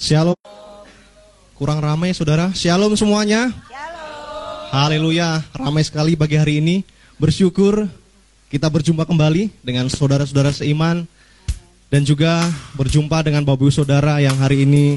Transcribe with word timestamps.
Shalom. 0.00 0.32
Kurang 1.60 1.76
ramai 1.84 2.16
saudara. 2.16 2.48
Shalom 2.56 2.96
semuanya. 2.96 3.52
Haleluya. 4.72 5.44
Ramai 5.52 5.84
sekali 5.84 6.16
bagi 6.16 6.40
hari 6.40 6.64
ini. 6.64 6.88
Bersyukur 7.20 7.84
kita 8.48 8.64
berjumpa 8.72 9.04
kembali 9.04 9.52
dengan 9.60 9.92
saudara-saudara 9.92 10.56
seiman. 10.56 11.04
Dan 11.92 12.08
juga 12.08 12.48
berjumpa 12.80 13.20
dengan 13.28 13.44
bapak 13.44 13.60
ibu 13.60 13.68
saudara 13.68 14.24
yang 14.24 14.40
hari 14.40 14.64
ini 14.64 14.96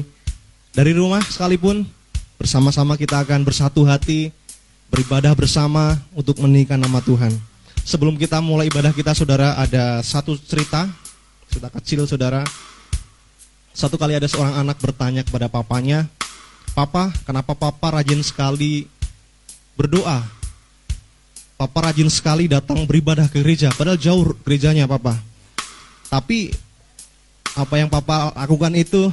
dari 0.72 0.96
rumah 0.96 1.20
sekalipun. 1.20 1.84
Bersama-sama 2.40 2.96
kita 2.96 3.20
akan 3.20 3.44
bersatu 3.44 3.84
hati. 3.84 4.32
Beribadah 4.88 5.36
bersama 5.36 6.00
untuk 6.16 6.40
meninggikan 6.40 6.80
nama 6.80 7.04
Tuhan. 7.04 7.36
Sebelum 7.84 8.16
kita 8.16 8.40
mulai 8.40 8.72
ibadah 8.72 8.96
kita 8.96 9.12
saudara 9.12 9.52
ada 9.60 10.00
satu 10.00 10.32
cerita. 10.40 10.88
Cerita 11.52 11.68
kecil 11.68 12.08
saudara. 12.08 12.40
Satu 13.74 13.98
kali 13.98 14.14
ada 14.14 14.30
seorang 14.30 14.54
anak 14.62 14.78
bertanya 14.78 15.26
kepada 15.26 15.50
papanya, 15.50 16.06
Papa, 16.74 17.14
kenapa 17.22 17.54
papa 17.54 18.02
rajin 18.02 18.18
sekali 18.18 18.90
berdoa? 19.78 20.26
Papa 21.54 21.86
rajin 21.86 22.10
sekali 22.10 22.50
datang 22.50 22.82
beribadah 22.82 23.30
ke 23.30 23.38
gereja, 23.38 23.70
padahal 23.70 23.94
jauh 23.94 24.34
gerejanya 24.42 24.90
papa. 24.90 25.14
Tapi 26.10 26.50
apa 27.54 27.74
yang 27.78 27.86
papa 27.86 28.34
lakukan 28.34 28.74
itu, 28.74 29.06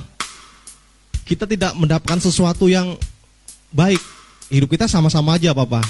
kita 1.30 1.46
tidak 1.46 1.78
mendapatkan 1.78 2.18
sesuatu 2.18 2.66
yang 2.66 2.98
baik. 3.70 4.02
Hidup 4.50 4.74
kita 4.74 4.90
sama-sama 4.90 5.38
aja 5.38 5.54
papa. 5.54 5.86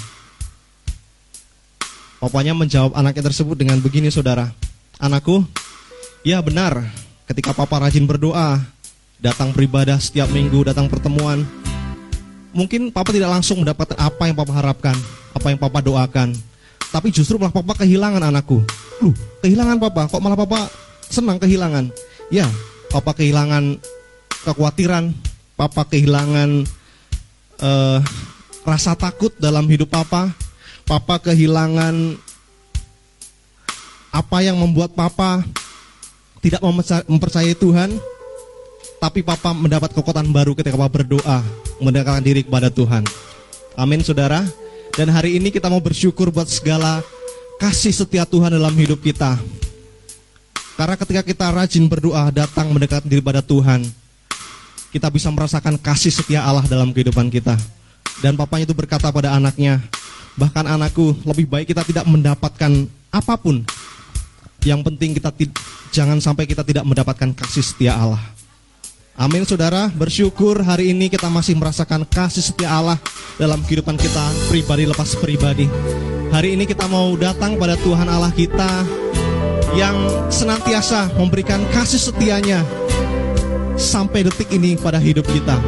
Papanya 2.20 2.52
menjawab 2.52 2.92
anaknya 2.92 3.32
tersebut 3.32 3.56
dengan 3.56 3.80
begini 3.80 4.12
saudara. 4.12 4.52
Anakku, 5.00 5.40
ya 6.20 6.36
benar, 6.44 6.84
ketika 7.32 7.56
papa 7.56 7.80
rajin 7.80 8.04
berdoa, 8.04 8.60
datang 9.16 9.56
beribadah 9.56 9.96
setiap 9.96 10.28
minggu, 10.28 10.68
datang 10.68 10.84
pertemuan, 10.84 11.48
mungkin 12.52 12.92
papa 12.92 13.08
tidak 13.08 13.32
langsung 13.32 13.64
mendapatkan 13.64 13.96
apa 13.96 14.28
yang 14.28 14.36
papa 14.36 14.52
harapkan, 14.52 14.96
apa 15.32 15.46
yang 15.48 15.56
papa 15.56 15.80
doakan. 15.80 16.36
Tapi 16.92 17.08
justru 17.08 17.40
malah 17.40 17.56
papa 17.56 17.72
kehilangan 17.80 18.20
anakku. 18.20 18.60
Loh, 19.00 19.16
kehilangan 19.40 19.80
papa, 19.80 20.12
kok 20.12 20.20
malah 20.20 20.36
papa 20.36 20.68
senang 21.08 21.40
kehilangan? 21.40 21.88
Ya, 22.28 22.44
papa 22.92 23.16
kehilangan 23.16 23.80
kekhawatiran, 24.44 25.16
papa 25.56 25.88
kehilangan 25.88 26.68
uh, 27.64 27.98
rasa 28.68 28.92
takut 28.92 29.32
dalam 29.40 29.64
hidup 29.72 29.88
papa, 29.88 30.36
papa 30.84 31.16
kehilangan 31.32 32.20
apa 34.12 34.38
yang 34.44 34.60
membuat 34.60 34.92
papa 34.92 35.40
tidak 36.42 36.58
mempercayai 37.06 37.54
Tuhan, 37.54 37.94
tapi 38.98 39.22
Papa 39.22 39.54
mendapat 39.54 39.94
kekuatan 39.94 40.26
baru 40.34 40.58
ketika 40.58 40.74
Papa 40.74 41.00
berdoa, 41.00 41.38
mendekatkan 41.78 42.22
diri 42.26 42.42
kepada 42.42 42.66
Tuhan. 42.66 43.06
Amin, 43.78 44.02
saudara. 44.02 44.42
Dan 44.92 45.08
hari 45.08 45.38
ini 45.38 45.48
kita 45.48 45.70
mau 45.70 45.80
bersyukur 45.80 46.28
buat 46.34 46.50
segala 46.50 47.00
kasih 47.62 47.94
setia 47.94 48.26
Tuhan 48.26 48.52
dalam 48.52 48.74
hidup 48.74 49.00
kita. 49.00 49.38
Karena 50.74 50.98
ketika 50.98 51.22
kita 51.22 51.46
rajin 51.54 51.86
berdoa, 51.86 52.28
datang 52.34 52.74
mendekatkan 52.74 53.06
diri 53.06 53.22
pada 53.22 53.40
Tuhan, 53.40 53.86
kita 54.90 55.08
bisa 55.08 55.30
merasakan 55.30 55.78
kasih 55.78 56.10
setia 56.10 56.42
Allah 56.42 56.66
dalam 56.66 56.90
kehidupan 56.90 57.30
kita. 57.30 57.54
Dan 58.18 58.34
papanya 58.34 58.66
itu 58.66 58.74
berkata 58.74 59.08
pada 59.14 59.32
anaknya, 59.32 59.78
bahkan 60.34 60.66
anakku, 60.66 61.14
lebih 61.22 61.46
baik 61.46 61.70
kita 61.70 61.86
tidak 61.86 62.04
mendapatkan 62.04 62.90
apa 63.14 63.34
pun. 63.38 63.62
Yang 64.62 64.80
penting 64.86 65.10
kita 65.18 65.30
jangan 65.90 66.22
sampai 66.22 66.46
kita 66.46 66.62
tidak 66.62 66.86
mendapatkan 66.86 67.34
kasih 67.34 67.66
setia 67.66 67.98
Allah. 67.98 68.22
Amin 69.12 69.44
saudara, 69.44 69.92
bersyukur 69.92 70.56
hari 70.64 70.94
ini 70.94 71.12
kita 71.12 71.28
masih 71.28 71.52
merasakan 71.58 72.08
kasih 72.08 72.40
setia 72.40 72.72
Allah 72.72 72.96
dalam 73.36 73.60
kehidupan 73.60 73.98
kita 74.00 74.24
pribadi 74.48 74.88
lepas 74.88 75.18
pribadi. 75.20 75.68
Hari 76.32 76.56
ini 76.56 76.64
kita 76.64 76.88
mau 76.88 77.12
datang 77.18 77.60
pada 77.60 77.76
Tuhan 77.76 78.08
Allah 78.08 78.32
kita 78.32 78.70
yang 79.76 80.28
senantiasa 80.32 81.12
memberikan 81.20 81.60
kasih 81.76 82.00
setianya 82.08 82.64
sampai 83.76 84.24
detik 84.24 84.48
ini 84.48 84.80
pada 84.80 84.96
hidup 84.96 85.28
kita. 85.28 85.60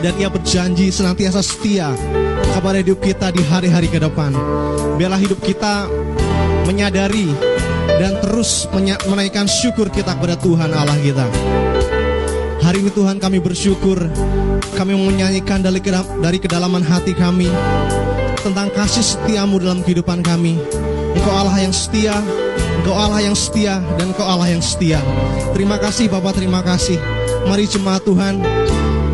Dan 0.00 0.16
ia 0.16 0.32
berjanji 0.32 0.88
senantiasa 0.88 1.44
setia 1.44 1.92
kepada 2.56 2.80
hidup 2.80 3.04
kita 3.04 3.34
di 3.34 3.44
hari-hari 3.44 3.90
ke 3.90 4.00
depan. 4.00 4.32
Biarlah 4.96 5.20
hidup 5.20 5.44
kita 5.44 5.88
menyadari 6.64 7.32
dan 7.96 8.20
terus 8.20 8.68
menaikkan 9.08 9.48
syukur 9.48 9.88
kita 9.88 10.16
kepada 10.16 10.36
Tuhan 10.36 10.70
Allah 10.72 10.98
kita. 11.00 11.26
Hari 12.60 12.82
ini 12.82 12.90
Tuhan 12.90 13.22
kami 13.22 13.38
bersyukur, 13.38 14.10
kami 14.74 14.92
menyanyikan 14.98 15.62
dari, 15.62 15.78
dari 16.20 16.38
kedalaman 16.42 16.82
hati 16.82 17.14
kami 17.14 17.46
tentang 18.42 18.68
kasih 18.74 19.04
setiamu 19.04 19.62
dalam 19.62 19.80
kehidupan 19.86 20.20
kami. 20.20 20.58
Engkau 21.16 21.32
Allah 21.32 21.62
yang 21.62 21.72
setia, 21.72 22.14
Engkau 22.82 22.92
Allah 22.92 23.22
yang 23.24 23.36
setia, 23.38 23.80
dan 23.96 24.12
Engkau 24.12 24.26
Allah 24.26 24.50
yang 24.50 24.60
setia. 24.60 25.00
Terima 25.56 25.80
kasih 25.80 26.10
Bapak, 26.10 26.36
terima 26.36 26.60
kasih. 26.60 27.00
Mari 27.46 27.70
jemaat 27.70 28.02
Tuhan, 28.02 28.42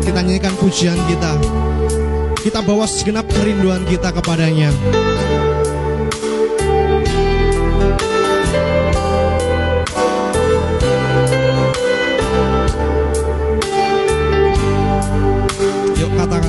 kita 0.01 0.19
nyanyikan 0.19 0.53
pujian 0.57 0.97
kita. 1.07 1.31
Kita 2.43 2.59
bawa 2.59 2.83
segenap 2.83 3.23
kerinduan 3.31 3.87
kita 3.87 4.11
kepadanya. 4.11 4.73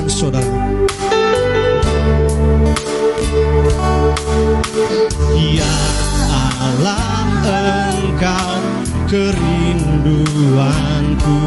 Saudara. 0.09 0.45
Ya 5.35 5.75
Allah 6.61 7.25
engkau 7.45 8.61
kerinduanku 9.09 11.41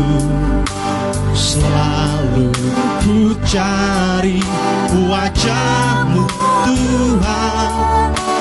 Selalu 1.35 2.51
ku 3.05 3.35
cari 3.47 4.43
wajahmu 5.07 6.27
Tuhan 6.67 7.71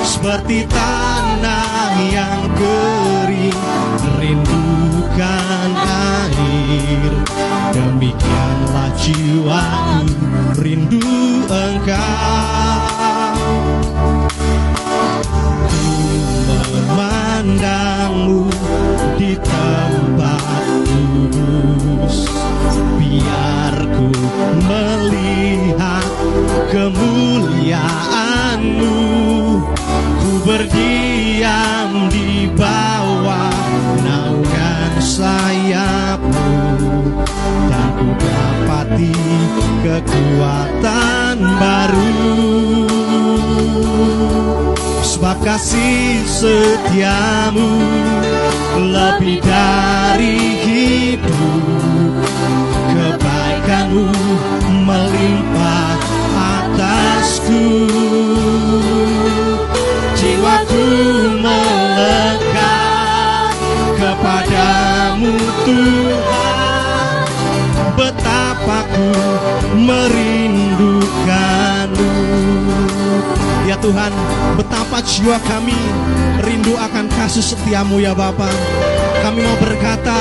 Seperti 0.02 0.66
tanah 0.66 1.94
yang 2.10 2.42
kering 2.56 3.58
Rindukan 4.18 5.70
air 6.38 7.12
Demikianlah 7.74 8.90
jiwaku 8.96 10.28
rindu 10.58 10.98
engkau. 11.46 12.02
Ku 15.68 15.84
memandangmu 16.74 18.50
di 19.20 19.36
tempat 19.38 20.66
kudus 20.88 22.26
Biar 22.98 23.76
ku 23.94 24.10
melihat 24.66 26.08
kemuliaanmu 26.74 28.98
berdiam 30.48 32.08
di 32.08 32.48
bawah 32.56 33.52
naungan 34.00 34.96
sayapmu. 34.96 36.48
Dan 37.68 37.88
ku 38.00 38.08
dapati 38.16 39.12
kekuatan 39.84 41.36
baru. 41.60 42.16
Sebab 45.04 45.36
kasih 45.44 46.24
setiamu 46.24 47.68
lebih 48.80 49.44
dari 49.44 50.38
hidup. 50.64 52.24
Kebaikanmu 52.88 54.08
melimpah 54.88 55.92
atasku 56.40 57.68
jiwaku 60.18 60.82
melekat 61.38 63.54
kepadamu 63.94 65.38
Tuhan 65.62 67.22
betapa 67.94 68.82
ku 68.90 69.14
merindukanmu 69.78 72.10
Ya 73.68 73.76
Tuhan, 73.84 74.08
betapa 74.56 75.04
jiwa 75.04 75.36
kami 75.44 75.76
rindu 76.40 76.72
akan 76.72 77.04
kasih 77.12 77.52
setiamu 77.52 78.00
ya 78.00 78.16
Bapa. 78.16 78.48
Kami 79.20 79.44
mau 79.44 79.60
berkata, 79.60 80.16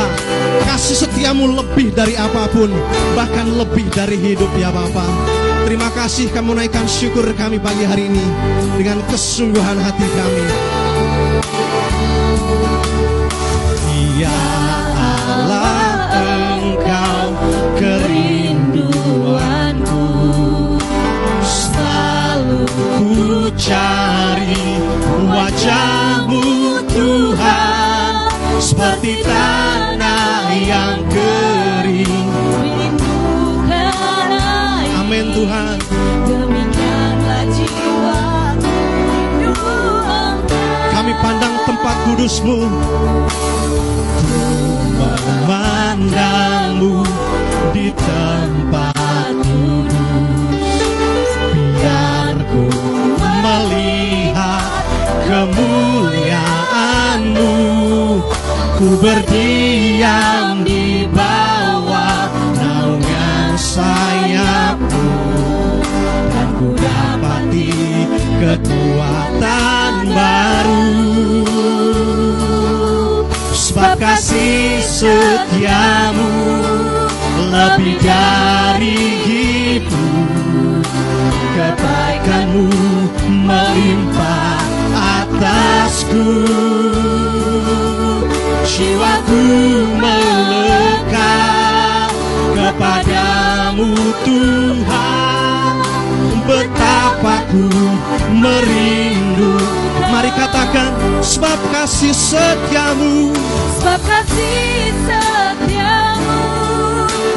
kasih 0.67 1.07
setiamu 1.07 1.55
lebih 1.55 1.95
dari 1.95 2.19
apa 2.19 2.51
pun, 2.51 2.67
bahkan 3.15 3.47
lebih 3.55 3.87
dari 3.95 4.19
hidup 4.19 4.51
ya 4.59 4.67
Bapa. 4.67 5.46
Terima 5.67 5.91
kasih 5.91 6.31
kamu 6.31 6.55
naikkan 6.55 6.87
syukur 6.87 7.27
kami 7.35 7.59
pagi 7.59 7.83
hari 7.83 8.07
ini 8.07 8.23
dengan 8.79 9.03
kesungguhan 9.11 9.75
hati 9.75 10.07
kami. 10.15 10.47
Ya 14.15 14.31
Allah 15.27 16.07
engkau 16.63 17.35
kerinduanku 17.75 20.07
selalu 21.43 22.63
ku 22.71 23.51
cari 23.59 24.79
wajahmu 25.19 26.47
Tuhan 26.95 28.15
seperti 28.63 29.19
tanah 29.19 30.47
yang 30.63 31.03
ke 31.11 31.26
Demikianlah 35.37 37.45
jiwaku. 37.53 38.73
Kami 40.89 41.13
pandang 41.21 41.61
tempat 41.61 41.93
kudusmu. 42.09 42.65
Memandangmu 44.97 47.05
di 47.69 47.93
tempat 47.93 49.37
kudus. 49.45 51.29
Biar 51.53 52.41
ku 52.49 52.65
melihat 53.21 54.73
kemuliaanmu. 55.29 57.53
Ku 58.81 58.89
berdiam 58.97 60.65
di 60.65 61.05
bawah 61.13 62.25
naungan 62.57 63.53
ku 63.57 64.76
kekuatan 68.41 69.93
baru. 70.13 70.85
Sebab 73.53 74.01
kasih 74.01 74.81
setiamu 74.81 76.33
lebih 77.51 77.97
dari 78.01 78.99
hidup. 79.25 80.85
Kebaikanmu 81.57 82.69
melimpah 83.27 84.61
atasku. 84.93 86.29
Jiwaku 88.67 89.43
melekat 89.97 92.13
kepadamu 92.53 93.89
Tuhan 94.21 95.26
Betapa 96.57 97.45
ku 97.53 97.69
merindu. 98.33 99.61
Mari 100.09 100.33
katakan 100.33 100.89
sebab 101.21 101.53
kasih 101.69 102.09
setiamu 102.09 103.29
Sebab 103.77 104.01
kasih 104.01 104.89
setiamu 105.05 106.41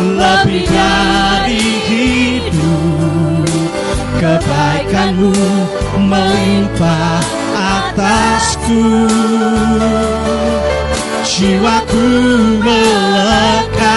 lebih 0.00 0.64
dari 0.72 1.84
hidup 1.84 3.44
kebaikanmu 4.16 5.36
melimpah 6.00 7.20
atasku. 7.52 9.04
Jiwaku 11.28 12.08
melekat 12.64 13.92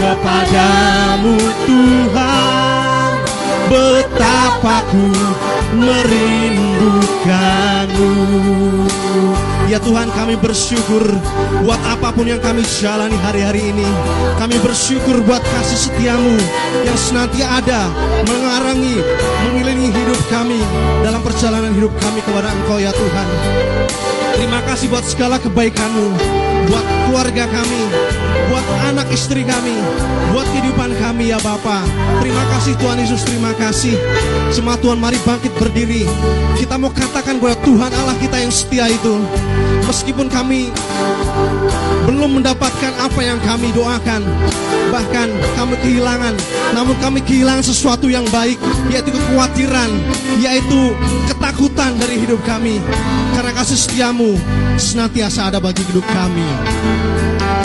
kepadamu 0.00 1.36
Tuhan 1.68 2.69
betapa 3.70 4.82
ku 4.90 5.06
merindukanmu. 5.78 8.10
Ya 9.70 9.78
Tuhan 9.78 10.10
kami 10.10 10.34
bersyukur 10.34 11.06
buat 11.62 11.78
apa 11.86 12.10
pun 12.10 12.26
yang 12.26 12.42
kami 12.42 12.66
jalani 12.82 13.14
hari-hari 13.22 13.70
ini. 13.70 13.86
Kami 14.34 14.58
bersyukur 14.58 15.22
buat 15.22 15.38
kasih 15.38 15.86
setiamu 15.86 16.34
yang 16.82 16.96
senantiasa 16.96 17.60
ada 17.60 17.92
Mengarangi, 18.24 19.04
mengelilingi 19.46 19.92
hidup 19.92 20.16
kami 20.32 20.56
Dalam 21.04 21.20
perjalanan 21.20 21.76
hidup 21.76 21.92
kami 22.00 22.24
kepada 22.24 22.48
Engkau 22.50 22.80
ya 22.80 22.88
Tuhan. 22.88 23.28
Terima 24.32 24.64
kasih 24.64 24.88
buat 24.88 25.04
segala 25.04 25.36
kebaikanmu 25.38 26.08
Buat 26.72 26.86
keluarga 27.06 27.44
kami 27.52 27.82
anak 28.90 29.06
istri 29.14 29.46
kami 29.46 29.78
Buat 30.34 30.46
kehidupan 30.50 30.94
kami 30.98 31.34
ya 31.34 31.38
Bapa. 31.42 31.82
Terima 32.22 32.42
kasih 32.54 32.74
Tuhan 32.78 33.02
Yesus 33.02 33.26
Terima 33.26 33.50
kasih. 33.58 33.98
Semua 34.54 34.78
Tuhan 34.78 34.98
mari 34.98 35.18
bangkit 35.26 35.50
berdiri. 35.58 36.06
Kita 36.54 36.78
mau 36.78 36.94
katakan 36.94 37.42
bahwa 37.42 37.58
Tuhan 37.66 37.90
Allah 37.90 38.14
kita 38.22 38.38
yang 38.38 38.54
setia 38.54 38.86
itu. 38.86 39.18
Meskipun 39.90 40.30
kami 40.30 40.70
belum 42.06 42.38
mendapatkan 42.38 42.94
apa 43.02 43.20
yang 43.26 43.42
kami 43.42 43.74
doakan 43.74 44.22
Bahkan 44.94 45.28
kami 45.58 45.74
kehilangan 45.82 46.34
Namun 46.78 46.94
kami 47.02 47.18
kehilangan 47.26 47.66
sesuatu 47.66 48.06
yang 48.06 48.22
baik 48.30 48.54
Yaitu 48.86 49.10
kekhawatiran 49.10 49.90
Yaitu 50.38 50.94
ketakutan 51.26 51.98
dari 51.98 52.22
hidup 52.22 52.38
kami. 52.46 52.78
Karena 53.34 53.50
kasih 53.50 53.78
setiamu 53.78 54.38
Senantiasa 54.78 55.50
ada 55.50 55.58
bagi 55.58 55.82
hidup 55.90 56.06
kami 56.06 56.46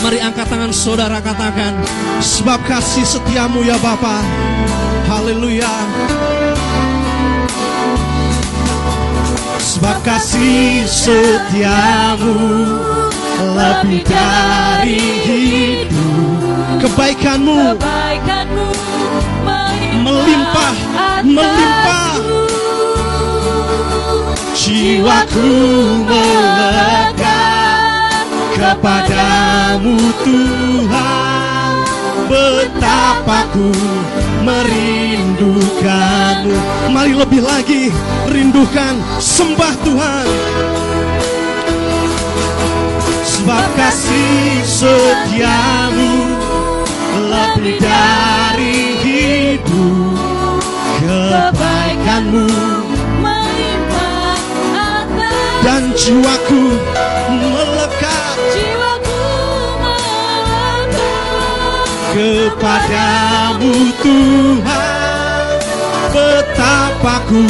Mari 0.05 0.21
angkat 0.21 0.45
tangan 0.53 0.69
saudara 0.69 1.17
katakan 1.17 1.81
Sebab 2.21 2.61
kasih 2.69 3.01
setiamu 3.01 3.65
ya 3.65 3.73
Bapa. 3.81 4.21
Haleluya. 5.09 5.73
Sebab 9.57 9.97
kasih 10.05 10.85
setiamu 10.85 12.37
lebih 13.57 14.05
dari 14.05 15.01
hidup. 15.25 16.85
Kebaikanmu 16.85 17.73
Melimpah, 20.05 20.73
melimpah. 21.25 22.13
Jiwaku 24.53 25.49
melekat 26.05 27.14
kepadamu 28.55 29.99
Tuhan 30.23 31.75
Betapa 32.25 33.45
ku 33.53 33.69
merindukanmu. 34.41 36.57
Mari 36.89 37.13
lebih 37.13 37.45
lagi 37.45 37.93
rindukan 38.33 38.97
sembah 39.21 39.77
Tuhan. 39.85 40.25
Sebab 43.21 43.65
kasih 43.77 44.65
setiamu 44.65 46.33
lebih 47.13 47.77
dari 47.77 48.97
hidup. 49.05 50.17
Kebaikanmu 51.05 52.49
dan 55.65 55.89
jiwaku 55.97 56.77
melekat 57.29 57.94
kepadamu 62.15 63.73
Tuhan 63.99 65.51
Betapa 66.15 67.27
ku 67.27 67.43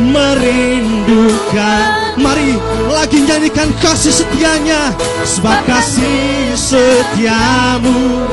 merindukan. 0.00 1.86
Mari 2.16 2.56
lagi 2.88 3.20
nyanyikan 3.20 3.68
kasih 3.84 4.24
setianya 4.24 4.96
Sebab 5.28 5.60
kasih 5.68 6.56
setiamu 6.56 8.24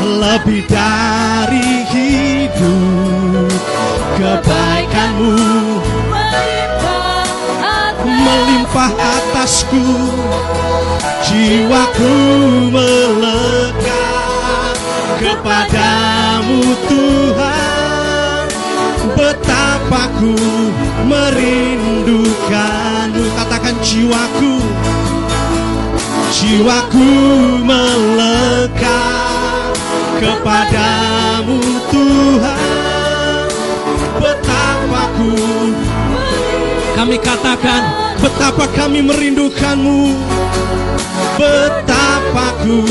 Lebih 0.00 0.64
dari 0.66 1.84
hidup. 1.92 3.52
Kebaikanmu 4.16 5.36
Melimpah 6.08 7.28
atas 7.60 8.04
melimpah 8.08 8.92
atasku 8.94 9.84
Jiwaku 11.24 12.12
melekat 12.68 14.76
kepadamu 15.16 16.60
Tuhan. 16.84 18.44
Betapa 19.16 20.12
ku 20.20 20.36
merindukanmu. 21.08 23.24
Katakan 23.40 23.72
jiwaku 23.80 24.60
Jiwaku 26.28 27.08
melekat 27.64 29.72
kepadamu 30.20 31.56
Tuhan. 31.88 33.48
Betapa 34.20 35.08
ku 35.16 35.32
kami 36.94 37.18
katakan 37.18 37.82
betapa 38.22 38.70
kami 38.70 39.02
merindukanmu 39.02 40.14
Betapa 41.34 42.54
ku 42.62 42.86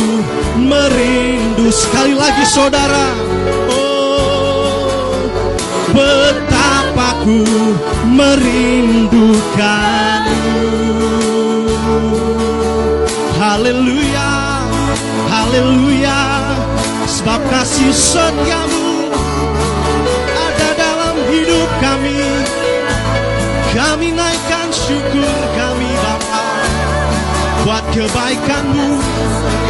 merindu 0.59 1.71
Sekali 1.71 2.13
lagi 2.13 2.45
saudara. 2.49 3.15
Oh 3.71 5.15
Betapa 5.93 7.23
ku 7.23 7.45
merindukanmu 8.09 10.57
Haleluya 13.39 14.31
Haleluya. 15.29 16.21
Sebab 17.05 17.41
kasih 17.47 17.93
setiamu 17.93 19.13
Ada 20.33 20.69
dalam 20.75 21.15
hidup 21.29 21.69
kami. 21.77 22.25
Kami 23.73 24.13
naikkan 24.13 24.69
syukur 24.69 25.41
kami 25.57 25.92
buat 27.63 27.83
kebaikanmu, 27.95 28.99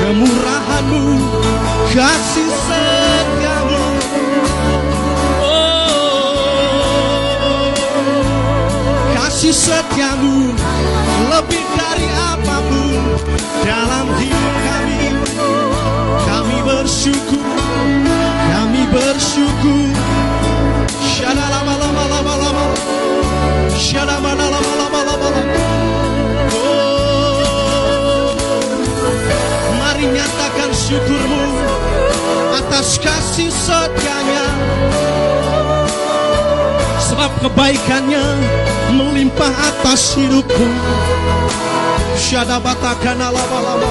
kemurahanmu, 0.02 1.22
kasih 1.94 2.50
setiamu. 2.50 3.86
Oh, 5.38 6.42
kasih 9.14 9.54
setiamu 9.54 10.58
lebih 11.30 11.62
dari 11.78 12.10
apa 12.34 12.66
pun 12.66 12.98
dalam 13.62 14.10
hidup 14.18 14.56
kami. 14.66 15.14
Kami 16.26 16.58
bersyukur, 16.66 17.46
kami 18.50 18.90
bersyukur. 18.90 19.94
Shalala, 20.98 21.62
malala, 21.62 21.94
malala, 21.94 22.26
malala. 22.26 22.66
Shalala, 23.78 24.34
malala, 24.34 24.58
malala, 24.82 25.14
malala. 25.14 25.93
Mari 30.04 30.20
nyatakan 30.20 30.68
syukurmu 30.76 31.48
atas 32.60 33.00
kasih 33.00 33.48
setianya. 33.48 34.44
Sebab 37.00 37.32
kebaikannya 37.40 38.20
melimpah 39.00 39.48
atas 39.48 40.20
hidupku. 40.20 40.68
Syadabatakana 42.14 43.32
lama 43.32 43.60
lama 43.64 43.90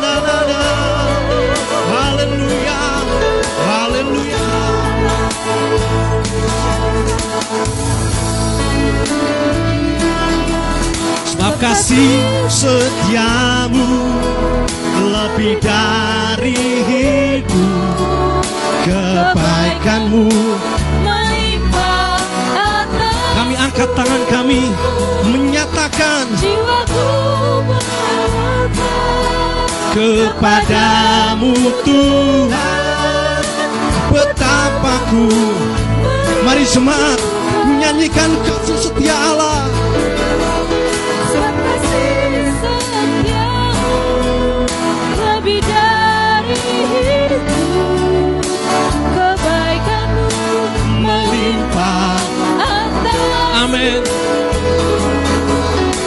kasih 11.63 12.19
setiamu 12.51 13.87
lebih 14.99 15.63
dari 15.63 16.59
hidup. 16.83 18.43
Kebaikanmu 18.83 20.27
melimpah 21.07 22.19
kami 23.39 23.55
angkat 23.55 23.89
tangan 23.95 24.23
kami 24.27 24.75
menyatakan 25.23 26.27
jiwaku 26.35 27.07
kepadamu 29.95 31.55
Tuhan. 31.87 33.43
Betapa 34.11 34.99
ku 35.07 35.31
mari 36.43 36.67
jemaat 36.67 37.23
nyanyikan 37.79 38.35
kasih 38.43 38.77
setia 38.83 39.15
Allah 39.15 39.82
amin 53.73 54.05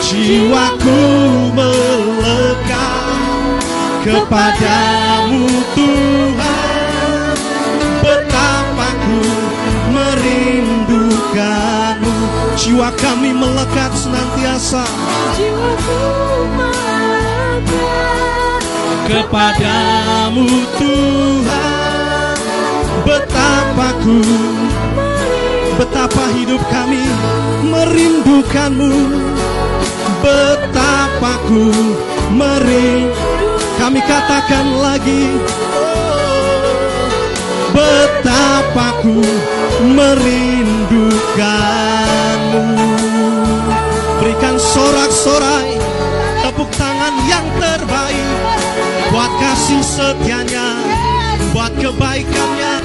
jiwaku 0.06 1.02
melekat 1.50 3.58
kepadamu 4.06 5.50
Tuhan. 5.74 7.34
Betapa 8.06 8.94
ku 9.02 9.18
merindukanmu. 9.90 12.14
Jiwa 12.54 12.94
kami 12.94 13.34
melekat 13.34 13.90
senantiasa. 13.98 14.86
Jiwaku 15.34 15.98
melekat 16.54 18.62
kepadamu 19.10 20.46
Tuhan. 20.78 22.38
Betapa 23.02 23.90
ku 24.06 24.22
betapa 25.96 26.28
hidup 26.36 26.60
kami 26.68 27.00
merindukanmu. 27.72 29.16
Betapa 30.20 31.40
ku 31.48 31.72
merindu. 32.36 33.16
Kami 33.80 34.04
katakan 34.04 34.76
lagi. 34.76 35.40
Betapa 37.72 39.00
ku 39.00 39.24
merindukanmu. 39.88 41.16
Berikan 44.20 44.60
sorak-sorai 44.60 45.80
tepuk 46.44 46.68
tangan 46.76 47.24
yang 47.24 47.48
terbaik. 47.56 48.28
Buat 49.16 49.32
kasih 49.40 49.80
setianya 49.80 50.76
buat 51.56 51.72
kebaikannya 51.80 52.84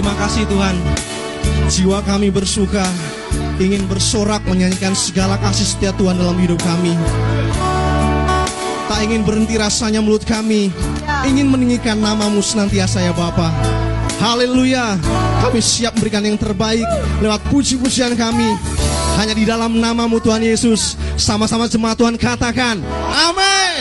Terima 0.00 0.16
kasih 0.16 0.48
Tuhan. 0.48 0.76
Jiwa 1.68 2.00
kami 2.00 2.32
bersuka 2.32 2.88
Ingin 3.60 3.84
bersorak 3.84 4.40
menyanyikan 4.48 4.96
segala 4.96 5.36
kasih 5.36 5.76
setia 5.76 5.92
Tuhan 5.92 6.16
dalam 6.16 6.40
hidup 6.40 6.56
kami. 6.64 6.96
Tak 8.88 8.96
ingin 9.04 9.28
berhenti 9.28 9.60
rasanya 9.60 10.00
mulut 10.00 10.24
kami 10.24 10.72
Ingin 11.28 11.52
meninggikan 11.52 12.00
namamu 12.00 12.40
senantiasa 12.40 13.04
ya 13.04 13.12
Bapa. 13.12 13.52
Haleluya. 14.24 14.96
Kami 15.44 15.60
siap 15.60 15.92
memberikan 16.00 16.24
yang 16.24 16.40
terbaik 16.40 16.88
Lewat 17.20 17.44
puji-pujian 17.52 18.16
kami. 18.16 18.56
Hanya 19.20 19.36
di 19.36 19.44
dalam 19.44 19.84
namamu 19.84 20.16
Tuhan 20.16 20.40
Yesus. 20.40 20.96
Sama-sama 21.20 21.68
jemaat 21.68 22.00
Tuhan 22.00 22.16
katakan 22.16 22.80
Amin. 23.12 23.74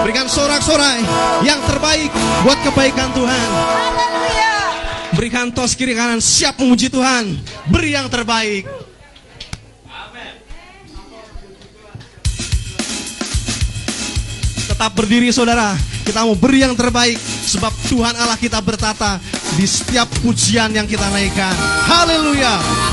Berikan 0.00 0.32
sorak-sorai 0.32 1.04
Yang 1.44 1.60
terbaik 1.68 2.08
buat 2.40 2.56
kebaikan 2.64 3.12
Tuhan 3.12 4.05
Berikan 5.16 5.48
tos 5.48 5.72
kiri 5.72 5.96
kanan 5.96 6.20
siap 6.20 6.60
memuji 6.60 6.92
Tuhan. 6.92 7.40
Beri 7.72 7.96
yang 7.96 8.12
terbaik. 8.12 8.68
Tetap 14.68 14.92
berdiri 14.92 15.32
saudara. 15.32 15.72
Kita 16.04 16.22
mau 16.22 16.36
beri 16.36 16.62
yang 16.62 16.76
terbaik 16.76 17.16
sebab 17.48 17.72
Tuhan 17.88 18.12
Allah 18.12 18.36
kita 18.36 18.60
bertata 18.60 19.16
di 19.56 19.64
setiap 19.64 20.06
pujian 20.20 20.68
yang 20.76 20.84
kita 20.84 21.08
naikkan. 21.08 21.56
Haleluya. 21.88 22.85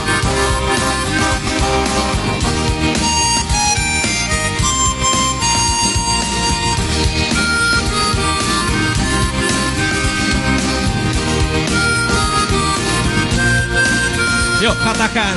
Yuk 14.63 14.79
katakan. 14.79 15.36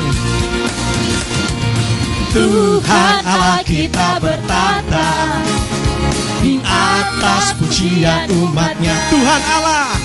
Tuhan 2.30 3.16
Allah 3.26 3.59
kita 3.66 4.23
bertata 4.23 5.06
di 6.38 6.62
atas 6.62 7.59
pujian 7.59 8.30
umatnya. 8.30 8.95
Tuhan 9.11 9.42
Allah, 9.50 9.99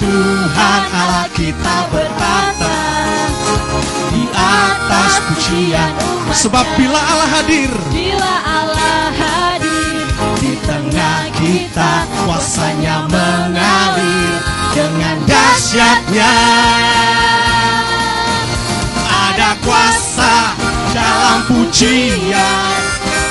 Tuhan 0.00 0.82
Allah 0.88 1.28
kita 1.36 1.76
bertata 1.92 2.76
di 4.08 4.24
atas 4.32 5.12
pujian. 5.28 5.92
Sebab 6.32 6.64
bila 6.80 6.96
Allah 6.96 7.28
hadir 7.28 7.68
bila 7.92 8.34
Allah 8.40 9.12
hadir 9.20 10.00
di 10.40 10.56
tengah 10.64 11.28
kita, 11.36 12.08
kuasanya 12.24 13.04
mengalir 13.04 14.32
dengan 14.72 15.20
dahsyatnya. 15.28 16.32
Kuasa 19.64 20.52
dalam 20.92 21.48
pujian. 21.48 22.80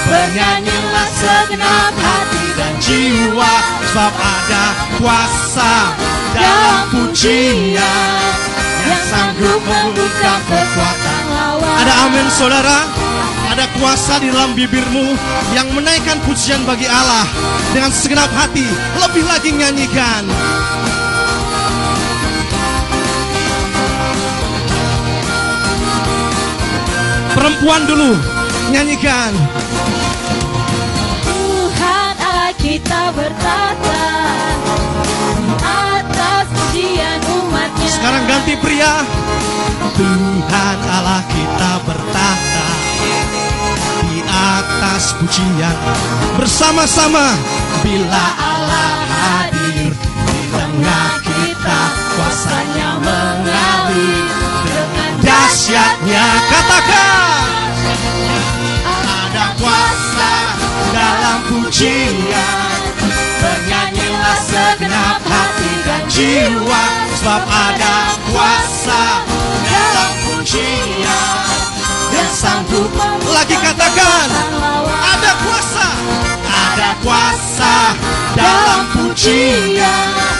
Bernyanyilah 0.10 1.10
segenap 1.16 1.96
hati 1.96 2.46
dan 2.60 2.74
jiwa 2.82 3.54
Sebab 3.94 4.14
ada 4.18 4.66
kuasa 4.98 5.94
dalam 6.34 6.90
pujian. 6.90 8.34
Yang 8.84 9.04
sanggup 9.14 9.62
membuka 9.62 10.34
kekuatan 10.50 11.22
lawan. 11.30 11.76
Ada 11.86 11.94
amin 12.10 12.28
saudara. 12.34 12.80
Ada 13.54 13.70
kuasa 13.78 14.18
di 14.18 14.34
dalam 14.34 14.58
bibirmu 14.58 15.14
Yang 15.54 15.68
menaikkan 15.78 16.18
pujian 16.26 16.66
bagi 16.66 16.90
Allah. 16.90 17.30
Dengan 17.70 17.94
segenap 17.94 18.34
hati 18.34 18.66
Lebih 18.98 19.30
lagi 19.30 19.54
nyanyikan 19.54 20.26
Perempuan 27.34 27.82
dulu. 27.90 28.14
Nyanyikan. 28.70 29.34
Tuhan 31.26 32.16
Allah 32.22 32.54
kita 32.62 33.10
bertata 33.14 34.06
di 35.34 35.58
atas 35.66 36.46
pujian 36.54 37.20
umatnya. 37.42 37.90
Sekarang 37.90 38.24
ganti 38.30 38.54
pria. 38.62 39.02
Tuhan 39.94 40.78
Allah 40.90 41.22
kita 41.30 41.72
bertahta 41.86 42.68
di 44.10 44.22
atas 44.26 45.18
pujian. 45.18 45.78
Bersama-sama. 46.38 47.34
Bila 47.82 48.26
Allah 48.38 48.94
hadir 49.10 49.90
di 49.94 50.42
tengah 50.54 51.10
kita, 51.22 51.82
kuasanya 52.14 52.90
mengalir 53.02 54.33
dahsyatnya. 55.54 56.26
Katakan, 56.50 57.70
ada 59.06 59.46
kuasa 59.62 60.34
dalam 60.90 61.40
pujian. 61.46 62.82
Bernyanyilah 63.38 64.40
segenap 64.50 65.22
hati 65.22 65.74
dan 65.86 66.02
jiwa. 66.10 66.84
Sebab 67.22 67.44
ada 67.46 68.18
kuasa 68.34 69.02
dalam 69.70 70.12
pujian. 70.26 71.46
Yang 72.14 72.34
sanggup 72.34 72.94
Lagi 73.26 73.58
katakan 73.58 74.30
Ada 74.90 75.32
kuasa. 75.38 75.88
Ada 76.50 76.90
kuasa 77.06 77.74
dalam 78.34 78.82
pujian 78.98 80.33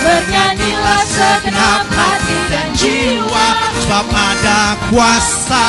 Bernyanyilah 0.00 1.02
segenap 1.04 1.84
hati 1.90 2.38
dan 2.48 2.68
jiwa 2.74 3.46
Sebab 3.84 4.06
ada 4.08 4.60
kuasa 4.88 5.66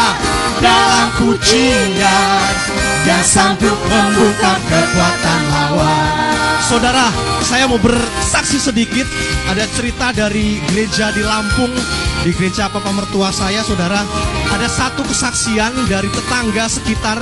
dalam 0.61 1.07
pujian 1.19 2.55
Yang 3.03 3.25
sanggup 3.25 3.77
membuka 3.89 4.53
kekuatan 4.69 5.41
lawan 5.51 6.31
Saudara, 6.71 7.11
saya 7.43 7.67
mau 7.67 7.75
bersaksi 7.75 8.55
sedikit. 8.55 9.03
Ada 9.51 9.67
cerita 9.75 10.15
dari 10.15 10.55
gereja 10.71 11.11
di 11.11 11.19
Lampung, 11.19 11.67
di 12.23 12.31
gereja 12.31 12.71
papa 12.71 12.95
mertua 12.95 13.27
saya, 13.27 13.59
saudara. 13.59 14.07
Ada 14.61 14.93
satu 14.93 15.01
kesaksian 15.01 15.73
dari 15.89 16.05
tetangga 16.13 16.69
sekitar. 16.69 17.17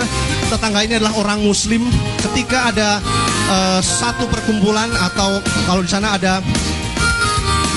Tetangga 0.51 0.83
ini 0.83 0.99
adalah 0.99 1.15
orang 1.23 1.39
Muslim. 1.39 1.87
Ketika 2.19 2.67
ada 2.67 2.99
eh, 3.47 3.79
satu 3.79 4.27
perkumpulan 4.27 4.91
atau 4.91 5.39
kalau 5.63 5.79
di 5.79 5.87
sana 5.87 6.19
ada 6.19 6.43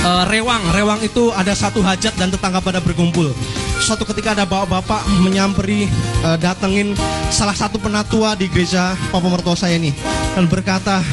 eh, 0.03 0.25
rewang, 0.35 0.67
rewang 0.75 0.99
itu 1.07 1.31
ada 1.31 1.55
satu 1.55 1.79
hajat 1.79 2.11
dan 2.19 2.35
tetangga 2.35 2.59
pada 2.59 2.83
berkumpul. 2.83 3.31
Suatu 3.79 4.03
ketika 4.03 4.35
ada 4.35 4.51
bapak-bapak 4.51 5.07
menyamperi 5.23 5.87
eh, 6.27 6.37
datengin 6.43 6.99
salah 7.31 7.55
satu 7.55 7.79
penatua 7.79 8.35
di 8.35 8.51
gereja 8.51 8.99
papa 9.15 9.31
mertua 9.31 9.55
saya 9.55 9.79
ini 9.79 9.95
dan 10.35 10.51
berkata 10.51 11.07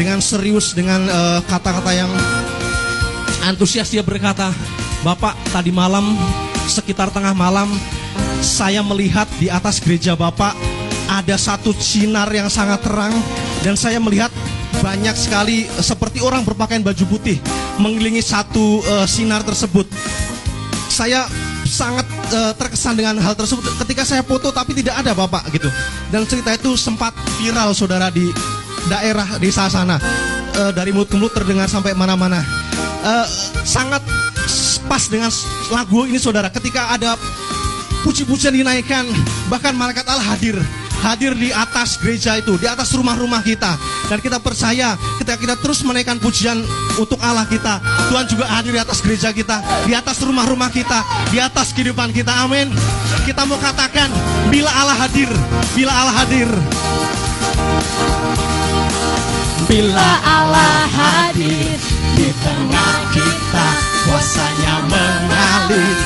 dengan 0.00 0.24
serius 0.24 0.72
dengan 0.72 1.04
kata-kata 1.44 1.92
yang 1.92 2.08
antusias 3.44 3.92
dia 3.92 4.00
berkata, 4.00 4.48
"Bapak, 5.04 5.36
tadi 5.52 5.68
malam 5.68 6.16
sekitar 6.66 7.08
tengah 7.14 7.32
malam 7.32 7.70
saya 8.42 8.82
melihat 8.84 9.26
di 9.38 9.48
atas 9.48 9.80
gereja 9.80 10.18
Bapak 10.18 10.52
ada 11.06 11.38
satu 11.38 11.70
sinar 11.72 12.28
yang 12.34 12.50
sangat 12.50 12.82
terang 12.82 13.14
dan 13.62 13.78
saya 13.78 14.02
melihat 14.02 14.28
banyak 14.82 15.14
sekali 15.16 15.64
eh, 15.64 15.84
seperti 15.84 16.20
orang 16.20 16.42
berpakaian 16.44 16.82
baju 16.84 17.04
putih 17.08 17.38
mengelilingi 17.78 18.20
satu 18.20 18.82
eh, 18.82 19.06
sinar 19.08 19.46
tersebut. 19.46 19.86
Saya 20.90 21.28
sangat 21.66 22.06
eh, 22.30 22.52
terkesan 22.54 22.94
dengan 22.94 23.18
hal 23.20 23.34
tersebut 23.34 23.62
ketika 23.86 24.06
saya 24.06 24.22
foto 24.22 24.50
tapi 24.50 24.74
tidak 24.74 25.00
ada 25.02 25.12
Bapak 25.14 25.50
gitu. 25.54 25.70
Dan 26.10 26.26
cerita 26.26 26.54
itu 26.54 26.74
sempat 26.78 27.12
viral 27.38 27.74
Saudara 27.74 28.10
di 28.10 28.30
daerah 28.90 29.26
desa 29.42 29.66
sana. 29.70 29.98
Eh, 30.56 30.72
dari 30.72 30.88
mulut 30.94 31.12
ke 31.12 31.16
mulut 31.20 31.34
terdengar 31.36 31.68
sampai 31.68 31.92
mana-mana. 31.92 32.40
Eh, 33.04 33.26
sangat 33.66 34.00
pas 34.86 35.02
dengan 35.10 35.30
lagu 35.74 36.06
ini 36.06 36.18
Saudara. 36.18 36.48
Ketika 36.48 36.94
ada 36.94 37.18
puji-pujian 38.06 38.54
dinaikkan 38.54 39.06
bahkan 39.50 39.74
malaikat 39.74 40.06
Allah 40.06 40.24
hadir 40.24 40.56
hadir 41.02 41.36
di 41.36 41.52
atas 41.52 42.00
gereja 42.00 42.40
itu 42.40 42.56
di 42.56 42.66
atas 42.66 42.94
rumah-rumah 42.94 43.42
kita. 43.44 43.76
Dan 44.06 44.22
kita 44.22 44.38
percaya 44.38 44.94
ketika 45.18 45.36
kita 45.36 45.54
terus 45.58 45.82
menaikkan 45.82 46.16
pujian 46.22 46.62
untuk 46.94 47.18
Allah 47.18 47.42
kita 47.46 47.82
Tuhan 48.08 48.26
juga 48.30 48.46
hadir 48.46 48.72
di 48.78 48.80
atas 48.80 49.02
gereja 49.02 49.34
kita 49.34 49.60
di 49.84 49.92
atas 49.92 50.22
rumah-rumah 50.22 50.70
kita 50.70 51.02
di 51.30 51.38
atas 51.42 51.74
kehidupan 51.74 52.14
kita. 52.14 52.32
Amin. 52.46 52.70
Kita 53.26 53.42
mau 53.44 53.58
katakan 53.58 54.08
bila 54.48 54.70
Allah 54.70 54.96
hadir 55.06 55.30
bila 55.74 55.92
Allah 55.92 56.14
hadir. 56.24 56.48
Bila 59.66 60.10
Allah 60.22 60.86
hadir 60.94 61.74
di 62.14 62.30
tengah 62.38 62.94
kita 63.10 63.85
kuasanya 64.06 64.74
mengalir. 64.86 65.96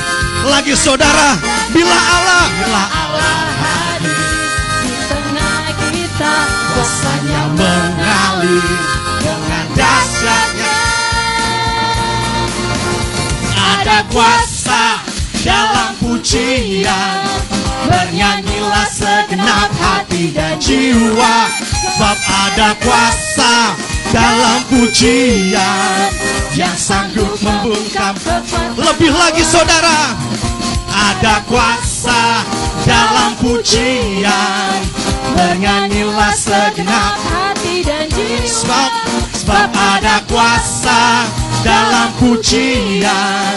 Lagi 0.49 0.73
saudara 0.73 1.37
bila 1.69 1.93
Allah 1.93 2.45
bila 2.57 2.83
Allah 2.89 3.37
hadir. 3.61 4.25
Di 4.81 4.93
tengah 5.05 5.63
kita 5.93 6.35
kuasanya 6.73 7.41
mengalir. 7.53 8.73
Dengan 9.21 9.65
dahsyatnya. 9.77 10.79
Ada 13.53 13.97
kuasa 14.09 14.83
dalam 15.45 15.93
pujian. 16.01 17.21
Bernyanyilah 17.85 18.87
segenap 18.89 19.69
hati 19.77 20.33
dan 20.33 20.57
jiwa. 20.57 21.49
Sebab 22.01 22.17
ada 22.17 22.69
kuasa 22.81 23.77
dalam 24.11 24.59
pujian 24.67 26.07
yang 26.51 26.75
sanggup 26.75 27.31
membungkam 27.39 28.11
lebih 28.75 29.11
lagi 29.15 29.43
saudara 29.47 30.19
ada 30.91 31.39
kuasa 31.47 32.43
dalam 32.83 33.31
pujian. 33.39 34.79
Bernyanyilah 35.31 36.35
segenap 36.35 37.15
hati 37.31 37.87
dan 37.87 38.05
jiwa. 38.11 38.43
Sebab 38.43 38.91
sebab 39.31 39.67
ada 39.71 40.19
kuasa 40.27 41.25
dalam 41.63 42.11
pujian 42.19 43.55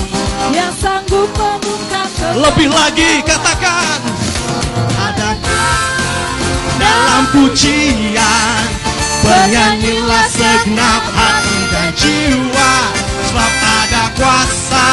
yang 0.54 0.72
sanggup 0.78 1.28
membuka 1.34 2.04
lebih 2.36 2.68
lagi 2.70 3.24
katakan 3.26 4.00
ada 4.96 5.34
dalam 6.78 7.22
pujian 7.32 8.73
bernyanyilah 9.24 10.26
segenap 10.28 11.02
hati 11.16 11.58
dan 11.72 11.90
jiwa. 11.96 12.74
Sebab 13.32 13.52
ada 13.56 14.04
kuasa 14.14 14.88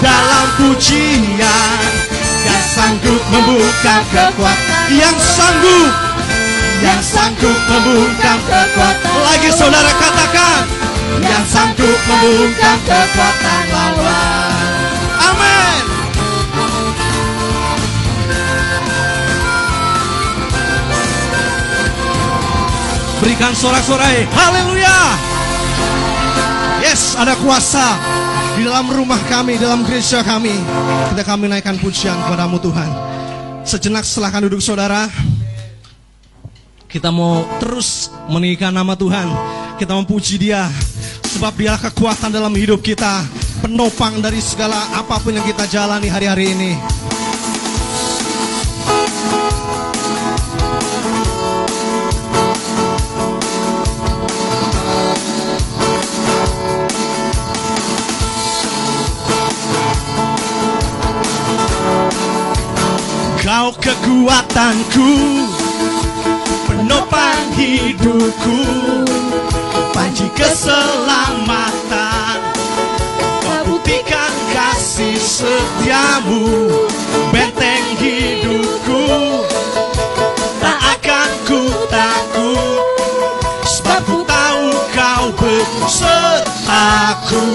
dalam 0.00 0.46
pujian. 0.56 1.92
Yang 2.46 2.64
sanggup 2.72 3.22
membuka 3.28 3.96
kekuatan. 4.10 4.84
Yang 4.90 5.18
sanggup 5.20 5.92
yang 6.84 7.00
sanggup 7.00 7.56
membungkam 7.72 8.38
kekuatan. 8.44 9.16
Lagi 9.24 9.50
saudara 9.52 9.92
katakan 9.96 10.62
yang 11.24 11.44
sanggup 11.48 11.98
membungkam 12.04 12.76
kekuatan 12.84 13.62
lawan 13.72 14.45
berikan 23.26 23.50
sorak-sorai 23.58 24.30
haleluya 24.30 24.98
yes 26.78 27.18
ada 27.18 27.34
kuasa 27.42 27.98
di 28.54 28.62
dalam 28.62 28.86
rumah 28.86 29.18
kami 29.26 29.58
dalam 29.58 29.82
gereja 29.82 30.22
kami 30.22 30.54
kita 31.10 31.26
kami 31.26 31.50
naikkan 31.50 31.74
pujian 31.82 32.14
kepadamu 32.30 32.62
Tuhan 32.62 32.90
sejenak 33.66 34.06
silahkan 34.06 34.46
duduk 34.46 34.62
saudara 34.62 35.10
kita 36.86 37.10
mau 37.10 37.44
terus 37.60 38.08
meninggikan 38.30 38.72
nama 38.72 38.96
Tuhan. 38.96 39.28
Kita 39.76 39.92
memuji 40.00 40.40
Dia 40.40 40.64
sebab 41.28 41.52
Dia 41.58 41.76
kekuatan 41.76 42.32
dalam 42.32 42.54
hidup 42.56 42.80
kita, 42.80 43.20
penopang 43.60 44.22
dari 44.24 44.40
segala 44.40 44.78
apa 44.96 45.20
pun 45.20 45.36
yang 45.36 45.44
kita 45.44 45.68
jalani 45.68 46.08
hari-hari 46.08 46.56
ini. 46.56 46.72
Kekuatanku 64.02 65.10
penopang 66.68 67.48
hidupku 67.56 68.60
Panji 69.96 70.28
keselamatan. 70.36 72.36
Kau 73.40 73.64
buktikan 73.64 74.28
kasih 74.52 75.16
setiamu 75.16 76.68
Benteng 77.32 77.96
hidupku. 77.96 79.08
Tak 80.60 81.00
akan 81.00 81.30
ku 81.48 81.64
takut 81.88 82.84
Sebab 83.64 84.04
ku 84.04 84.20
tahu 84.28 84.68
kau 84.92 85.32
berserta 85.40 86.46
sertaku 86.66 87.46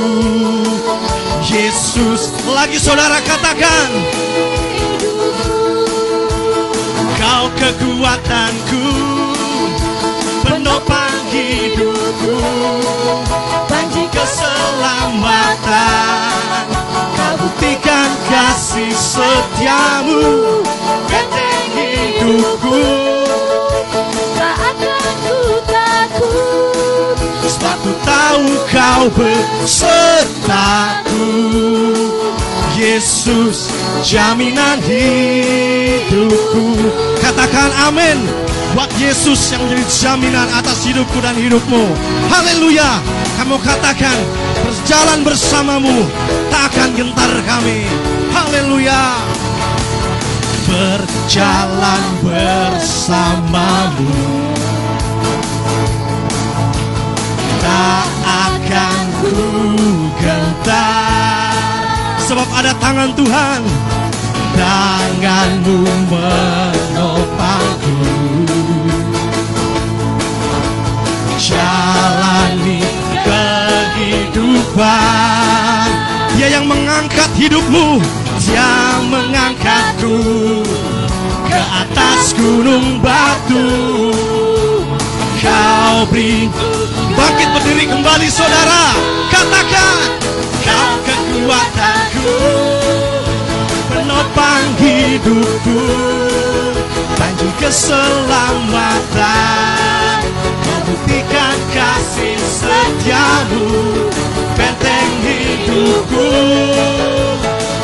Yesus 1.52 2.32
Lagi 2.48 2.80
saudara 2.80 3.20
katakan 3.28 3.92
kekuatanku 7.62 8.90
Penopang 10.42 11.22
hidupku 11.30 12.34
Panji 13.70 14.10
Keselamatan. 14.10 16.58
Kau 16.90 17.38
buktikan 17.38 18.10
kasih 18.26 18.90
setiamu 18.98 20.66
Benteng 21.06 21.70
hidupku. 21.78 22.82
Tak 24.34 24.58
akan 24.58 25.14
ku 25.22 25.62
takut 25.70 27.14
Sebab 27.46 27.78
ku 27.86 27.94
tahu 28.02 28.58
kau 28.74 29.06
besertaku 29.14 31.30
Yesus 32.78 33.68
jaminan 34.06 34.80
hidupku. 34.84 36.76
Katakan 37.22 37.72
amin 37.88 38.18
Buat 38.72 38.88
Yesus 38.96 39.52
yang 39.52 39.68
menjadi 39.68 39.84
jaminan 39.92 40.48
atas 40.56 40.88
hidupku 40.88 41.20
dan 41.20 41.36
hidupmu. 41.36 41.92
Haleluya. 42.32 43.04
Kamu 43.36 43.60
katakan 43.60 44.16
Berjalan 44.64 45.28
bersamamu 45.28 46.08
Tak 46.48 46.72
akan 46.72 46.90
gentar 46.96 47.32
kami. 47.44 47.84
Haleluya. 48.32 49.20
Berjalan 50.72 52.04
bersamamu. 52.24 54.08
Tak 57.60 58.08
akan 58.24 59.04
ku 59.20 60.01
Sebab 62.32 62.48
ada 62.56 62.72
tangan 62.80 63.12
Tuhan. 63.12 63.60
Tanganmu 64.56 65.84
menopangku. 66.08 68.00
Jalani 71.36 72.88
kehidupan. 74.00 74.80
Dia 76.40 76.56
yang 76.56 76.72
mengangkat 76.72 77.28
hidupmu. 77.36 78.00
Dia 78.40 79.04
mengangkatku 79.12 80.16
Ke 81.52 81.60
atas 81.84 82.32
gunung 82.32 83.04
batu. 83.04 83.68
Kau 85.44 86.08
beri 86.08 86.48
Bangkit 87.12 87.52
berdiri 87.60 87.92
kembali 87.92 88.32
saudara. 88.32 88.96
Katakan 89.28 90.21
kekuatanku 91.42 92.38
Penopang 93.90 94.78
hidupku 94.78 95.82
Panji 97.18 97.50
keselamatan. 97.58 100.22
Membuktikan 100.66 101.58
kasih 101.74 102.38
setiamu 102.38 103.66
Benteng 104.58 105.12
hidupku. 105.26 106.30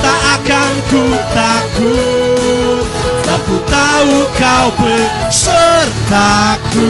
Tak 0.02 0.20
akan 0.42 0.74
ku 0.90 1.04
takut 1.34 2.86
Tak 3.26 3.40
ku 3.46 3.56
tahu 3.66 4.14
kau 4.38 4.68
besertaku 4.82 6.90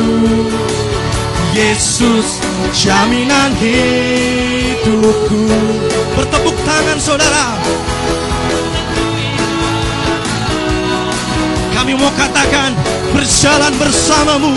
Yesus 1.57 2.37
jaminan 2.69 3.49
hidupku 3.57 5.49
Bertepuk 6.17 6.57
tangan 6.65 6.97
saudara. 6.97 7.53
Kami 11.77 11.93
mau 11.93 12.09
katakan 12.17 12.73
berjalan 13.13 13.69
bersamamu 13.77 14.49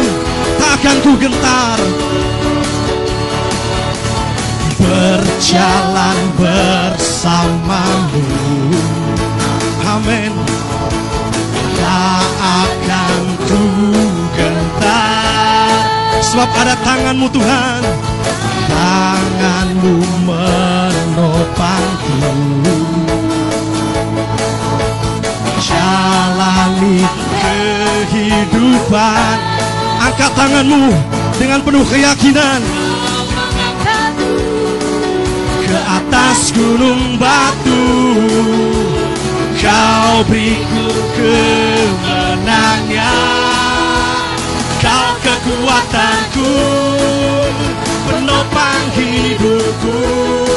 Tak 0.56 0.80
akan 0.80 0.96
ku 1.04 1.12
gentar 1.20 1.78
Berjalan 4.80 6.18
bersamamu. 6.40 8.24
Amin. 9.84 10.32
Tak 11.76 12.24
akan 12.40 13.20
ku 13.44 13.62
gentar 14.32 15.76
Sebab 16.24 16.48
ada 16.56 16.74
tanganmu 16.80 17.28
Tuhan. 17.30 17.82
Tanganmu 18.64 20.00
menopangku 21.20 22.16
Jalani 25.60 27.04
kehidupan. 28.08 29.36
Angkat 30.00 30.32
tanganmu 30.32 30.96
dengan 31.36 31.60
penuh 31.60 31.84
keyakinan. 31.84 32.64
Ke 35.60 35.76
atas 35.76 36.56
gunung 36.56 37.20
batu. 37.20 37.84
Kau 39.60 40.24
beriku 40.24 40.88
kemenangan. 41.20 42.40
Kau 44.80 45.12
kekuatanku 45.20 46.56
Penopang 48.08 48.84
hidupku 48.96 50.49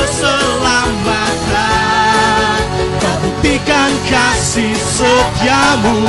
keselamatan 0.00 2.64
Kau 3.00 3.16
buktikan 3.20 3.92
kasih 4.08 4.72
setiamu 4.72 6.00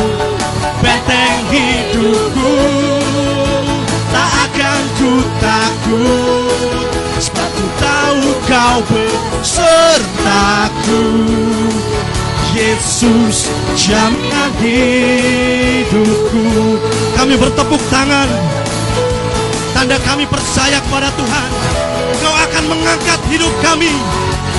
Benteng 0.82 1.45
hidupku. 1.54 2.58
Tak 4.10 4.32
akan 4.49 4.82
ku 4.97 5.21
takut 5.38 6.89
Sebab 7.21 7.49
ku 7.54 7.65
tahu 7.77 8.25
kau 8.49 8.82
besertaku 8.89 11.06
Yesus 12.51 13.47
jaminan 13.80 14.51
hidupku. 14.60 16.43
Kami 17.15 17.39
bertepuk 17.39 17.80
tangan. 17.93 18.27
Tanda 19.71 19.95
kami 20.04 20.27
percaya 20.27 20.84
kepada 20.84 21.08
Tuhan 21.15 21.49
akan 22.62 22.78
mengangkat 22.78 23.19
hidup 23.34 23.50
kami 23.65 23.89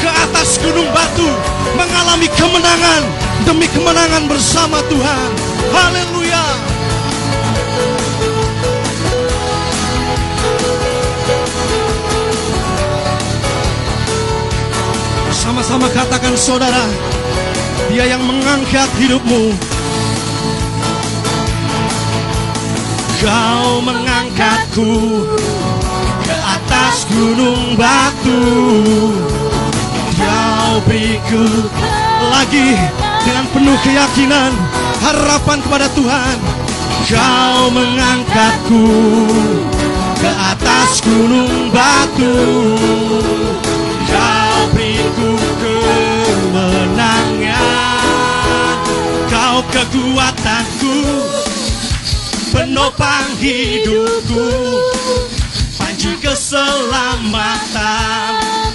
Ke 0.02 0.10
atas 0.10 0.58
gunung 0.58 0.90
batu 0.90 1.30
Mengalami 1.78 2.26
kemenangan 2.34 3.02
Demi 3.46 3.66
kemenangan 3.70 4.26
bersama 4.30 4.78
Tuhan. 4.86 5.30
Haleluya. 5.74 6.46
Sama-sama 15.34 15.90
katakan 15.90 16.38
saudara 16.38 16.86
Dia 17.90 18.06
yang 18.14 18.22
mengangkat 18.22 18.90
hidupmu. 18.98 19.54
Kau 23.22 23.82
mengangkatku 23.82 24.94
atas 26.82 27.06
gunung 27.06 27.78
batu. 27.78 28.42
Kau 30.18 30.82
beriku 30.82 31.46
lagi 32.26 32.74
Dengan 33.22 33.46
penuh 33.54 33.78
keyakinan 33.86 34.50
Harapan 34.98 35.62
kepada 35.62 35.86
Tuhan. 35.94 36.42
Kau 37.06 37.70
mengangkatku 37.70 38.82
Ke 40.18 40.26
atas 40.26 40.98
gunung 41.06 41.70
batu. 41.70 42.34
Kau 44.10 44.66
beriku 44.74 45.38
kemenangan. 45.62 47.14
Kau 49.30 49.62
kekuatanku 49.70 50.98
Penopang 52.50 53.38
hidupku 53.38 54.91
keselamatan. 56.32 58.72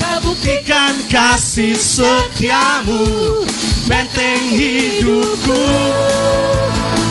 Kau 0.00 0.24
buktikan 0.24 0.96
kasih 1.12 1.76
setiamu 1.76 3.44
Benteng 3.84 4.48
hidupku. 4.48 5.68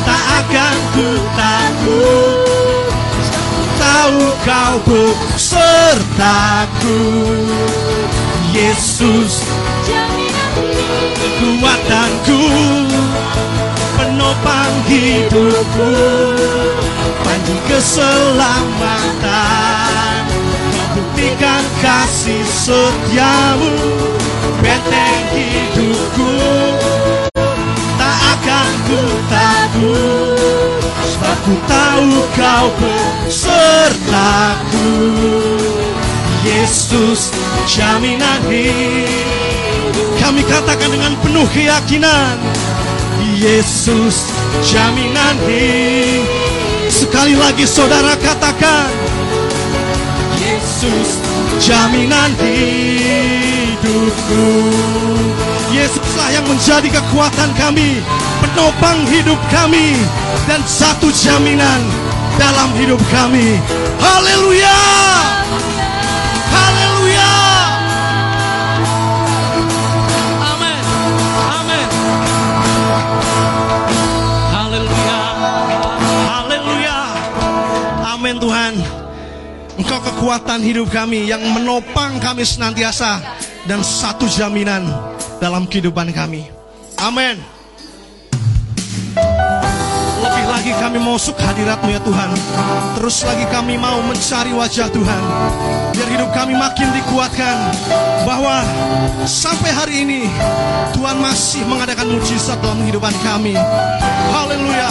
Tak 0.01 0.23
akan 0.41 0.77
ku 0.97 1.13
takut 1.37 2.89
Tahu 3.77 4.33
kau 4.43 4.75
besertaku 4.89 6.97
Yesus 8.49 9.45
kekuatanku 11.37 12.41
Penopang 13.95 14.75
hidupku 14.89 15.93
Panji 17.23 17.55
keselamatan 17.71 20.27
Kau 20.27 20.83
bukti 20.93 20.99
buktikan 20.99 21.63
kasih 21.79 22.43
setiamu 22.43 23.71
Benteng 24.59 25.23
hidupku. 25.31 26.35
Tak 27.95 28.17
akan 28.37 28.69
ku 28.87 29.01
takut 29.31 30.83
Sebab 31.15 31.37
ku 31.47 31.55
tahu 31.67 32.07
kau 32.35 32.67
besertaku 32.79 34.91
Yesus 36.43 37.31
jaminan 37.71 38.43
hidup. 38.51 39.07
Kami 40.19 40.43
katakan 40.43 40.91
dengan 40.91 41.15
penuh 41.23 41.47
keyakinan 41.55 42.35
Yesus 43.39 44.27
jaminan 44.63 45.35
hidup 45.47 46.52
Sekali 47.13 47.37
lagi 47.37 47.69
saudara 47.69 48.17
katakan 48.17 48.89
Yesus 50.33 51.21
jaminan 51.61 52.33
hidupku. 52.41 54.49
Yesuslah 55.69 56.33
yang 56.33 56.41
menjadi 56.49 56.89
kekuatan 56.89 57.53
kami 57.53 58.01
Penopang 58.41 59.05
hidup 59.13 59.37
kami 59.53 59.93
Dan 60.49 60.65
satu 60.65 61.13
jaminan 61.13 61.85
dalam 62.41 62.73
hidup 62.81 62.97
kami. 63.13 63.61
Haleluya 64.01 64.73
kekuatan 80.23 80.63
hidup 80.63 80.87
kami 80.87 81.27
Yang 81.27 81.51
menopang 81.51 82.15
kami 82.23 82.47
senantiasa 82.47 83.19
Dan 83.67 83.83
satu 83.83 84.23
jaminan 84.23 84.87
Dalam 85.43 85.67
kehidupan 85.67 86.15
kami. 86.15 86.47
Amin. 87.03 87.35
Lebih 90.23 90.45
lagi 90.47 90.71
kami 90.79 90.95
mau 91.03 91.19
masuk 91.19 91.35
hadiratmu 91.35 91.91
ya 91.91 91.99
Tuhan. 91.99 92.29
Terus 92.95 93.27
lagi 93.27 93.43
kami 93.51 93.75
mau 93.75 93.99
mencari 93.99 94.55
wajah 94.55 94.87
Tuhan. 94.87 95.23
Biar 95.91 96.09
hidup 96.15 96.31
kami 96.31 96.55
makin 96.55 96.95
dikuatkan 96.95 97.75
Bahwa 98.23 98.63
sampai 99.27 99.75
hari 99.75 99.95
ini 100.07 100.31
Tuhan 100.95 101.19
masih 101.19 101.67
mengadakan 101.67 102.07
mujizat 102.07 102.55
dalam 102.63 102.79
kehidupan 102.87 103.11
kami. 103.19 103.59
Haleluya 104.31 104.87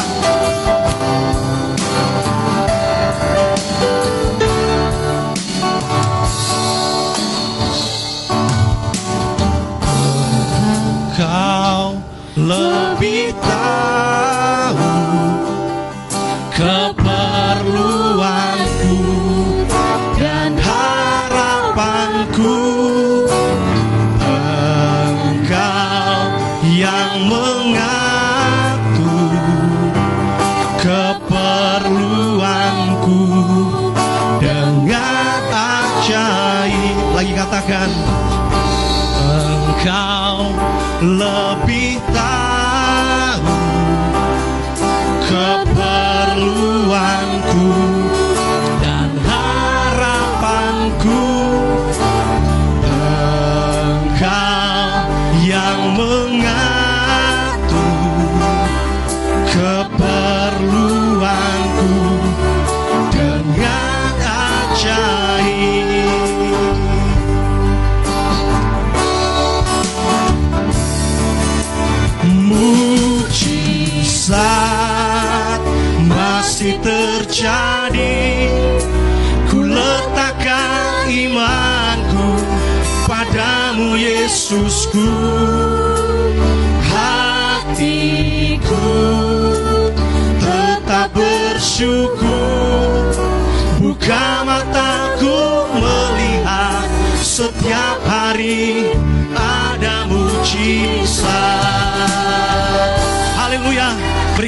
Kau 12.42 12.50
lebih 12.50 13.30
tahu 13.38 13.91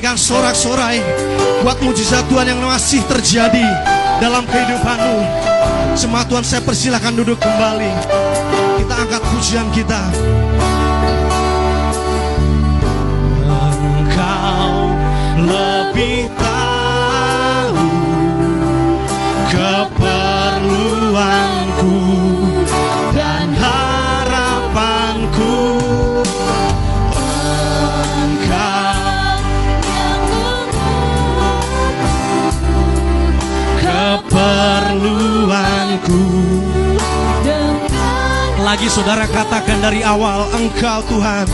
Berikan 0.05 0.21
sorak-sorai 0.21 1.01
Buat 1.65 1.81
mujizat 1.81 2.29
Tuhan 2.29 2.45
yang 2.45 2.61
masih 2.61 3.01
terjadi 3.09 3.65
Dalam 4.21 4.45
kehidupanmu. 4.45 5.17
Semua 5.97 6.29
Tuhan 6.29 6.45
saya 6.45 6.61
persilahkan 6.61 7.17
duduk 7.17 7.41
kembali. 7.41 7.89
Kita 8.85 8.95
angkat 9.01 9.23
pujian 9.33 9.65
kita 9.73 10.05
Lagi 38.75 38.91
saudara 38.91 39.23
katakan 39.31 39.79
dari 39.79 40.03
awal 40.03 40.51
Engkau 40.51 40.99
Tuhan. 41.07 41.47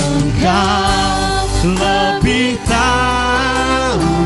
Engkau 0.00 1.44
lebih 1.76 2.56
tahu 2.64 4.16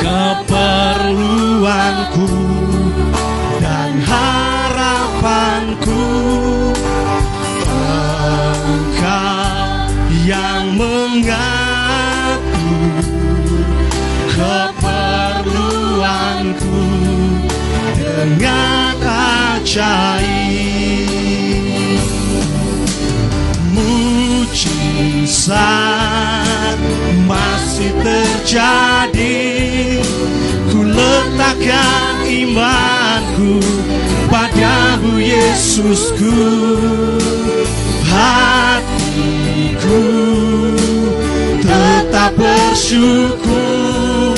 Keperluanku 0.00 2.24
Dan 3.60 4.00
harapanku. 4.00 6.00
Engkau 8.64 9.92
yang 10.24 10.80
mengatur 10.80 11.44
keperluanku 14.32 16.80
dengan 18.10 18.98
ajaib 19.60 21.20
mujizat 23.70 25.54
masih 27.30 27.94
terjadi. 28.02 29.46
Ku 30.70 30.86
letakkan 30.86 32.22
imanku 32.26 33.58
padamu 34.26 35.18
Yesusku. 35.22 36.42
Hatiku 38.10 40.02
tetap 41.62 42.34
bersyukur 42.34 44.34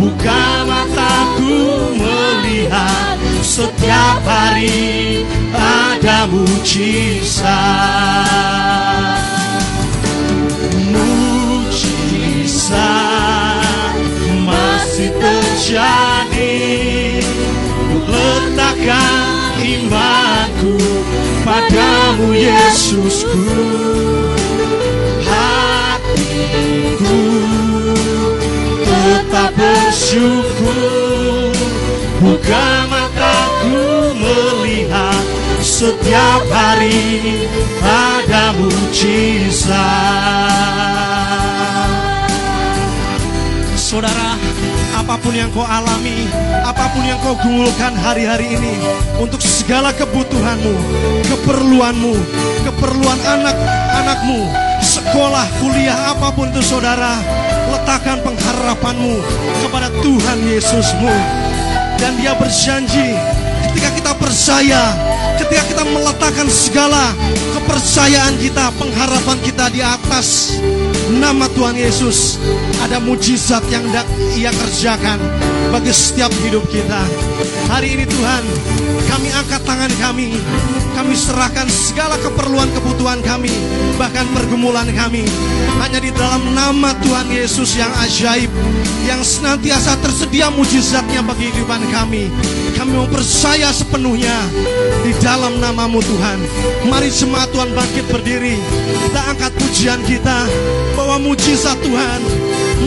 buka 0.00 0.64
mataku 0.64 0.93
melihat 2.64 3.20
setiap 3.44 4.24
hari 4.24 5.20
ada 5.52 6.24
mujizat. 6.32 7.44
Mujizat 10.88 12.00
masih 14.48 15.12
terjadi. 15.20 16.72
Letakkan 18.08 19.60
imanku 19.60 20.80
padamu 21.44 22.32
Yesusku. 22.32 23.44
Hatiku 25.28 26.32
tetap 28.88 29.52
bersyukur 29.52 31.23
buka 32.24 32.88
mataku 32.88 34.16
melihat 34.16 35.24
setiap 35.60 36.40
hari 36.48 37.44
ada 37.84 38.56
mujizat 38.56 39.76
Saudara, 43.76 44.34
apa 44.96 45.14
pun 45.20 45.36
yang 45.36 45.52
kau 45.54 45.62
alami, 45.62 46.26
apa 46.66 46.90
pun 46.90 47.04
yang 47.06 47.20
kau 47.22 47.38
gumulkan 47.38 47.94
hari-hari 47.94 48.58
ini, 48.58 48.74
untuk 49.22 49.38
segala 49.38 49.94
kebutuhanmu, 49.94 50.74
keperluanmu, 51.30 52.16
keperluan 52.66 53.20
anak-anakmu, 53.22 54.50
sekolah, 54.82 55.46
kuliah, 55.62 56.10
apa 56.10 56.32
pun 56.34 56.50
itu 56.50 56.64
saudara, 56.64 57.22
letakkan 57.70 58.18
pengharapanmu 58.24 59.22
kepada 59.62 59.92
Tuhan 60.02 60.38
Yesusmu. 60.42 61.43
Dan 62.04 62.20
dia 62.20 62.36
berjanji, 62.36 63.16
ketika 63.64 63.88
kita 63.96 64.12
percaya, 64.20 64.92
ketika 65.40 65.64
kita 65.72 65.84
meletakkan 65.88 66.44
segala 66.52 67.16
kepercayaan 67.56 68.36
kita, 68.36 68.68
pengharapan 68.76 69.40
kita 69.40 69.72
di 69.72 69.80
atas 69.80 70.60
nama 71.16 71.48
Tuhan 71.56 71.72
Yesus, 71.72 72.36
ada 72.84 73.00
mujizat 73.00 73.64
yang 73.72 73.88
ia 74.36 74.52
kerjakan 74.52 75.16
bagi 75.72 75.96
setiap 75.96 76.28
hidup 76.44 76.68
kita. 76.68 77.00
Hari 77.68 77.88
ini 77.96 78.04
Tuhan, 78.06 78.44
kami 79.08 79.28
angkat 79.34 79.62
tangan 79.64 79.92
kami, 79.96 80.36
kami 80.94 81.14
serahkan 81.16 81.66
segala 81.68 82.14
keperluan 82.20 82.68
kebutuhan 82.76 83.18
kami, 83.24 83.50
bahkan 83.96 84.28
pergumulan 84.36 84.86
kami, 84.92 85.24
hanya 85.80 85.98
di 85.98 86.12
dalam 86.12 86.54
nama 86.54 86.92
Tuhan 87.00 87.28
Yesus 87.32 87.74
yang 87.74 87.90
ajaib, 88.04 88.52
yang 89.08 89.20
senantiasa 89.24 89.96
tersedia 90.00 90.52
mujizatnya 90.52 91.24
bagi 91.24 91.50
kehidupan 91.50 91.82
kami. 91.92 92.28
Kami 92.74 92.90
mau 92.94 93.08
percaya 93.08 93.70
sepenuhnya 93.70 94.34
di 95.06 95.12
dalam 95.22 95.56
namamu 95.62 96.02
Tuhan. 96.02 96.38
Mari 96.90 97.08
jemaat 97.08 97.48
Tuhan 97.54 97.70
bangkit 97.70 98.06
berdiri. 98.10 98.58
Kita 99.08 99.20
angkat 99.30 99.52
pujian 99.56 100.00
kita 100.04 100.48
bahwa 100.98 101.22
mujizat 101.22 101.78
Tuhan 101.80 102.20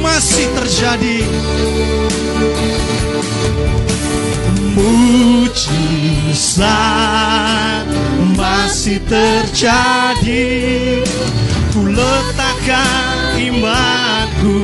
masih 0.03 0.45
terjadi. 0.57 1.17
Mujizat 4.77 6.61
masih 8.37 9.01
terjadi. 9.09 11.01
Ku 11.73 11.81
letakkan 11.89 13.41
imanku 13.41 14.61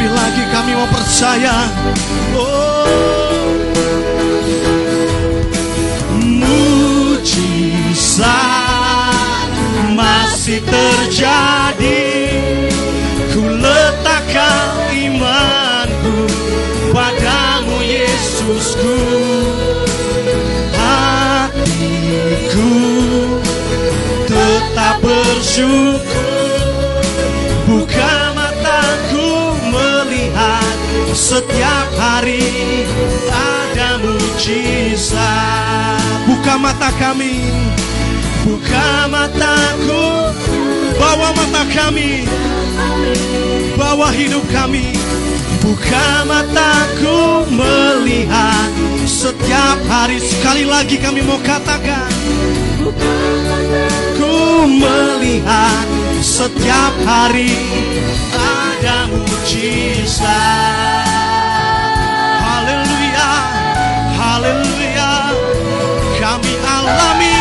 Lebih 0.00 0.16
lagi 0.16 0.48
kami 0.48 0.72
mau 0.80 0.88
percaya. 0.88 1.68
Oh. 2.32 3.52
Mujizat 7.20 8.24
masih 9.92 10.64
terjadi. 10.64 12.32
Ku 13.28 13.44
letakkan 13.44 14.88
imanku 14.88 16.32
Padamu 16.96 17.84
Yesusku. 17.84 19.04
Hatiku 20.80 22.72
tetap 24.24 24.96
bersyukur 25.04 26.49
setiap 31.20 31.88
hari 32.00 32.48
ada 33.28 34.00
mujizat. 34.00 35.20
Buka 36.24 36.56
mata 36.56 36.88
kami, 36.96 37.44
buka 38.48 39.04
mataku, 39.12 40.32
bawa 40.96 41.36
mata 41.36 41.68
kami, 41.68 42.24
bawa 43.76 44.08
hidup 44.16 44.48
kami. 44.48 44.96
Buka 45.60 46.24
mataku 46.24 47.44
melihat. 47.52 48.72
Setiap 49.04 49.76
hari 49.92 50.16
sekali 50.16 50.64
lagi 50.64 50.96
kami 50.96 51.20
mau 51.20 51.36
katakan. 51.44 52.08
Ku 54.16 54.64
melihat. 54.64 55.84
Setiap 56.24 56.94
hari 57.04 57.52
ada 58.80 59.12
mujizat. 59.12 60.24
Haleluya, 62.40 63.32
haleluya. 64.16 65.36
Kami 66.16 66.54
alami, 66.64 67.36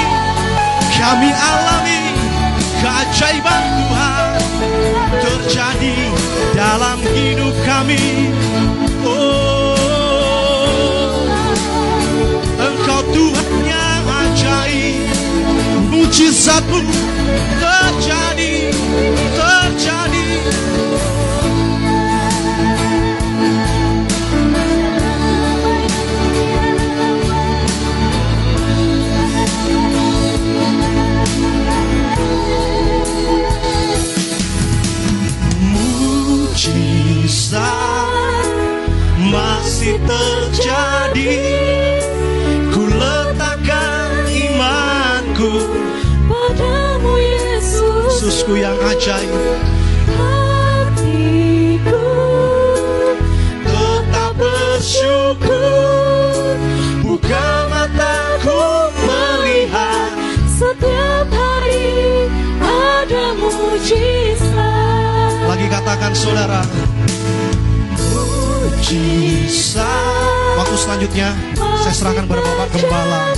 kami 1.00 1.32
alami 1.32 2.12
keajaiban 2.84 3.64
Tuhan 3.72 4.36
terjadi 5.24 6.12
dalam 6.60 7.00
hidup 7.08 7.56
kami. 7.64 8.36
Oh, 9.08 10.12
Engkau 12.60 13.00
Tuhan 13.16 13.64
yang 13.64 14.04
ajaib 14.28 15.08
mujizatmu 15.88 16.84
Yesusku 48.50 48.66
yang 48.66 48.82
ajaib. 48.82 49.30
Hatiku 50.18 52.02
Tetap 53.62 54.34
bersyukur. 54.42 55.54
Buka 57.06 57.70
mataku 57.70 58.90
melihat 59.06 60.18
Setiap 60.50 61.30
hari 61.30 62.26
ada 62.58 63.38
mujizat. 63.38 64.50
Lagi 65.46 65.70
katakan 65.70 66.18
saudara. 66.18 66.66
Mujizat 68.74 69.78
Waktu 70.58 70.76
selanjutnya 70.76 71.30
Saya 71.86 71.94
serahkan 71.94 72.26
pada 72.26 72.42
Bapak 72.42 72.68
Gembala 72.74 73.32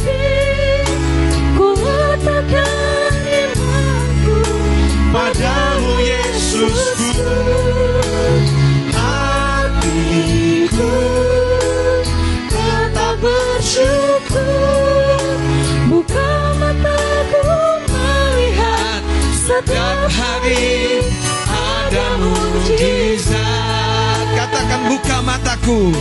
Setiap 19.51 19.99
hari 20.07 21.03
ada 21.51 22.07
mujizat 22.24 24.26
Katakan 24.32 24.82
buka 24.89 25.18
mataku. 25.22 25.91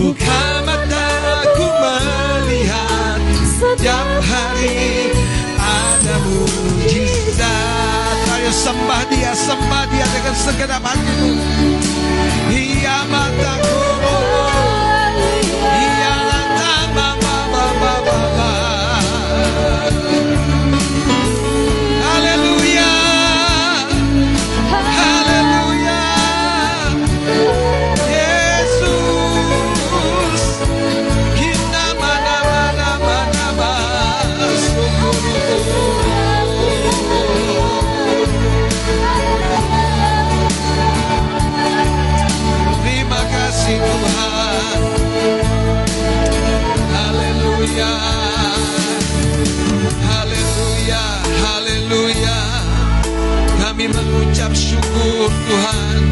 Buka 0.00 0.42
mataku 0.66 1.66
melihat 1.68 3.20
Setiap 3.60 4.08
hari 4.24 5.12
kepadamu 6.08 6.40
mujizat 6.40 8.18
Ayo 8.32 8.52
sembah 8.52 9.02
dia, 9.12 9.32
sembah 9.36 9.84
dia 9.92 10.06
dengan 10.08 10.34
segenap 10.36 10.80
hatimu. 10.80 11.32
Ia 12.48 12.98
mataku. 13.12 13.76
Ia 15.58 16.12
mata 16.24 16.74
mama 16.96 17.28
mama 17.52 17.92
mama 18.08 18.47
haleluya 50.02 51.04
haleluya. 51.44 52.38
Kami 53.62 53.86
mengucap 53.86 54.50
syukur 54.56 55.30
Tuhan. 55.30 56.02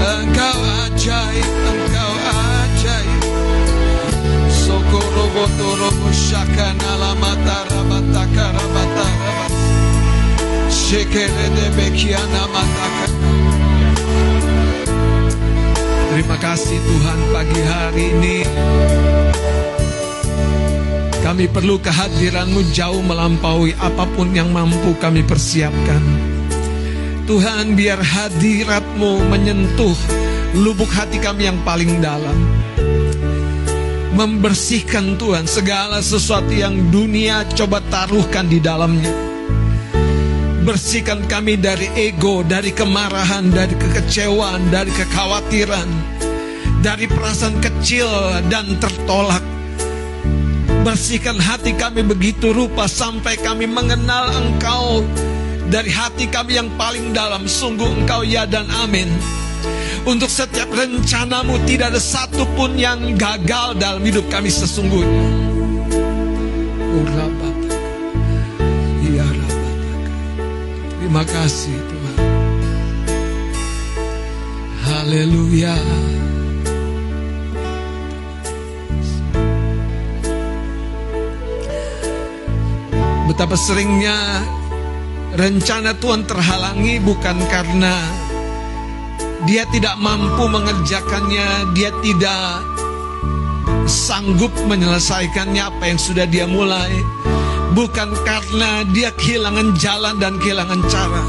Engkau 0.00 0.58
ajaib 0.88 1.50
engkau 1.68 2.12
ajaib. 2.32 3.22
Sokoro 4.48 5.24
botoro 5.36 5.90
syakana 6.08 6.92
lamata 6.96 7.68
rabata 7.68 8.24
karabata 8.32 9.06
rabata. 9.10 9.60
Shekere 10.70 11.46
de 11.54 11.66
bekiana 11.76 12.46
mataka 12.50 13.06
Terima 16.10 16.36
kasih 16.42 16.78
Tuhan 16.82 17.18
pagi 17.30 17.62
hari 17.62 18.04
ini. 18.10 18.36
Kami 21.30 21.46
perlu 21.46 21.78
kehadiranmu 21.78 22.74
jauh 22.74 23.06
melampaui 23.06 23.70
apa 23.78 24.02
pun 24.18 24.34
yang 24.34 24.50
mampu 24.50 24.98
kami 24.98 25.22
persiapkan. 25.22 26.02
Tuhan 27.22 27.78
biar 27.78 28.02
hadiratmu 28.02 29.30
menyentuh 29.30 29.94
lubuk 30.58 30.90
hati 30.90 31.22
kami 31.22 31.46
yang 31.46 31.62
paling 31.62 32.02
dalam. 32.02 32.34
Membersihkan 34.10 35.14
Tuhan 35.22 35.46
segala 35.46 36.02
sesuatu 36.02 36.50
yang 36.50 36.90
dunia 36.90 37.46
coba 37.54 37.78
taruhkan 37.86 38.50
di 38.50 38.58
dalamnya. 38.58 39.14
Bersihkan 40.66 41.30
kami 41.30 41.54
dari 41.62 41.94
ego, 41.94 42.42
dari 42.42 42.74
kemarahan, 42.74 43.54
dari 43.54 43.78
kekecewaan, 43.78 44.66
dari 44.74 44.90
kekhawatiran, 44.90 45.90
dari 46.82 47.06
perasaan 47.06 47.62
kecil 47.62 48.10
dan 48.50 48.82
tertolak. 48.82 49.49
Bersihkan 50.80 51.36
hati 51.36 51.76
kami 51.76 52.00
begitu 52.00 52.56
rupa 52.56 52.88
sampai 52.88 53.36
kami 53.36 53.68
mengenal 53.68 54.32
Engkau 54.32 55.04
dari 55.68 55.92
hati 55.92 56.24
kami 56.24 56.56
yang 56.56 56.72
paling 56.80 57.12
dalam. 57.12 57.44
Sungguh 57.44 58.00
Engkau 58.00 58.24
ya 58.24 58.48
dan 58.48 58.64
amin. 58.80 59.12
Untuk 60.08 60.32
setiap 60.32 60.72
rencanamu 60.72 61.60
tidak 61.68 61.92
ada 61.92 62.00
satupun 62.00 62.80
yang 62.80 63.14
gagal 63.20 63.76
dalam 63.76 64.00
hidup 64.00 64.24
kami 64.32 64.48
sesungguhnya. 64.48 65.24
Urabatak. 66.90 67.76
Ya. 69.12 69.28
Terima 70.96 71.22
kasih 71.28 71.76
Tuhan. 71.76 72.16
Haleluya. 74.88 75.76
Betapa 83.40 83.56
seringnya 83.56 84.44
rencana 85.32 85.96
Tuhan 85.96 86.28
terhalangi 86.28 87.00
bukan 87.00 87.40
karena 87.48 87.96
dia 89.48 89.64
tidak 89.72 89.96
mampu 89.96 90.44
mengerjakannya, 90.44 91.72
dia 91.72 91.88
tidak 92.04 92.60
sanggup 93.88 94.52
menyelesaikannya 94.68 95.56
apa 95.56 95.88
yang 95.88 95.96
sudah 95.96 96.28
dia 96.28 96.44
mulai. 96.44 96.92
Bukan 97.72 98.12
karena 98.28 98.84
dia 98.92 99.08
kehilangan 99.16 99.72
jalan 99.72 100.20
dan 100.20 100.36
kehilangan 100.36 100.84
cara. 100.92 101.24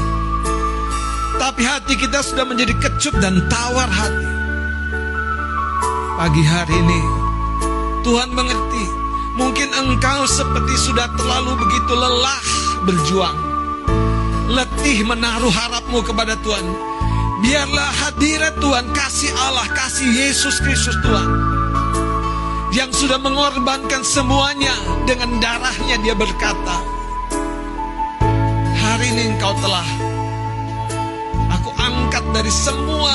Tapi 1.40 1.64
hati 1.64 1.96
kita 1.96 2.20
sudah 2.20 2.44
menjadi 2.44 2.76
kecup 2.76 3.16
dan 3.24 3.40
tawar 3.48 3.88
hati. 3.88 4.28
Pagi 6.20 6.44
hari 6.44 6.76
ini 6.76 7.00
Tuhan 8.04 8.36
mengerti. 8.36 9.01
Mungkin 9.36 9.68
engkau 9.72 10.28
seperti 10.28 10.74
sudah 10.76 11.08
terlalu 11.16 11.56
begitu 11.56 11.92
lelah 11.96 12.42
berjuang. 12.84 13.38
Letih 14.52 15.08
menaruh 15.08 15.52
harapmu 15.52 16.04
kepada 16.04 16.36
Tuhan. 16.44 16.66
Biarlah 17.42 17.90
hadirat 18.06 18.54
Tuhan, 18.62 18.86
kasih 18.94 19.32
Allah, 19.34 19.66
kasih 19.72 20.06
Yesus 20.06 20.62
Kristus 20.62 20.94
Tuhan 21.02 21.26
yang 22.72 22.88
sudah 22.88 23.20
mengorbankan 23.20 24.00
semuanya 24.00 24.72
dengan 25.04 25.36
darahnya 25.44 26.00
dia 26.00 26.16
berkata 26.16 26.80
hari 28.80 29.12
ini 29.12 29.36
engkau 29.36 29.52
telah 29.60 29.84
aku 31.52 31.70
angkat 31.76 32.24
dari 32.32 32.48
semua 32.48 33.12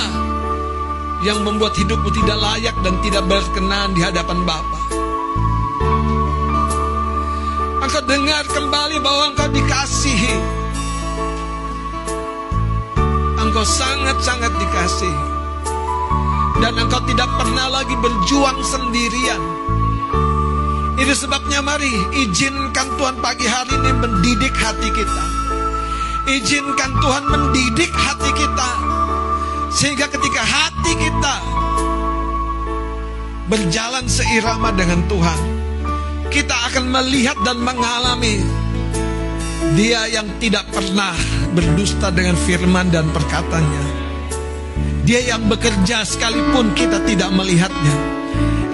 yang 1.26 1.42
membuat 1.42 1.74
hidupmu 1.74 2.14
tidak 2.14 2.38
layak 2.38 2.76
dan 2.86 3.02
tidak 3.02 3.26
berkenan 3.26 3.98
di 3.98 4.06
hadapan 4.06 4.46
Bapa. 4.46 4.97
Engkau 7.88 8.04
dengar 8.04 8.44
kembali 8.52 9.00
bahwa 9.00 9.32
engkau 9.32 9.48
dikasihi. 9.48 10.36
Engkau 13.40 13.64
sangat-sangat 13.64 14.52
dikasihi 14.60 15.24
dan 16.60 16.76
engkau 16.84 17.00
tidak 17.08 17.32
pernah 17.40 17.72
lagi 17.72 17.96
berjuang 17.96 18.60
sendirian. 18.60 19.40
Itu 21.00 21.16
sebabnya 21.16 21.64
mari 21.64 21.96
izinkan 22.12 22.92
Tuhan 23.00 23.24
pagi 23.24 23.48
hari 23.48 23.72
ini 23.72 23.92
mendidik 23.96 24.52
hati 24.52 24.92
kita. 24.92 25.24
Izinkan 26.28 26.92
Tuhan 26.92 27.24
mendidik 27.24 27.96
hati 27.96 28.36
kita. 28.36 28.70
Sehingga 29.72 30.12
ketika 30.12 30.44
hati 30.44 30.92
kita 30.92 31.36
berjalan 33.48 34.04
seirama 34.12 34.76
dengan 34.76 35.08
Tuhan, 35.08 35.57
kita 36.30 36.56
akan 36.72 36.86
melihat 36.92 37.38
dan 37.44 37.58
mengalami 37.60 38.44
Dia 39.74 40.08
yang 40.10 40.28
tidak 40.38 40.70
pernah 40.70 41.14
berdusta 41.54 42.14
dengan 42.14 42.38
firman 42.38 42.94
dan 42.94 43.10
perkataannya. 43.10 43.86
Dia 45.08 45.24
yang 45.24 45.48
bekerja 45.48 46.04
sekalipun 46.04 46.76
kita 46.76 47.00
tidak 47.08 47.32
melihatnya. 47.32 47.96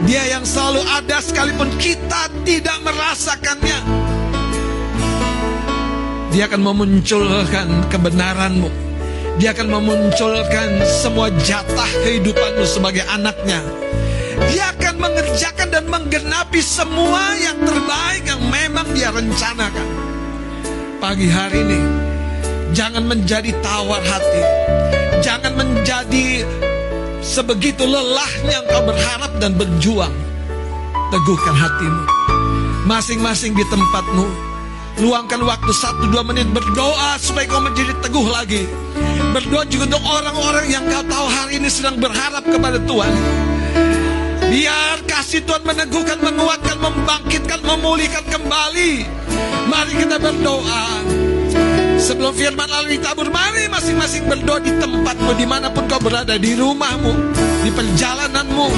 Dia 0.03 0.35
yang 0.35 0.43
selalu 0.43 0.83
ada 0.83 1.23
sekalipun 1.23 1.71
kita 1.79 2.27
tidak 2.43 2.77
merasakannya. 2.83 3.79
Dia 6.33 6.49
akan 6.49 6.61
memunculkan 6.65 7.67
kebenaranmu. 7.87 8.69
Dia 9.37 9.53
akan 9.53 9.67
memunculkan 9.69 10.81
semua 10.85 11.29
jatah 11.45 11.89
kehidupanmu 12.03 12.65
sebagai 12.65 13.05
anaknya. 13.07 13.61
Mengerjakan 15.03 15.67
dan 15.67 15.83
menggenapi 15.91 16.63
semua 16.63 17.35
yang 17.35 17.59
terbaik 17.59 18.23
yang 18.23 18.39
memang 18.47 18.87
dia 18.95 19.11
rencanakan. 19.11 19.87
Pagi 21.03 21.27
hari 21.27 21.59
ini, 21.59 21.79
jangan 22.71 23.03
menjadi 23.03 23.51
tawar 23.59 23.99
hati. 23.99 24.43
Jangan 25.19 25.59
menjadi 25.59 26.47
sebegitu 27.19 27.83
lelahnya 27.83 28.63
engkau 28.63 28.87
berharap 28.87 29.31
dan 29.43 29.51
berjuang. 29.59 30.15
Teguhkan 31.11 31.51
hatimu. 31.51 32.03
Masing-masing 32.87 33.59
di 33.59 33.65
tempatmu. 33.67 34.27
Luangkan 35.03 35.43
waktu 35.43 35.71
satu 35.83 36.15
dua 36.15 36.23
menit 36.23 36.47
berdoa 36.55 37.19
supaya 37.19 37.43
kau 37.51 37.59
menjadi 37.59 37.91
teguh 37.99 38.27
lagi. 38.31 38.63
Berdoa 39.35 39.67
juga 39.67 39.91
untuk 39.91 40.03
orang-orang 40.07 40.71
yang 40.71 40.87
kau 40.87 41.03
tahu 41.03 41.27
hari 41.27 41.59
ini 41.59 41.67
sedang 41.67 41.99
berharap 41.99 42.47
kepada 42.47 42.79
Tuhan. 42.87 43.52
Biar 44.53 45.01
kasih 45.09 45.41
Tuhan 45.49 45.65
meneguhkan, 45.65 46.21
menguatkan, 46.21 46.77
membangkitkan, 46.77 47.65
memulihkan 47.65 48.21
kembali. 48.29 49.01
Mari 49.65 49.97
kita 49.97 50.21
berdoa. 50.21 51.01
Sebelum 51.97 52.37
firman 52.37 52.69
lalu 52.69 53.01
ditabur, 53.01 53.33
mari 53.33 53.65
masing-masing 53.65 54.29
berdoa 54.29 54.61
di 54.61 54.77
tempatmu, 54.77 55.33
di 55.41 55.49
mana 55.49 55.73
pun 55.73 55.89
kau 55.89 55.97
berada, 55.97 56.37
di 56.37 56.53
rumahmu, 56.53 57.33
di 57.65 57.73
perjalananmu. 57.73 58.69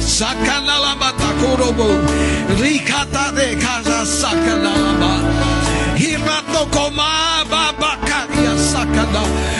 Sakanalabatakurobo 0.00 1.92
Rikata 2.56 3.28
de 3.36 3.60
kaza 3.60 4.08
sakanalaba 4.08 5.20
Hirato 6.00 6.64
koma 6.72 7.44
baba 7.44 8.00
karia 8.08 8.56
sakana 8.56 9.20
Rate 9.20 9.59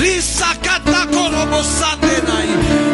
Risakata 0.00 1.06
korobosate 1.12 2.22
nai. 2.26 2.85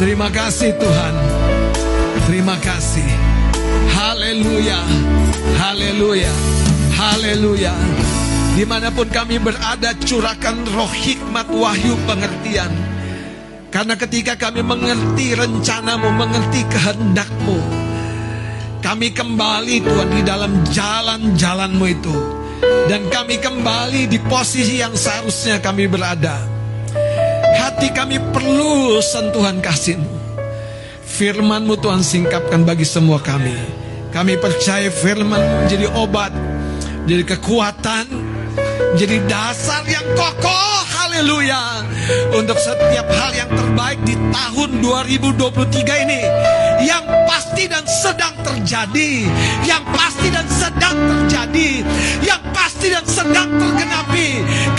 Terima 0.00 0.32
kasih 0.32 0.72
Tuhan. 0.80 1.14
Terima 2.24 2.56
kasih. 2.56 3.04
Haleluya. 3.92 4.80
Haleluya. 5.60 6.32
Haleluya. 6.96 7.76
Di 8.56 8.64
mana 8.64 8.88
pun 8.88 9.12
kami 9.12 9.36
berada, 9.36 9.92
curahkan 10.00 10.56
roh 10.72 10.88
hikmat 10.88 11.52
wahyu 11.52 12.00
pengertian. 12.08 12.72
Karena 13.68 13.92
ketika 14.00 14.40
kami 14.40 14.64
mengerti 14.64 15.36
rencanamu, 15.36 16.08
mengerti 16.16 16.64
kehendakmu, 16.72 17.60
kami 18.80 19.12
kembali 19.12 19.84
Tuhan 19.84 20.10
di 20.16 20.22
dalam 20.24 20.52
jalan-jalanmu 20.64 21.84
itu. 21.84 22.16
Dan 22.88 23.04
kami 23.12 23.36
kembali 23.36 24.08
di 24.08 24.16
posisi 24.24 24.80
yang 24.80 24.96
seharusnya 24.96 25.60
kami 25.60 25.92
berada. 25.92 26.59
Hati 27.80 27.96
kami 27.96 28.20
perlu 28.36 29.00
sentuhan 29.00 29.56
kasihmu. 29.64 30.04
Firmanmu 31.00 31.80
Tuhan 31.80 32.04
singkapkan 32.04 32.60
bagi 32.60 32.84
semua 32.84 33.16
kami. 33.16 33.56
Kami 34.12 34.36
percaya 34.36 34.92
firman 34.92 35.64
menjadi 35.64 35.88
obat, 35.96 36.28
menjadi 37.08 37.24
kekuatan, 37.32 38.04
menjadi 38.92 39.24
dasar 39.24 39.80
yang 39.88 40.04
kokoh. 40.12 40.76
Haleluya. 40.92 41.80
Untuk 42.36 42.60
setiap 42.60 43.08
hal 43.16 43.32
yang 43.32 43.48
terbaik 43.48 43.96
di 44.04 44.12
tahun 44.28 44.84
2023 44.84 46.04
ini. 46.04 46.20
Yang 46.84 47.04
pasti 47.60 47.76
dan 47.76 47.84
sedang 47.84 48.34
terjadi. 48.40 49.12
Yang 49.68 49.84
pasti 49.92 50.28
dan 50.32 50.46
sedang 50.48 50.96
terjadi. 50.96 51.68
Yang 52.24 52.42
pasti 52.56 52.86
dan 52.88 53.04
sedang 53.04 53.48
tergenapi. 53.52 54.28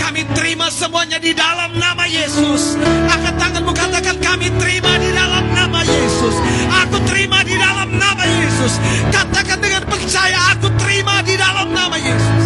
Kami 0.02 0.26
terima 0.34 0.66
semuanya 0.66 1.22
di 1.22 1.30
dalam 1.30 1.78
nama 1.78 2.10
Yesus. 2.10 2.74
Angkat 3.06 3.38
tanganmu 3.38 3.70
katakan 3.70 4.18
kami 4.18 4.50
terima 4.58 4.98
di 4.98 5.14
dalam 5.14 5.46
nama 5.54 5.78
Yesus. 5.86 6.34
Aku 6.82 6.98
terima 7.06 7.46
di 7.46 7.54
dalam 7.54 7.86
nama 7.94 8.24
Yesus. 8.26 8.74
Katakan 9.14 9.62
dengan 9.62 9.86
percaya 9.86 10.38
aku 10.58 10.66
terima 10.82 11.22
di 11.22 11.38
dalam 11.38 11.70
nama 11.70 11.94
Yesus. 11.94 12.42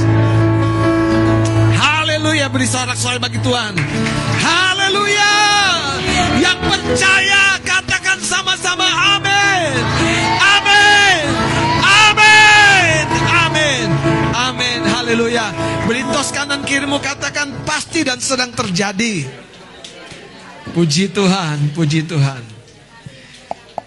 Haleluya 1.80 2.52
beri 2.52 2.68
sorak-sorai 2.68 3.16
bagi 3.24 3.40
Tuhan. 3.40 3.72
Haleluya. 4.44 5.32
Yang 6.44 6.58
percaya 6.60 7.56
katakan 7.64 8.20
sama-sama. 8.20 8.84
Amin. 9.16 9.35
Haleluya. 15.16 15.48
Beri 15.88 16.04
tos 16.12 16.28
kanan 16.28 16.60
kirimu 16.60 17.00
katakan 17.00 17.48
pasti 17.64 18.04
dan 18.04 18.20
sedang 18.20 18.52
terjadi. 18.52 19.24
Puji 20.76 21.08
Tuhan, 21.08 21.72
puji 21.72 22.04
Tuhan. 22.04 22.44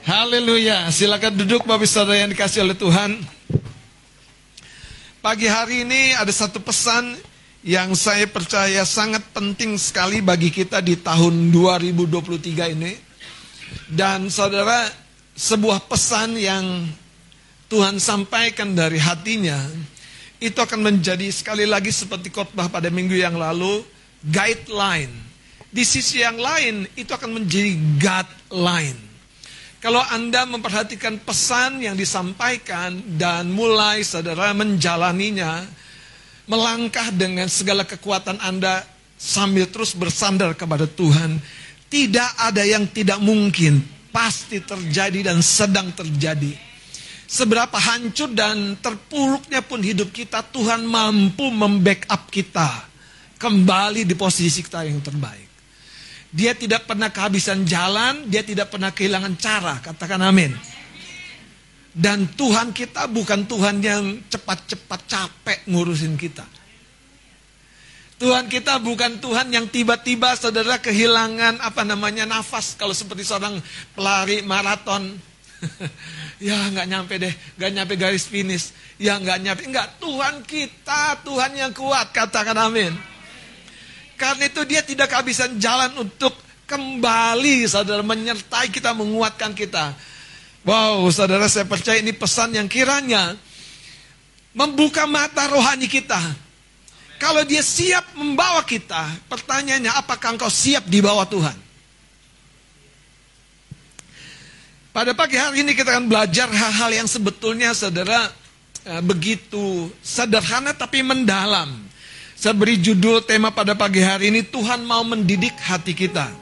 Haleluya. 0.10 0.90
Silakan 0.90 1.38
duduk 1.38 1.70
Bapak 1.70 1.86
Saudara 1.86 2.26
yang 2.26 2.34
dikasih 2.34 2.66
oleh 2.66 2.74
Tuhan. 2.74 3.22
Pagi 5.22 5.46
hari 5.46 5.86
ini 5.86 6.18
ada 6.18 6.34
satu 6.34 6.66
pesan 6.66 7.14
yang 7.62 7.94
saya 7.94 8.26
percaya 8.26 8.82
sangat 8.82 9.22
penting 9.30 9.78
sekali 9.78 10.26
bagi 10.26 10.50
kita 10.50 10.82
di 10.82 10.98
tahun 10.98 11.54
2023 11.54 12.74
ini. 12.74 12.98
Dan 13.86 14.34
saudara, 14.34 14.82
sebuah 15.38 15.86
pesan 15.86 16.42
yang 16.42 16.90
Tuhan 17.70 18.02
sampaikan 18.02 18.74
dari 18.74 18.98
hatinya, 18.98 19.62
itu 20.40 20.56
akan 20.56 20.88
menjadi 20.88 21.28
sekali 21.36 21.68
lagi 21.68 21.92
seperti 21.92 22.32
khotbah 22.32 22.72
pada 22.72 22.88
minggu 22.88 23.16
yang 23.16 23.36
lalu, 23.36 23.84
guideline. 24.24 25.12
Di 25.70 25.84
sisi 25.84 26.24
yang 26.24 26.40
lain, 26.40 26.88
itu 26.96 27.12
akan 27.12 27.44
menjadi 27.44 27.76
guideline. 28.00 29.00
Kalau 29.80 30.04
Anda 30.12 30.44
memperhatikan 30.44 31.24
pesan 31.24 31.80
yang 31.80 31.96
disampaikan 31.96 33.00
dan 33.16 33.48
mulai 33.52 34.04
saudara 34.04 34.52
menjalaninya, 34.52 35.64
melangkah 36.48 37.12
dengan 37.16 37.48
segala 37.48 37.88
kekuatan 37.88 38.44
Anda 38.44 38.84
sambil 39.16 39.68
terus 39.68 39.96
bersandar 39.96 40.56
kepada 40.56 40.88
Tuhan, 40.88 41.40
tidak 41.92 42.32
ada 42.40 42.64
yang 42.64 42.88
tidak 42.92 43.20
mungkin, 43.20 43.80
pasti 44.12 44.64
terjadi 44.64 45.32
dan 45.32 45.44
sedang 45.44 45.92
terjadi. 45.92 46.69
Seberapa 47.30 47.78
hancur 47.78 48.34
dan 48.34 48.74
terpuruknya 48.82 49.62
pun 49.62 49.86
hidup 49.86 50.10
kita, 50.10 50.42
Tuhan 50.50 50.82
mampu 50.82 51.54
membackup 51.54 52.26
kita 52.34 52.90
kembali 53.38 54.02
di 54.02 54.18
posisi 54.18 54.66
kita 54.66 54.82
yang 54.82 54.98
terbaik. 54.98 55.46
Dia 56.34 56.58
tidak 56.58 56.90
pernah 56.90 57.14
kehabisan 57.14 57.70
jalan, 57.70 58.26
dia 58.26 58.42
tidak 58.42 58.74
pernah 58.74 58.90
kehilangan 58.90 59.38
cara. 59.38 59.78
Katakan 59.78 60.26
amin. 60.26 60.58
Dan 61.94 62.34
Tuhan 62.34 62.74
kita 62.74 63.06
bukan 63.06 63.46
Tuhan 63.46 63.78
yang 63.78 64.26
cepat-cepat 64.26 65.00
capek 65.06 65.60
ngurusin 65.70 66.18
kita. 66.18 66.50
Tuhan 68.18 68.50
kita 68.50 68.82
bukan 68.82 69.22
Tuhan 69.22 69.54
yang 69.54 69.70
tiba-tiba 69.70 70.34
saudara 70.34 70.82
kehilangan 70.82 71.62
apa 71.62 71.86
namanya 71.86 72.26
nafas. 72.26 72.74
Kalau 72.74 72.98
seperti 72.98 73.22
seorang 73.22 73.62
pelari 73.94 74.42
maraton. 74.42 75.14
ya 76.40 76.72
nggak 76.72 76.88
nyampe 76.88 77.14
deh, 77.20 77.34
nggak 77.60 77.72
nyampe 77.76 77.94
garis 78.00 78.26
finish. 78.26 78.72
Ya 79.00 79.20
nggak 79.20 79.40
nyampe, 79.44 79.62
nggak 79.68 80.00
Tuhan 80.00 80.36
kita, 80.44 81.24
Tuhan 81.24 81.52
yang 81.56 81.72
kuat. 81.76 82.12
Katakan 82.16 82.56
amin. 82.56 82.92
Karena 84.20 84.52
itu 84.52 84.64
dia 84.68 84.84
tidak 84.84 85.12
kehabisan 85.12 85.56
jalan 85.60 85.96
untuk 85.96 86.36
kembali 86.68 87.64
saudara 87.68 88.04
menyertai 88.04 88.68
kita, 88.68 88.92
menguatkan 88.92 89.56
kita. 89.56 89.96
Wow, 90.68 91.08
saudara 91.08 91.48
saya 91.48 91.64
percaya 91.64 92.04
ini 92.04 92.12
pesan 92.12 92.52
yang 92.52 92.68
kiranya 92.68 93.40
membuka 94.52 95.08
mata 95.08 95.48
rohani 95.48 95.88
kita. 95.88 96.20
Kalau 97.20 97.44
dia 97.44 97.64
siap 97.64 98.16
membawa 98.16 98.64
kita, 98.64 99.28
pertanyaannya 99.28 99.92
apakah 99.92 100.36
engkau 100.36 100.52
siap 100.52 100.88
di 100.88 101.04
bawah 101.04 101.28
Tuhan? 101.28 101.69
Pada 104.90 105.14
pagi 105.14 105.38
hari 105.38 105.62
ini 105.62 105.78
kita 105.78 105.94
akan 105.94 106.10
belajar 106.10 106.50
hal-hal 106.50 106.90
yang 106.90 107.06
sebetulnya 107.06 107.78
saudara 107.78 108.34
eh, 108.90 109.02
begitu 109.06 109.94
sederhana 110.02 110.74
tapi 110.74 111.06
mendalam. 111.06 111.70
Saya 112.34 112.58
beri 112.58 112.82
judul 112.82 113.22
tema 113.22 113.54
pada 113.54 113.78
pagi 113.78 114.02
hari 114.02 114.34
ini 114.34 114.42
Tuhan 114.42 114.82
mau 114.90 115.06
mendidik 115.06 115.54
hati 115.62 115.94
kita. 115.94 116.34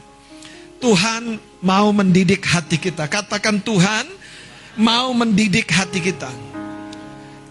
Tuhan 0.79 1.41
mau 1.59 1.91
mendidik 1.91 2.39
hati 2.47 2.79
kita. 2.79 3.09
Katakan 3.11 3.59
Tuhan 3.59 4.07
mau 4.79 5.11
mendidik 5.11 5.67
hati 5.67 5.99
kita. 5.99 6.31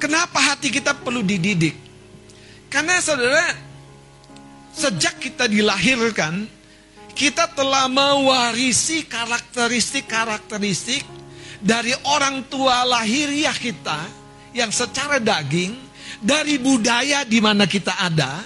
Kenapa 0.00 0.38
hati 0.40 0.72
kita 0.72 0.96
perlu 0.96 1.20
dididik? 1.20 1.76
Karena 2.72 3.02
saudara, 3.04 3.52
sejak 4.72 5.20
kita 5.20 5.44
dilahirkan, 5.50 6.46
kita 7.16 7.48
telah 7.56 7.88
mewarisi 7.88 9.08
karakteristik-karakteristik 9.08 11.00
dari 11.64 11.96
orang 12.12 12.44
tua 12.52 12.84
lahiriah 12.84 13.56
kita 13.56 14.04
yang 14.52 14.68
secara 14.68 15.16
daging 15.16 15.72
dari 16.20 16.60
budaya 16.60 17.24
di 17.24 17.40
mana 17.40 17.64
kita 17.64 17.96
ada, 17.96 18.44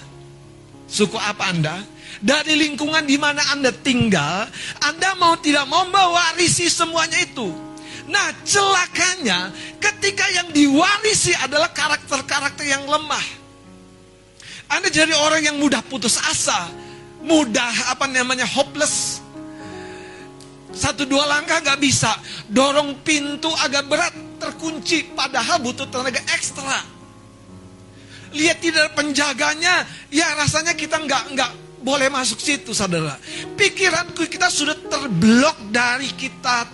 suku 0.87 1.19
apa 1.19 1.51
Anda, 1.51 1.83
dari 2.23 2.55
lingkungan 2.55 3.03
di 3.03 3.19
mana 3.19 3.43
Anda 3.51 3.75
tinggal, 3.75 4.47
Anda 4.79 5.19
mau 5.19 5.35
tidak 5.35 5.67
mau 5.67 5.83
mewarisi 5.91 6.71
semuanya 6.71 7.19
itu. 7.19 7.51
Nah, 8.07 8.31
celakanya 8.47 9.51
ketika 9.83 10.27
yang 10.31 10.47
diwarisi 10.51 11.35
adalah 11.35 11.75
karakter-karakter 11.75 12.63
yang 12.67 12.87
lemah. 12.87 13.43
Anda 14.71 14.87
jadi 14.87 15.11
orang 15.11 15.43
yang 15.43 15.59
mudah 15.59 15.83
putus 15.83 16.15
asa, 16.15 16.71
mudah 17.25 17.93
apa 17.93 18.05
namanya 18.09 18.45
hopeless. 18.45 19.19
Satu 20.71 21.03
dua 21.03 21.27
langkah 21.27 21.59
nggak 21.59 21.79
bisa, 21.83 22.15
dorong 22.47 23.03
pintu 23.03 23.51
agak 23.59 23.91
berat, 23.91 24.15
terkunci, 24.39 25.11
padahal 25.11 25.59
butuh 25.59 25.85
tenaga 25.91 26.23
ekstra 26.31 27.01
lihat 28.31 28.63
tidak 28.63 28.95
penjaganya, 28.95 29.83
ya 30.07 30.27
rasanya 30.39 30.71
kita 30.75 30.99
nggak 31.03 31.35
nggak 31.35 31.51
boleh 31.83 32.07
masuk 32.07 32.39
situ, 32.39 32.71
saudara. 32.71 33.17
Pikiranku 33.57 34.29
kita 34.29 34.47
sudah 34.47 34.77
terblok 34.77 35.57
dari 35.73 36.07
kita 36.15 36.69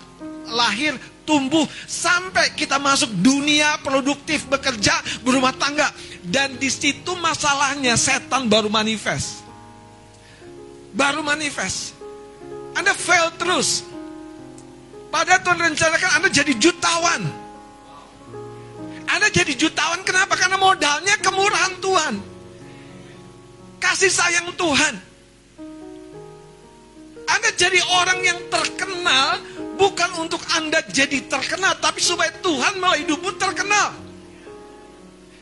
lahir, 0.51 0.95
tumbuh 1.25 1.65
sampai 1.87 2.53
kita 2.53 2.77
masuk 2.77 3.09
dunia 3.23 3.79
produktif, 3.81 4.45
bekerja, 4.47 4.93
berumah 5.25 5.55
tangga, 5.55 5.89
dan 6.27 6.55
di 6.59 6.69
situ 6.69 7.15
masalahnya 7.17 7.97
setan 7.97 8.51
baru 8.51 8.69
manifest, 8.69 9.46
baru 10.97 11.21
manifest. 11.21 11.93
Anda 12.73 12.97
fail 12.97 13.29
terus. 13.37 13.85
Pada 15.13 15.39
Tuhan 15.39 15.61
rencanakan 15.61 16.09
Anda 16.19 16.29
jadi 16.33 16.53
jutawan. 16.57 17.21
Anda 19.07 19.27
jadi 19.31 19.53
jutawan 19.55 20.03
kenapa? 20.03 20.35
Karena 20.35 20.57
modalnya 20.59 21.15
kemurahan 21.21 21.79
Tuhan. 21.79 22.13
Kasih 23.77 24.11
sayang 24.11 24.51
Tuhan. 24.57 24.95
Anda 27.27 27.49
jadi 27.55 27.79
orang 28.03 28.19
yang 28.25 28.39
terkenal 28.49 29.39
bukan 29.77 30.27
untuk 30.27 30.41
Anda 30.57 30.81
jadi 30.89 31.29
terkenal, 31.29 31.77
tapi 31.79 32.01
supaya 32.01 32.33
Tuhan 32.41 32.81
mau 32.81 32.97
hidupmu 32.97 33.37
terkenal. 33.37 33.93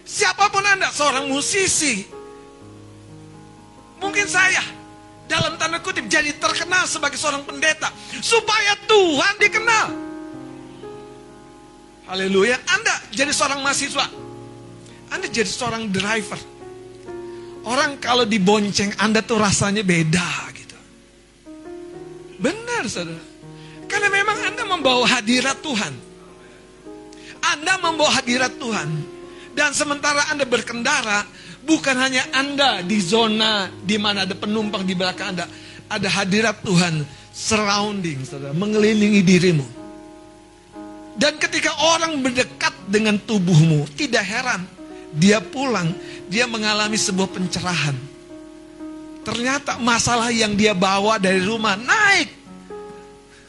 Siapa 0.05 0.53
pun 0.53 0.61
Anda, 0.61 0.93
seorang 0.93 1.25
musisi, 1.25 2.05
Mungkin 4.05 4.27
saya 4.27 4.61
dalam 5.25 5.57
tanda 5.57 5.81
kutip 5.81 6.05
jadi 6.05 6.33
terkenal 6.37 6.85
sebagai 6.85 7.17
seorang 7.17 7.41
pendeta 7.45 7.89
supaya 8.21 8.77
Tuhan 8.85 9.33
dikenal. 9.41 9.87
Haleluya. 12.05 12.57
Anda 12.69 12.93
jadi 13.09 13.33
seorang 13.33 13.65
mahasiswa. 13.65 14.05
Anda 15.09 15.25
jadi 15.25 15.49
seorang 15.49 15.89
driver. 15.89 16.37
Orang 17.65 17.97
kalau 17.97 18.29
dibonceng 18.29 18.93
Anda 19.01 19.25
tuh 19.25 19.41
rasanya 19.41 19.81
beda 19.81 20.29
gitu. 20.53 20.77
Benar 22.37 22.85
saudara. 22.85 23.25
Karena 23.89 24.09
memang 24.13 24.37
Anda 24.53 24.63
membawa 24.69 25.05
hadirat 25.09 25.65
Tuhan. 25.65 25.93
Anda 27.41 27.73
membawa 27.81 28.21
hadirat 28.21 28.53
Tuhan. 28.61 28.89
Dan 29.55 29.71
sementara 29.73 30.29
Anda 30.29 30.45
berkendara, 30.45 31.25
bukan 31.65 31.95
hanya 31.97 32.23
Anda 32.31 32.85
di 32.85 33.01
zona 33.01 33.67
di 33.67 33.97
mana 33.97 34.23
ada 34.23 34.37
penumpang 34.37 34.85
di 34.85 34.93
belakang 34.93 35.35
Anda. 35.35 35.45
Ada 35.85 36.07
hadirat 36.09 36.65
Tuhan 36.65 37.05
surrounding, 37.29 38.25
saudara, 38.25 38.53
mengelilingi 38.53 39.21
dirimu. 39.21 39.67
Dan 41.15 41.37
ketika 41.41 41.73
orang 41.95 42.21
berdekat 42.21 42.73
dengan 42.89 43.17
tubuhmu, 43.21 43.85
tidak 43.97 44.23
heran 44.23 44.65
dia 45.15 45.39
pulang, 45.39 45.95
dia 46.27 46.43
mengalami 46.43 46.99
sebuah 46.99 47.31
pencerahan. 47.31 47.95
Ternyata 49.23 49.79
masalah 49.81 50.29
yang 50.29 50.53
dia 50.53 50.75
bawa 50.75 51.17
dari 51.17 51.41
rumah 51.41 51.79
naik 51.79 52.29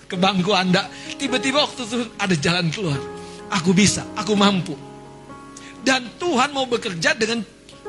ke 0.06 0.14
bangku 0.14 0.54
Anda. 0.54 0.86
Tiba-tiba 1.18 1.66
waktu 1.66 1.82
itu 1.84 1.96
ada 2.16 2.34
jalan 2.38 2.70
keluar. 2.70 3.00
Aku 3.50 3.74
bisa, 3.74 4.06
aku 4.14 4.32
mampu. 4.38 4.78
Dan 5.82 6.06
Tuhan 6.18 6.54
mau 6.54 6.66
bekerja 6.66 7.14
dengan 7.14 7.42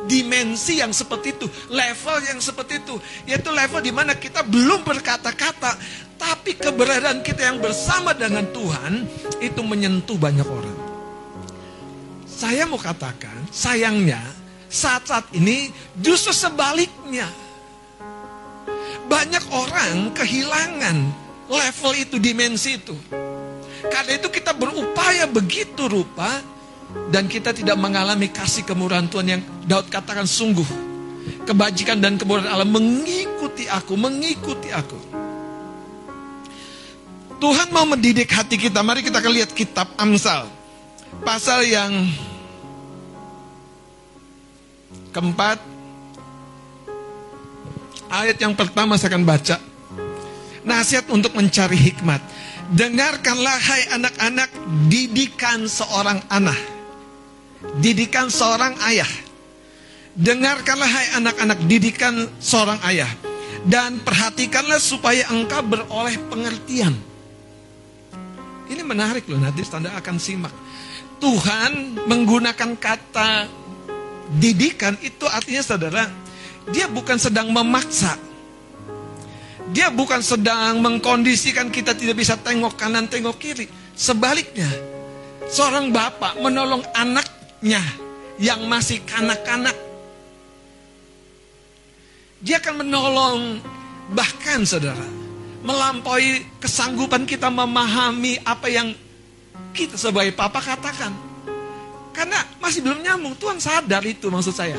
dimensi 0.06 0.78
yang 0.78 0.94
seperti 0.94 1.34
itu, 1.34 1.50
level 1.74 2.18
yang 2.22 2.38
seperti 2.38 2.78
itu, 2.86 2.96
yaitu 3.26 3.50
level 3.50 3.82
di 3.82 3.90
mana 3.90 4.14
kita 4.14 4.46
belum 4.46 4.86
berkata-kata, 4.86 5.74
tapi 6.22 6.54
keberadaan 6.54 7.26
kita 7.26 7.50
yang 7.50 7.58
bersama 7.58 8.14
dengan 8.14 8.46
Tuhan 8.54 9.10
itu 9.42 9.62
menyentuh 9.66 10.18
banyak 10.18 10.46
orang. 10.46 10.78
Saya 12.30 12.70
mau 12.70 12.78
katakan, 12.78 13.50
sayangnya 13.50 14.22
saat-saat 14.70 15.34
ini 15.34 15.74
justru 15.98 16.36
sebaliknya. 16.36 17.26
Banyak 19.08 19.46
orang 19.56 20.12
kehilangan 20.12 20.98
level 21.48 21.94
itu, 21.96 22.20
dimensi 22.20 22.76
itu. 22.76 22.94
Karena 23.88 24.20
itu 24.20 24.28
kita 24.28 24.52
berupaya 24.52 25.24
begitu 25.32 25.88
rupa 25.88 26.44
dan 27.08 27.32
kita 27.32 27.56
tidak 27.56 27.80
mengalami 27.80 28.28
kasih 28.28 28.68
kemurahan 28.68 29.08
Tuhan 29.08 29.28
yang 29.28 29.42
Daud 29.64 29.88
katakan 29.88 30.28
sungguh. 30.28 30.68
Kebajikan 31.48 32.00
dan 32.00 32.20
kemurahan 32.20 32.52
Allah 32.52 32.68
mengikuti 32.68 33.68
aku, 33.68 33.96
mengikuti 33.96 34.72
aku. 34.72 35.00
Tuhan 37.38 37.70
mau 37.70 37.86
mendidik 37.86 38.28
hati 38.34 38.58
kita. 38.58 38.82
Mari 38.82 39.06
kita 39.06 39.22
akan 39.22 39.34
lihat 39.34 39.52
kitab 39.54 39.88
Amsal. 39.96 40.50
Pasal 41.24 41.64
yang 41.70 41.92
keempat. 45.16 45.62
Ayat 48.08 48.40
yang 48.40 48.56
pertama 48.56 48.96
saya 48.96 49.16
akan 49.16 49.24
baca. 49.28 49.58
Nasihat 50.68 51.08
untuk 51.14 51.36
mencari 51.36 51.80
hikmat. 51.80 52.20
Dengarkanlah 52.76 53.56
hai 53.56 53.84
anak-anak 53.96 54.50
didikan 54.92 55.64
seorang 55.72 56.20
anak. 56.28 56.77
Didikan 57.82 58.30
seorang 58.30 58.78
ayah. 58.86 59.10
Dengarkanlah 60.18 60.90
hai 60.90 61.08
anak-anak 61.22 61.60
didikan 61.66 62.30
seorang 62.38 62.78
ayah. 62.90 63.10
Dan 63.66 64.00
perhatikanlah 64.02 64.80
supaya 64.80 65.28
engkau 65.34 65.62
beroleh 65.66 66.18
pengertian. 66.30 66.94
Ini 68.68 68.84
menarik 68.84 69.26
loh, 69.32 69.40
nanti 69.40 69.64
Anda 69.72 69.96
akan 69.96 70.16
simak. 70.20 70.54
Tuhan 71.18 72.06
menggunakan 72.06 72.78
kata 72.78 73.50
didikan 74.38 74.94
itu 75.02 75.26
artinya 75.26 75.64
saudara, 75.64 76.06
dia 76.70 76.86
bukan 76.92 77.18
sedang 77.18 77.50
memaksa. 77.50 78.20
Dia 79.72 79.92
bukan 79.92 80.24
sedang 80.24 80.80
mengkondisikan 80.80 81.68
kita 81.68 81.92
tidak 81.92 82.24
bisa 82.24 82.40
tengok 82.40 82.80
kanan, 82.80 83.08
tengok 83.12 83.36
kiri. 83.36 83.68
Sebaliknya, 83.98 84.68
seorang 85.52 85.92
bapak 85.92 86.40
menolong 86.40 86.84
anaknya 87.58 87.82
yang 88.38 88.70
masih 88.70 89.02
kanak-kanak. 89.02 89.74
Dia 92.38 92.62
akan 92.62 92.86
menolong 92.86 93.58
bahkan 94.14 94.62
saudara, 94.62 95.06
melampaui 95.66 96.46
kesanggupan 96.62 97.26
kita 97.26 97.50
memahami 97.50 98.38
apa 98.46 98.70
yang 98.70 98.94
kita 99.74 99.98
sebagai 99.98 100.38
papa 100.38 100.62
katakan. 100.62 101.10
Karena 102.14 102.38
masih 102.62 102.86
belum 102.86 103.02
nyambung, 103.02 103.34
Tuhan 103.42 103.58
sadar 103.58 104.06
itu 104.06 104.30
maksud 104.30 104.54
saya. 104.54 104.78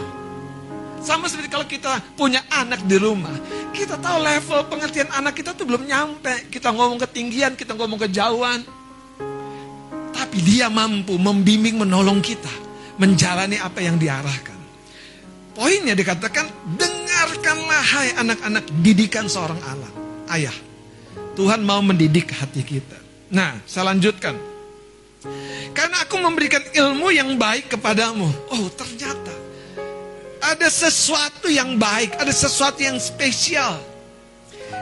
Sama 1.03 1.31
seperti 1.31 1.51
kalau 1.51 1.67
kita 1.67 1.99
punya 2.15 2.43
anak 2.51 2.83
di 2.87 2.99
rumah, 2.99 3.35
kita 3.75 3.99
tahu 3.99 4.23
level 4.23 4.67
pengertian 4.71 5.11
anak 5.15 5.35
kita 5.35 5.55
tuh 5.55 5.67
belum 5.67 5.83
nyampe. 5.87 6.51
Kita 6.51 6.71
ngomong 6.71 6.99
ketinggian, 7.11 7.59
kita 7.59 7.75
ngomong 7.75 7.99
kejauhan. 8.07 8.63
Tapi 10.15 10.39
dia 10.43 10.67
mampu 10.71 11.15
membimbing, 11.15 11.79
menolong 11.79 12.19
kita. 12.19 12.68
Menjalani 12.99 13.57
apa 13.63 13.79
yang 13.79 13.97
diarahkan. 13.97 14.59
Poinnya 15.55 15.95
dikatakan, 15.95 16.47
dengarkanlah 16.79 17.83
hai 17.83 18.09
anak-anak 18.15 18.65
didikan 18.83 19.27
seorang 19.27 19.59
anak. 19.63 19.93
Ayah, 20.31 20.55
Tuhan 21.35 21.63
mau 21.63 21.83
mendidik 21.83 22.31
hati 22.35 22.63
kita. 22.63 22.99
Nah, 23.31 23.59
saya 23.67 23.95
lanjutkan. 23.95 24.35
Karena 25.75 26.03
aku 26.03 26.19
memberikan 26.19 26.63
ilmu 26.75 27.11
yang 27.15 27.39
baik 27.39 27.71
kepadamu. 27.71 28.27
Oh, 28.51 28.67
ternyata 28.75 29.39
ada 30.39 30.69
sesuatu 30.71 31.51
yang 31.51 31.77
baik, 31.77 32.17
ada 32.17 32.31
sesuatu 32.31 32.81
yang 32.81 32.97
spesial. 32.99 33.79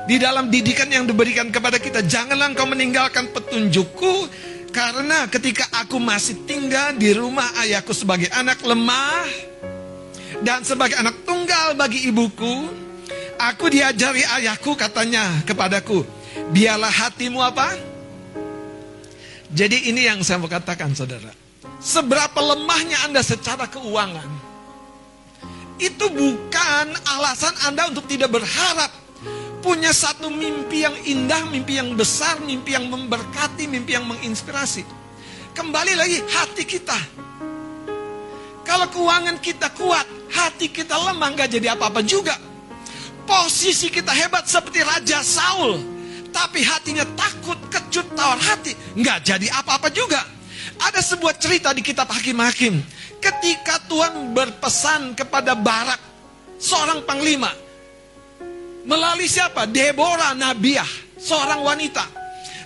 Di 0.06 0.18
dalam 0.18 0.50
didikan 0.50 0.86
yang 0.90 1.06
diberikan 1.06 1.50
kepada 1.50 1.78
kita, 1.82 2.02
janganlah 2.06 2.54
engkau 2.54 2.66
meninggalkan 2.66 3.30
petunjukku 3.30 4.30
karena 4.76 5.24
ketika 5.32 5.64
aku 5.72 5.96
masih 5.96 6.44
tinggal 6.44 6.92
di 7.00 7.16
rumah 7.16 7.48
ayahku 7.64 7.96
sebagai 7.96 8.28
anak 8.28 8.60
lemah 8.60 9.24
dan 10.44 10.60
sebagai 10.68 11.00
anak 11.00 11.24
tunggal 11.24 11.72
bagi 11.72 12.04
ibuku, 12.12 12.68
aku 13.40 13.72
diajari 13.72 14.20
ayahku 14.20 14.76
katanya 14.76 15.40
kepadaku, 15.48 16.04
biarlah 16.52 16.92
hatimu 16.92 17.40
apa? 17.40 17.72
Jadi 19.48 19.88
ini 19.88 20.12
yang 20.12 20.20
saya 20.20 20.44
mau 20.44 20.50
katakan 20.52 20.92
saudara. 20.92 21.32
Seberapa 21.80 22.36
lemahnya 22.36 23.08
Anda 23.08 23.24
secara 23.24 23.64
keuangan, 23.72 24.28
itu 25.80 26.04
bukan 26.12 26.86
alasan 27.16 27.56
Anda 27.64 27.88
untuk 27.88 28.04
tidak 28.12 28.28
berharap 28.28 29.05
punya 29.66 29.90
satu 29.90 30.30
mimpi 30.30 30.86
yang 30.86 30.94
indah, 31.02 31.50
mimpi 31.50 31.82
yang 31.82 31.98
besar, 31.98 32.38
mimpi 32.38 32.78
yang 32.78 32.86
memberkati, 32.86 33.66
mimpi 33.66 33.98
yang 33.98 34.06
menginspirasi. 34.06 34.86
Kembali 35.58 35.98
lagi 35.98 36.22
hati 36.22 36.62
kita. 36.62 36.94
Kalau 38.62 38.86
keuangan 38.94 39.42
kita 39.42 39.74
kuat, 39.74 40.06
hati 40.30 40.70
kita 40.70 40.94
lemah 40.94 41.34
nggak 41.34 41.58
jadi 41.58 41.74
apa-apa 41.74 41.98
juga. 42.06 42.38
Posisi 43.26 43.90
kita 43.90 44.14
hebat 44.14 44.46
seperti 44.46 44.86
Raja 44.86 45.18
Saul, 45.26 45.82
tapi 46.30 46.62
hatinya 46.62 47.02
takut, 47.18 47.58
kecut, 47.66 48.06
tawar 48.14 48.38
hati, 48.38 48.70
nggak 48.94 49.18
jadi 49.26 49.50
apa-apa 49.50 49.90
juga. 49.90 50.22
Ada 50.78 51.02
sebuah 51.02 51.42
cerita 51.42 51.74
di 51.74 51.82
kitab 51.82 52.06
Hakim-Hakim. 52.06 52.78
Ketika 53.18 53.82
Tuhan 53.90 54.30
berpesan 54.30 55.18
kepada 55.18 55.58
Barak, 55.58 55.98
seorang 56.62 57.02
panglima, 57.02 57.65
melalui 58.86 59.26
siapa? 59.26 59.66
Deborah 59.66 60.32
Nabiah, 60.32 60.88
seorang 61.18 61.60
wanita. 61.66 62.06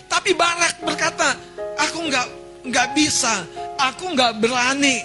Tapi 0.06 0.36
Barak 0.36 0.84
berkata, 0.84 1.34
aku 1.80 1.98
nggak 2.06 2.26
nggak 2.68 2.88
bisa, 2.92 3.48
aku 3.80 4.12
nggak 4.12 4.38
berani. 4.38 5.00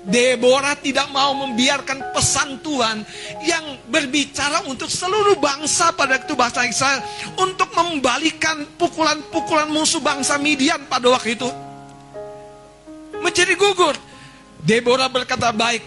Deborah 0.00 0.80
tidak 0.80 1.12
mau 1.12 1.36
membiarkan 1.36 2.16
pesan 2.16 2.64
Tuhan 2.64 3.04
yang 3.44 3.84
berbicara 3.92 4.64
untuk 4.64 4.88
seluruh 4.88 5.36
bangsa 5.36 5.92
pada 5.92 6.16
waktu 6.16 6.32
bangsa 6.32 6.64
Israel 6.64 7.04
untuk 7.36 7.68
membalikan 7.76 8.64
pukulan-pukulan 8.80 9.68
musuh 9.68 10.00
bangsa 10.00 10.40
Midian 10.40 10.88
pada 10.88 11.04
waktu 11.12 11.36
itu 11.36 11.52
menjadi 13.20 13.52
gugur. 13.60 13.92
Deborah 14.64 15.12
berkata 15.12 15.52
baik, 15.52 15.84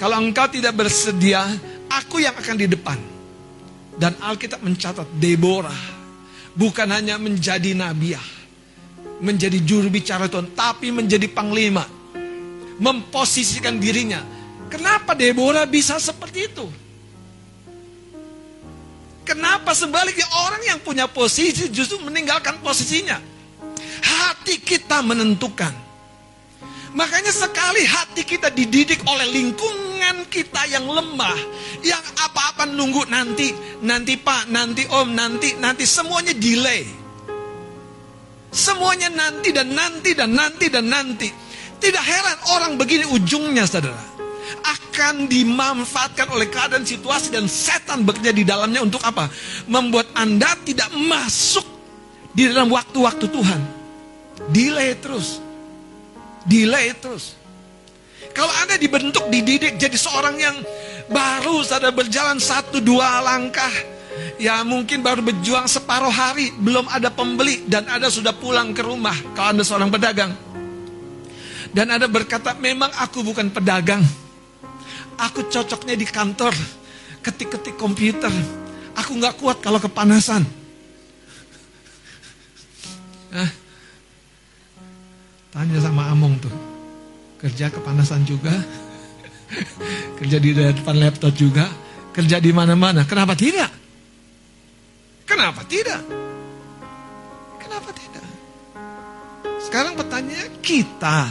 kalau 0.00 0.20
engkau 0.20 0.48
tidak 0.48 0.72
bersedia, 0.72 1.44
aku 1.92 2.24
yang 2.24 2.32
akan 2.36 2.56
di 2.56 2.68
depan. 2.68 3.15
Dan 3.96 4.12
Alkitab 4.20 4.60
mencatat 4.60 5.08
Deborah 5.16 5.80
bukan 6.52 6.88
hanya 6.92 7.16
menjadi 7.16 7.72
nabiah, 7.72 8.22
menjadi 9.24 9.56
juru 9.64 9.88
bicara 9.88 10.28
Tuhan, 10.28 10.52
tapi 10.52 10.92
menjadi 10.92 11.28
panglima 11.32 11.96
memposisikan 12.76 13.80
dirinya. 13.80 14.20
Kenapa 14.68 15.16
Deborah 15.16 15.64
bisa 15.64 15.96
seperti 15.96 16.50
itu? 16.50 16.66
Kenapa 19.26 19.74
sebaliknya 19.74 20.26
orang 20.46 20.62
yang 20.62 20.78
punya 20.78 21.10
posisi 21.10 21.66
justru 21.72 21.98
meninggalkan 22.04 22.62
posisinya? 22.62 23.18
Hati 24.02 24.62
kita 24.62 25.02
menentukan. 25.02 25.85
Makanya 26.96 27.28
sekali 27.28 27.84
hati 27.84 28.24
kita 28.24 28.48
dididik 28.48 29.04
oleh 29.04 29.28
lingkungan 29.28 30.24
kita 30.32 30.64
yang 30.64 30.88
lemah, 30.88 31.36
yang 31.84 32.00
apa-apa 32.24 32.64
nunggu 32.72 33.04
nanti, 33.12 33.52
nanti 33.84 34.16
pak, 34.16 34.48
nanti 34.48 34.88
om, 34.88 35.12
nanti, 35.12 35.60
nanti 35.60 35.84
semuanya 35.84 36.32
delay. 36.32 36.88
Semuanya 38.48 39.12
nanti 39.12 39.52
dan 39.52 39.76
nanti 39.76 40.16
dan 40.16 40.32
nanti 40.32 40.72
dan 40.72 40.88
nanti. 40.88 41.28
Tidak 41.76 42.00
heran 42.00 42.38
orang 42.56 42.72
begini 42.80 43.04
ujungnya 43.12 43.68
saudara. 43.68 44.00
Akan 44.64 45.28
dimanfaatkan 45.28 46.32
oleh 46.32 46.48
keadaan 46.48 46.88
situasi 46.88 47.28
dan 47.28 47.44
setan 47.44 48.08
bekerja 48.08 48.32
di 48.32 48.48
dalamnya 48.48 48.80
untuk 48.80 49.04
apa? 49.04 49.28
Membuat 49.68 50.08
Anda 50.16 50.56
tidak 50.64 50.88
masuk 50.96 51.68
di 52.32 52.48
dalam 52.48 52.72
waktu-waktu 52.72 53.28
Tuhan. 53.28 53.60
Delay 54.48 54.96
terus. 54.96 55.44
Delay 56.46 56.94
terus. 56.96 57.34
Kalau 58.32 58.52
Anda 58.62 58.78
dibentuk, 58.78 59.26
dididik 59.28 59.76
jadi 59.76 59.96
seorang 59.98 60.36
yang 60.38 60.56
baru 61.10 61.62
saudara 61.66 61.92
berjalan 61.92 62.38
satu 62.38 62.78
dua 62.78 63.20
langkah. 63.22 63.72
Ya 64.40 64.64
mungkin 64.64 65.04
baru 65.04 65.20
berjuang 65.20 65.68
separuh 65.68 66.12
hari, 66.12 66.52
belum 66.56 66.88
ada 66.88 67.12
pembeli 67.12 67.68
dan 67.68 67.84
Anda 67.88 68.08
sudah 68.08 68.32
pulang 68.32 68.72
ke 68.72 68.80
rumah 68.80 69.16
kalau 69.36 69.56
Anda 69.56 69.64
seorang 69.64 69.92
pedagang. 69.92 70.32
Dan 71.72 71.92
Anda 71.92 72.08
berkata, 72.08 72.56
memang 72.56 72.88
aku 72.96 73.20
bukan 73.20 73.52
pedagang. 73.52 74.00
Aku 75.20 75.48
cocoknya 75.48 75.96
di 75.96 76.08
kantor, 76.08 76.52
ketik-ketik 77.20 77.76
komputer. 77.76 78.32
Aku 78.96 79.16
nggak 79.20 79.36
kuat 79.36 79.60
kalau 79.60 79.76
kepanasan. 79.76 80.44
Tanya 85.56 85.80
sama 85.80 86.12
Among 86.12 86.36
tuh. 86.36 86.52
Kerja 87.40 87.72
kepanasan 87.72 88.28
juga. 88.28 88.52
kerja 90.20 90.36
di 90.36 90.52
depan 90.52 91.00
laptop 91.00 91.32
juga. 91.32 91.64
Kerja 92.12 92.36
di 92.36 92.52
mana-mana. 92.52 93.08
Kenapa 93.08 93.32
tidak? 93.32 93.72
Kenapa 95.24 95.64
tidak? 95.64 96.04
Kenapa 97.56 97.88
tidak? 97.96 98.28
Sekarang 99.64 99.96
pertanyaannya 99.96 100.60
kita. 100.60 101.24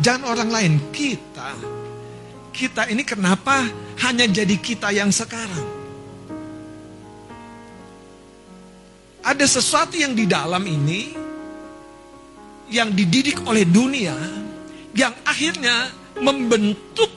Jangan 0.00 0.32
orang 0.32 0.48
lain, 0.48 0.72
kita. 0.88 1.52
Kita 2.48 2.88
ini 2.88 3.04
kenapa 3.04 3.68
hanya 4.08 4.24
jadi 4.24 4.56
kita 4.56 4.88
yang 4.88 5.12
sekarang? 5.12 5.84
Ada 9.20 9.44
sesuatu 9.44 10.00
yang 10.00 10.16
di 10.16 10.24
dalam 10.24 10.64
ini 10.64 11.31
yang 12.72 12.90
dididik 12.96 13.44
oleh 13.44 13.68
dunia 13.68 14.16
yang 14.96 15.12
akhirnya 15.28 15.92
membentuk 16.20 17.08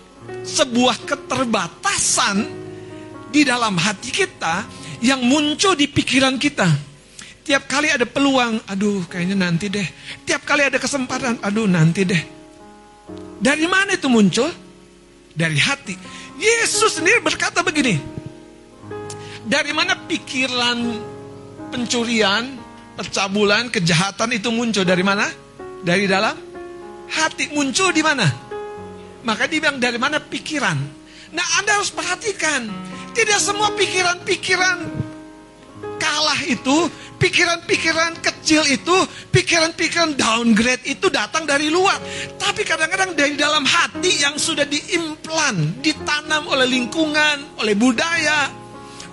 sebuah 0.43 1.08
keterbatasan 1.08 2.43
di 3.32 3.47
dalam 3.47 3.80
hati 3.80 4.12
kita 4.12 4.68
yang 4.99 5.24
muncul 5.24 5.76
di 5.76 5.88
pikiran 5.88 6.36
kita. 6.36 6.68
Tiap 7.45 7.70
kali 7.70 7.93
ada 7.93 8.10
peluang, 8.10 8.58
aduh 8.66 9.06
kayaknya 9.06 9.38
nanti 9.38 9.70
deh. 9.70 9.86
Tiap 10.26 10.43
kali 10.43 10.66
ada 10.66 10.82
kesempatan, 10.82 11.38
aduh 11.45 11.70
nanti 11.70 12.01
deh. 12.01 12.24
Dari 13.38 13.70
mana 13.70 13.93
itu 13.93 14.10
muncul? 14.10 14.49
Dari 15.36 15.60
hati. 15.62 15.93
Yesus 16.41 16.97
sendiri 16.97 17.22
berkata 17.22 17.62
begini. 17.62 18.01
Dari 19.45 19.70
mana 19.78 19.93
pikiran 19.93 20.80
pencurian, 21.70 22.49
percabulan, 22.97 23.70
kejahatan 23.70 24.34
itu 24.34 24.49
muncul? 24.49 24.82
Dari 24.82 25.06
mana? 25.06 25.45
Dari 25.86 26.10
dalam 26.10 26.34
hati. 27.14 27.54
Muncul 27.54 27.94
di 27.94 28.02
mana? 28.02 28.26
Maka 29.22 29.46
dia 29.46 29.62
bilang 29.62 29.78
dari 29.78 30.02
mana 30.02 30.18
pikiran. 30.18 30.78
Nah 31.30 31.48
Anda 31.62 31.78
harus 31.78 31.94
perhatikan. 31.94 32.66
Tidak 33.14 33.40
semua 33.40 33.72
pikiran-pikiran 33.78 35.06
kalah 36.02 36.42
itu, 36.44 36.90
pikiran-pikiran 37.22 38.18
kecil 38.20 38.66
itu, 38.68 38.98
pikiran-pikiran 39.32 40.18
downgrade 40.18 40.84
itu 40.90 41.08
datang 41.14 41.46
dari 41.48 41.70
luar. 41.72 42.02
Tapi 42.36 42.66
kadang-kadang 42.66 43.14
dari 43.14 43.38
dalam 43.38 43.64
hati 43.64 44.26
yang 44.26 44.36
sudah 44.36 44.66
diimplan, 44.66 45.80
ditanam 45.86 46.50
oleh 46.50 46.68
lingkungan, 46.68 47.62
oleh 47.62 47.78
budaya, 47.78 48.50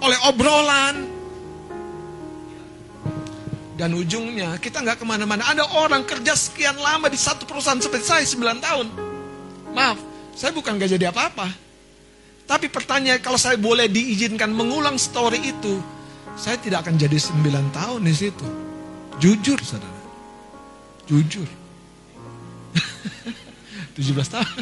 oleh 0.03 0.18
obrolan. 0.27 1.12
Dan 3.73 3.97
ujungnya 3.97 4.61
kita 4.61 4.85
nggak 4.85 5.01
ke 5.01 5.05
mana-mana. 5.09 5.49
Ada 5.49 5.64
orang 5.81 6.05
kerja 6.05 6.37
sekian 6.37 6.77
lama 6.77 7.09
di 7.09 7.16
satu 7.16 7.49
perusahaan 7.49 7.81
seperti 7.81 8.05
saya 8.05 8.25
9 8.25 8.61
tahun. 8.61 8.87
Maaf, 9.73 9.99
saya 10.37 10.53
bukan 10.53 10.77
gak 10.77 10.93
jadi 10.93 11.09
apa-apa. 11.09 11.49
Tapi 12.45 12.68
pertanyaan 12.68 13.25
kalau 13.25 13.41
saya 13.41 13.57
boleh 13.57 13.89
diizinkan 13.89 14.53
mengulang 14.53 15.01
story 15.01 15.41
itu, 15.41 15.81
saya 16.37 16.61
tidak 16.61 16.85
akan 16.85 17.01
jadi 17.01 17.16
9 17.16 17.73
tahun 17.73 18.01
di 18.05 18.12
situ. 18.12 18.47
Jujur, 19.16 19.57
saudara. 19.64 20.03
Jujur. 21.09 21.49
17 23.97 24.35
tahun. 24.37 24.61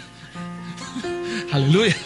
Haleluya. 1.53 1.99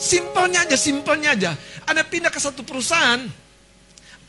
Simpelnya 0.00 0.64
aja, 0.64 0.76
simpelnya 0.76 1.30
aja. 1.36 1.50
Anda 1.88 2.04
pindah 2.04 2.32
ke 2.32 2.40
satu 2.40 2.64
perusahaan, 2.64 3.20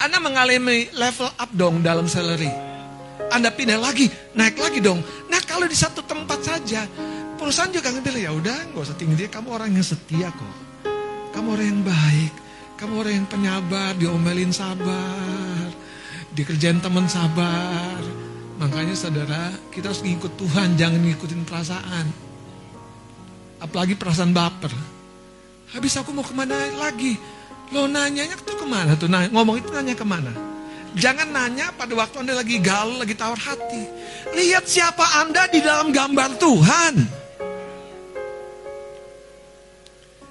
Anda 0.02 0.18
mengalami 0.18 0.90
level 0.98 1.30
up 1.30 1.52
dong 1.54 1.86
dalam 1.86 2.10
salary. 2.10 2.50
Anda 3.30 3.54
pindah 3.54 3.78
lagi, 3.78 4.10
naik 4.34 4.58
lagi 4.58 4.82
dong. 4.82 4.98
Nah 5.30 5.38
kalau 5.46 5.70
di 5.70 5.78
satu 5.78 6.02
tempat 6.02 6.42
saja, 6.42 6.90
perusahaan 7.38 7.70
juga 7.70 7.94
ngambil 7.94 8.18
ya 8.18 8.34
udah 8.34 8.74
nggak 8.74 8.82
usah 8.82 8.98
tinggi 8.98 9.14
dia. 9.14 9.30
Kamu 9.30 9.54
orang 9.54 9.70
yang 9.70 9.86
setia 9.86 10.34
kok. 10.34 10.56
Kamu 11.38 11.54
orang 11.54 11.68
yang 11.70 11.82
baik. 11.86 12.34
Kamu 12.82 12.94
orang 12.98 13.14
yang 13.14 13.28
penyabar 13.30 13.94
diomelin 13.94 14.50
sabar. 14.50 15.70
Dikerjain 16.34 16.82
teman 16.82 17.06
sabar. 17.06 18.02
Makanya 18.58 18.98
saudara 18.98 19.54
kita 19.70 19.94
harus 19.94 20.02
ngikut 20.02 20.34
Tuhan 20.34 20.82
jangan 20.82 20.98
ngikutin 20.98 21.46
perasaan. 21.46 22.06
Apalagi 23.62 23.94
perasaan 23.94 24.34
baper. 24.34 24.74
Habis 25.78 25.94
aku 26.02 26.10
mau 26.10 26.26
ke 26.26 26.34
mana 26.34 26.58
lagi 26.82 27.16
lo 27.72 27.88
nanyanya 27.88 28.36
tuh 28.44 28.56
ke 28.60 28.66
mana 28.68 28.94
tuh 29.00 29.08
nanya, 29.08 29.32
ngomong 29.32 29.64
itu 29.64 29.70
nanya 29.72 29.96
ke 29.96 30.04
mana 30.04 30.32
Jangan 30.92 31.32
nanya 31.32 31.72
pada 31.72 31.96
waktu 31.96 32.20
Anda 32.20 32.36
lagi 32.36 32.60
galau, 32.60 33.00
lagi 33.00 33.16
tawar 33.16 33.40
hati. 33.40 33.88
Lihat 34.36 34.68
siapa 34.68 35.24
Anda 35.24 35.48
di 35.48 35.64
dalam 35.64 35.96
gambar 35.96 36.36
Tuhan. 36.36 36.94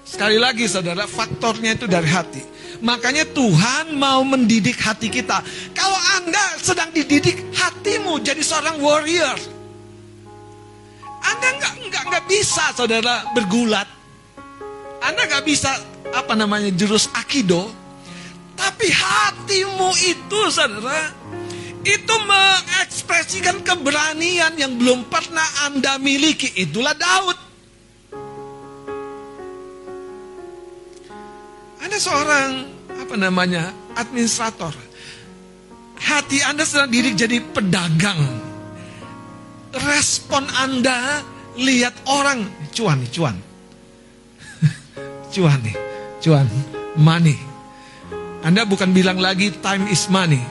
Sekali 0.04 0.36
lagi 0.36 0.68
saudara, 0.68 1.08
faktornya 1.08 1.80
itu 1.80 1.88
dari 1.88 2.04
hati. 2.12 2.42
Makanya 2.84 3.24
Tuhan 3.32 3.96
mau 3.96 4.20
mendidik 4.20 4.76
hati 4.84 5.08
kita. 5.08 5.40
Kalau 5.72 6.00
Anda 6.20 6.60
sedang 6.60 6.92
dididik 6.92 7.40
hatimu 7.56 8.20
jadi 8.20 8.44
seorang 8.44 8.84
warrior. 8.84 9.38
Anda 11.24 11.48
nggak 11.56 11.74
nggak 11.88 12.02
nggak 12.04 12.24
bisa 12.28 12.68
saudara 12.76 13.24
bergulat. 13.32 13.99
Anda 15.00 15.24
nggak 15.26 15.44
bisa 15.48 15.72
apa 16.12 16.36
namanya 16.36 16.68
jurus 16.76 17.08
akido. 17.16 17.72
Tapi 18.56 18.92
hatimu 18.92 19.90
itu 20.04 20.40
saudara 20.52 21.16
itu 21.80 22.14
mengekspresikan 22.28 23.64
keberanian 23.64 24.52
yang 24.60 24.76
belum 24.76 25.08
pernah 25.08 25.64
Anda 25.64 25.96
miliki. 25.96 26.52
Itulah 26.60 26.92
Daud. 26.92 27.38
Anda 31.80 31.96
seorang 31.96 32.48
apa 33.00 33.14
namanya 33.16 33.72
administrator. 33.96 34.76
Hati 36.00 36.44
Anda 36.44 36.68
sedang 36.68 36.92
diri 36.92 37.16
jadi 37.16 37.40
pedagang. 37.40 38.20
Respon 39.72 40.44
Anda 40.52 41.24
lihat 41.56 41.96
orang 42.04 42.44
cuan 42.76 43.00
cuan. 43.08 43.49
Cuan 45.30 45.62
nih, 45.62 45.78
cuan, 46.18 46.50
money. 46.98 47.38
Anda 48.42 48.66
bukan 48.66 48.90
bilang 48.90 49.22
lagi 49.22 49.54
time 49.62 49.86
is 49.86 50.10
money. 50.10 50.42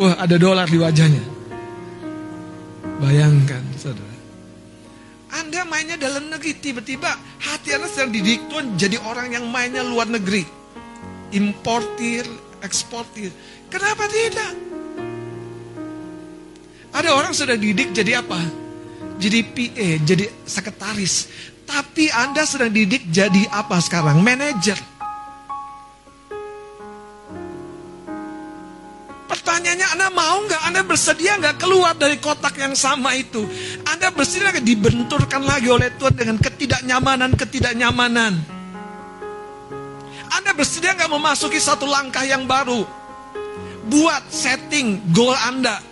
Wah, 0.00 0.16
ada 0.20 0.36
dolar 0.36 0.68
di 0.68 0.76
wajahnya. 0.76 1.24
Bayangkan, 3.00 3.64
saudara. 3.80 4.12
Anda 5.30 5.62
mainnya 5.64 5.94
dalam 5.96 6.28
negeri, 6.28 6.58
tiba-tiba 6.60 7.16
hati 7.40 7.72
Anda 7.72 7.88
sedang 7.88 8.12
dididik 8.12 8.52
Tuhan 8.52 8.76
jadi 8.76 9.00
orang 9.08 9.32
yang 9.32 9.48
mainnya 9.48 9.80
luar 9.80 10.10
negeri. 10.10 10.44
Importir, 11.32 12.28
eksportir. 12.60 13.32
Kenapa 13.70 14.10
tidak? 14.10 14.52
Ada 16.90 17.14
orang 17.14 17.30
sudah 17.30 17.54
didik 17.54 17.94
jadi 17.94 18.18
apa? 18.20 18.69
Jadi 19.20 19.38
PA, 19.44 19.88
jadi 20.00 20.24
sekretaris. 20.48 21.28
Tapi 21.68 22.08
Anda 22.08 22.48
sedang 22.48 22.72
didik 22.72 23.12
jadi 23.12 23.46
apa 23.52 23.76
sekarang? 23.78 24.24
Manajer. 24.24 24.80
Pertanyaannya 29.28 29.88
Anda 29.92 30.08
mau 30.10 30.40
nggak? 30.48 30.62
Anda 30.72 30.80
bersedia 30.82 31.36
nggak 31.36 31.60
keluar 31.60 31.92
dari 31.94 32.16
kotak 32.16 32.56
yang 32.56 32.72
sama 32.72 33.12
itu? 33.12 33.44
Anda 33.86 34.08
bersedia 34.08 34.56
nggak 34.56 34.66
dibenturkan 34.66 35.44
lagi 35.44 35.68
oleh 35.68 35.92
Tuhan 36.00 36.16
dengan 36.16 36.40
ketidaknyamanan-ketidaknyamanan? 36.40 38.32
Anda 40.32 40.50
bersedia 40.56 40.96
nggak 40.96 41.12
memasuki 41.12 41.60
satu 41.60 41.84
langkah 41.84 42.24
yang 42.24 42.48
baru? 42.48 42.88
Buat 43.84 44.32
setting 44.32 45.12
goal 45.12 45.36
Anda. 45.36 45.89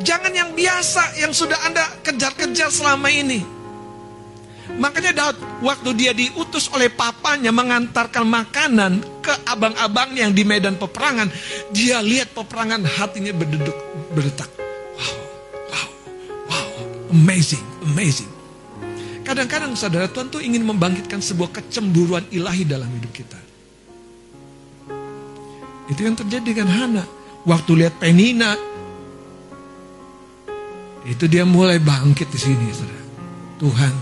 Jangan 0.00 0.32
yang 0.32 0.50
biasa 0.56 1.20
yang 1.20 1.32
sudah 1.36 1.60
Anda 1.68 1.84
kejar-kejar 2.00 2.72
selama 2.72 3.12
ini. 3.12 3.60
Makanya 4.80 5.12
Daud 5.12 5.36
waktu 5.60 5.90
dia 5.98 6.12
diutus 6.14 6.70
oleh 6.72 6.88
papanya 6.88 7.50
mengantarkan 7.50 8.22
makanan 8.24 9.02
ke 9.20 9.34
abang-abang 9.44 10.14
yang 10.14 10.30
di 10.32 10.46
medan 10.46 10.78
peperangan, 10.78 11.28
dia 11.74 12.00
lihat 12.00 12.32
peperangan 12.32 12.80
hatinya 12.86 13.34
berdeduk 13.34 13.74
berdetak. 14.14 14.48
Wow, 14.96 15.16
wow, 15.68 15.88
wow, 16.48 16.66
amazing, 17.12 17.62
amazing. 17.82 18.30
Kadang-kadang 19.26 19.76
saudara 19.76 20.08
Tuhan 20.08 20.32
tuh 20.32 20.40
ingin 20.40 20.64
membangkitkan 20.64 21.20
sebuah 21.20 21.50
kecemburuan 21.54 22.24
ilahi 22.32 22.64
dalam 22.64 22.88
hidup 22.88 23.12
kita. 23.12 23.38
Itu 25.90 26.06
yang 26.06 26.14
terjadi 26.14 26.62
dengan 26.62 26.70
Hana. 26.70 27.04
Waktu 27.44 27.84
lihat 27.84 27.98
Penina, 27.98 28.54
itu 31.10 31.26
dia 31.26 31.42
mulai 31.42 31.82
bangkit 31.82 32.30
di 32.30 32.38
sini, 32.38 32.66
saudara. 32.70 33.02
Tuhan, 33.60 33.94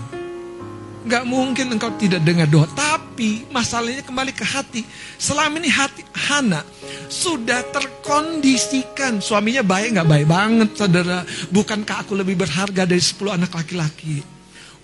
Gak 1.09 1.25
mungkin 1.25 1.73
engkau 1.73 1.95
tidak 1.95 2.21
dengar 2.21 2.45
doa. 2.45 2.67
Tapi 2.69 3.49
masalahnya 3.49 4.05
kembali 4.05 4.29
ke 4.35 4.45
hati. 4.45 4.85
Selama 5.17 5.57
ini 5.57 5.71
hati 5.71 6.05
Hana 6.11 6.61
sudah 7.09 7.65
terkondisikan. 7.71 9.17
Suaminya 9.17 9.65
baik 9.65 9.95
gak 9.95 10.05
baik 10.05 10.27
banget 10.29 10.69
saudara. 10.77 11.25
Bukankah 11.49 12.05
aku 12.05 12.13
lebih 12.19 12.37
berharga 12.37 12.83
dari 12.83 13.01
10 13.01 13.31
anak 13.31 13.51
laki-laki? 13.57 14.21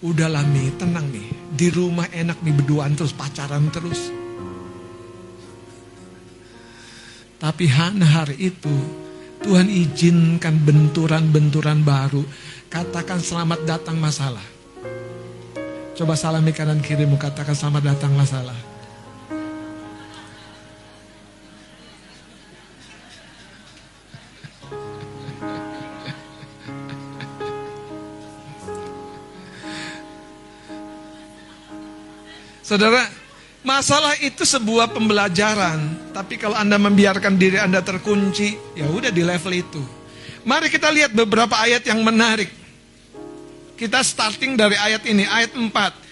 Udahlah 0.01 0.41
nih, 0.49 0.73
tenang 0.79 1.05
nih. 1.13 1.29
Di 1.51 1.67
rumah 1.69 2.09
enak 2.09 2.41
nih 2.41 2.53
berduaan 2.57 2.95
terus, 2.95 3.13
pacaran 3.13 3.69
terus. 3.69 4.09
Tapi 7.35 7.65
Hana 7.67 8.07
hari 8.07 8.49
itu 8.49 9.04
Tuhan 9.45 9.69
izinkan 9.69 10.57
benturan-benturan 10.65 11.85
baru. 11.85 12.25
Katakan 12.65 13.21
selamat 13.21 13.61
datang 13.69 13.93
masalah. 14.01 14.41
Coba 15.93 16.17
salami 16.17 16.49
kanan 16.49 16.81
kirimu 16.81 17.13
katakan 17.21 17.53
selamat 17.53 17.93
datang 17.93 18.17
masalah. 18.17 18.57
Saudara, 32.65 33.05
masalah 33.65 34.13
itu 34.21 34.45
sebuah 34.45 34.93
pembelajaran. 34.93 36.13
Tapi 36.13 36.37
kalau 36.37 36.55
Anda 36.55 36.77
membiarkan 36.77 37.35
diri 37.35 37.57
Anda 37.59 37.81
terkunci, 37.81 38.77
ya 38.77 38.87
udah 38.87 39.09
di 39.09 39.25
level 39.25 39.51
itu. 39.51 39.81
Mari 40.45 40.69
kita 40.69 40.93
lihat 40.93 41.11
beberapa 41.11 41.57
ayat 41.57 41.81
yang 41.89 42.05
menarik. 42.05 42.53
Kita 43.75 43.99
starting 44.05 44.55
dari 44.55 44.77
ayat 44.77 45.03
ini, 45.09 45.25
ayat 45.25 45.57
4. 45.57 46.05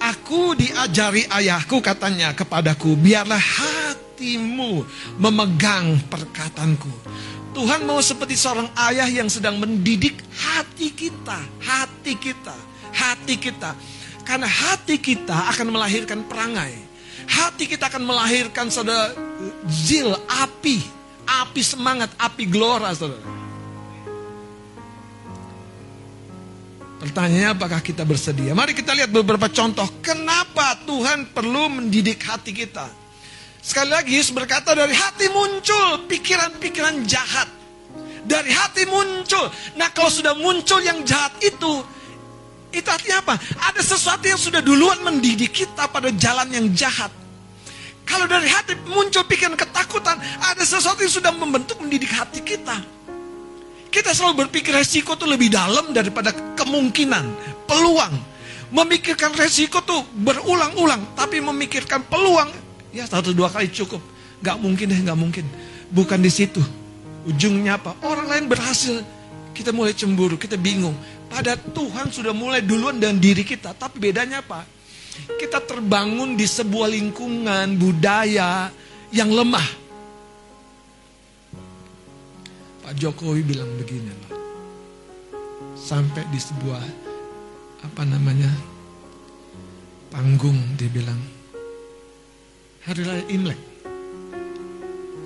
Aku 0.00 0.56
diajari 0.56 1.28
ayahku 1.28 1.84
katanya 1.84 2.32
kepadaku, 2.32 2.96
biarlah 2.96 3.36
hatimu 3.36 4.86
memegang 5.20 6.00
perkataanku. 6.08 6.88
Tuhan 7.52 7.84
mau 7.84 8.00
seperti 8.00 8.38
seorang 8.38 8.70
ayah 8.88 9.10
yang 9.10 9.28
sedang 9.28 9.60
mendidik 9.60 10.22
hati 10.32 10.94
kita, 10.94 11.36
hati 11.60 12.16
kita, 12.16 12.56
hati 12.94 13.34
kita. 13.36 13.76
Karena 14.24 14.46
hati 14.46 14.96
kita 15.02 15.50
akan 15.52 15.74
melahirkan 15.74 16.24
perangai. 16.24 16.89
Hati 17.30 17.70
kita 17.70 17.86
akan 17.86 18.02
melahirkan 18.02 18.66
saudara 18.74 19.14
zil, 19.70 20.10
api, 20.26 20.82
api 21.24 21.62
semangat, 21.62 22.10
api 22.18 22.44
gelora 22.50 22.90
saudara. 22.90 23.22
Pertanyaannya 27.00 27.56
apakah 27.56 27.80
kita 27.80 28.04
bersedia? 28.04 28.52
Mari 28.52 28.76
kita 28.76 28.92
lihat 28.92 29.08
beberapa 29.08 29.48
contoh. 29.48 29.88
Kenapa 30.04 30.76
Tuhan 30.84 31.32
perlu 31.32 31.80
mendidik 31.80 32.20
hati 32.20 32.52
kita? 32.52 32.92
Sekali 33.64 33.88
lagi 33.88 34.20
Yesus 34.20 34.36
berkata 34.36 34.76
dari 34.76 34.92
hati 34.92 35.32
muncul 35.32 36.04
pikiran-pikiran 36.04 37.00
jahat. 37.08 37.48
Dari 38.28 38.52
hati 38.52 38.84
muncul. 38.84 39.48
Nah 39.80 39.88
kalau 39.96 40.12
sudah 40.12 40.36
muncul 40.36 40.84
yang 40.84 41.00
jahat 41.08 41.32
itu, 41.40 41.80
itu 42.68 42.88
artinya 42.88 43.24
apa? 43.24 43.34
Ada 43.72 43.80
sesuatu 43.80 44.28
yang 44.28 44.36
sudah 44.36 44.60
duluan 44.60 45.00
mendidik 45.00 45.56
kita 45.56 45.88
pada 45.88 46.12
jalan 46.12 46.52
yang 46.52 46.68
jahat. 46.76 47.19
Kalau 48.10 48.26
dari 48.26 48.50
hati 48.50 48.74
muncul 48.90 49.22
pikiran 49.22 49.54
ketakutan, 49.54 50.18
ada 50.42 50.66
sesuatu 50.66 50.98
yang 51.06 51.14
sudah 51.14 51.30
membentuk 51.30 51.78
mendidik 51.78 52.10
hati 52.10 52.42
kita. 52.42 52.82
Kita 53.86 54.10
selalu 54.10 54.46
berpikir 54.46 54.74
resiko 54.74 55.14
itu 55.14 55.30
lebih 55.30 55.50
dalam 55.50 55.94
daripada 55.94 56.34
kemungkinan, 56.58 57.24
peluang. 57.70 58.14
Memikirkan 58.74 59.34
resiko 59.34 59.82
tuh 59.82 60.02
berulang-ulang, 60.14 61.14
tapi 61.14 61.38
memikirkan 61.38 62.06
peluang 62.06 62.50
ya 62.90 63.06
satu 63.06 63.30
dua 63.30 63.50
kali 63.50 63.70
cukup. 63.70 64.02
Gak 64.42 64.58
mungkin 64.58 64.90
deh, 64.90 65.00
gak 65.06 65.18
mungkin. 65.18 65.46
Bukan 65.90 66.18
di 66.22 66.30
situ. 66.30 66.62
Ujungnya 67.26 67.76
apa? 67.76 67.94
Orang 68.02 68.30
lain 68.30 68.48
berhasil, 68.48 69.04
kita 69.52 69.70
mulai 69.70 69.92
cemburu, 69.92 70.40
kita 70.40 70.56
bingung. 70.56 70.96
Pada 71.30 71.54
Tuhan 71.54 72.10
sudah 72.10 72.34
mulai 72.34 72.64
duluan 72.64 72.98
dan 72.98 73.20
diri 73.20 73.46
kita, 73.46 73.76
tapi 73.76 74.02
bedanya 74.02 74.42
apa? 74.42 74.64
Kita 75.26 75.60
terbangun 75.64 76.38
di 76.38 76.46
sebuah 76.46 76.88
lingkungan 76.92 77.76
budaya 77.76 78.70
yang 79.10 79.32
lemah. 79.32 79.68
Pak 82.84 82.94
Jokowi 82.96 83.42
bilang 83.42 83.70
begini 83.76 84.10
loh. 84.10 84.32
Sampai 85.76 86.22
di 86.30 86.38
sebuah 86.38 86.84
apa 87.80 88.02
namanya 88.04 88.52
panggung 90.12 90.58
dia 90.76 90.92
bilang 90.92 91.16
hari 92.84 93.00
raya 93.08 93.24
Imlek 93.32 93.56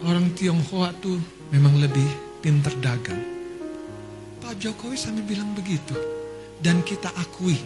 orang 0.05 0.30
Tionghoa 0.36 0.92
tuh 1.01 1.16
memang 1.51 1.80
lebih 1.80 2.05
pinter 2.45 2.70
dagang. 2.84 3.20
Pak 4.45 4.61
Jokowi 4.61 4.97
sampai 5.01 5.24
bilang 5.24 5.57
begitu 5.57 5.97
dan 6.61 6.84
kita 6.84 7.09
akui. 7.16 7.57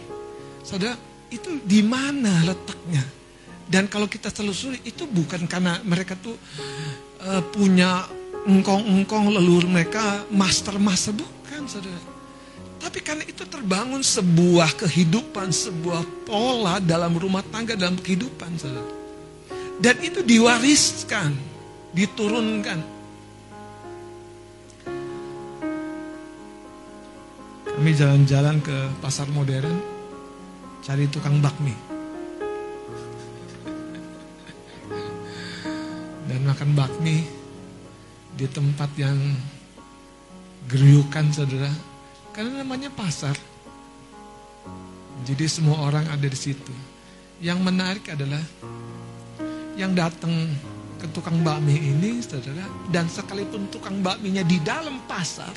Saudara, 0.63 0.95
itu 1.29 1.61
di 1.61 1.85
mana 1.85 2.43
letaknya? 2.45 3.05
Dan 3.69 3.85
kalau 3.85 4.09
kita 4.09 4.33
telusuri 4.33 4.81
itu 4.81 5.05
bukan 5.05 5.45
karena 5.45 5.77
mereka 5.85 6.17
tuh 6.17 6.33
uh, 7.21 7.41
punya 7.53 8.09
engkong-engkong 8.49 9.29
leluhur 9.29 9.69
mereka 9.69 10.25
master-master 10.33 11.13
bukan 11.13 11.69
saudara. 11.69 12.01
Tapi 12.79 12.99
karena 13.05 13.27
itu 13.27 13.45
terbangun 13.45 14.01
sebuah 14.01 14.73
kehidupan, 14.73 15.51
sebuah 15.53 16.25
pola 16.25 16.81
dalam 16.81 17.13
rumah 17.13 17.45
tangga, 17.45 17.77
dalam 17.77 17.99
kehidupan 17.99 18.57
saudara. 18.57 18.89
Dan 19.77 19.95
itu 20.01 20.25
diwariskan, 20.25 21.35
diturunkan. 21.93 22.79
Kami 27.79 27.91
jalan-jalan 27.95 28.59
ke 28.59 28.77
pasar 28.99 29.29
modern, 29.31 29.98
cari 30.79 31.05
tukang 31.11 31.43
bakmi. 31.43 31.75
Dan 36.29 36.45
makan 36.45 36.71
bakmi 36.77 37.25
di 38.37 38.45
tempat 38.47 38.89
yang 38.95 39.17
geriukan 40.69 41.25
saudara. 41.33 41.71
Karena 42.31 42.63
namanya 42.63 42.93
pasar. 42.93 43.35
Jadi 45.27 45.45
semua 45.51 45.83
orang 45.83 46.07
ada 46.07 46.27
di 46.27 46.39
situ. 46.39 46.71
Yang 47.43 47.59
menarik 47.59 48.05
adalah 48.13 48.41
yang 49.75 49.95
datang 49.95 50.31
ke 50.99 51.07
tukang 51.11 51.43
bakmi 51.43 51.75
ini 51.75 52.23
saudara. 52.23 52.63
Dan 52.87 53.09
sekalipun 53.11 53.67
tukang 53.67 53.99
bakminya 53.99 54.45
di 54.45 54.61
dalam 54.63 55.03
pasar. 55.09 55.51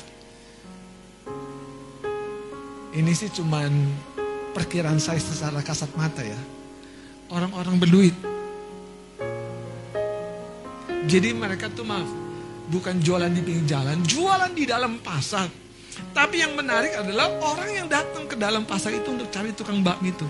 Ini 2.93 3.09
sih 3.17 3.33
cuman 3.33 3.71
perkiraan 4.53 5.01
saya 5.01 5.17
secara 5.17 5.59
kasat 5.65 5.89
mata 5.97 6.21
ya. 6.21 6.37
Orang-orang 7.33 7.81
berduit. 7.81 8.15
Jadi 11.03 11.35
mereka 11.35 11.67
tuh 11.67 11.83
maaf, 11.83 12.07
bukan 12.71 13.01
jualan 13.03 13.27
di 13.27 13.43
pinggir 13.43 13.75
jalan, 13.75 13.99
jualan 14.07 14.53
di 14.55 14.63
dalam 14.63 15.03
pasar. 15.03 15.51
Tapi 16.15 16.41
yang 16.41 16.55
menarik 16.55 16.95
adalah 16.95 17.27
orang 17.43 17.69
yang 17.69 17.87
datang 17.91 18.25
ke 18.25 18.39
dalam 18.39 18.63
pasar 18.63 18.95
itu 18.95 19.11
untuk 19.11 19.27
cari 19.29 19.51
tukang 19.51 19.83
bakmi 19.83 20.13
itu. 20.15 20.25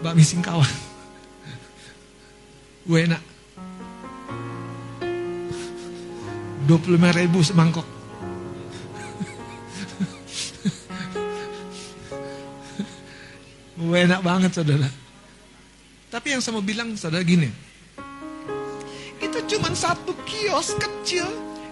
bakmi 0.00 0.24
singkawa. 0.24 0.64
Enak. 2.88 3.22
25 6.66 7.18
ribu 7.20 7.38
semangkok. 7.44 7.99
Enak 13.80 14.20
banget 14.20 14.52
saudara. 14.52 14.88
Tapi 16.12 16.36
yang 16.36 16.44
saya 16.44 16.60
mau 16.60 16.64
bilang 16.64 16.92
saudara 17.00 17.24
gini. 17.24 17.48
Itu 19.16 19.40
cuma 19.56 19.72
satu 19.72 20.12
kios 20.28 20.76
kecil. 20.76 21.24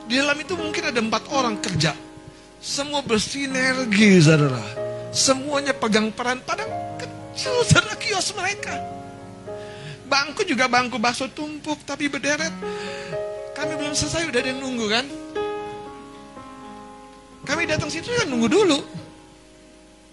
Di 0.09 0.17
dalam 0.17 0.41
itu 0.41 0.57
mungkin 0.57 0.89
ada 0.89 1.01
empat 1.05 1.29
orang 1.29 1.61
kerja. 1.61 1.93
Semua 2.65 3.05
bersinergi 3.05 4.25
saudara. 4.25 4.65
Semuanya 5.13 5.77
pegang 5.77 6.09
peran. 6.09 6.41
Padahal 6.41 6.97
kecil 6.97 7.53
saudara 7.69 7.93
kios 8.01 8.33
mereka. 8.33 8.73
Bangku 10.09 10.49
juga 10.49 10.65
bangku 10.65 10.97
bakso 10.97 11.29
tumpuk 11.29 11.85
tapi 11.85 12.09
berderet. 12.09 12.53
Kami 13.53 13.73
belum 13.77 13.93
selesai 13.93 14.33
udah 14.33 14.41
ada 14.41 14.49
yang 14.49 14.65
nunggu 14.65 14.87
kan? 14.89 15.05
Kami 17.45 17.69
datang 17.69 17.93
situ 17.93 18.09
kan 18.17 18.33
nunggu 18.33 18.49
dulu. 18.49 18.81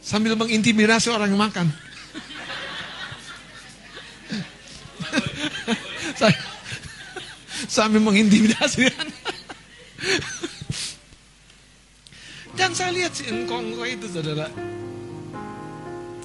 Sambil 0.05 0.37
mengintimidasi 0.37 1.09
orang 1.09 1.33
yang 1.33 1.41
makan. 1.41 1.73
Sambil 7.65 8.05
mengintimidasi. 8.05 8.85
Dan 12.53 12.69
saya 12.77 12.93
lihat 12.93 13.17
si 13.17 13.25
engkong 13.33 13.73
itu 13.81 14.05
saudara. 14.05 14.45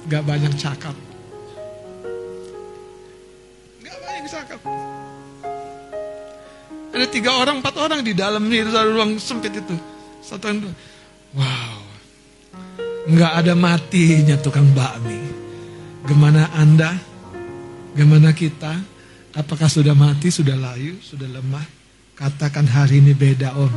Gak 0.05 0.23
banyak 0.29 0.53
cakap. 0.61 0.93
Gak 3.81 3.97
banyak 3.97 4.25
cakap. 4.29 4.61
Ada 6.93 7.07
tiga 7.09 7.33
orang, 7.33 7.65
empat 7.65 7.75
orang 7.81 8.05
di 8.05 8.13
dalam 8.13 8.45
itu 8.45 8.69
ruang 8.93 9.17
sempit 9.17 9.57
itu. 9.57 9.73
Satu 10.21 10.53
yang. 10.53 10.69
Wow. 11.33 11.80
Nggak 13.11 13.33
ada 13.43 13.53
matinya 13.59 14.39
tukang 14.39 14.71
bakmi. 14.71 15.19
Gimana 16.07 16.47
Anda? 16.55 16.95
Gimana 17.91 18.31
kita? 18.31 18.71
Apakah 19.35 19.67
sudah 19.67 19.91
mati, 19.91 20.31
sudah 20.31 20.55
layu, 20.55 20.95
sudah 21.03 21.27
lemah? 21.27 21.67
Katakan 22.15 22.63
hari 22.71 23.03
ini 23.03 23.11
beda 23.11 23.51
om. 23.59 23.73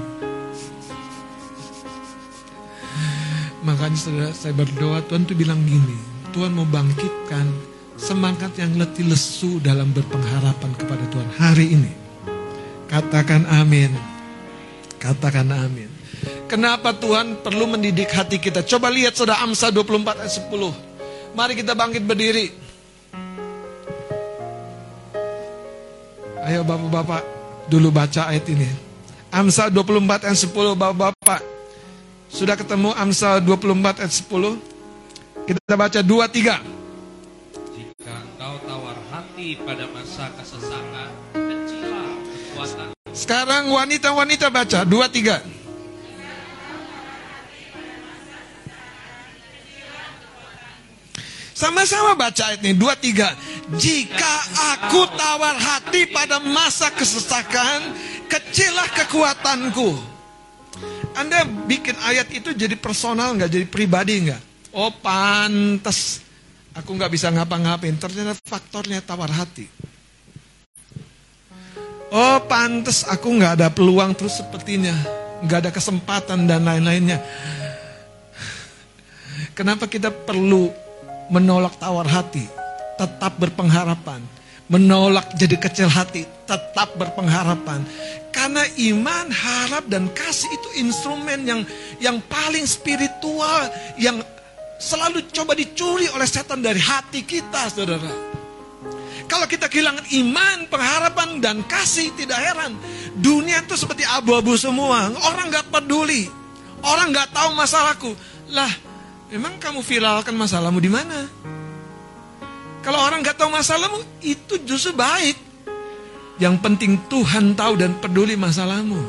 Makanya 3.66 3.98
saudara, 3.98 4.30
saya 4.30 4.54
berdoa 4.54 5.02
Tuhan 5.08 5.26
tuh 5.26 5.34
bilang 5.34 5.58
gini. 5.66 5.98
Tuhan 6.30 6.52
mau 6.54 6.68
bangkitkan 6.68 7.48
semangat 7.98 8.54
yang 8.60 8.76
letih 8.76 9.08
lesu 9.08 9.58
dalam 9.58 9.90
berpengharapan 9.90 10.70
kepada 10.78 11.04
Tuhan 11.10 11.30
hari 11.38 11.66
ini. 11.74 11.92
Katakan 12.86 13.50
amin. 13.50 13.90
Katakan 15.02 15.48
amin. 15.50 15.93
Kenapa 16.44 16.92
Tuhan 16.94 17.40
perlu 17.40 17.66
mendidik 17.66 18.12
hati 18.12 18.38
kita? 18.38 18.62
Coba 18.62 18.92
lihat 18.92 19.16
saudara 19.16 19.42
Amsal 19.42 19.72
24 19.72 20.22
ayat 20.22 20.32
10. 20.44 21.34
Mari 21.34 21.52
kita 21.58 21.74
bangkit 21.74 22.04
berdiri. 22.06 22.46
Ayo 26.44 26.60
bapak-bapak 26.60 27.22
dulu 27.72 27.88
baca 27.88 28.28
ayat 28.28 28.44
ini. 28.52 28.68
Amsal 29.32 29.72
24 29.72 30.28
ayat 30.28 30.38
10 30.38 30.76
bapak-bapak. 30.76 31.40
Sudah 32.28 32.54
ketemu 32.54 32.92
Amsal 32.94 33.40
24 33.42 34.04
ayat 34.04 34.12
10? 34.12 34.60
Kita 35.48 35.74
baca 35.74 36.00
2 36.04 36.28
3. 36.28 36.60
Jika 37.74 38.14
engkau 38.14 38.54
tawar 38.68 38.98
hati 39.10 39.58
pada 39.58 39.88
masa 39.90 40.30
kesesakan, 40.38 41.10
kecilah 41.34 42.08
kekuatan. 42.28 42.88
Sekarang 43.10 43.72
wanita-wanita 43.72 44.52
baca 44.52 44.84
2 44.86 45.08
3. 45.08 45.63
Sama-sama 51.54 52.18
baca 52.18 52.50
ayat 52.50 52.66
ini 52.66 52.74
2 52.74 52.82
3. 52.98 53.78
Jika 53.78 54.34
aku 54.74 55.06
tawar 55.14 55.54
hati 55.54 56.10
pada 56.10 56.42
masa 56.42 56.90
kesesakan, 56.90 57.94
kecilah 58.26 58.90
kekuatanku. 58.90 59.94
Anda 61.14 61.46
bikin 61.46 61.94
ayat 62.02 62.26
itu 62.34 62.50
jadi 62.50 62.74
personal 62.74 63.38
nggak, 63.38 63.46
jadi 63.46 63.66
pribadi 63.70 64.26
nggak? 64.26 64.42
Oh 64.74 64.90
pantas, 64.90 66.18
aku 66.74 66.90
nggak 66.98 67.14
bisa 67.14 67.30
ngapa-ngapain. 67.30 67.94
Ternyata 68.02 68.34
faktornya 68.42 68.98
tawar 68.98 69.30
hati. 69.30 69.70
Oh 72.10 72.42
pantas 72.50 73.06
aku 73.06 73.30
nggak 73.30 73.62
ada 73.62 73.70
peluang 73.70 74.10
terus 74.18 74.42
sepertinya, 74.42 74.94
nggak 75.46 75.58
ada 75.66 75.70
kesempatan 75.70 76.50
dan 76.50 76.66
lain-lainnya. 76.66 77.22
Kenapa 79.54 79.86
kita 79.86 80.10
perlu 80.10 80.82
menolak 81.32 81.76
tawar 81.80 82.04
hati, 82.08 82.44
tetap 83.00 83.36
berpengharapan, 83.40 84.20
menolak 84.68 85.32
jadi 85.36 85.56
kecil 85.56 85.88
hati, 85.88 86.24
tetap 86.44 86.96
berpengharapan. 86.96 87.84
Karena 88.34 88.66
iman, 88.90 89.30
harap 89.30 89.86
dan 89.86 90.10
kasih 90.10 90.50
itu 90.50 90.68
instrumen 90.82 91.46
yang 91.46 91.60
yang 92.02 92.18
paling 92.26 92.66
spiritual 92.66 93.70
yang 93.94 94.18
selalu 94.82 95.22
coba 95.30 95.54
dicuri 95.54 96.10
oleh 96.10 96.26
setan 96.26 96.60
dari 96.60 96.82
hati 96.82 97.22
kita, 97.22 97.70
Saudara. 97.70 98.34
Kalau 99.24 99.48
kita 99.48 99.72
kehilangan 99.72 100.04
iman, 100.20 100.68
pengharapan 100.68 101.40
dan 101.40 101.56
kasih 101.64 102.12
tidak 102.12 102.38
heran. 102.44 102.76
Dunia 103.16 103.64
itu 103.64 103.72
seperti 103.74 104.04
abu-abu 104.04 104.52
semua. 104.60 105.08
Orang 105.32 105.48
nggak 105.48 105.72
peduli. 105.72 106.28
Orang 106.84 107.10
nggak 107.10 107.32
tahu 107.32 107.56
masalahku. 107.56 108.12
Lah, 108.52 108.68
Emang 109.34 109.58
kamu 109.58 109.82
viralkan 109.82 110.38
masalahmu 110.38 110.78
di 110.78 110.86
mana? 110.86 111.26
Kalau 112.86 113.02
orang 113.02 113.18
nggak 113.18 113.34
tahu 113.34 113.50
masalahmu, 113.50 113.98
itu 114.22 114.62
justru 114.62 114.94
baik. 114.94 115.34
Yang 116.38 116.62
penting 116.62 117.02
Tuhan 117.10 117.58
tahu 117.58 117.74
dan 117.74 117.98
peduli 117.98 118.38
masalahmu. 118.38 119.02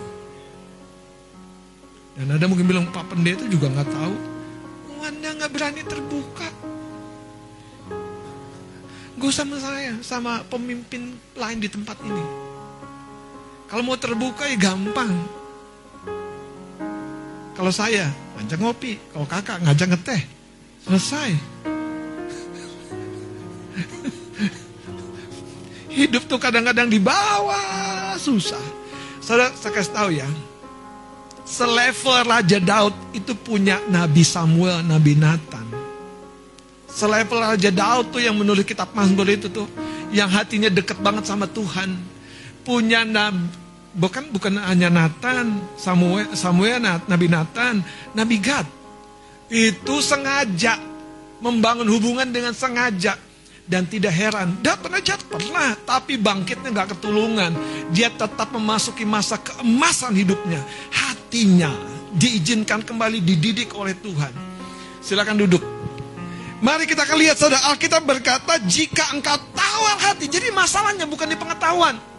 Dan 2.18 2.34
ada 2.34 2.46
mungkin 2.50 2.66
bilang, 2.66 2.90
Pak 2.90 3.14
Pendeta 3.14 3.46
juga 3.46 3.70
nggak 3.70 3.90
tahu. 3.94 4.16
Anda 5.06 5.30
nggak 5.38 5.52
berani 5.54 5.82
terbuka. 5.86 6.50
Gue 9.22 9.30
sama 9.30 9.62
saya, 9.62 9.94
sama 10.02 10.42
pemimpin 10.50 11.14
lain 11.38 11.62
di 11.62 11.70
tempat 11.70 12.02
ini. 12.02 12.26
Kalau 13.70 13.86
mau 13.86 13.94
terbuka 13.94 14.50
ya 14.50 14.58
gampang. 14.58 15.45
Kalau 17.56 17.72
saya 17.72 18.12
ngajak 18.36 18.60
ngopi, 18.60 19.00
kalau 19.16 19.24
kakak 19.24 19.64
ngajak 19.64 19.96
ngeteh, 19.96 20.22
selesai. 20.84 21.32
Hidup 25.96 26.28
tuh 26.28 26.36
kadang-kadang 26.36 26.92
di 26.92 27.00
bawah 27.00 28.20
susah. 28.20 28.60
Saudara, 29.24 29.56
saya 29.56 29.72
kasih 29.72 29.94
tahu 29.96 30.10
ya. 30.12 30.28
Selevel 31.48 32.28
Raja 32.28 32.60
Daud 32.60 32.92
itu 33.16 33.32
punya 33.32 33.80
Nabi 33.88 34.28
Samuel, 34.28 34.84
Nabi 34.84 35.16
Nathan. 35.16 35.64
Selevel 36.92 37.40
Raja 37.40 37.72
Daud 37.72 38.12
tuh 38.12 38.20
yang 38.20 38.36
menulis 38.36 38.68
kitab 38.68 38.92
Mazmur 38.92 39.32
itu 39.32 39.48
tuh. 39.48 39.72
Yang 40.12 40.30
hatinya 40.36 40.68
deket 40.68 41.00
banget 41.00 41.24
sama 41.24 41.48
Tuhan. 41.48 41.96
Punya 42.68 43.08
Nabi, 43.08 43.48
bukan 43.96 44.30
bukan 44.30 44.60
hanya 44.60 44.92
Nathan, 44.92 45.64
Samuel, 45.80 46.36
Samuel, 46.36 46.84
Nabi 47.08 47.28
Nathan, 47.32 47.80
Nabi 48.12 48.38
Gad. 48.44 48.68
Itu 49.48 50.04
sengaja 50.04 50.78
membangun 51.40 51.88
hubungan 51.88 52.28
dengan 52.30 52.52
sengaja 52.52 53.16
dan 53.66 53.88
tidak 53.88 54.14
heran. 54.14 54.60
Dia 54.62 54.78
pernah 54.78 55.02
jatuh 55.02 55.26
pernah, 55.26 55.74
tapi 55.88 56.20
bangkitnya 56.20 56.70
nggak 56.76 56.98
ketulungan. 56.98 57.52
Dia 57.96 58.12
tetap 58.14 58.52
memasuki 58.54 59.08
masa 59.08 59.40
keemasan 59.42 60.14
hidupnya. 60.14 60.62
Hatinya 60.92 61.72
diizinkan 62.14 62.86
kembali 62.86 63.24
dididik 63.24 63.74
oleh 63.74 63.96
Tuhan. 63.98 64.34
Silakan 65.02 65.38
duduk. 65.46 65.64
Mari 66.64 66.88
kita 66.90 67.06
akan 67.06 67.18
lihat 67.20 67.38
saudara 67.38 67.62
Alkitab 67.70 68.02
berkata 68.08 68.58
jika 68.66 69.14
engkau 69.14 69.38
tawar 69.54 69.98
hati. 70.02 70.26
Jadi 70.26 70.50
masalahnya 70.50 71.06
bukan 71.06 71.30
di 71.30 71.38
pengetahuan. 71.38 72.15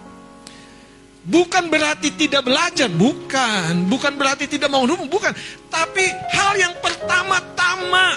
Bukan 1.26 1.66
berarti 1.66 2.14
tidak 2.14 2.46
belajar, 2.46 2.86
bukan. 2.86 3.90
Bukan 3.90 4.14
berarti 4.14 4.46
tidak 4.46 4.70
mau 4.70 4.86
hubung, 4.86 5.10
bukan. 5.10 5.34
Tapi 5.66 6.06
hal 6.30 6.54
yang 6.54 6.74
pertama-tama, 6.78 8.14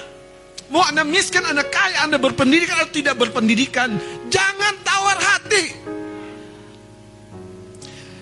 mau 0.70 0.86
Anda 0.86 1.02
miskin, 1.02 1.42
Anda 1.42 1.66
kaya, 1.66 2.06
Anda 2.06 2.22
berpendidikan 2.22 2.86
atau 2.86 2.94
tidak 2.94 3.18
berpendidikan, 3.18 3.98
jangan 4.30 4.74
tawar 4.86 5.18
hati. 5.18 5.66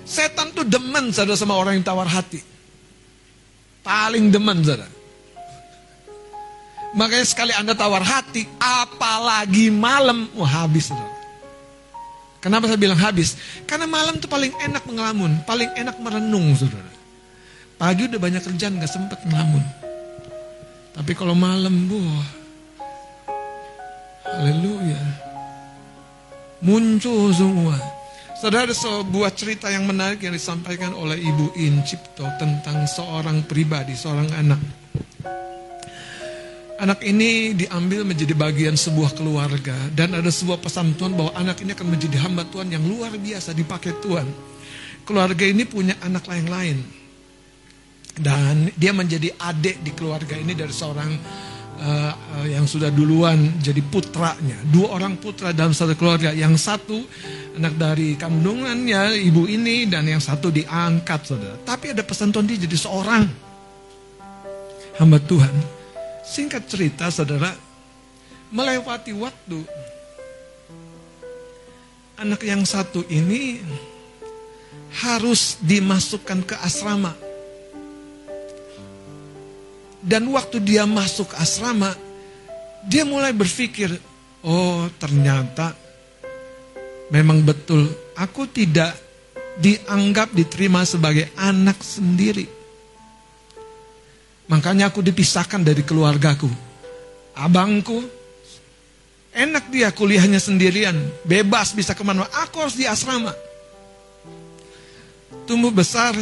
Setan 0.08 0.56
tuh 0.56 0.64
demen 0.64 1.12
saudara 1.12 1.36
sama 1.36 1.60
orang 1.60 1.84
yang 1.84 1.84
tawar 1.84 2.08
hati. 2.08 2.40
Paling 3.84 4.32
demen 4.32 4.64
saudara. 4.64 4.88
Makanya 6.96 7.28
sekali 7.28 7.52
Anda 7.52 7.76
tawar 7.76 8.08
hati, 8.08 8.48
apalagi 8.56 9.68
malam, 9.68 10.32
wah 10.32 10.64
habis. 10.64 10.88
saudara. 10.88 11.17
Kenapa 12.38 12.70
saya 12.70 12.78
bilang 12.78 13.00
habis? 13.02 13.34
Karena 13.66 13.90
malam 13.90 14.22
tuh 14.22 14.30
paling 14.30 14.54
enak 14.62 14.86
mengelamun, 14.86 15.42
paling 15.44 15.74
enak 15.74 15.98
merenung, 15.98 16.54
saudara. 16.54 16.92
Pagi 17.78 18.06
udah 18.06 18.22
banyak 18.22 18.42
kerjaan, 18.46 18.78
nggak 18.78 18.90
sempet 18.90 19.20
ngelamun. 19.26 19.66
Tapi 20.98 21.12
kalau 21.14 21.38
malam, 21.38 21.90
wah, 21.90 22.26
haleluya, 24.26 25.02
muncul 26.62 27.30
semua. 27.34 27.78
Saudara 28.38 28.70
ada 28.70 28.78
sebuah 28.78 29.34
cerita 29.34 29.66
yang 29.74 29.90
menarik 29.90 30.22
yang 30.22 30.34
disampaikan 30.34 30.94
oleh 30.94 31.18
Ibu 31.18 31.58
In 31.58 31.82
Cipto 31.82 32.26
tentang 32.38 32.86
seorang 32.86 33.42
pribadi, 33.50 33.98
seorang 33.98 34.30
anak. 34.38 34.62
Anak 36.78 37.02
ini 37.02 37.58
diambil 37.58 38.06
menjadi 38.06 38.38
bagian 38.38 38.78
sebuah 38.78 39.18
keluarga 39.18 39.74
dan 39.98 40.14
ada 40.14 40.30
sebuah 40.30 40.62
pesan 40.62 40.94
Tuhan 40.94 41.18
bahwa 41.18 41.34
anak 41.34 41.66
ini 41.66 41.74
akan 41.74 41.90
menjadi 41.90 42.22
hamba 42.22 42.46
Tuhan 42.46 42.70
yang 42.70 42.86
luar 42.86 43.18
biasa 43.18 43.58
dipakai 43.58 43.98
Tuhan. 43.98 44.30
Keluarga 45.02 45.42
ini 45.42 45.66
punya 45.66 45.98
anak 46.06 46.30
lain-lain. 46.30 46.78
Dan 48.14 48.70
dia 48.78 48.94
menjadi 48.94 49.34
adik 49.42 49.82
di 49.82 49.90
keluarga 49.98 50.38
ini 50.38 50.54
dari 50.54 50.70
seorang 50.70 51.18
uh, 51.82 52.14
uh, 52.14 52.46
yang 52.46 52.70
sudah 52.70 52.94
duluan 52.94 53.58
jadi 53.58 53.82
putranya. 53.82 54.62
Dua 54.70 55.02
orang 55.02 55.18
putra 55.18 55.58
dalam 55.58 55.74
satu 55.74 55.98
keluarga. 55.98 56.30
Yang 56.30 56.62
satu 56.62 56.98
anak 57.58 57.74
dari 57.74 58.14
kandungannya 58.22 59.18
ibu 59.18 59.50
ini 59.50 59.90
dan 59.90 60.06
yang 60.06 60.22
satu 60.22 60.54
diangkat 60.54 61.26
saudara. 61.26 61.58
Tapi 61.58 61.98
ada 61.98 62.06
pesan 62.06 62.30
Tuhan 62.30 62.46
dia 62.46 62.70
jadi 62.70 62.78
seorang 62.78 63.26
hamba 65.02 65.18
Tuhan. 65.26 65.77
Singkat 66.28 66.68
cerita 66.68 67.08
saudara, 67.08 67.56
melewati 68.52 69.16
waktu, 69.16 69.64
anak 72.20 72.44
yang 72.44 72.68
satu 72.68 73.08
ini 73.08 73.64
harus 75.08 75.56
dimasukkan 75.64 76.44
ke 76.44 76.56
asrama. 76.60 77.16
Dan 80.04 80.28
waktu 80.36 80.60
dia 80.60 80.84
masuk 80.84 81.32
asrama, 81.40 81.96
dia 82.88 83.08
mulai 83.08 83.32
berpikir, 83.32 83.92
oh 84.44 84.88
ternyata 85.00 85.76
memang 87.12 87.44
betul 87.44 87.88
aku 88.16 88.48
tidak 88.52 88.96
dianggap 89.60 90.32
diterima 90.36 90.84
sebagai 90.84 91.32
anak 91.40 91.80
sendiri. 91.80 92.57
Makanya 94.48 94.88
aku 94.88 95.04
dipisahkan 95.04 95.60
dari 95.60 95.84
keluargaku. 95.84 96.48
Abangku, 97.36 98.00
enak 99.36 99.70
dia 99.70 99.92
kuliahnya 99.92 100.40
sendirian, 100.40 100.96
bebas 101.28 101.76
bisa 101.76 101.92
ke 101.92 102.02
mana. 102.02 102.24
Aku 102.48 102.64
harus 102.64 102.80
di 102.80 102.88
asrama. 102.88 103.36
Tumbuh 105.44 105.72
besar, 105.72 106.16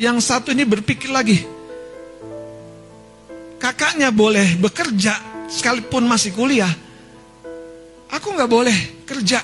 yang 0.00 0.18
satu 0.18 0.52
ini 0.56 0.64
berpikir 0.64 1.12
lagi, 1.12 1.44
kakaknya 3.60 4.08
boleh 4.08 4.56
bekerja 4.56 5.46
sekalipun 5.52 6.08
masih 6.08 6.32
kuliah. 6.32 6.72
Aku 8.12 8.32
nggak 8.32 8.50
boleh 8.50 8.78
kerja. 9.04 9.40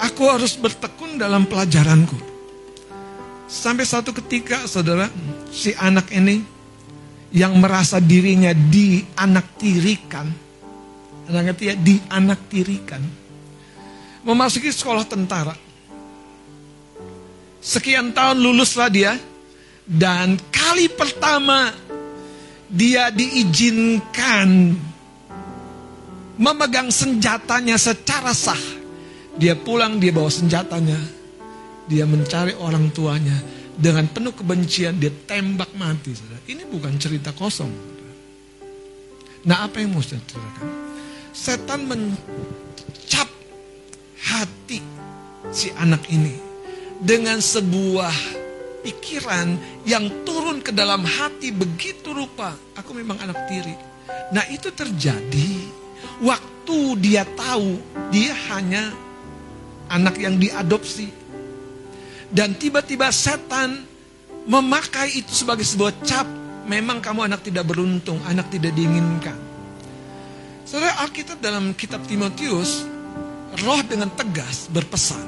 Aku 0.00 0.28
harus 0.28 0.58
bertekun 0.58 1.16
dalam 1.16 1.46
pelajaranku. 1.48 2.18
Sampai 3.46 3.86
satu 3.86 4.10
ketika, 4.10 4.66
saudara, 4.66 5.06
si 5.48 5.70
anak 5.78 6.10
ini 6.10 6.53
yang 7.34 7.58
merasa 7.58 7.98
dirinya 7.98 8.54
dianaktirikan. 8.54 10.26
Anda 11.26 11.40
ngerti 11.50 11.64
ya? 11.66 11.74
Dianaktirikan. 11.74 13.02
Memasuki 14.22 14.70
sekolah 14.70 15.02
tentara. 15.02 15.52
Sekian 17.58 18.14
tahun 18.14 18.38
luluslah 18.38 18.88
dia. 18.88 19.18
Dan 19.84 20.40
kali 20.48 20.88
pertama 20.88 21.68
dia 22.70 23.12
diizinkan 23.12 24.72
memegang 26.40 26.88
senjatanya 26.88 27.76
secara 27.76 28.32
sah. 28.32 28.62
Dia 29.34 29.58
pulang, 29.58 29.98
dia 29.98 30.14
bawa 30.14 30.30
senjatanya. 30.30 30.96
Dia 31.84 32.08
mencari 32.08 32.56
orang 32.56 32.88
tuanya 32.94 33.53
dengan 33.74 34.06
penuh 34.06 34.34
kebencian 34.34 34.98
dia 34.98 35.10
tembak 35.26 35.70
mati. 35.74 36.14
Saudara. 36.14 36.40
Ini 36.46 36.62
bukan 36.68 36.94
cerita 36.98 37.34
kosong. 37.34 37.70
Nah 39.44 39.68
apa 39.68 39.82
yang 39.82 39.92
mau 39.92 40.00
saya 40.00 40.22
ceritakan? 40.24 40.68
Setan 41.34 41.80
mencap 41.84 43.28
hati 44.24 44.80
si 45.52 45.68
anak 45.76 46.06
ini 46.08 46.38
dengan 47.02 47.42
sebuah 47.42 48.14
pikiran 48.86 49.58
yang 49.84 50.24
turun 50.24 50.64
ke 50.64 50.72
dalam 50.72 51.04
hati 51.04 51.52
begitu 51.52 52.14
rupa. 52.16 52.56
Aku 52.78 52.96
memang 52.96 53.20
anak 53.20 53.36
tiri. 53.50 53.74
Nah 54.32 54.46
itu 54.48 54.72
terjadi 54.72 55.52
waktu 56.24 56.78
dia 57.02 57.28
tahu 57.36 57.76
dia 58.08 58.32
hanya 58.54 58.94
anak 59.92 60.16
yang 60.16 60.40
diadopsi 60.40 61.23
dan 62.30 62.56
tiba-tiba 62.56 63.10
setan 63.10 63.84
memakai 64.48 65.20
itu 65.20 65.32
sebagai 65.44 65.64
sebuah 65.64 65.92
cap. 66.04 66.28
Memang 66.64 67.04
kamu 67.04 67.28
anak 67.28 67.44
tidak 67.44 67.68
beruntung, 67.68 68.16
anak 68.24 68.48
tidak 68.48 68.72
diinginkan. 68.72 69.36
Saudara 70.64 71.04
Alkitab 71.04 71.44
dalam 71.44 71.76
kitab 71.76 72.00
Timotius, 72.08 72.88
roh 73.60 73.80
dengan 73.84 74.08
tegas 74.16 74.72
berpesan. 74.72 75.22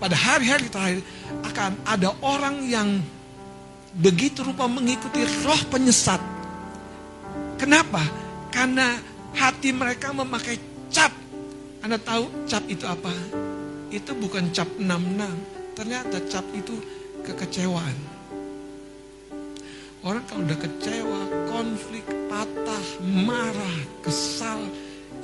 Pada 0.00 0.16
hari-hari 0.16 0.72
terakhir 0.72 1.04
akan 1.44 1.84
ada 1.84 2.16
orang 2.24 2.64
yang 2.64 2.88
begitu 4.00 4.40
rupa 4.40 4.64
mengikuti 4.64 5.20
roh 5.44 5.60
penyesat. 5.68 6.20
Kenapa? 7.60 8.00
Karena 8.48 8.96
hati 9.36 9.76
mereka 9.76 10.16
memakai 10.16 10.56
cap. 10.88 11.12
Anda 11.84 12.00
tahu 12.00 12.48
cap 12.48 12.64
itu 12.72 12.88
apa? 12.88 13.12
Itu 13.92 14.16
bukan 14.16 14.48
cap 14.56 14.68
66, 14.80 15.59
Ternyata 15.80 16.20
cap 16.28 16.44
itu 16.52 16.76
kekecewaan. 17.24 17.96
Orang 20.04 20.20
kalau 20.28 20.44
udah 20.44 20.60
kecewa, 20.60 21.20
konflik, 21.48 22.04
patah, 22.28 22.84
marah, 23.00 23.76
kesal, 24.04 24.60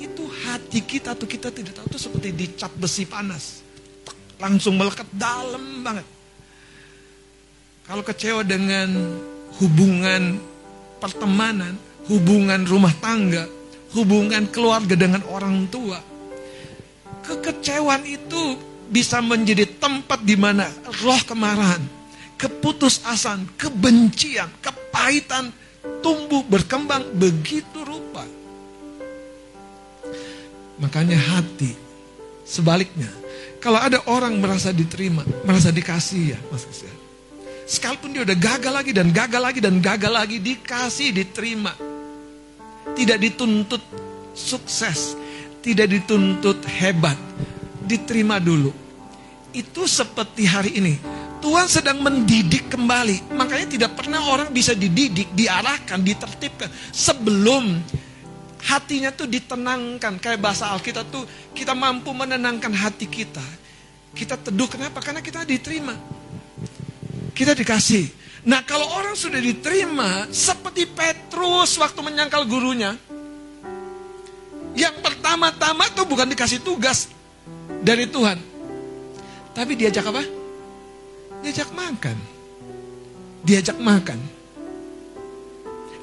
itu 0.01 0.25
hati 0.25 0.81
kita 0.81 1.13
tuh 1.13 1.29
kita 1.29 1.53
tidak 1.53 1.77
tahu 1.77 1.85
itu 1.93 2.01
seperti 2.01 2.33
dicap 2.33 2.73
besi 2.73 3.05
panas. 3.05 3.61
Langsung 4.41 4.81
melekat 4.81 5.05
dalam 5.13 5.85
banget. 5.85 6.09
Kalau 7.85 8.01
kecewa 8.01 8.41
dengan 8.41 8.89
hubungan 9.61 10.41
pertemanan, 10.97 11.77
hubungan 12.09 12.65
rumah 12.65 12.97
tangga, 12.97 13.45
hubungan 13.93 14.49
keluarga 14.49 14.97
dengan 14.97 15.21
orang 15.29 15.69
tua, 15.69 16.01
kekecewaan 17.21 18.01
itu 18.09 18.66
bisa 18.87 19.19
menjadi 19.19 19.67
tempat 19.67 20.23
di 20.23 20.39
mana 20.39 20.67
roh 21.03 21.21
kemarahan, 21.27 21.83
keputusasaan, 22.39 23.57
kebencian, 23.59 24.47
kepahitan 24.63 25.51
tumbuh 25.99 26.43
berkembang 26.47 27.03
begitu 27.15 27.83
rupa. 27.83 28.23
Makanya 30.77 31.17
hati 31.17 31.73
sebaliknya. 32.45 33.09
Kalau 33.57 33.81
ada 33.81 33.99
orang 34.07 34.37
merasa 34.37 34.69
diterima, 34.69 35.25
merasa 35.43 35.73
dikasih 35.73 36.37
ya, 36.37 36.39
Mas 36.53 36.63
Kristian. 36.63 36.93
Sekalipun 37.67 38.15
dia 38.15 38.23
udah 38.23 38.37
gagal 38.37 38.71
lagi 38.71 38.91
dan 38.95 39.11
gagal 39.11 39.41
lagi 39.43 39.59
dan 39.59 39.75
gagal 39.83 40.13
lagi 40.13 40.37
dikasih, 40.39 41.11
diterima. 41.11 41.73
Tidak 42.95 43.19
dituntut 43.19 43.83
sukses, 44.31 45.19
tidak 45.59 45.91
dituntut 45.91 46.63
hebat, 46.79 47.17
diterima 47.87 48.37
dulu. 48.43 48.75
Itu 49.55 49.87
seperti 49.87 50.43
hari 50.43 50.75
ini. 50.77 50.93
Tuhan 51.39 51.71
sedang 51.71 52.03
mendidik 52.03 52.67
kembali. 52.67 53.31
Makanya 53.31 53.67
tidak 53.71 53.91
pernah 53.95 54.19
orang 54.27 54.51
bisa 54.51 54.75
dididik, 54.75 55.31
diarahkan, 55.31 56.03
ditertibkan. 56.03 56.67
Sebelum 56.91 57.79
hatinya 58.67 59.15
tuh 59.15 59.31
ditenangkan. 59.31 60.19
Kayak 60.19 60.43
bahasa 60.43 60.67
Alkitab 60.75 61.07
tuh 61.07 61.23
kita 61.55 61.71
mampu 61.71 62.11
menenangkan 62.11 62.75
hati 62.75 63.07
kita. 63.07 63.43
Kita 64.11 64.35
teduh 64.35 64.67
kenapa? 64.67 64.99
Karena 64.99 65.23
kita 65.23 65.47
diterima. 65.47 65.95
Kita 67.31 67.55
dikasih. 67.55 68.27
Nah 68.47 68.63
kalau 68.65 68.87
orang 68.97 69.13
sudah 69.13 69.37
diterima, 69.37 70.25
seperti 70.33 70.89
Petrus 70.89 71.77
waktu 71.77 71.99
menyangkal 72.01 72.47
gurunya. 72.49 72.97
Yang 74.77 75.01
pertama-tama 75.01 75.89
tuh 75.93 76.05
bukan 76.05 76.29
dikasih 76.29 76.61
tugas, 76.61 77.09
dari 77.81 78.05
Tuhan. 78.07 78.37
Tapi 79.53 79.73
diajak 79.73 80.05
apa? 80.05 80.23
Diajak 81.41 81.69
makan. 81.73 82.17
Diajak 83.41 83.77
makan. 83.79 84.19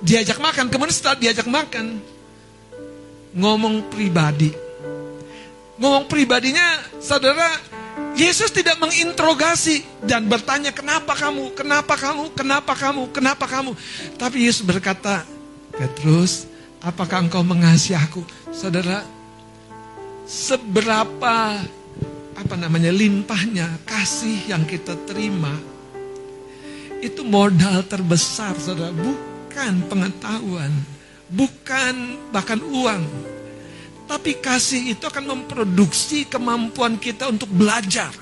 Diajak 0.04 0.36
makan, 0.36 0.68
kemudian 0.68 0.92
setelah 0.92 1.16
diajak 1.16 1.48
makan, 1.48 1.96
ngomong 3.32 3.88
pribadi. 3.88 4.52
Ngomong 5.80 6.04
pribadinya, 6.06 6.76
saudara, 7.00 7.56
Yesus 8.14 8.52
tidak 8.52 8.76
menginterogasi 8.78 10.04
dan 10.04 10.28
bertanya, 10.28 10.76
kenapa 10.76 11.16
kamu, 11.16 11.56
kenapa 11.56 11.94
kamu, 11.96 12.24
kenapa 12.36 12.72
kamu, 12.76 13.02
kenapa 13.10 13.44
kamu. 13.48 13.72
Tapi 14.20 14.44
Yesus 14.44 14.60
berkata, 14.60 15.24
Petrus, 15.72 16.46
apakah 16.84 17.24
engkau 17.24 17.42
mengasihi 17.42 17.96
aku? 17.96 18.22
Saudara, 18.52 19.02
seberapa 20.24 21.60
apa 22.34 22.54
namanya 22.58 22.90
limpahnya 22.90 23.68
kasih 23.84 24.50
yang 24.50 24.66
kita 24.66 24.96
terima 25.04 25.52
itu 27.04 27.20
modal 27.20 27.84
terbesar 27.84 28.56
saudara. 28.56 28.90
Bukan 28.90 29.86
pengetahuan 29.86 30.72
bukan 31.34 31.94
bahkan 32.30 32.60
uang. 32.60 33.02
Tapi 34.04 34.36
kasih 34.36 34.92
itu 34.92 35.04
akan 35.08 35.24
memproduksi 35.24 36.28
kemampuan 36.28 37.00
kita 37.00 37.32
untuk 37.32 37.48
belajar. 37.48 38.12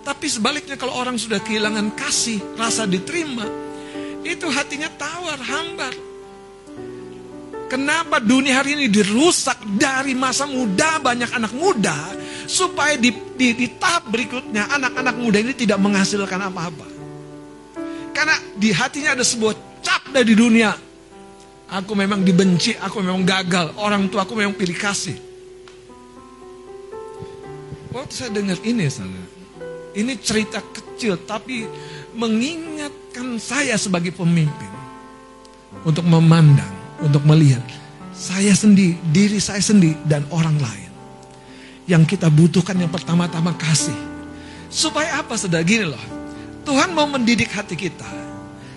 Tapi 0.00 0.26
sebaliknya 0.26 0.80
kalau 0.80 0.96
orang 0.96 1.20
sudah 1.20 1.36
kehilangan 1.44 1.92
kasih 1.92 2.40
rasa 2.56 2.88
diterima 2.88 3.44
itu 4.24 4.48
hatinya 4.48 4.88
tawar 4.96 5.36
hambar 5.36 5.92
Kenapa 7.70 8.18
dunia 8.18 8.58
hari 8.58 8.74
ini 8.74 8.90
dirusak 8.90 9.62
dari 9.78 10.10
masa 10.10 10.42
muda 10.42 10.98
banyak 10.98 11.30
anak 11.30 11.54
muda 11.54 11.94
supaya 12.50 12.98
di, 12.98 13.14
di, 13.38 13.54
di 13.54 13.66
tahap 13.78 14.10
berikutnya 14.10 14.66
anak-anak 14.74 15.14
muda 15.14 15.38
ini 15.38 15.54
tidak 15.54 15.78
menghasilkan 15.78 16.50
apa-apa. 16.50 16.82
Karena 18.10 18.34
di 18.58 18.74
hatinya 18.74 19.14
ada 19.14 19.22
sebuah 19.22 19.54
cap 19.86 20.02
dari 20.10 20.34
dunia. 20.34 20.74
Aku 21.70 21.94
memang 21.94 22.26
dibenci, 22.26 22.74
aku 22.74 23.06
memang 23.06 23.22
gagal, 23.22 23.70
orang 23.78 24.10
tua 24.10 24.26
aku 24.26 24.34
memang 24.34 24.58
pilih 24.58 24.74
kasih. 24.74 25.14
Waktu 27.94 28.10
saya 28.10 28.34
dengar 28.34 28.58
ini 28.66 28.90
sana, 28.90 29.22
ini 29.94 30.18
cerita 30.18 30.58
kecil 30.58 31.22
tapi 31.22 31.70
mengingatkan 32.18 33.38
saya 33.38 33.78
sebagai 33.78 34.10
pemimpin 34.10 34.74
untuk 35.86 36.02
memandang 36.10 36.79
untuk 37.00 37.24
melihat 37.24 37.64
saya 38.14 38.52
sendiri, 38.52 39.00
diri 39.10 39.40
saya 39.40 39.64
sendiri 39.64 39.96
dan 40.04 40.24
orang 40.28 40.56
lain. 40.60 40.90
Yang 41.88 42.14
kita 42.16 42.28
butuhkan 42.28 42.76
yang 42.76 42.92
pertama-tama 42.92 43.56
kasih. 43.56 43.96
Supaya 44.70 45.18
apa 45.18 45.34
saudara 45.34 45.64
gini 45.66 45.88
loh. 45.88 46.04
Tuhan 46.62 46.92
mau 46.94 47.08
mendidik 47.08 47.50
hati 47.50 47.74
kita. 47.74 48.06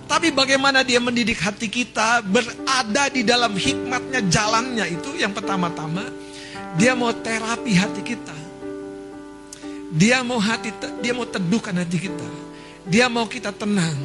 Tapi 0.07 0.31
bagaimana 0.31 0.81
dia 0.81 0.97
mendidik 0.97 1.37
hati 1.39 1.67
kita 1.67 2.23
berada 2.23 3.03
di 3.11 3.21
dalam 3.23 3.53
hikmatnya 3.53 4.21
jalannya 4.27 4.85
itu 4.99 5.15
yang 5.15 5.31
pertama-tama 5.31 6.03
dia 6.79 6.97
mau 6.97 7.13
terapi 7.13 7.73
hati 7.77 8.01
kita. 8.01 8.35
Dia 9.93 10.25
mau 10.25 10.41
hati 10.41 10.73
dia 11.05 11.13
mau 11.13 11.27
teduhkan 11.29 11.77
hati 11.77 12.09
kita. 12.09 12.29
Dia 12.89 13.05
mau 13.07 13.29
kita 13.29 13.53
tenang. 13.53 13.95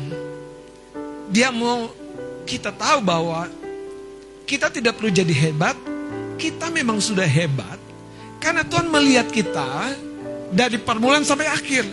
Dia 1.32 1.48
mau 1.48 1.88
kita 2.44 2.72
tahu 2.72 3.00
bahwa 3.04 3.48
kita 4.48 4.72
tidak 4.72 4.96
perlu 4.96 5.12
jadi 5.12 5.34
hebat, 5.36 5.76
kita 6.40 6.72
memang 6.72 7.04
sudah 7.04 7.28
hebat. 7.28 7.76
Karena 8.40 8.64
Tuhan 8.64 8.88
melihat 8.88 9.28
kita 9.28 9.92
dari 10.48 10.80
permulaan 10.80 11.28
sampai 11.28 11.52
akhir. 11.52 11.84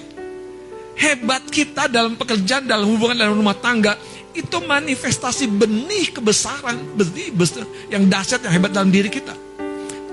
Hebat 0.96 1.52
kita 1.52 1.92
dalam 1.92 2.16
pekerjaan, 2.16 2.64
dalam 2.64 2.88
hubungan, 2.88 3.20
dalam 3.20 3.36
rumah 3.36 3.60
tangga, 3.60 4.00
itu 4.32 4.64
manifestasi 4.64 5.52
benih 5.52 6.16
kebesaran, 6.16 6.96
benih 6.96 7.36
besar, 7.36 7.68
yang 7.92 8.08
dahsyat, 8.08 8.40
yang 8.48 8.56
hebat 8.56 8.72
dalam 8.72 8.88
diri 8.88 9.12
kita. 9.12 9.36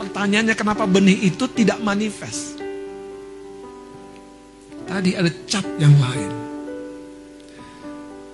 Pertanyaannya 0.03 0.59
kenapa 0.59 0.83
benih 0.91 1.31
itu 1.31 1.47
tidak 1.47 1.79
manifest? 1.79 2.59
Tadi 4.91 5.15
ada 5.15 5.31
cap 5.47 5.63
yang 5.79 5.95
lain. 5.95 6.31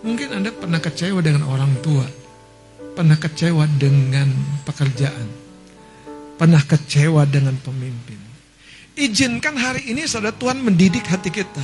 Mungkin 0.00 0.28
Anda 0.32 0.48
pernah 0.48 0.80
kecewa 0.80 1.20
dengan 1.20 1.44
orang 1.44 1.76
tua 1.84 2.17
pernah 2.98 3.14
kecewa 3.14 3.62
dengan 3.78 4.26
pekerjaan, 4.66 5.26
pernah 6.34 6.58
kecewa 6.58 7.22
dengan 7.30 7.54
pemimpin. 7.62 8.18
Izinkan 8.98 9.54
hari 9.54 9.94
ini 9.94 10.02
saudara 10.10 10.34
Tuhan 10.34 10.58
mendidik 10.58 11.06
hati 11.06 11.30
kita. 11.30 11.62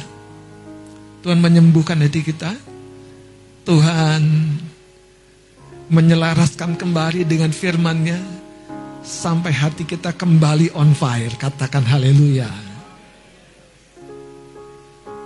Tuhan 1.26 1.42
menyembuhkan 1.42 1.98
hati 1.98 2.22
kita. 2.22 2.54
Tuhan 3.66 4.22
menyelaraskan 5.90 6.78
kembali 6.78 7.26
dengan 7.26 7.50
firman-Nya 7.50 8.22
sampai 9.02 9.50
hati 9.50 9.82
kita 9.82 10.14
kembali 10.14 10.70
on 10.78 10.94
fire. 10.94 11.34
Katakan 11.34 11.82
haleluya. 11.82 12.46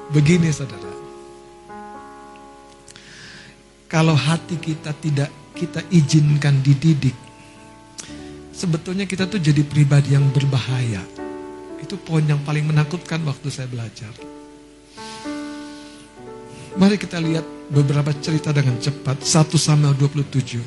Begini 0.09 0.49
saudara. 0.57 0.89
Kalau 3.93 4.17
hati 4.17 4.57
kita 4.57 4.97
tidak 4.97 5.38
kita 5.59 5.83
izinkan 5.91 6.63
dididik, 6.63 7.19
sebetulnya 8.55 9.11
kita 9.11 9.27
tuh 9.27 9.43
jadi 9.43 9.67
pribadi 9.67 10.15
yang 10.15 10.31
berbahaya. 10.31 11.03
Itu 11.83 11.99
poin 11.99 12.23
yang 12.23 12.39
paling 12.47 12.71
menakutkan 12.71 13.27
waktu 13.27 13.51
saya 13.51 13.67
belajar. 13.67 14.15
Mari 16.79 16.95
kita 16.95 17.19
lihat 17.19 17.43
beberapa 17.75 18.15
cerita 18.23 18.55
dengan 18.55 18.79
cepat. 18.79 19.19
1 19.27 19.59
Samuel 19.59 19.99
27. 19.99 20.63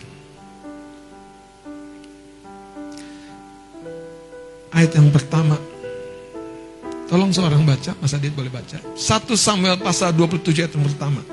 Ayat 4.76 4.92
yang 5.00 5.08
pertama. 5.08 5.56
Tolong 7.08 7.32
seorang 7.32 7.64
baca, 7.64 7.92
Mas 8.00 8.12
Adit 8.16 8.32
boleh 8.32 8.52
baca. 8.52 8.80
1 8.80 9.00
Samuel 9.36 9.80
pasal 9.80 10.12
27 10.16 10.64
ayat 10.64 10.76
yang 10.76 10.84
pertama. 10.88 11.24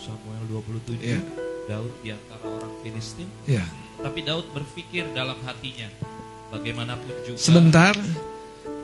Samuel 0.00 0.44
27. 0.48 1.00
Ya. 1.04 1.43
Daud 1.64 1.92
di 2.04 2.12
antara 2.12 2.44
orang 2.44 2.72
Filistin. 2.84 3.28
Ya. 3.48 3.64
Tapi 4.00 4.20
Daud 4.20 4.52
berpikir 4.52 5.08
dalam 5.16 5.38
hatinya, 5.48 5.88
bagaimanapun 6.52 7.12
juga. 7.24 7.38
Sebentar, 7.40 7.94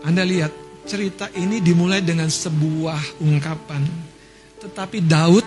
Anda 0.01 0.25
lihat 0.25 0.53
cerita 0.89 1.29
ini 1.37 1.61
dimulai 1.61 2.01
dengan 2.01 2.33
sebuah 2.33 3.21
ungkapan. 3.21 3.85
Tetapi 4.61 4.99
Daud 5.05 5.45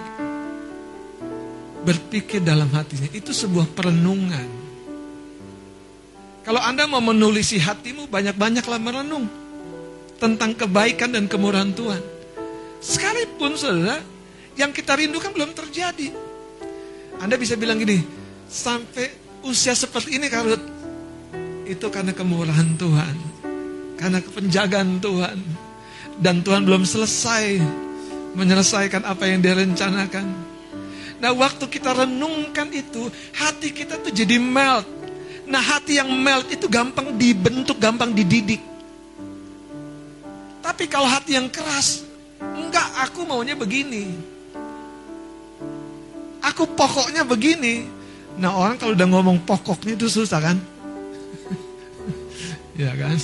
berpikir 1.83 2.41
dalam 2.45 2.69
hatinya, 2.69 3.09
itu 3.11 3.33
sebuah 3.33 3.69
perenungan. 3.73 4.47
Kalau 6.43 6.59
Anda 6.59 6.85
mau 6.85 7.01
menulisi 7.01 7.57
hatimu, 7.57 8.11
banyak-banyaklah 8.11 8.79
merenung 8.79 9.25
tentang 10.19 10.53
kebaikan 10.53 11.11
dan 11.11 11.25
kemurahan 11.25 11.71
Tuhan. 11.71 12.03
Sekalipun 12.83 13.55
saudara, 13.55 14.03
yang 14.59 14.75
kita 14.75 14.99
rindukan 14.99 15.31
belum 15.33 15.55
terjadi. 15.55 16.32
Anda 17.23 17.39
bisa 17.39 17.55
bilang 17.55 17.79
gini, 17.79 18.03
sampai 18.51 19.07
usia 19.47 19.71
seperti 19.71 20.19
ini 20.19 20.27
kalau 20.27 20.59
itu 21.63 21.87
karena 21.87 22.11
kemurahan 22.11 22.75
Tuhan, 22.75 23.15
karena 23.95 24.19
penjagaan 24.19 24.99
Tuhan, 24.99 25.39
dan 26.19 26.43
Tuhan 26.43 26.67
belum 26.67 26.83
selesai 26.83 27.63
menyelesaikan 28.35 29.07
apa 29.07 29.23
yang 29.31 29.39
dia 29.39 29.55
rencanakan. 29.55 30.27
Nah 31.23 31.31
waktu 31.31 31.63
kita 31.71 31.95
renungkan 31.95 32.67
itu, 32.75 33.07
hati 33.39 33.71
kita 33.71 34.03
tuh 34.03 34.11
jadi 34.11 34.35
melt. 34.35 34.83
Nah 35.47 35.63
hati 35.63 36.03
yang 36.03 36.11
melt 36.11 36.51
itu 36.51 36.67
gampang 36.67 37.15
dibentuk, 37.15 37.79
gampang 37.79 38.11
dididik. 38.11 38.59
Tapi 40.59 40.91
kalau 40.91 41.07
hati 41.07 41.39
yang 41.39 41.47
keras, 41.47 42.03
enggak 42.43 42.87
aku 42.99 43.23
maunya 43.23 43.55
begini. 43.55 44.32
Aku 46.43 46.67
pokoknya 46.75 47.23
begini. 47.23 47.87
Nah 48.35 48.51
orang 48.51 48.75
kalau 48.75 48.91
udah 48.97 49.07
ngomong 49.07 49.47
pokoknya 49.47 49.95
itu 49.95 50.11
susah 50.11 50.43
kan? 50.43 50.57
ya 52.81 52.91
kan? 52.99 53.15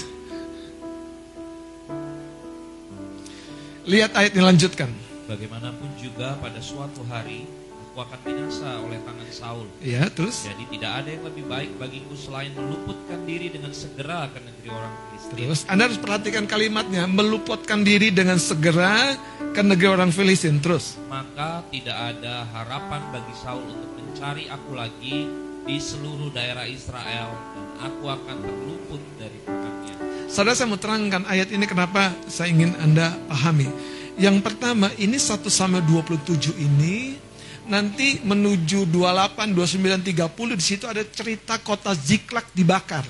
Lihat 3.90 4.12
ayat 4.16 4.38
lanjutkan. 4.38 4.88
Bagaimanapun 5.28 5.90
juga 6.00 6.40
pada 6.40 6.58
suatu 6.64 7.04
hari 7.12 7.59
aku 8.00 8.16
akan 8.16 8.20
binasa 8.24 8.70
oleh 8.80 8.96
tangan 9.04 9.28
Saul. 9.28 9.68
Ya, 9.84 10.08
terus? 10.08 10.48
Jadi 10.48 10.64
tidak 10.72 11.04
ada 11.04 11.10
yang 11.12 11.24
lebih 11.28 11.44
baik 11.52 11.76
bagiku 11.76 12.16
selain 12.16 12.56
meluputkan 12.56 13.28
diri 13.28 13.52
dengan 13.52 13.76
segera 13.76 14.32
ke 14.32 14.40
negeri 14.40 14.70
orang 14.72 14.94
Filistin. 15.04 15.36
Terus 15.36 15.60
Anda 15.68 15.92
harus 15.92 16.00
perhatikan 16.00 16.48
kalimatnya, 16.48 17.04
meluputkan 17.12 17.84
diri 17.84 18.08
dengan 18.16 18.40
segera 18.40 19.20
ke 19.52 19.60
negeri 19.60 19.88
orang 19.92 20.16
Filistin. 20.16 20.64
Terus. 20.64 20.96
Maka 21.12 21.68
tidak 21.76 22.16
ada 22.16 22.48
harapan 22.56 23.04
bagi 23.12 23.36
Saul 23.36 23.68
untuk 23.68 23.92
mencari 24.00 24.48
aku 24.48 24.72
lagi 24.80 25.28
di 25.68 25.76
seluruh 25.76 26.32
daerah 26.32 26.64
Israel 26.72 27.36
dan 27.36 27.68
aku 27.84 28.06
akan 28.08 28.38
terluput 28.40 29.04
dari 29.20 29.44
tangannya. 29.44 29.96
Saudara 30.32 30.56
saya 30.56 30.72
mau 30.72 30.80
terangkan 30.80 31.28
ayat 31.28 31.52
ini 31.52 31.68
kenapa 31.68 32.16
saya 32.32 32.48
ingin 32.48 32.80
Anda 32.80 33.12
pahami. 33.28 33.68
Yang 34.16 34.40
pertama, 34.40 34.88
ini 34.96 35.20
1 35.20 35.48
sama 35.52 35.84
27 35.84 36.56
ini 36.60 37.28
nanti 37.70 38.20
menuju 38.26 38.90
28, 38.90 39.54
29, 39.54 40.02
30 40.02 40.58
di 40.58 40.66
situ 40.66 40.86
ada 40.90 41.06
cerita 41.06 41.62
kota 41.62 41.94
Ziklak 41.94 42.50
dibakar. 42.52 43.06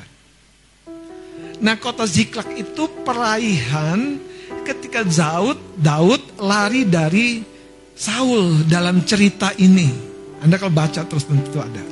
Nah, 1.60 1.76
kota 1.80 2.04
Ziklak 2.04 2.52
itu 2.60 2.88
peraihan 3.08 4.20
ketika 4.68 5.08
Daud 5.08 5.58
Daud 5.80 6.22
lari 6.40 6.84
dari 6.84 7.44
Saul 7.96 8.68
dalam 8.68 9.04
cerita 9.08 9.56
ini. 9.60 10.12
Anda 10.40 10.56
kalau 10.56 10.72
baca 10.72 11.04
terus 11.04 11.28
tentu 11.28 11.60
ada. 11.60 11.84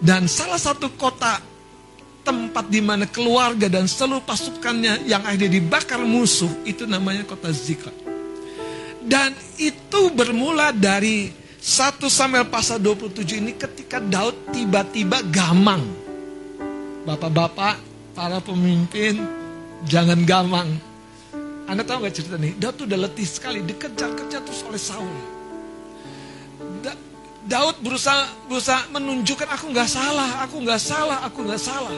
Dan 0.00 0.28
salah 0.28 0.60
satu 0.60 0.92
kota 0.96 1.40
tempat 2.24 2.72
di 2.72 2.80
mana 2.80 3.04
keluarga 3.04 3.68
dan 3.68 3.84
seluruh 3.84 4.24
pasukannya 4.24 5.04
yang 5.04 5.20
ada 5.24 5.44
dibakar 5.44 6.00
musuh 6.00 6.48
itu 6.64 6.88
namanya 6.88 7.28
kota 7.28 7.52
Ziklag. 7.52 8.03
Dan 9.04 9.36
itu 9.60 10.08
bermula 10.16 10.72
dari 10.72 11.28
1 11.60 12.00
Samuel 12.08 12.48
pasal 12.48 12.80
27 12.80 13.40
ini 13.40 13.52
ketika 13.52 14.00
Daud 14.00 14.52
tiba-tiba 14.52 15.20
gamang. 15.28 15.84
Bapak-bapak, 17.04 17.76
para 18.16 18.40
pemimpin, 18.40 19.20
jangan 19.84 20.24
gamang. 20.24 20.68
Anda 21.68 21.84
tahu 21.84 22.08
gak 22.08 22.16
cerita 22.16 22.36
nih? 22.40 22.56
Daud 22.56 22.80
tuh 22.80 22.84
udah 22.88 23.08
letih 23.08 23.28
sekali, 23.28 23.60
dikejar-kejar 23.60 24.40
terus 24.40 24.60
oleh 24.64 24.80
Saul. 24.80 25.16
Da- 26.80 27.00
Daud 27.44 27.80
berusaha 27.84 28.48
berusaha 28.48 28.88
menunjukkan 28.88 29.48
aku 29.52 29.68
nggak 29.68 29.88
salah, 29.88 30.48
aku 30.48 30.64
nggak 30.64 30.80
salah, 30.80 31.18
aku 31.28 31.44
nggak 31.44 31.60
salah. 31.60 31.92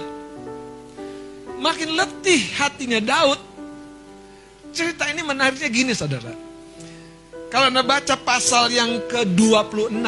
Makin 1.63 1.95
letih 1.95 2.43
hatinya 2.59 2.99
Daud. 2.99 3.39
Cerita 4.75 5.07
ini 5.07 5.23
menariknya 5.23 5.71
gini 5.71 5.95
saudara. 5.95 6.46
Kalau 7.57 7.73
Anda 7.73 7.81
baca 7.81 8.21
pasal 8.21 8.69
yang 8.69 9.09
ke-26, 9.09 10.05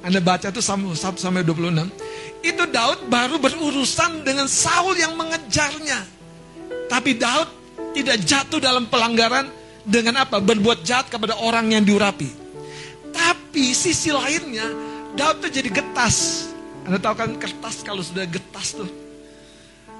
Anda 0.00 0.20
baca 0.24 0.48
itu 0.48 0.64
sampai 0.64 0.96
1 0.96 1.20
sampai 1.20 1.44
26, 1.44 1.92
itu 2.40 2.64
Daud 2.64 3.12
baru 3.12 3.36
berurusan 3.36 4.24
dengan 4.24 4.48
Saul 4.48 4.96
yang 4.96 5.20
mengejarnya. 5.20 6.00
Tapi 6.88 7.20
Daud 7.20 7.44
tidak 7.92 8.24
jatuh 8.24 8.56
dalam 8.56 8.88
pelanggaran 8.88 9.52
dengan 9.84 10.24
apa? 10.24 10.40
Berbuat 10.40 10.80
jahat 10.80 11.12
kepada 11.12 11.36
orang 11.44 11.76
yang 11.76 11.84
diurapi. 11.84 12.32
Tapi 13.12 13.76
sisi 13.76 14.08
lainnya, 14.08 14.64
Daud 15.12 15.44
tuh 15.44 15.52
jadi 15.52 15.68
getas. 15.68 16.48
Anda 16.88 17.04
tahu 17.04 17.20
kan 17.20 17.36
kertas 17.36 17.84
kalau 17.84 18.00
sudah 18.00 18.24
getas 18.24 18.80
tuh. 18.80 18.88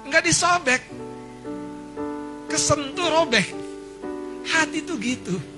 Enggak 0.09 0.25
disobek. 0.25 0.89
Kesentuh 2.49 3.13
robek. 3.13 3.45
Hati 4.49 4.81
tuh 4.81 4.97
gitu. 4.97 5.50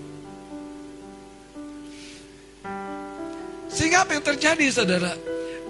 Sehingga 3.74 4.06
apa 4.06 4.14
yang 4.14 4.22
terjadi 4.22 4.66
saudara? 4.70 5.18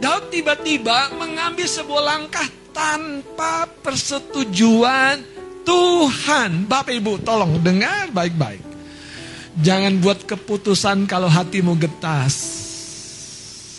Daud 0.03 0.27
tiba-tiba 0.27 1.15
mengambil 1.15 1.63
sebuah 1.63 2.03
langkah 2.03 2.43
tanpa 2.75 3.63
persetujuan 3.79 5.23
Tuhan. 5.63 6.67
Bapak 6.67 6.91
Ibu 6.91 7.23
tolong 7.23 7.63
dengar 7.63 8.11
baik-baik. 8.11 8.59
Jangan 9.63 10.03
buat 10.03 10.27
keputusan 10.27 11.07
kalau 11.07 11.31
hatimu 11.31 11.79
getas. 11.79 12.35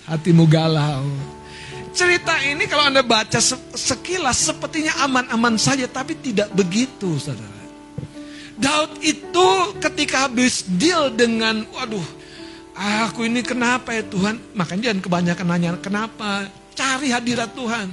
Hatimu 0.09 0.49
galau. 0.49 1.05
Cerita 1.93 2.41
ini 2.43 2.65
kalau 2.65 2.89
Anda 2.89 3.05
baca 3.05 3.39
sekilas 3.77 4.49
sepertinya 4.49 5.05
aman-aman 5.05 5.61
saja. 5.61 5.85
Tapi 5.85 6.17
tidak 6.25 6.49
begitu 6.57 7.21
saudara. 7.21 7.53
Daud 8.55 9.03
itu 9.03 9.77
ketika 9.83 10.31
habis 10.31 10.63
deal 10.65 11.11
dengan, 11.11 11.67
waduh, 11.75 12.07
aku 12.75 13.27
ini 13.31 13.41
kenapa 13.47 13.95
ya 13.95 14.03
Tuhan? 14.03 14.39
Makanya 14.59 14.91
jangan 14.91 15.01
kebanyakan 15.03 15.47
nanya 15.47 15.71
kenapa. 15.79 16.51
Cari 16.75 17.09
hadirat 17.15 17.55
Tuhan. 17.55 17.89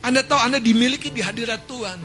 Anda 0.00 0.24
tahu 0.24 0.40
Anda 0.40 0.58
dimiliki 0.58 1.12
di 1.12 1.20
hadirat 1.20 1.68
Tuhan. 1.68 1.98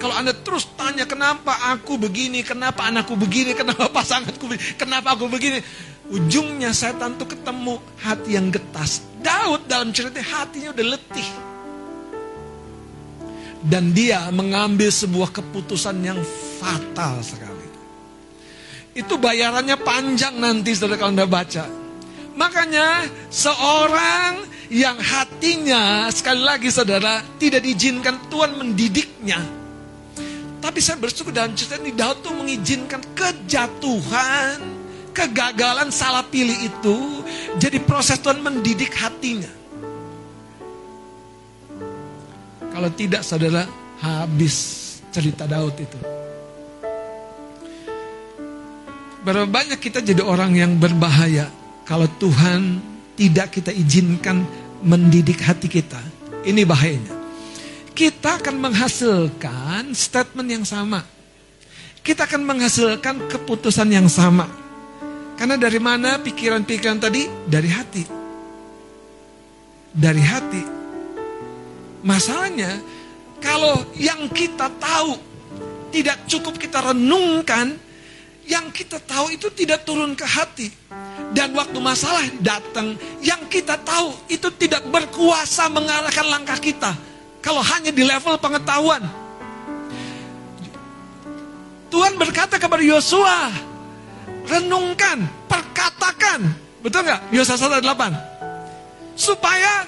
Kalau 0.00 0.14
Anda 0.16 0.36
terus 0.36 0.68
tanya 0.76 1.08
kenapa 1.08 1.72
aku 1.72 1.96
begini, 1.96 2.44
kenapa 2.44 2.88
anakku 2.88 3.16
begini, 3.16 3.56
kenapa 3.56 3.88
pasanganku 3.88 4.44
begini, 4.48 4.76
kenapa 4.76 5.16
aku 5.16 5.28
begini. 5.28 5.60
Ujungnya 6.12 6.76
setan 6.76 7.16
tuh 7.16 7.24
ketemu 7.24 7.80
hati 8.00 8.36
yang 8.36 8.52
getas. 8.52 9.00
Daud 9.24 9.64
dalam 9.64 9.88
cerita 9.96 10.20
hatinya 10.20 10.76
udah 10.76 10.86
letih. 10.96 11.28
Dan 13.64 13.96
dia 13.96 14.28
mengambil 14.28 14.92
sebuah 14.92 15.32
keputusan 15.32 15.96
yang 16.04 16.20
fatal 16.60 17.24
sekali. 17.24 17.53
Itu 18.94 19.18
bayarannya 19.18 19.74
panjang 19.82 20.38
nanti 20.38 20.70
saudara 20.70 21.02
kalau 21.02 21.10
Anda 21.18 21.26
baca. 21.26 21.66
Makanya 22.34 23.10
seorang 23.30 24.46
yang 24.70 24.98
hatinya 24.98 26.10
sekali 26.10 26.42
lagi 26.42 26.70
saudara 26.70 27.22
tidak 27.38 27.62
diizinkan 27.66 28.30
Tuhan 28.30 28.54
mendidiknya. 28.54 29.38
Tapi 30.62 30.78
saya 30.80 30.96
bersyukur 30.96 31.34
dalam 31.34 31.52
cerita 31.52 31.76
ini 31.76 31.92
Daud 31.92 32.24
tuh 32.24 32.32
mengizinkan 32.32 33.02
kejatuhan, 33.12 34.58
kegagalan 35.12 35.92
salah 35.92 36.24
pilih 36.24 36.56
itu 36.56 37.20
jadi 37.60 37.78
proses 37.84 38.16
Tuhan 38.22 38.40
mendidik 38.40 38.94
hatinya. 38.96 39.50
Kalau 42.72 42.90
tidak 42.96 43.22
saudara 43.22 43.68
habis 44.00 44.56
cerita 45.14 45.46
Daud 45.46 45.76
itu. 45.78 46.23
Berapa 49.24 49.48
banyak 49.48 49.80
kita 49.80 50.04
jadi 50.04 50.20
orang 50.20 50.52
yang 50.52 50.76
berbahaya 50.76 51.48
kalau 51.88 52.04
Tuhan 52.20 52.76
tidak 53.16 53.56
kita 53.56 53.72
izinkan 53.72 54.44
mendidik 54.84 55.40
hati 55.40 55.64
kita. 55.64 55.96
Ini 56.44 56.60
bahayanya. 56.68 57.24
Kita 57.96 58.36
akan 58.36 58.60
menghasilkan 58.60 59.96
statement 59.96 60.48
yang 60.52 60.64
sama. 60.68 61.00
Kita 62.04 62.28
akan 62.28 62.44
menghasilkan 62.44 63.24
keputusan 63.32 63.88
yang 63.88 64.12
sama. 64.12 64.44
Karena 65.40 65.56
dari 65.56 65.80
mana 65.80 66.20
pikiran-pikiran 66.20 67.00
tadi? 67.00 67.24
Dari 67.48 67.70
hati. 67.72 68.04
Dari 69.88 70.20
hati. 70.20 70.62
Masalahnya, 72.04 72.76
kalau 73.40 73.88
yang 73.96 74.28
kita 74.28 74.68
tahu 74.76 75.16
tidak 75.88 76.28
cukup 76.28 76.60
kita 76.60 76.92
renungkan, 76.92 77.80
yang 78.44 78.68
kita 78.70 79.00
tahu 79.00 79.32
itu 79.32 79.48
tidak 79.52 79.88
turun 79.88 80.12
ke 80.12 80.24
hati. 80.24 80.68
Dan 81.34 81.50
waktu 81.56 81.78
masalah 81.82 82.22
datang, 82.38 82.94
yang 83.18 83.42
kita 83.50 83.74
tahu 83.82 84.14
itu 84.30 84.48
tidak 84.54 84.86
berkuasa 84.86 85.66
mengarahkan 85.72 86.26
langkah 86.30 86.58
kita. 86.60 86.94
Kalau 87.42 87.60
hanya 87.60 87.90
di 87.90 88.04
level 88.06 88.38
pengetahuan. 88.38 89.02
Tuhan 91.90 92.14
berkata 92.18 92.58
kepada 92.58 92.82
Yosua, 92.82 93.50
renungkan, 94.46 95.26
perkatakan. 95.46 96.42
Betul 96.82 97.06
nggak? 97.06 97.20
Yosua 97.32 97.56
1 97.56 97.82
8. 97.82 99.18
Supaya 99.18 99.86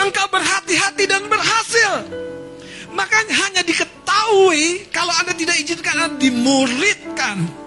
engkau 0.00 0.26
berhati-hati 0.32 1.04
dan 1.06 1.22
berhasil. 1.28 1.92
Makanya 2.92 3.34
hanya 3.48 3.62
diketahui 3.64 4.88
kalau 4.92 5.12
Anda 5.16 5.32
tidak 5.32 5.56
izinkan 5.60 5.96
Anda 5.96 6.16
dimuridkan. 6.20 7.61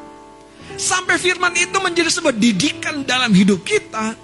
Sampai 0.75 1.15
firman 1.15 1.55
itu 1.55 1.77
menjadi 1.79 2.11
sebuah 2.11 2.35
didikan 2.35 3.07
dalam 3.07 3.31
hidup 3.31 3.63
kita. 3.63 4.15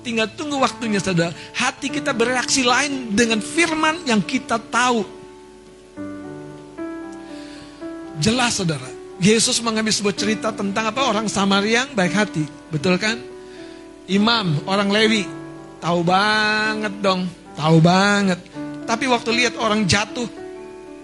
Tinggal 0.00 0.32
tunggu 0.32 0.56
waktunya 0.58 0.98
saudara. 0.98 1.30
Hati 1.54 1.92
kita 1.92 2.16
bereaksi 2.16 2.64
lain 2.64 3.12
dengan 3.12 3.38
firman 3.38 4.02
yang 4.08 4.24
kita 4.24 4.56
tahu. 4.58 5.04
Jelas 8.20 8.56
saudara. 8.60 8.88
Yesus 9.20 9.60
mengambil 9.60 9.92
sebuah 9.92 10.16
cerita 10.16 10.48
tentang 10.48 10.88
apa 10.88 11.04
orang 11.04 11.28
Samaria 11.28 11.84
yang 11.84 11.92
baik 11.92 12.16
hati. 12.16 12.44
Betul 12.72 12.96
kan? 12.96 13.20
Imam, 14.08 14.64
orang 14.64 14.88
Lewi. 14.88 15.28
Tahu 15.80 16.00
banget 16.00 16.94
dong. 17.04 17.28
Tahu 17.52 17.76
banget. 17.84 18.40
Tapi 18.88 19.04
waktu 19.04 19.30
lihat 19.36 19.54
orang 19.60 19.84
jatuh. 19.84 20.28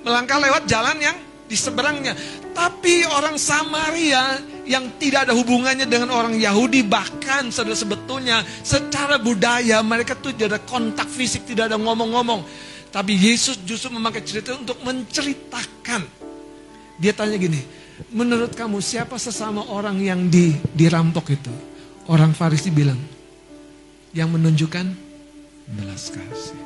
Melangkah 0.00 0.40
lewat 0.40 0.64
jalan 0.64 0.96
yang 0.96 1.16
di 1.44 1.56
seberangnya. 1.56 2.16
Tapi 2.56 3.04
orang 3.04 3.36
Samaria 3.36 4.55
yang 4.66 4.98
tidak 4.98 5.30
ada 5.30 5.32
hubungannya 5.32 5.86
dengan 5.86 6.10
orang 6.10 6.34
Yahudi 6.34 6.82
bahkan 6.82 7.54
sudah 7.54 7.72
sebetulnya 7.72 8.42
secara 8.66 9.16
budaya 9.22 9.78
mereka 9.86 10.18
tuh 10.18 10.34
tidak 10.34 10.58
ada 10.58 10.60
kontak 10.66 11.06
fisik, 11.06 11.46
tidak 11.46 11.70
ada 11.72 11.78
ngomong-ngomong. 11.78 12.42
Tapi 12.90 13.14
Yesus 13.14 13.62
justru 13.62 13.94
memakai 13.94 14.26
cerita 14.26 14.58
untuk 14.58 14.82
menceritakan. 14.82 16.02
Dia 16.98 17.12
tanya 17.14 17.38
gini, 17.38 17.62
menurut 18.10 18.56
kamu 18.58 18.82
siapa 18.82 19.20
sesama 19.20 19.62
orang 19.70 20.02
yang 20.02 20.26
di, 20.26 20.56
dirampok 20.74 21.26
itu? 21.30 21.54
Orang 22.10 22.34
Farisi 22.34 22.70
bilang, 22.70 22.98
yang 24.14 24.32
menunjukkan 24.34 24.86
belas 25.76 26.10
kasih. 26.10 26.62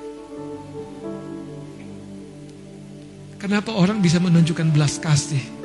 Kenapa 3.40 3.72
orang 3.72 4.04
bisa 4.04 4.20
menunjukkan 4.20 4.68
belas 4.70 5.00
kasih? 5.00 5.59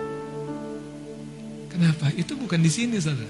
Kenapa? 1.76 2.08
Itu 2.16 2.40
bukan 2.40 2.64
di 2.64 2.72
sini, 2.72 2.96
saudara. 3.04 3.28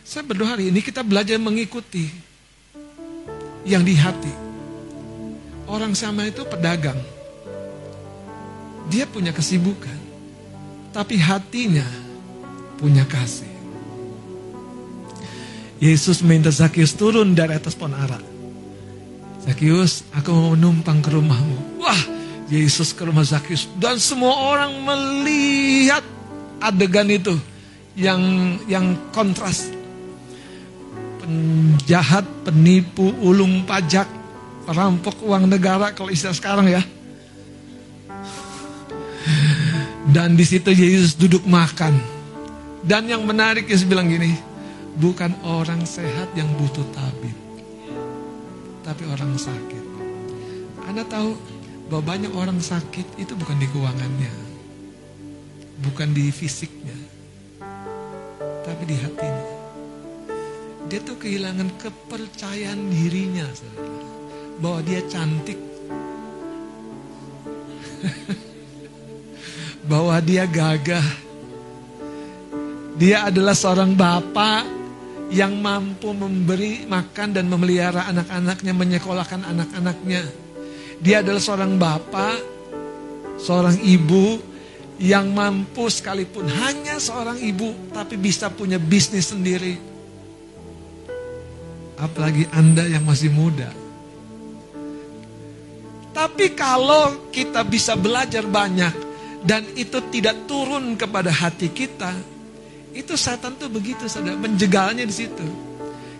Saya 0.00 0.24
berdoa 0.24 0.56
hari 0.56 0.72
ini 0.72 0.80
kita 0.80 1.04
belajar 1.04 1.36
mengikuti 1.36 2.08
yang 3.68 3.84
di 3.84 3.92
hati. 3.92 4.32
Orang 5.68 5.92
sama 5.92 6.24
itu 6.24 6.48
pedagang. 6.48 6.96
Dia 8.88 9.04
punya 9.04 9.36
kesibukan. 9.36 10.00
Tapi 10.96 11.20
hatinya 11.20 11.84
punya 12.80 13.04
kasih. 13.04 13.52
Yesus 15.76 16.24
minta 16.24 16.48
Zakius 16.48 16.96
turun 16.96 17.36
dari 17.36 17.52
atas 17.52 17.76
pohon 17.76 17.92
ara. 17.92 18.16
Zakius, 19.44 20.08
aku 20.16 20.32
mau 20.32 20.56
menumpang 20.56 21.04
ke 21.04 21.12
rumahmu. 21.12 21.84
Wah, 21.84 22.02
Yesus 22.48 22.96
ke 22.96 23.04
rumah 23.04 23.28
Zakius. 23.28 23.68
Dan 23.76 24.00
semua 24.00 24.32
orang 24.56 24.72
melihat 24.80 26.15
adegan 26.60 27.08
itu 27.10 27.34
yang 27.96 28.20
yang 28.68 28.96
kontras. 29.10 29.72
Penjahat, 31.20 32.22
penipu, 32.46 33.10
ulung 33.18 33.66
pajak, 33.66 34.06
perampok 34.62 35.18
uang 35.26 35.50
negara 35.50 35.90
kalau 35.90 36.12
istilah 36.12 36.36
sekarang 36.36 36.70
ya. 36.70 36.82
Dan 40.06 40.38
di 40.38 40.46
situ 40.46 40.70
Yesus 40.70 41.18
duduk 41.18 41.42
makan. 41.50 41.98
Dan 42.86 43.10
yang 43.10 43.26
menarik 43.26 43.66
Yesus 43.66 43.82
bilang 43.82 44.06
gini, 44.06 44.38
bukan 45.02 45.34
orang 45.42 45.82
sehat 45.82 46.30
yang 46.38 46.46
butuh 46.54 46.86
tabib, 46.94 47.34
tapi 48.86 49.02
orang 49.10 49.34
sakit. 49.34 49.84
Anda 50.86 51.02
tahu 51.02 51.34
bahwa 51.90 52.14
banyak 52.14 52.30
orang 52.30 52.62
sakit 52.62 53.18
itu 53.18 53.34
bukan 53.34 53.58
di 53.58 53.66
keuangannya, 53.66 54.30
bukan 55.80 56.08
di 56.16 56.32
fisiknya, 56.32 56.96
tapi 58.64 58.82
di 58.88 58.96
hatinya. 58.96 59.46
Dia 60.86 61.02
tuh 61.02 61.18
kehilangan 61.18 61.74
kepercayaan 61.82 62.78
dirinya, 62.94 63.44
saudara. 63.50 64.06
bahwa 64.56 64.80
dia 64.86 65.02
cantik, 65.04 65.60
bahwa 69.90 70.16
dia 70.24 70.48
gagah. 70.48 71.04
Dia 72.96 73.28
adalah 73.28 73.52
seorang 73.52 73.92
bapak 73.92 74.64
yang 75.28 75.58
mampu 75.60 76.16
memberi 76.16 76.88
makan 76.88 77.36
dan 77.36 77.44
memelihara 77.50 78.08
anak-anaknya, 78.08 78.72
menyekolahkan 78.72 79.42
anak-anaknya. 79.44 80.22
Dia 81.04 81.20
adalah 81.20 81.42
seorang 81.42 81.76
bapak, 81.76 82.40
seorang 83.36 83.76
ibu 83.84 84.55
yang 84.96 85.28
mampu 85.36 85.92
sekalipun 85.92 86.48
hanya 86.48 86.96
seorang 86.96 87.36
ibu 87.36 87.92
tapi 87.92 88.16
bisa 88.16 88.48
punya 88.48 88.80
bisnis 88.80 89.28
sendiri. 89.32 89.76
Apalagi 91.96 92.44
Anda 92.52 92.84
yang 92.84 93.04
masih 93.08 93.32
muda. 93.32 93.72
Tapi 96.16 96.56
kalau 96.56 97.28
kita 97.28 97.60
bisa 97.64 97.92
belajar 97.92 98.44
banyak 98.48 98.92
dan 99.44 99.68
itu 99.76 100.00
tidak 100.08 100.48
turun 100.48 100.96
kepada 100.96 101.28
hati 101.28 101.68
kita, 101.68 102.12
itu 102.96 103.12
setan 103.20 103.52
tuh 103.60 103.68
begitu 103.68 104.08
saudara, 104.08 104.36
menjegalnya 104.40 105.04
di 105.04 105.12
situ. 105.12 105.44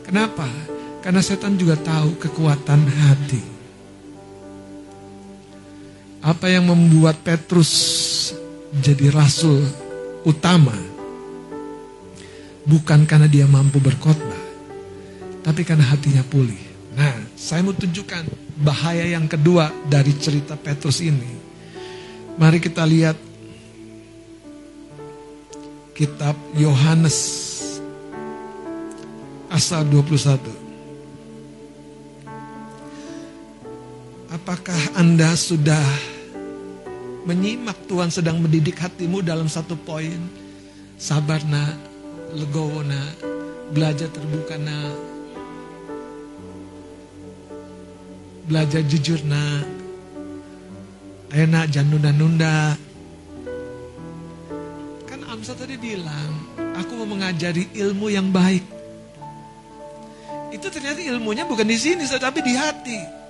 Kenapa? 0.04 0.44
Karena 1.00 1.24
setan 1.24 1.56
juga 1.56 1.80
tahu 1.80 2.20
kekuatan 2.20 2.80
hati. 2.84 3.42
Apa 6.20 6.52
yang 6.52 6.68
membuat 6.68 7.16
Petrus 7.24 7.72
jadi 8.82 9.08
rasul 9.08 9.64
utama 10.26 10.76
bukan 12.66 13.06
karena 13.06 13.30
dia 13.30 13.46
mampu 13.46 13.78
berkhotbah, 13.78 14.42
tapi 15.46 15.62
karena 15.62 15.86
hatinya 15.86 16.26
pulih. 16.26 16.58
Nah, 16.96 17.14
saya 17.38 17.62
mau 17.62 17.76
tunjukkan 17.76 18.26
bahaya 18.60 19.06
yang 19.06 19.30
kedua 19.30 19.70
dari 19.86 20.12
cerita 20.18 20.58
Petrus 20.58 20.98
ini. 21.04 21.38
Mari 22.36 22.58
kita 22.60 22.84
lihat 22.84 23.16
kitab 25.96 26.36
Yohanes 26.52 27.16
pasal 29.48 29.88
21. 29.88 30.36
Apakah 34.36 35.00
Anda 35.00 35.32
sudah 35.32 36.15
menyimak 37.26 37.74
Tuhan 37.90 38.08
sedang 38.08 38.38
mendidik 38.38 38.78
hatimu 38.78 39.20
dalam 39.20 39.50
satu 39.50 39.74
poin? 39.74 40.22
Sabar 40.96 41.42
nak, 41.44 41.76
legowo 42.32 42.80
nak, 42.86 43.20
belajar 43.74 44.08
terbuka 44.08 44.56
nak, 44.56 44.96
belajar 48.46 48.80
jujur 48.86 49.20
nak, 49.26 49.66
ayo 51.34 51.44
nak 51.50 51.66
jangan 51.68 51.90
nunda-nunda, 51.92 52.78
Kan 55.04 55.20
Amsa 55.26 55.52
tadi 55.52 55.76
bilang, 55.76 56.32
aku 56.78 57.02
mau 57.02 57.10
mengajari 57.10 57.68
ilmu 57.74 58.08
yang 58.08 58.30
baik. 58.30 58.64
Itu 60.54 60.70
ternyata 60.72 61.02
ilmunya 61.02 61.44
bukan 61.44 61.66
di 61.66 61.76
sini, 61.76 62.06
tetapi 62.06 62.40
di 62.40 62.54
hati. 62.56 63.25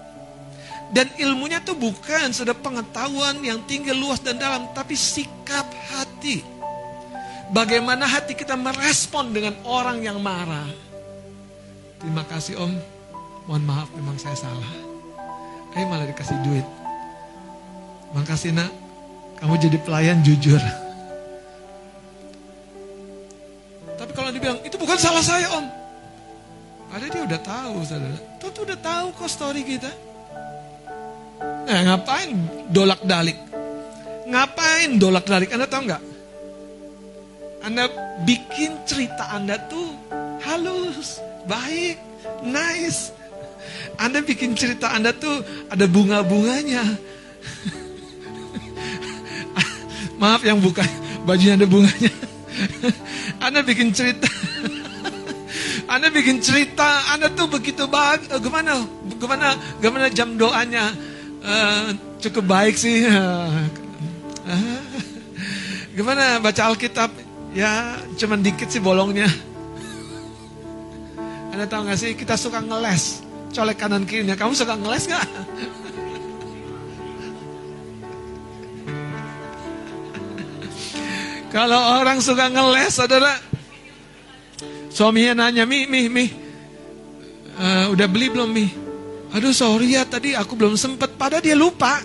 Dan 0.86 1.10
ilmunya 1.18 1.58
tuh 1.58 1.74
bukan 1.74 2.30
sudah 2.30 2.54
pengetahuan 2.54 3.42
yang 3.42 3.58
tinggi, 3.66 3.90
luas 3.90 4.22
dan 4.22 4.38
dalam, 4.38 4.70
tapi 4.70 4.94
sikap 4.94 5.66
hati. 5.90 6.46
Bagaimana 7.50 8.06
hati 8.06 8.34
kita 8.38 8.54
merespon 8.54 9.34
dengan 9.34 9.54
orang 9.66 10.02
yang 10.02 10.18
marah. 10.22 10.66
Terima 11.98 12.22
kasih 12.26 12.58
om, 12.58 12.70
mohon 13.50 13.62
maaf 13.66 13.90
memang 13.98 14.14
saya 14.18 14.38
salah. 14.38 14.72
Eh 15.74 15.84
malah 15.86 16.06
dikasih 16.06 16.38
duit. 16.46 16.66
Makasih 18.14 18.54
nak, 18.54 18.70
kamu 19.42 19.54
jadi 19.58 19.78
pelayan 19.82 20.18
jujur. 20.22 20.62
Tapi 23.96 24.12
kalau 24.14 24.30
dibilang, 24.30 24.62
itu 24.62 24.78
bukan 24.78 24.96
salah 24.96 25.24
saya 25.24 25.50
om. 25.50 25.66
Ada 26.94 27.06
dia 27.10 27.22
udah 27.26 27.40
tahu 27.42 27.74
saudara. 27.82 28.18
Tuh 28.38 28.50
tuh 28.54 28.62
udah 28.64 28.78
tahu 28.78 29.06
kok 29.18 29.28
story 29.28 29.66
kita. 29.66 29.90
Nah 31.66 31.82
ngapain 31.82 32.30
dolak 32.70 33.02
dalik? 33.02 33.34
Ngapain 34.30 35.02
dolak 35.02 35.26
dalik? 35.26 35.50
Anda 35.50 35.66
tahu 35.66 35.90
nggak? 35.90 36.02
Anda 37.66 37.90
bikin 38.22 38.86
cerita 38.86 39.34
Anda 39.34 39.58
tuh 39.66 39.90
halus, 40.46 41.18
baik, 41.50 41.98
nice. 42.46 43.10
Anda 43.98 44.22
bikin 44.22 44.54
cerita 44.54 44.94
Anda 44.94 45.10
tuh 45.10 45.42
ada 45.66 45.90
bunga-bunganya. 45.90 46.86
Maaf 50.22 50.46
yang 50.46 50.62
buka 50.62 50.86
bajunya 51.26 51.58
ada 51.58 51.66
bunganya. 51.66 52.14
Anda 53.46 53.66
bikin 53.66 53.90
cerita. 53.90 54.30
Anda 55.92 56.14
bikin 56.14 56.38
cerita, 56.38 57.10
Anda 57.10 57.26
tuh 57.34 57.50
begitu 57.50 57.90
baik. 57.90 58.30
Eh, 58.30 58.38
gimana? 58.38 58.86
Gimana? 59.18 59.58
Gimana 59.82 60.06
jam 60.14 60.38
doanya? 60.38 60.94
Eh, 61.46 61.94
cukup 62.26 62.44
baik 62.50 62.74
sih. 62.74 63.06
Eh, 63.06 63.50
gimana 65.94 66.42
baca 66.42 66.66
Alkitab? 66.66 67.14
Ya, 67.54 68.02
cuman 68.18 68.42
dikit 68.42 68.66
sih 68.66 68.82
bolongnya. 68.82 69.30
Anda 71.54 71.70
tahu 71.70 71.86
gak 71.86 71.98
sih, 72.02 72.18
kita 72.18 72.34
suka 72.34 72.58
ngeles. 72.58 73.22
Colek 73.54 73.78
kanan 73.78 74.02
kirinya. 74.04 74.34
Kamu 74.34 74.58
suka 74.58 74.74
ngeles 74.74 75.06
gak? 75.06 75.22
Kalau 81.54 82.02
orang 82.02 82.18
suka 82.20 82.50
ngeles, 82.52 82.92
saudara, 82.92 83.32
suaminya 84.92 85.46
nanya, 85.46 85.64
mi, 85.64 85.88
mi, 85.88 86.10
mi, 86.10 86.28
eh, 87.56 87.86
udah 87.88 88.04
beli 88.10 88.28
belum 88.28 88.50
mi? 88.52 88.85
Aduh 89.36 89.52
sorry 89.52 89.92
ya 89.92 90.08
tadi 90.08 90.32
aku 90.32 90.56
belum 90.56 90.80
sempet, 90.80 91.12
padahal 91.20 91.44
dia 91.44 91.52
lupa. 91.52 92.00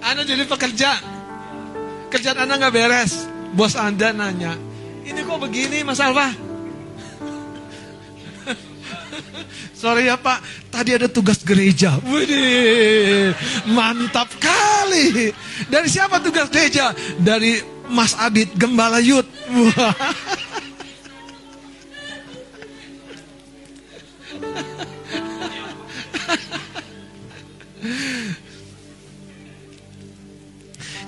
Anda 0.00 0.24
jadi 0.24 0.48
pekerja, 0.48 0.90
kerjaan 2.08 2.48
Anda 2.48 2.56
nggak 2.56 2.72
beres, 2.72 3.28
bos 3.52 3.76
Anda 3.76 4.16
nanya, 4.16 4.56
ini 5.04 5.20
kok 5.28 5.36
begini 5.36 5.84
Mas 5.84 6.00
Alfa? 6.00 6.32
Sorry 9.82 10.06
ya 10.06 10.14
Pak, 10.14 10.70
tadi 10.70 10.94
ada 10.94 11.10
tugas 11.10 11.42
gereja. 11.42 11.98
Widih, 12.06 13.34
mantap 13.66 14.30
kali. 14.38 15.34
Dari 15.66 15.88
siapa 15.90 16.22
tugas 16.22 16.46
gereja? 16.54 16.94
Dari 17.18 17.58
Mas 17.90 18.14
Adit 18.14 18.54
Gembala 18.54 19.02
Yud. 19.02 19.26
Wah. 19.50 19.90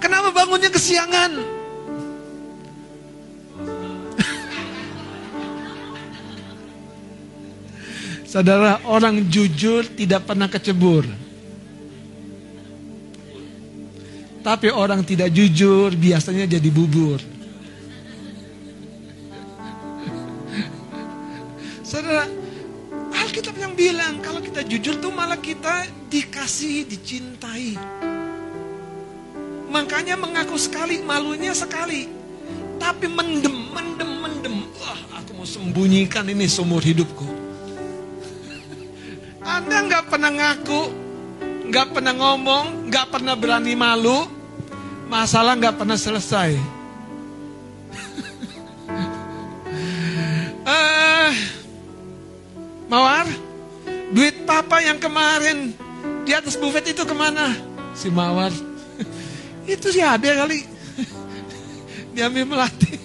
Kenapa 0.02 0.34
bangunnya 0.34 0.74
kesiangan? 0.74 1.53
Saudara, 8.34 8.82
orang 8.90 9.30
jujur 9.30 9.86
tidak 9.94 10.26
pernah 10.26 10.50
kecebur. 10.50 11.06
Tapi 14.42 14.74
orang 14.74 15.06
tidak 15.06 15.30
jujur 15.30 15.94
biasanya 15.94 16.42
jadi 16.50 16.66
bubur. 16.66 17.22
Saudara, 21.86 22.26
Alkitab 23.14 23.54
yang 23.54 23.78
bilang 23.78 24.18
kalau 24.18 24.42
kita 24.42 24.66
jujur 24.66 24.98
tuh 24.98 25.14
malah 25.14 25.38
kita 25.38 25.86
dikasih, 26.10 26.90
dicintai. 26.90 27.78
Makanya 29.70 30.18
mengaku 30.18 30.58
sekali, 30.58 30.98
malunya 31.06 31.54
sekali. 31.54 32.10
Tapi 32.82 33.06
mendem, 33.06 33.70
mendem, 33.70 34.10
mendem. 34.18 34.66
Wah, 34.82 35.22
aku 35.22 35.38
mau 35.38 35.46
sembunyikan 35.46 36.26
ini 36.26 36.50
seumur 36.50 36.82
hidupku. 36.82 37.33
Pernah 40.24 40.56
ngaku, 40.56 40.82
nggak 41.68 41.86
pernah 41.92 42.16
ngomong, 42.16 42.88
nggak 42.88 43.12
pernah 43.12 43.36
berani 43.36 43.76
malu, 43.76 44.24
masalah 45.04 45.52
nggak 45.52 45.76
pernah 45.76 46.00
selesai. 46.00 46.56
Eh, 50.64 51.32
Mawar, 52.88 53.28
duit 54.16 54.48
papa 54.48 54.80
yang 54.80 54.96
kemarin 54.96 55.76
di 56.24 56.32
atas 56.32 56.56
buffet 56.56 56.96
itu 56.96 57.04
ke 57.04 57.12
mana? 57.12 57.52
Si 57.92 58.08
Mawar, 58.08 58.48
itu 59.76 59.92
si 59.92 60.00
Ade 60.00 60.32
kali. 60.32 60.64
Diambil 62.16 62.48
melati. 62.48 62.96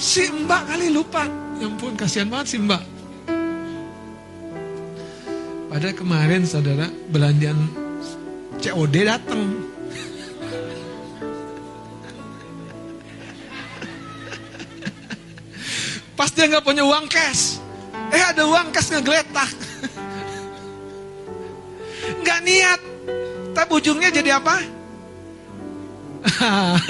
Si 0.00 0.24
Mbak 0.24 0.62
kali 0.72 0.88
lupa. 0.88 1.28
Ya 1.60 1.68
ampun, 1.68 2.00
kasihan 2.00 2.32
banget 2.32 2.48
si 2.48 2.56
Mbak. 2.56 2.89
Padahal 5.70 5.94
kemarin 5.94 6.42
saudara 6.42 6.90
belandian 7.14 7.54
COD 8.58 9.06
datang. 9.06 9.70
Pas 16.18 16.26
dia 16.34 16.50
nggak 16.50 16.66
punya 16.66 16.82
uang 16.82 17.06
cash, 17.06 17.62
eh 18.10 18.18
ada 18.18 18.50
uang 18.50 18.74
cash 18.74 18.90
ngegeletak. 18.90 19.46
Nggak 22.18 22.40
niat, 22.42 22.80
tapi 23.54 23.70
ujungnya 23.78 24.10
jadi 24.10 24.42
apa? 24.42 24.58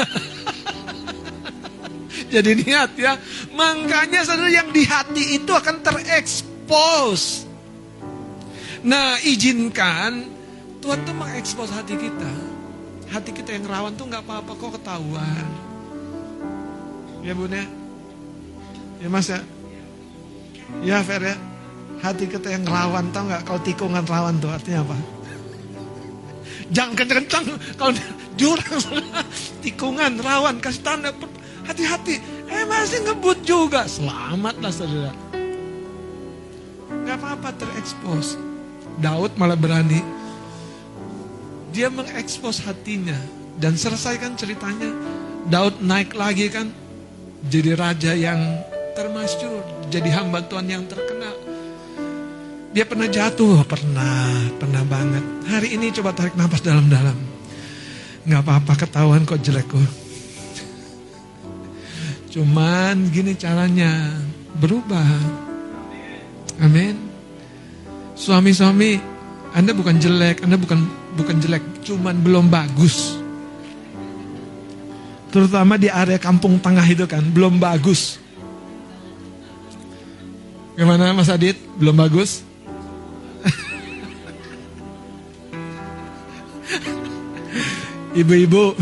jadi 2.33 2.51
niat 2.65 2.97
ya. 2.97 3.21
Makanya 3.53 4.25
saudara 4.25 4.49
yang 4.49 4.73
di 4.73 4.89
hati 4.89 5.37
itu 5.37 5.53
akan 5.53 5.85
terekspos. 5.85 7.50
Nah 8.81 9.21
izinkan 9.21 10.25
Tuhan 10.81 11.05
tuh 11.05 11.13
mengekspos 11.13 11.69
hati 11.69 11.95
kita. 11.97 12.33
Hati 13.13 13.31
kita 13.37 13.53
yang 13.53 13.69
rawan 13.69 13.93
tuh 14.01 14.09
nggak 14.09 14.25
apa-apa 14.25 14.53
kok 14.57 14.81
ketahuan. 14.81 15.47
Ya 17.21 17.37
bun 17.37 17.53
ya. 17.53 17.67
Ya 19.05 19.09
mas 19.13 19.29
ya. 19.29 19.41
Ya 20.81 20.99
Fer 21.05 21.21
ya. 21.21 21.37
Hati 22.01 22.25
kita 22.25 22.49
yang 22.49 22.65
rawan 22.65 23.13
tau 23.13 23.29
nggak? 23.29 23.45
Kalau 23.45 23.61
tikungan 23.61 24.05
rawan 24.09 24.41
tuh 24.41 24.49
artinya 24.49 24.81
apa? 24.89 24.97
Jangan 26.73 26.95
kencang-kencang. 26.97 27.45
Kalau 27.77 27.93
jurang 28.41 28.81
tikungan 29.65 30.13
rawan 30.25 30.57
kasih 30.65 30.81
tanda 30.81 31.13
hati-hati. 31.69 32.17
Eh 32.49 32.65
masih 32.65 33.05
ngebut 33.05 33.45
juga. 33.45 33.85
Selamatlah 33.85 34.73
saudara. 34.73 35.13
Gak 37.05 37.17
apa-apa 37.21 37.53
terekspos. 37.59 38.50
Daud 39.01 39.33
malah 39.41 39.57
berani. 39.57 40.05
Dia 41.73 41.89
mengekspos 41.89 42.61
hatinya 42.69 43.17
dan 43.57 43.75
selesaikan 43.75 44.37
ceritanya. 44.37 44.93
Daud 45.49 45.81
naik 45.81 46.13
lagi 46.13 46.53
kan 46.53 46.69
jadi 47.49 47.73
raja 47.73 48.13
yang 48.13 48.39
termasyur, 48.93 49.89
jadi 49.89 50.21
hamba 50.21 50.45
Tuhan 50.45 50.69
yang 50.69 50.85
terkenal. 50.85 51.33
Dia 52.71 52.85
pernah 52.87 53.09
jatuh, 53.09 53.65
pernah, 53.67 54.47
pernah 54.61 54.85
banget. 54.85 55.25
Hari 55.49 55.75
ini 55.75 55.91
coba 55.91 56.15
tarik 56.15 56.37
nafas 56.37 56.63
dalam-dalam. 56.63 57.17
Nggak 58.29 58.43
apa-apa 58.47 58.73
ketahuan 58.77 59.25
kok 59.25 59.41
jelek 59.43 59.67
kok. 59.67 59.91
Cuman 62.31 63.11
gini 63.11 63.35
caranya, 63.35 64.15
berubah. 64.61 65.19
Amin. 66.63 67.10
Suami-suami, 68.21 69.01
Anda 69.57 69.73
bukan 69.73 69.97
jelek, 69.97 70.45
Anda 70.45 70.61
bukan 70.61 70.85
bukan 71.17 71.41
jelek, 71.41 71.65
cuman 71.89 72.21
belum 72.21 72.53
bagus. 72.53 73.17
Terutama 75.33 75.81
di 75.81 75.89
area 75.89 76.21
kampung 76.21 76.61
tengah 76.61 76.85
itu 76.85 77.09
kan, 77.09 77.25
belum 77.25 77.57
bagus. 77.57 78.21
Gimana 80.77 81.17
Mas 81.17 81.33
Adit? 81.33 81.57
Belum 81.81 81.97
bagus? 81.97 82.45
Ibu-ibu, 88.21 88.77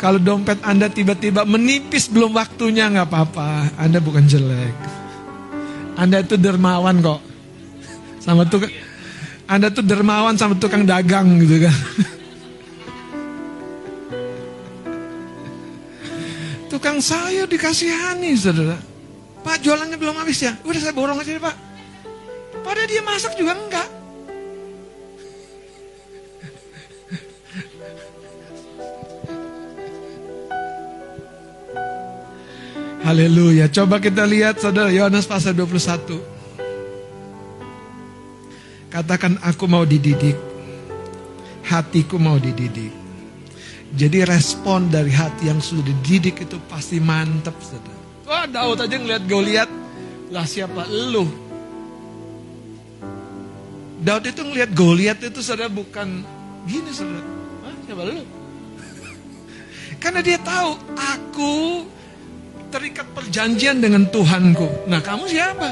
kalau 0.00 0.16
dompet 0.16 0.64
Anda 0.64 0.88
tiba-tiba 0.88 1.44
menipis 1.44 2.08
belum 2.08 2.32
waktunya 2.32 2.88
nggak 2.88 3.04
apa-apa. 3.04 3.68
Anda 3.76 4.00
bukan 4.00 4.24
jelek. 4.24 4.72
Anda 6.00 6.24
itu 6.24 6.40
dermawan 6.40 7.04
kok. 7.04 7.27
Sama 8.18 8.44
tukang 8.46 8.70
Anda 9.48 9.72
tuh 9.72 9.80
dermawan 9.80 10.36
sama 10.36 10.54
tukang 10.60 10.84
dagang 10.84 11.40
gitu 11.40 11.64
kan. 11.64 11.76
tukang 16.72 17.00
sayur 17.00 17.48
dikasihani 17.48 18.36
saudara. 18.36 18.76
Pak 19.40 19.64
jualannya 19.64 19.96
belum 19.96 20.20
habis 20.20 20.44
ya? 20.44 20.52
Udah 20.68 20.78
saya 20.78 20.92
borong 20.92 21.16
aja 21.16 21.32
deh, 21.32 21.40
pak. 21.40 21.56
Padahal 22.60 22.88
dia 22.90 23.00
masak 23.00 23.32
juga 23.40 23.56
enggak. 23.56 23.88
Haleluya. 33.08 33.72
Coba 33.72 33.96
kita 34.04 34.28
lihat 34.28 34.60
saudara 34.60 34.92
Yohanes 34.92 35.24
pasal 35.24 35.56
21. 35.56 36.37
Katakan 38.98 39.38
aku 39.46 39.70
mau 39.70 39.86
dididik. 39.86 40.34
Hatiku 41.70 42.18
mau 42.18 42.34
dididik. 42.34 42.90
Jadi 43.94 44.26
respon 44.26 44.90
dari 44.90 45.14
hati 45.14 45.46
yang 45.46 45.62
sudah 45.62 45.86
dididik 45.86 46.42
itu 46.42 46.58
pasti 46.66 46.98
mantap 46.98 47.54
saudara. 47.62 47.94
Wah 48.26 48.50
Daud 48.50 48.82
aja 48.82 48.98
ngeliat 48.98 49.22
Goliat. 49.30 49.70
Lah 50.34 50.42
siapa? 50.42 50.82
Lu. 50.90 51.30
Daud 54.02 54.26
itu 54.26 54.42
ngeliat 54.42 54.74
Goliat 54.74 55.22
itu 55.22 55.46
saudara 55.46 55.70
bukan 55.70 56.26
gini 56.66 56.90
saudara. 56.90 57.22
Hah, 57.70 57.74
siapa 57.86 58.02
lu? 58.02 58.22
Karena 60.02 60.20
dia 60.26 60.42
tahu 60.42 60.74
aku 60.98 61.54
terikat 62.74 63.06
perjanjian 63.14 63.78
dengan 63.78 64.10
Tuhanku. 64.10 64.90
Nah 64.90 64.98
kamu 64.98 65.22
siapa? 65.30 65.70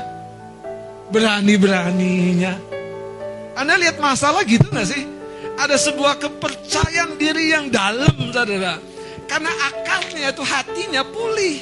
Berani-beraninya. 1.11 2.76
Anda 3.57 3.81
lihat 3.81 3.97
masalah 3.97 4.45
gitu 4.45 4.69
gak 4.69 4.87
sih? 4.93 5.09
Ada 5.57 5.81
sebuah 5.81 6.21
kepercayaan 6.21 7.17
diri 7.17 7.57
yang 7.57 7.73
dalam 7.73 8.13
saudara. 8.29 8.77
Karena 9.25 9.51
akalnya 9.73 10.31
itu 10.31 10.45
hatinya 10.45 11.03
pulih. 11.03 11.59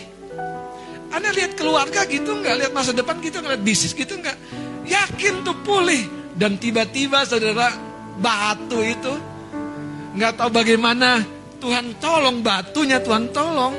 Anda 1.15 1.31
lihat 1.31 1.55
keluarga 1.55 2.03
gitu 2.11 2.43
nggak? 2.43 2.55
Lihat 2.59 2.73
masa 2.75 2.91
depan 2.91 3.23
gitu 3.23 3.39
nggak? 3.39 3.55
Lihat 3.55 3.65
bisnis 3.65 3.95
gitu 3.95 4.19
nggak? 4.19 4.35
Yakin 4.83 5.47
tuh 5.47 5.55
pulih. 5.63 6.03
Dan 6.35 6.59
tiba-tiba 6.59 7.23
saudara 7.23 7.71
batu 8.19 8.83
itu 8.83 9.15
nggak 10.19 10.35
tahu 10.35 10.51
bagaimana 10.51 11.23
Tuhan 11.63 11.95
tolong 12.03 12.43
batunya 12.43 12.99
Tuhan 12.99 13.31
tolong. 13.31 13.75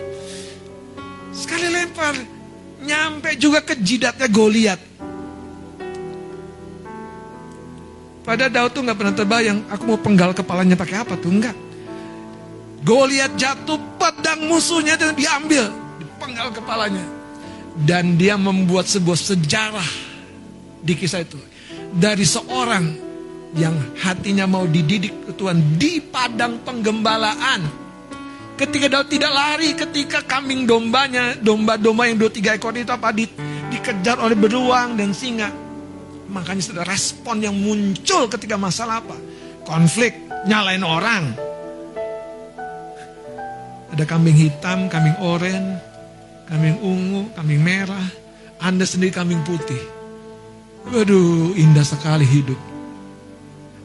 Sekali 1.35 1.67
lempar 1.67 2.15
nyampe 2.79 3.35
juga 3.35 3.59
ke 3.67 3.75
jidatnya 3.75 4.31
Goliat. 4.31 4.79
Pada 8.26 8.49
Daud 8.49 8.73
tuh 8.73 8.81
nggak 8.81 8.97
pernah 8.97 9.14
terbayang 9.14 9.60
aku 9.69 9.84
mau 9.85 9.99
penggal 10.02 10.34
kepalanya 10.34 10.73
pakai 10.73 10.97
apa 11.06 11.14
tuh 11.14 11.30
enggak. 11.30 11.53
Goliat 12.81 13.38
jatuh 13.38 13.77
pedang 14.02 14.49
musuhnya 14.49 14.97
dan 14.97 15.14
diambil, 15.14 15.69
dipenggal 16.02 16.49
kepalanya. 16.49 17.06
Dan 17.85 18.18
dia 18.18 18.34
membuat 18.34 18.89
sebuah 18.89 19.18
sejarah 19.18 19.89
di 20.81 20.93
kisah 20.97 21.22
itu. 21.22 21.38
Dari 21.93 22.26
seorang 22.26 22.85
yang 23.53 23.77
hatinya 24.02 24.49
mau 24.49 24.65
dididik 24.65 25.30
ke 25.30 25.31
Tuhan 25.38 25.77
di 25.77 26.02
padang 26.02 26.65
penggembalaan. 26.65 27.61
Ketika 28.56 28.88
Daud 28.89 29.10
tidak 29.11 29.34
lari, 29.34 29.76
ketika 29.77 30.23
kambing 30.26 30.65
dombanya, 30.65 31.38
domba-domba 31.38 32.07
yang 32.10 32.18
dua 32.18 32.31
tiga 32.31 32.56
ekor 32.56 32.72
itu 32.73 32.89
apa 32.89 33.11
di, 33.11 33.27
dikejar 33.69 34.18
oleh 34.18 34.38
beruang 34.38 34.95
dan 34.95 35.11
singa. 35.11 35.64
Makanya 36.26 36.64
sudah 36.65 36.84
respon 36.85 37.41
yang 37.45 37.53
muncul 37.53 38.26
ketika 38.30 38.57
masalah 38.57 39.02
apa? 39.02 39.18
Konflik, 39.65 40.18
nyalain 40.49 40.81
orang. 40.81 41.23
Ada 43.93 44.03
kambing 44.03 44.35
hitam, 44.35 44.91
kambing 44.91 45.15
oranye, 45.22 45.80
kambing 46.49 46.77
ungu, 46.81 47.31
kambing 47.38 47.61
merah. 47.61 48.06
Anda 48.60 48.84
sendiri 48.84 49.14
kambing 49.14 49.45
putih. 49.45 49.80
Waduh, 50.89 51.57
indah 51.57 51.85
sekali 51.85 52.26
hidup. 52.26 52.57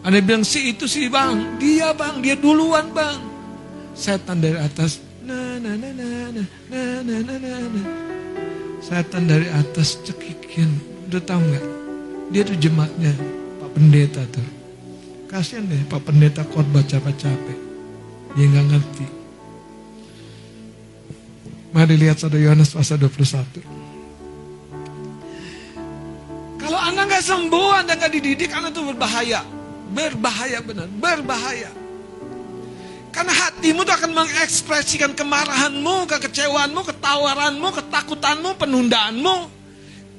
Anda 0.00 0.24
bilang, 0.24 0.44
si 0.44 0.72
itu 0.72 0.88
sih 0.88 1.12
bang, 1.12 1.60
dia 1.60 1.92
bang, 1.92 2.24
dia 2.24 2.36
duluan 2.36 2.88
bang. 2.92 3.20
Setan 3.92 4.40
dari 4.40 4.56
atas, 4.56 4.96
na 5.20 5.60
na 5.60 5.76
na 5.76 5.90
na 5.92 6.08
na 6.32 6.42
na 6.72 6.82
na 7.04 7.16
na 7.20 7.34
na 7.36 7.54
na. 7.68 7.82
Setan 8.80 9.28
dari 9.28 9.44
atas 9.52 10.00
cekikin, 10.02 10.72
udah 11.06 11.20
tahu 11.20 11.38
nggak? 11.38 11.69
Dia 12.30 12.46
tuh 12.46 12.54
jemaatnya, 12.54 13.10
Pak 13.58 13.70
Pendeta 13.74 14.22
tuh. 14.30 14.46
Kasihan 15.26 15.66
deh, 15.66 15.82
Pak 15.90 16.06
Pendeta 16.06 16.46
khotbah 16.46 16.86
capek-capek. 16.86 17.58
Dia 18.38 18.46
nggak 18.46 18.66
ngerti. 18.70 19.06
Mari 21.74 21.94
lihat 21.98 22.22
saudara 22.22 22.42
Yohanes 22.42 22.70
pasal 22.70 23.02
21. 23.02 23.62
Kalau 26.58 26.78
Anda 26.78 27.02
nggak 27.06 27.22
sembuh, 27.22 27.70
Anda 27.82 27.98
nggak 27.98 28.12
dididik, 28.14 28.50
Anda 28.54 28.70
tuh 28.70 28.94
berbahaya. 28.94 29.42
Berbahaya 29.90 30.62
benar, 30.62 30.86
berbahaya. 30.86 31.70
Karena 33.10 33.34
hatimu 33.34 33.82
tuh 33.82 33.90
akan 33.90 34.10
mengekspresikan 34.14 35.18
kemarahanmu, 35.18 36.06
kekecewaanmu, 36.06 36.80
ketawaranmu, 36.94 37.68
ketakutanmu, 37.74 38.54
penundaanmu, 38.54 39.36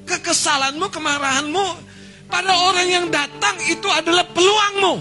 kekesalanmu, 0.03 0.91
kemarahanmu. 0.91 1.90
Pada 2.31 2.55
orang 2.71 2.87
yang 2.87 3.05
datang 3.11 3.59
itu 3.67 3.85
adalah 3.91 4.23
peluangmu. 4.31 4.95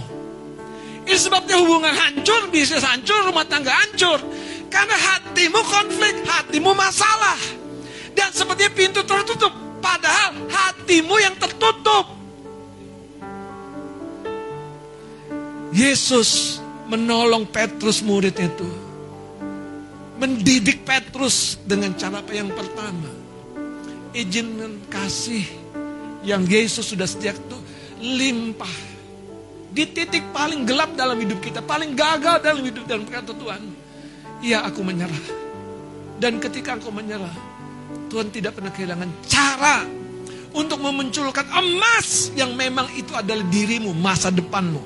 Ini 1.06 1.14
sebabnya 1.14 1.62
hubungan 1.62 1.94
hancur, 1.94 2.50
bisnis 2.50 2.82
hancur, 2.82 3.22
rumah 3.30 3.46
tangga 3.46 3.70
hancur. 3.70 4.18
Karena 4.66 4.98
hatimu 4.98 5.60
konflik, 5.62 6.26
hatimu 6.26 6.74
masalah. 6.74 7.38
Dan 8.18 8.34
sepertinya 8.34 8.72
pintu 8.74 9.00
tertutup. 9.06 9.54
Padahal 9.78 10.34
hatimu 10.50 11.14
yang 11.22 11.34
tertutup. 11.38 12.18
Yesus 15.70 16.58
menolong 16.90 17.46
Petrus 17.46 18.02
murid 18.02 18.34
itu. 18.34 18.70
Mendidik 20.18 20.82
Petrus 20.82 21.62
dengan 21.62 21.94
cara 21.94 22.20
apa 22.20 22.32
yang 22.34 22.50
pertama. 22.50 23.08
Izinkan 24.10 24.82
kasih 24.90 25.59
yang 26.26 26.44
Yesus 26.44 26.92
sudah 26.92 27.08
sediakan 27.08 27.40
itu 27.40 27.58
limpah. 28.00 28.74
Di 29.70 29.86
titik 29.86 30.34
paling 30.34 30.66
gelap 30.66 30.98
dalam 30.98 31.14
hidup 31.14 31.38
kita, 31.38 31.62
paling 31.62 31.94
gagal 31.94 32.42
dalam 32.42 32.66
hidup 32.66 32.84
dan 32.90 33.06
berkata 33.06 33.30
Tuhan, 33.30 33.62
ya 34.42 34.66
aku 34.66 34.82
menyerah. 34.82 35.24
Dan 36.18 36.42
ketika 36.42 36.74
engkau 36.74 36.90
menyerah, 36.90 37.32
Tuhan 38.10 38.34
tidak 38.34 38.58
pernah 38.58 38.74
kehilangan 38.74 39.10
cara 39.30 39.86
untuk 40.50 40.82
memunculkan 40.82 41.46
emas 41.54 42.34
yang 42.34 42.58
memang 42.58 42.90
itu 42.98 43.14
adalah 43.14 43.46
dirimu, 43.46 43.94
masa 43.94 44.34
depanmu. 44.34 44.82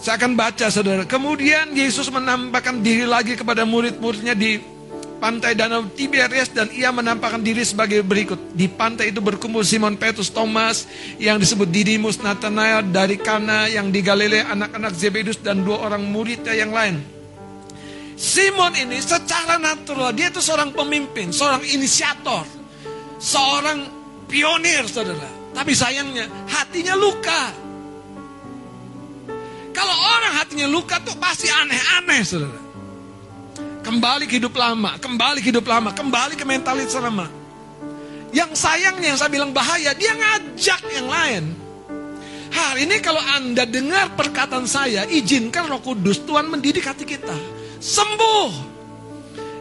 Saya 0.00 0.16
akan 0.16 0.32
baca 0.32 0.72
saudara. 0.72 1.04
Kemudian 1.04 1.76
Yesus 1.76 2.08
menampakkan 2.08 2.80
diri 2.80 3.04
lagi 3.04 3.36
kepada 3.36 3.68
murid-muridnya 3.68 4.32
di 4.32 4.56
pantai 5.20 5.52
danau 5.52 5.84
Tiberias 5.92 6.48
dan 6.50 6.72
ia 6.72 6.88
menampakkan 6.90 7.44
diri 7.44 7.60
sebagai 7.62 8.00
berikut. 8.00 8.56
Di 8.56 8.66
pantai 8.66 9.12
itu 9.12 9.20
berkumpul 9.20 9.60
Simon 9.62 10.00
Petrus 10.00 10.32
Thomas 10.32 10.88
yang 11.20 11.36
disebut 11.36 11.68
Didimus 11.68 12.18
Nathanael 12.24 12.88
dari 12.88 13.20
Kana 13.20 13.68
yang 13.68 13.92
di 13.92 14.00
Galilea 14.00 14.48
anak-anak 14.56 14.96
Zebedus 14.96 15.38
dan 15.44 15.60
dua 15.60 15.84
orang 15.84 16.08
muridnya 16.08 16.56
yang 16.56 16.72
lain. 16.72 16.98
Simon 18.16 18.72
ini 18.76 18.96
secara 19.00 19.60
natural 19.60 20.16
dia 20.16 20.32
itu 20.32 20.40
seorang 20.40 20.72
pemimpin, 20.72 21.32
seorang 21.32 21.64
inisiator, 21.68 22.48
seorang 23.20 23.84
pionir 24.24 24.88
saudara. 24.88 25.28
Tapi 25.52 25.72
sayangnya 25.76 26.28
hatinya 26.48 26.96
luka. 26.96 27.52
Kalau 29.70 29.96
orang 30.16 30.32
hatinya 30.36 30.68
luka 30.68 31.00
tuh 31.00 31.16
pasti 31.16 31.48
aneh-aneh 31.48 32.20
saudara. 32.24 32.69
Kembali 33.80 34.28
ke 34.28 34.36
hidup 34.36 34.52
lama, 34.54 35.00
kembali 35.00 35.40
ke 35.40 35.48
hidup 35.48 35.64
lama, 35.64 35.90
kembali 35.96 36.36
ke 36.36 36.44
mentalitas 36.44 37.00
lama. 37.00 37.26
Yang 38.30 38.52
sayangnya 38.54 39.10
yang 39.10 39.18
saya 39.18 39.32
bilang 39.32 39.50
bahaya, 39.50 39.96
dia 39.96 40.12
ngajak 40.14 40.80
yang 40.94 41.08
lain. 41.08 41.44
Hari 42.50 42.86
ini 42.86 42.98
kalau 43.00 43.22
Anda 43.22 43.64
dengar 43.64 44.14
perkataan 44.18 44.66
saya, 44.66 45.06
izinkan 45.06 45.70
roh 45.70 45.80
kudus 45.80 46.22
Tuhan 46.26 46.50
mendidik 46.50 46.84
hati 46.84 47.08
kita. 47.08 47.34
Sembuh. 47.80 48.70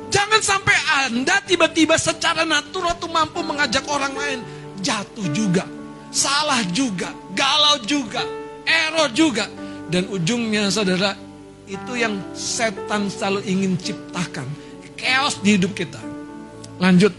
Jangan 0.10 0.42
sampai 0.42 0.78
Anda 1.06 1.38
tiba-tiba 1.46 1.96
secara 1.96 2.44
natural 2.44 2.98
tuh 2.98 3.10
mampu 3.14 3.46
mengajak 3.46 3.86
orang 3.88 4.14
lain. 4.18 4.40
Jatuh 4.82 5.30
juga. 5.32 5.64
Salah 6.10 6.66
juga. 6.74 7.14
Galau 7.38 7.78
juga. 7.86 8.26
Error 8.66 9.10
juga. 9.14 9.46
Dan 9.90 10.10
ujungnya 10.10 10.70
saudara, 10.74 11.14
itu 11.70 11.94
yang 11.94 12.18
setan 12.34 13.08
selalu 13.14 13.46
ingin 13.46 13.78
ciptakan. 13.78 14.50
Chaos 14.98 15.40
di 15.40 15.56
hidup 15.56 15.78
kita. 15.78 16.02
Lanjut. 16.82 17.14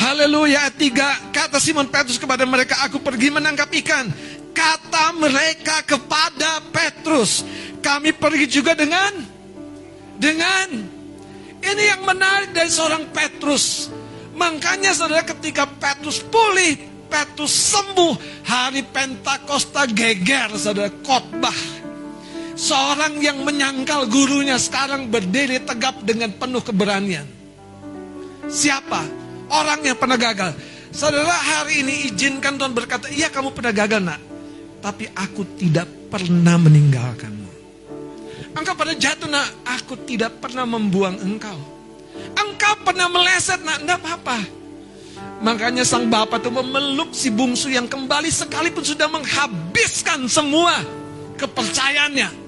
Haleluya 0.00 0.72
3 0.72 1.28
Kata 1.28 1.60
Simon 1.60 1.84
Petrus 1.92 2.16
kepada 2.16 2.48
mereka 2.48 2.80
Aku 2.88 3.04
pergi 3.04 3.28
menangkap 3.28 3.68
ikan 3.84 4.08
Kata 4.56 5.12
mereka 5.12 5.84
kepada 5.84 6.64
Petrus 6.72 7.44
Kami 7.84 8.16
pergi 8.16 8.48
juga 8.48 8.72
dengan 8.72 9.12
Dengan 10.16 10.72
Ini 11.60 11.82
yang 11.84 12.08
menarik 12.08 12.56
dari 12.56 12.72
seorang 12.72 13.12
Petrus 13.12 13.92
Makanya 14.40 14.96
saudara 14.96 15.20
ketika 15.20 15.68
Petrus 15.68 16.24
pulih 16.24 16.80
Petrus 17.12 17.52
sembuh 17.52 18.46
Hari 18.48 18.80
Pentakosta 18.88 19.84
geger 19.84 20.56
saudara 20.56 20.88
khotbah 21.04 21.89
Seorang 22.60 23.24
yang 23.24 23.40
menyangkal 23.40 24.04
gurunya 24.04 24.60
sekarang 24.60 25.08
berdiri 25.08 25.64
tegap 25.64 26.04
dengan 26.04 26.28
penuh 26.36 26.60
keberanian. 26.60 27.24
Siapa? 28.52 29.00
Orang 29.48 29.80
yang 29.80 29.96
pernah 29.96 30.20
gagal. 30.20 30.52
Saudara 30.92 31.32
hari 31.32 31.80
ini 31.80 32.12
izinkan 32.12 32.60
Tuhan 32.60 32.76
berkata, 32.76 33.08
iya 33.08 33.32
kamu 33.32 33.56
pernah 33.56 33.72
gagal 33.72 34.04
nak. 34.04 34.20
Tapi 34.84 35.08
aku 35.08 35.56
tidak 35.56 35.88
pernah 36.12 36.60
meninggalkanmu. 36.60 37.48
Engkau 38.52 38.76
pada 38.76 38.92
jatuh 38.92 39.30
nak, 39.32 39.48
aku 39.64 39.96
tidak 40.04 40.36
pernah 40.44 40.68
membuang 40.68 41.16
engkau. 41.16 41.56
Engkau 42.36 42.74
pernah 42.84 43.08
meleset 43.08 43.64
nak, 43.64 43.80
enggak 43.80 44.04
apa-apa. 44.04 44.38
Makanya 45.40 45.88
sang 45.88 46.12
bapak 46.12 46.44
itu 46.44 46.52
memeluk 46.52 47.16
si 47.16 47.32
bungsu 47.32 47.72
yang 47.72 47.88
kembali 47.88 48.28
sekalipun 48.28 48.84
sudah 48.84 49.08
menghabiskan 49.08 50.28
semua 50.28 50.76
kepercayaannya. 51.40 52.39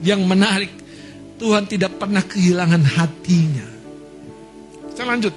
Yang 0.00 0.20
menarik, 0.24 0.72
Tuhan 1.40 1.64
tidak 1.68 1.96
pernah 2.00 2.24
kehilangan 2.24 2.84
hatinya. 2.84 3.68
Saya 4.92 5.16
lanjut. 5.16 5.34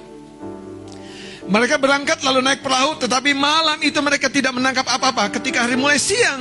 Mereka 1.44 1.76
berangkat 1.76 2.24
lalu 2.24 2.40
naik 2.40 2.64
perahu, 2.64 2.96
tetapi 2.96 3.36
malam 3.36 3.76
itu 3.84 4.00
mereka 4.00 4.32
tidak 4.32 4.56
menangkap 4.56 4.88
apa-apa. 4.88 5.28
Ketika 5.28 5.68
hari 5.68 5.76
mulai 5.76 6.00
siang, 6.00 6.40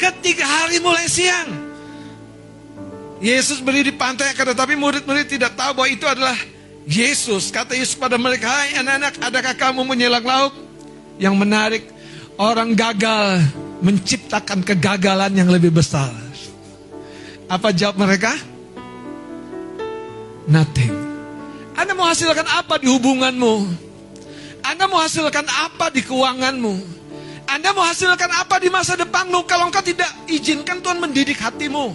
ketika 0.00 0.44
hari 0.48 0.80
mulai 0.80 1.04
siang, 1.04 1.52
Yesus 3.20 3.60
berdiri 3.60 3.92
di 3.92 3.94
pantai, 3.94 4.32
tetapi 4.32 4.72
murid-murid 4.74 5.28
tidak 5.28 5.52
tahu 5.52 5.78
bahwa 5.78 5.88
itu 5.92 6.08
adalah 6.08 6.34
Yesus. 6.88 7.52
Kata 7.52 7.76
Yesus 7.76 7.94
pada 7.94 8.16
mereka, 8.16 8.48
Hai 8.48 8.80
anak-anak, 8.80 9.14
adakah 9.20 9.54
kamu 9.54 9.80
menyelang 9.84 10.24
laut? 10.24 10.56
Yang 11.20 11.34
menarik, 11.36 11.84
orang 12.40 12.72
gagal 12.72 13.44
menciptakan 13.84 14.64
kegagalan 14.64 15.32
yang 15.36 15.52
lebih 15.52 15.70
besar. 15.70 16.31
Apa 17.52 17.68
jawab 17.76 18.00
mereka? 18.00 18.32
Nothing. 20.48 20.96
Anda 21.76 21.92
mau 21.92 22.08
hasilkan 22.08 22.48
apa 22.48 22.80
di 22.80 22.88
hubunganmu? 22.88 23.54
Anda 24.64 24.88
mau 24.88 25.04
hasilkan 25.04 25.44
apa 25.44 25.92
di 25.92 26.00
keuanganmu? 26.00 26.74
Anda 27.44 27.76
mau 27.76 27.84
hasilkan 27.84 28.32
apa 28.40 28.56
di 28.56 28.72
masa 28.72 28.96
depanmu 28.96 29.44
kalau 29.44 29.68
engkau 29.68 29.84
tidak 29.84 30.08
izinkan 30.32 30.80
Tuhan 30.80 30.96
mendidik 30.96 31.36
hatimu? 31.36 31.92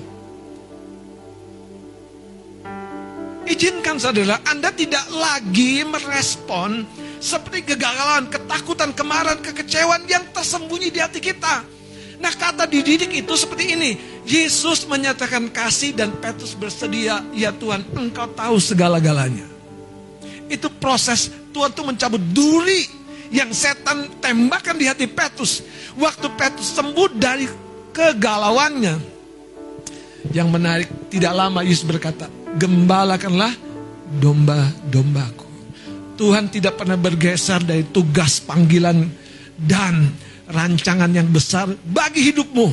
Izinkan 3.49 3.97
saudara, 3.97 4.38
Anda 4.45 4.69
tidak 4.75 5.09
lagi 5.09 5.81
merespon 5.81 6.85
seperti 7.17 7.73
kegagalan, 7.73 8.29
ketakutan, 8.29 8.93
kemarahan, 8.93 9.41
kekecewaan 9.41 10.05
yang 10.05 10.21
tersembunyi 10.35 10.93
di 10.93 10.99
hati 11.01 11.17
kita. 11.17 11.77
Nah 12.18 12.34
kata 12.34 12.65
dididik 12.65 13.14
itu 13.14 13.34
seperti 13.38 13.77
ini. 13.77 13.91
Yesus 14.27 14.84
menyatakan 14.89 15.48
kasih 15.53 15.94
dan 15.94 16.14
Petrus 16.18 16.57
bersedia. 16.57 17.22
Ya 17.31 17.53
Tuhan 17.53 17.85
engkau 17.94 18.27
tahu 18.34 18.57
segala-galanya. 18.57 19.45
Itu 20.49 20.72
proses 20.72 21.30
Tuhan 21.53 21.72
tuh 21.76 21.85
mencabut 21.85 22.22
duri 22.34 22.88
yang 23.30 23.52
setan 23.52 24.07
tembakan 24.23 24.76
di 24.80 24.85
hati 24.88 25.06
Petrus. 25.06 25.61
Waktu 25.99 26.27
Petrus 26.34 26.73
sembuh 26.73 27.10
dari 27.15 27.45
kegalauannya. 27.94 29.18
Yang 30.35 30.48
menarik 30.52 30.89
tidak 31.07 31.34
lama 31.34 31.64
Yesus 31.64 31.88
berkata, 31.88 32.27
gembalakanlah 32.60 33.56
domba-dombaku. 34.19 35.48
Tuhan 36.18 36.49
tidak 36.49 36.81
pernah 36.81 36.98
bergeser 36.98 37.61
dari 37.61 37.85
tugas 37.94 38.41
panggilan 38.41 39.06
dan 39.56 40.10
rancangan 40.48 41.11
yang 41.11 41.28
besar 41.28 41.68
bagi 41.91 42.32
hidupmu. 42.32 42.72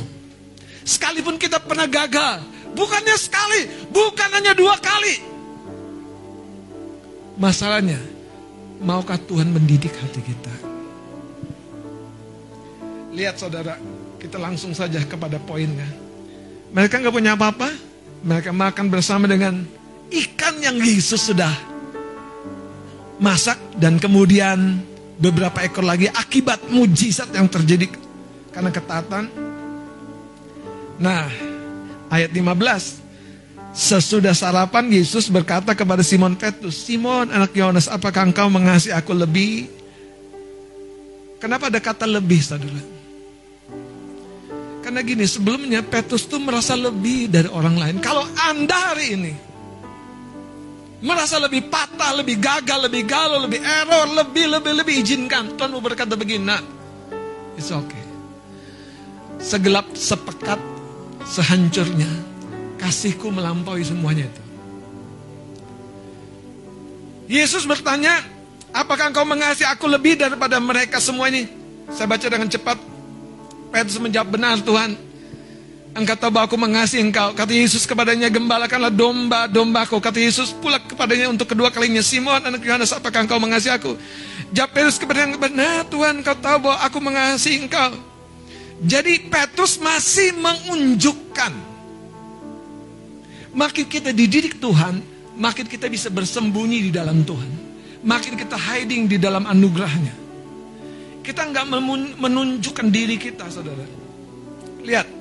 Sekalipun 0.85 1.41
kita 1.41 1.59
pernah 1.59 1.89
gagal, 1.89 2.45
bukannya 2.77 3.17
sekali, 3.19 3.91
bukan 3.91 4.29
hanya 4.35 4.53
dua 4.53 4.77
kali. 4.79 5.17
Masalahnya, 7.35 7.99
maukah 8.79 9.19
Tuhan 9.19 9.51
mendidik 9.51 9.91
hati 9.97 10.21
kita? 10.23 10.55
Lihat 13.15 13.39
saudara, 13.39 13.79
kita 14.19 14.39
langsung 14.39 14.75
saja 14.75 15.03
kepada 15.03 15.39
poinnya. 15.43 15.87
Mereka 16.75 16.99
nggak 17.03 17.15
punya 17.15 17.35
apa-apa, 17.39 17.71
mereka 18.23 18.51
makan 18.51 18.87
bersama 18.91 19.31
dengan 19.31 19.63
ikan 20.11 20.55
yang 20.63 20.79
Yesus 20.79 21.31
sudah 21.31 21.55
masak 23.23 23.59
dan 23.79 23.99
kemudian 24.03 24.83
beberapa 25.19 25.63
ekor 25.63 25.87
lagi 25.87 26.11
akibat 26.11 26.71
mujizat 26.71 27.31
yang 27.35 27.47
terjadi 27.47 27.91
karena 28.51 28.71
ketatan. 28.71 29.31
Nah, 30.99 31.31
ayat 32.11 32.31
15. 32.31 33.03
Sesudah 33.75 34.31
sarapan 34.31 34.87
Yesus 34.87 35.27
berkata 35.27 35.75
kepada 35.75 36.07
Simon 36.07 36.39
Petrus, 36.39 36.79
"Simon, 36.79 37.27
anak 37.35 37.51
Yohanes, 37.59 37.91
apakah 37.91 38.31
engkau 38.31 38.47
mengasihi 38.47 38.95
aku 38.95 39.11
lebih?" 39.11 39.67
Kenapa 41.43 41.67
ada 41.67 41.83
kata 41.83 42.07
lebih, 42.07 42.39
Saudara? 42.39 42.79
Karena 44.81 45.01
gini, 45.03 45.27
sebelumnya 45.27 45.83
Petrus 45.83 46.31
tuh 46.31 46.39
merasa 46.39 46.79
lebih 46.79 47.27
dari 47.27 47.51
orang 47.51 47.75
lain. 47.75 47.97
Kalau 47.99 48.23
Anda 48.47 48.95
hari 48.95 49.19
ini 49.19 49.54
merasa 51.05 51.37
lebih 51.37 51.69
patah, 51.69 52.17
lebih 52.17 52.41
gagal, 52.41 52.89
lebih 52.89 53.05
galau, 53.05 53.45
lebih 53.45 53.61
error, 53.61 54.09
lebih, 54.25 54.49
lebih, 54.49 54.73
lebih 54.73 54.95
izinkan. 55.05 55.53
Tuhan 55.53 55.69
mau 55.69 55.85
berkata 55.85 56.17
begini, 56.17 56.49
nak, 56.49 56.65
it's 57.61 57.69
okay. 57.69 58.01
Segelap, 59.37 59.93
sepekat, 59.93 60.57
sehancurnya, 61.29 62.09
kasihku 62.81 63.29
melampaui 63.29 63.85
semuanya 63.85 64.25
itu. 64.25 64.43
Yesus 67.29 67.69
bertanya, 67.69 68.25
apakah 68.73 69.13
engkau 69.13 69.29
mengasihi 69.29 69.69
aku 69.69 69.85
lebih 69.85 70.17
daripada 70.17 70.57
mereka 70.57 71.05
semua 71.05 71.29
ini? 71.29 71.45
Saya 71.93 72.09
baca 72.09 72.25
dengan 72.25 72.49
cepat. 72.49 72.81
Petrus 73.69 74.01
menjawab, 74.01 74.29
benar 74.33 74.57
Tuhan. 74.65 74.97
Engkau 75.95 76.19
tahu 76.19 76.35
bahwa 76.35 76.51
aku 76.51 76.59
mengasihi 76.59 77.07
engkau. 77.07 77.31
Kata 77.39 77.55
Yesus 77.55 77.87
kepadanya, 77.87 78.27
gembalakanlah 78.27 78.91
domba-dombaku. 78.91 80.03
Kata 80.03 80.19
Yesus 80.19 80.51
pula 80.51 80.83
kepadanya 80.83 81.31
untuk 81.31 81.47
kedua 81.47 81.71
kalinya, 81.71 82.03
Simon 82.03 82.43
anak 82.43 82.67
Yohanes, 82.67 82.91
apakah 82.91 83.23
engkau 83.23 83.39
mengasihi 83.39 83.79
aku? 83.79 83.95
Jawab 84.51 84.75
Petrus 84.75 84.99
kepadanya, 84.99 85.39
benar 85.39 85.87
Tuhan, 85.87 86.19
engkau 86.19 86.35
tahu 86.35 86.67
bahwa 86.67 86.83
aku 86.83 86.99
mengasihi 86.99 87.63
engkau. 87.63 87.95
Jadi 88.83 89.31
Petrus 89.31 89.79
masih 89.79 90.35
menunjukkan. 90.35 91.53
Makin 93.55 93.87
kita 93.87 94.11
dididik 94.11 94.59
Tuhan, 94.59 94.99
makin 95.39 95.71
kita 95.71 95.87
bisa 95.87 96.11
bersembunyi 96.11 96.91
di 96.91 96.91
dalam 96.91 97.23
Tuhan. 97.23 97.51
Makin 98.03 98.35
kita 98.35 98.59
hiding 98.59 99.07
di 99.07 99.15
dalam 99.15 99.47
anugerahnya. 99.47 100.11
Kita 101.23 101.47
nggak 101.47 101.71
menunjukkan 102.19 102.87
diri 102.91 103.15
kita, 103.15 103.47
saudara. 103.47 103.87
Lihat, 104.83 105.14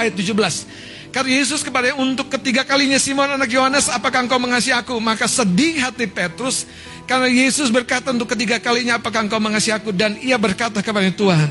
ayat 0.00 0.16
17. 0.16 1.10
Karena 1.10 1.42
Yesus 1.42 1.66
kepada 1.66 1.90
untuk 1.98 2.30
ketiga 2.30 2.62
kalinya 2.62 2.96
Simon 2.96 3.34
anak 3.34 3.50
Yohanes, 3.50 3.90
apakah 3.90 4.22
engkau 4.22 4.38
mengasihi 4.38 4.72
aku? 4.72 4.94
Maka 5.02 5.26
sedih 5.26 5.82
hati 5.82 6.06
Petrus 6.06 6.70
karena 7.10 7.26
Yesus 7.26 7.74
berkata 7.74 8.14
untuk 8.14 8.30
ketiga 8.30 8.62
kalinya, 8.62 9.02
apakah 9.02 9.26
engkau 9.26 9.42
mengasihi 9.42 9.74
aku? 9.74 9.90
Dan 9.90 10.14
ia 10.22 10.38
berkata 10.38 10.78
kepada 10.78 11.10
Tuhan. 11.10 11.50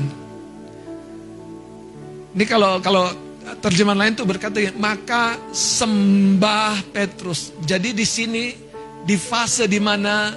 Ini 2.32 2.44
kalau 2.48 2.80
kalau 2.80 3.12
terjemahan 3.60 4.08
lain 4.08 4.14
tuh 4.16 4.24
berkata, 4.24 4.56
maka 4.80 5.36
sembah 5.52 6.80
Petrus. 6.96 7.52
Jadi 7.60 7.92
di 7.92 8.08
sini 8.08 8.56
di 9.04 9.20
fase 9.20 9.68
di 9.68 9.76
mana 9.76 10.32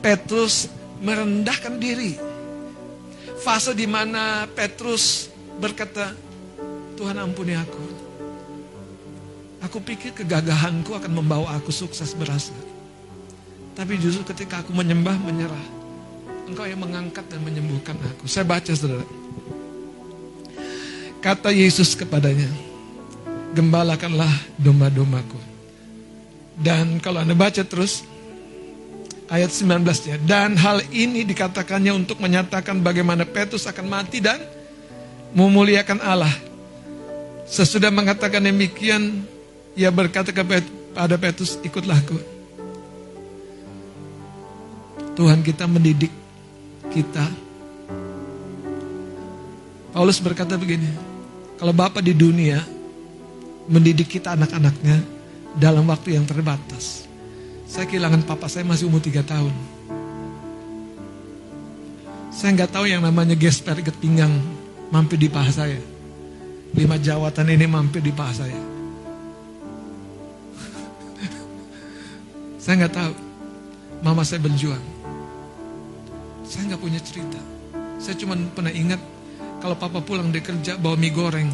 Petrus 0.00 0.72
merendahkan 1.04 1.76
diri. 1.76 2.16
Fase 3.44 3.76
di 3.76 3.84
mana 3.84 4.48
Petrus 4.48 5.28
berkata, 5.60 6.16
Tuhan 7.02 7.18
ampuni 7.18 7.58
aku. 7.58 7.82
Aku 9.66 9.82
pikir 9.82 10.14
kegagahanku 10.14 10.94
akan 10.94 11.18
membawa 11.18 11.58
aku 11.58 11.74
sukses 11.74 12.14
berhasil. 12.14 12.54
Tapi 13.74 13.98
justru 13.98 14.22
ketika 14.30 14.62
aku 14.62 14.70
menyembah, 14.70 15.18
menyerah. 15.18 15.66
Engkau 16.46 16.62
yang 16.62 16.78
mengangkat 16.78 17.26
dan 17.26 17.42
menyembuhkan 17.42 17.98
aku. 18.06 18.30
Saya 18.30 18.46
baca 18.46 18.70
saudara. 18.70 19.02
Kata 21.18 21.50
Yesus 21.50 21.98
kepadanya, 21.98 22.46
gembalakanlah 23.50 24.30
domba-dombaku. 24.62 25.42
Dan 26.54 27.02
kalau 27.02 27.26
Anda 27.26 27.34
baca 27.34 27.66
terus, 27.66 28.06
ayat 29.26 29.50
19 29.50 29.82
ya. 30.06 30.22
Dan 30.22 30.54
hal 30.54 30.86
ini 30.94 31.26
dikatakannya 31.26 31.98
untuk 31.98 32.22
menyatakan 32.22 32.78
bagaimana 32.78 33.26
Petrus 33.26 33.66
akan 33.66 33.90
mati 33.90 34.22
dan 34.22 34.38
memuliakan 35.34 35.98
Allah. 35.98 36.51
Sesudah 37.52 37.92
mengatakan 37.92 38.40
demikian, 38.40 39.28
ia 39.76 39.92
berkata 39.92 40.32
kepada 40.32 41.20
Petrus, 41.20 41.60
ikutlah 41.60 42.00
aku. 42.00 42.16
Tuhan 45.12 45.44
kita 45.44 45.68
mendidik 45.68 46.08
kita. 46.88 47.28
Paulus 49.92 50.16
berkata 50.24 50.56
begini, 50.56 50.88
kalau 51.60 51.76
Bapak 51.76 52.00
di 52.00 52.16
dunia 52.16 52.64
mendidik 53.68 54.08
kita 54.08 54.32
anak-anaknya 54.32 55.04
dalam 55.60 55.84
waktu 55.92 56.16
yang 56.16 56.24
terbatas. 56.24 57.04
Saya 57.68 57.84
kehilangan 57.84 58.24
papa 58.24 58.48
saya 58.48 58.64
masih 58.64 58.88
umur 58.88 59.04
3 59.04 59.20
tahun. 59.20 59.52
Saya 62.32 62.56
nggak 62.56 62.72
tahu 62.72 62.88
yang 62.88 63.04
namanya 63.04 63.36
gesper 63.36 63.76
ikat 63.76 63.96
pinggang 64.00 64.32
mampir 64.88 65.20
di 65.20 65.28
paha 65.28 65.52
saya. 65.52 65.91
Lima 66.72 66.96
jawatan 66.96 67.52
ini 67.52 67.68
mampir 67.68 68.00
di 68.00 68.12
paha 68.12 68.32
saya. 68.32 68.60
saya 72.62 72.74
nggak 72.80 72.94
tahu. 72.96 73.14
Mama 74.00 74.24
saya 74.24 74.40
berjuang. 74.40 74.80
Saya 76.48 76.72
nggak 76.72 76.80
punya 76.80 77.00
cerita. 77.04 77.36
Saya 78.00 78.16
cuma 78.16 78.34
pernah 78.56 78.72
ingat 78.72 78.98
kalau 79.60 79.76
papa 79.76 80.00
pulang 80.00 80.32
dari 80.32 80.40
kerja 80.40 80.80
bawa 80.80 80.96
mie 80.96 81.12
goreng. 81.12 81.50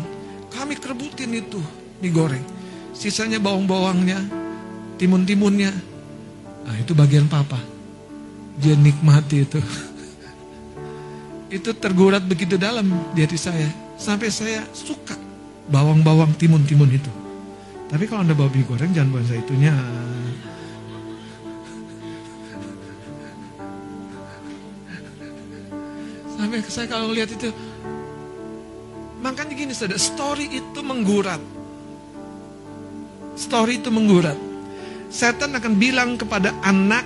Kami 0.54 0.78
kerebutin 0.78 1.34
itu 1.34 1.58
mie 1.98 2.14
goreng. 2.14 2.44
Sisanya 2.94 3.42
bawang-bawangnya, 3.42 4.22
timun-timunnya. 5.02 5.74
Nah 6.62 6.76
itu 6.78 6.94
bagian 6.94 7.26
papa. 7.26 7.58
Dia 8.62 8.78
nikmati 8.78 9.42
itu. 9.42 9.58
itu 11.58 11.70
tergurat 11.74 12.22
begitu 12.22 12.54
dalam 12.54 12.86
di 13.12 13.26
hati 13.26 13.36
saya. 13.36 13.87
Sampai 13.98 14.30
saya 14.30 14.62
suka 14.70 15.18
bawang-bawang 15.68 16.32
timun-timun 16.38 16.88
itu. 16.94 17.10
Tapi 17.90 18.06
kalau 18.06 18.24
anda 18.24 18.32
bawa 18.32 18.48
goreng 18.52 18.94
jangan 18.94 19.10
buat 19.10 19.26
saya 19.26 19.42
itunya. 19.42 19.74
Sampai 26.38 26.62
saya 26.64 26.86
kalau 26.86 27.10
lihat 27.12 27.34
itu, 27.34 27.50
makanya 29.20 29.52
gini 29.52 29.72
saudara, 29.74 29.98
story 29.98 30.46
itu 30.48 30.80
menggurat. 30.80 31.42
Story 33.34 33.82
itu 33.82 33.90
menggurat. 33.90 34.38
Setan 35.10 35.56
akan 35.56 35.74
bilang 35.76 36.14
kepada 36.14 36.54
anak 36.62 37.04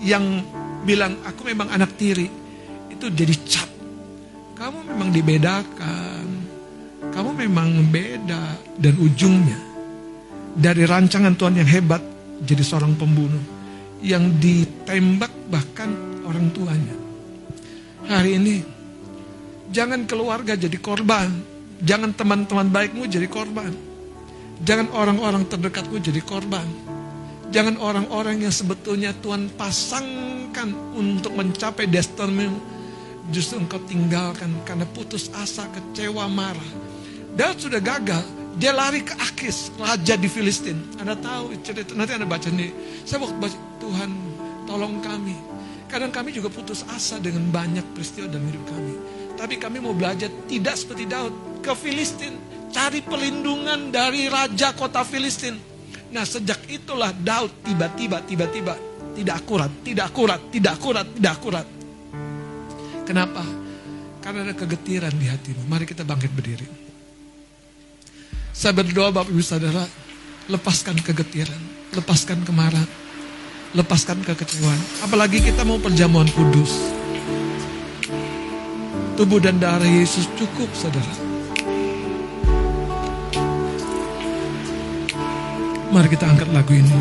yang 0.00 0.44
bilang 0.86 1.18
aku 1.26 1.48
memang 1.48 1.68
anak 1.72 1.92
tiri, 1.98 2.28
itu 2.88 3.06
jadi 3.12 3.34
cap. 3.44 3.67
Memang 5.08 5.24
dibedakan. 5.24 6.24
Kamu 7.08 7.32
memang 7.32 7.88
beda 7.88 8.60
dan 8.76 8.94
ujungnya 9.00 9.56
dari 10.52 10.84
rancangan 10.84 11.32
Tuhan 11.32 11.56
yang 11.56 11.64
hebat 11.64 12.04
jadi 12.44 12.60
seorang 12.60 12.92
pembunuh 12.92 13.40
yang 14.04 14.36
ditembak 14.36 15.32
bahkan 15.48 15.88
orang 16.28 16.52
tuanya. 16.52 16.92
Hari 18.04 18.36
ini 18.36 18.56
Jangan 19.72 20.04
keluarga 20.04 20.56
jadi 20.56 20.76
korban. 20.76 21.28
Jangan 21.80 22.12
teman-teman 22.12 22.68
baikmu 22.68 23.08
jadi 23.08 23.28
korban. 23.32 23.72
Jangan 24.60 24.92
orang-orang 24.92 25.48
terdekatmu 25.48 26.04
jadi 26.04 26.20
korban. 26.20 26.68
Jangan 27.48 27.80
orang-orang 27.80 28.44
yang 28.44 28.52
sebetulnya 28.52 29.16
Tuhan 29.24 29.52
pasangkan 29.56 30.68
untuk 30.96 31.32
mencapai 31.32 31.88
destinimu. 31.88 32.77
Justru 33.28 33.60
engkau 33.60 33.80
tinggalkan 33.84 34.48
karena 34.64 34.88
putus 34.88 35.28
asa, 35.36 35.68
kecewa, 35.68 36.24
marah. 36.28 36.70
Daud 37.36 37.60
sudah 37.60 37.80
gagal. 37.80 38.24
Dia 38.58 38.74
lari 38.74 39.06
ke 39.06 39.14
Akis, 39.22 39.70
raja 39.78 40.18
di 40.18 40.26
Filistin. 40.26 40.82
Anda 40.98 41.14
tahu 41.14 41.54
cerita, 41.62 41.94
nanti 41.94 42.16
Anda 42.18 42.26
baca 42.26 42.50
nih. 42.50 42.74
Saya 43.06 43.22
waktu 43.22 43.38
baca, 43.38 43.58
Tuhan 43.78 44.10
tolong 44.66 44.98
kami. 44.98 45.36
Kadang 45.86 46.10
kami 46.10 46.34
juga 46.34 46.50
putus 46.50 46.82
asa 46.90 47.22
dengan 47.22 47.46
banyak 47.54 47.94
peristiwa 47.94 48.26
dalam 48.26 48.50
hidup 48.50 48.64
kami. 48.66 48.94
Tapi 49.38 49.54
kami 49.62 49.78
mau 49.78 49.94
belajar 49.94 50.26
tidak 50.50 50.74
seperti 50.74 51.06
Daud. 51.06 51.62
Ke 51.62 51.78
Filistin, 51.78 52.34
cari 52.74 53.00
perlindungan 53.06 53.94
dari 53.94 54.26
raja 54.26 54.74
kota 54.74 55.06
Filistin. 55.06 55.54
Nah 56.10 56.26
sejak 56.26 56.66
itulah 56.66 57.14
Daud 57.14 57.62
tiba-tiba, 57.62 58.24
tiba-tiba 58.26 58.74
tidak 59.14 59.44
akurat, 59.44 59.70
tidak 59.86 60.04
akurat, 60.10 60.40
tidak 60.50 60.72
akurat, 60.78 61.06
tidak 61.14 61.32
akurat. 61.38 61.66
Kenapa? 63.08 63.40
Karena 64.20 64.44
ada 64.44 64.52
kegetiran 64.52 65.16
di 65.16 65.24
hatimu. 65.32 65.64
Mari 65.64 65.88
kita 65.88 66.04
bangkit 66.04 66.28
berdiri. 66.28 66.68
Saya 68.52 68.76
berdoa 68.76 69.08
Bapak 69.08 69.32
Ibu 69.32 69.40
Saudara, 69.40 69.80
lepaskan 70.52 71.00
kegetiran, 71.00 71.56
lepaskan 71.96 72.44
kemarahan, 72.44 72.84
lepaskan 73.72 74.20
kekecewaan. 74.20 74.76
Apalagi 75.00 75.40
kita 75.40 75.64
mau 75.64 75.80
perjamuan 75.80 76.28
kudus. 76.36 76.92
Tubuh 79.16 79.40
dan 79.40 79.56
darah 79.56 79.88
Yesus 79.88 80.28
cukup, 80.36 80.68
saudara. 80.76 81.14
Mari 85.88 86.12
kita 86.12 86.28
angkat 86.28 86.52
lagu 86.52 86.76
ini. 86.76 86.92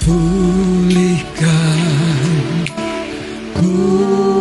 Pulihkan, 0.00 1.50
pulihkan 3.60 4.39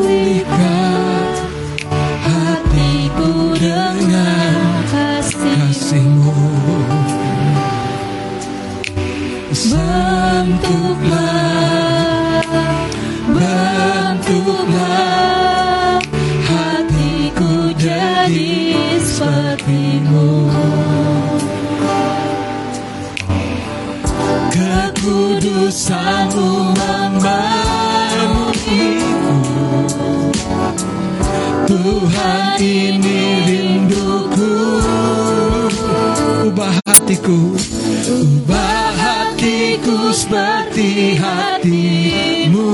ini 32.60 33.20
rinduku. 33.48 34.54
Ubah 36.52 36.76
hatiku. 36.84 37.56
Ubah 38.10 38.92
hatiku 39.00 40.12
seperti 40.12 41.16
hatimu 41.16 42.68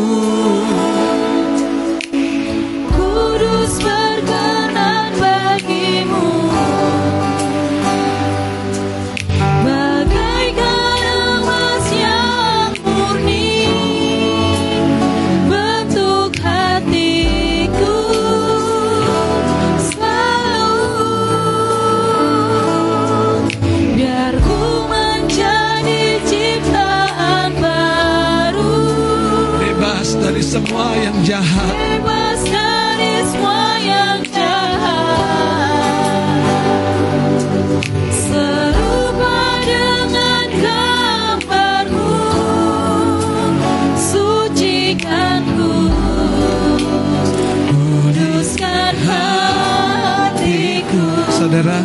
Saudara 51.56 51.80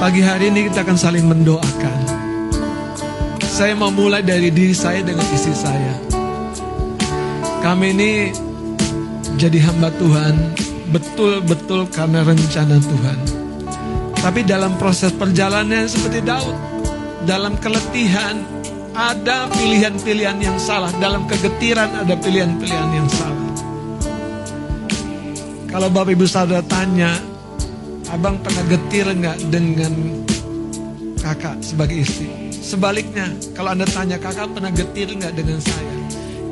Pagi 0.00 0.24
hari 0.24 0.48
ini 0.48 0.72
kita 0.72 0.80
akan 0.80 0.96
saling 0.96 1.28
mendoakan. 1.28 1.98
Saya 3.44 3.76
mau 3.76 3.92
mulai 3.92 4.24
dari 4.24 4.48
diri 4.48 4.72
saya 4.72 5.04
dengan 5.04 5.28
istri 5.28 5.52
saya. 5.52 5.92
Kami 7.60 7.92
ini 7.92 8.32
jadi 9.36 9.60
hamba 9.60 9.92
Tuhan 10.00 10.56
Betul-betul 10.88 11.84
karena 11.92 12.24
rencana 12.24 12.80
Tuhan. 12.80 13.18
Tapi 14.24 14.40
dalam 14.48 14.80
proses 14.80 15.12
perjalanan 15.12 15.84
seperti 15.84 16.24
Daud 16.24 16.56
Dalam 17.28 17.60
keletihan 17.60 18.40
ada 18.96 19.52
pilihan-pilihan 19.52 20.40
yang 20.40 20.56
salah 20.56 20.88
Dalam 20.96 21.28
kegetiran 21.28 22.08
ada 22.08 22.16
pilihan-pilihan 22.16 22.88
yang 22.88 23.08
salah. 23.12 23.44
Kalau 25.68 25.92
Bapak 25.92 26.16
Ibu 26.16 26.24
Saudara 26.24 26.64
tanya 26.64 27.33
Abang 28.14 28.38
pernah 28.38 28.62
getir 28.70 29.10
nggak 29.10 29.50
dengan 29.50 29.90
kakak 31.18 31.58
sebagai 31.58 32.06
istri? 32.06 32.30
Sebaliknya, 32.54 33.26
kalau 33.58 33.74
anda 33.74 33.82
tanya 33.90 34.22
kakak 34.22 34.54
pernah 34.54 34.70
getir 34.70 35.10
nggak 35.10 35.34
dengan 35.34 35.58
saya? 35.58 35.98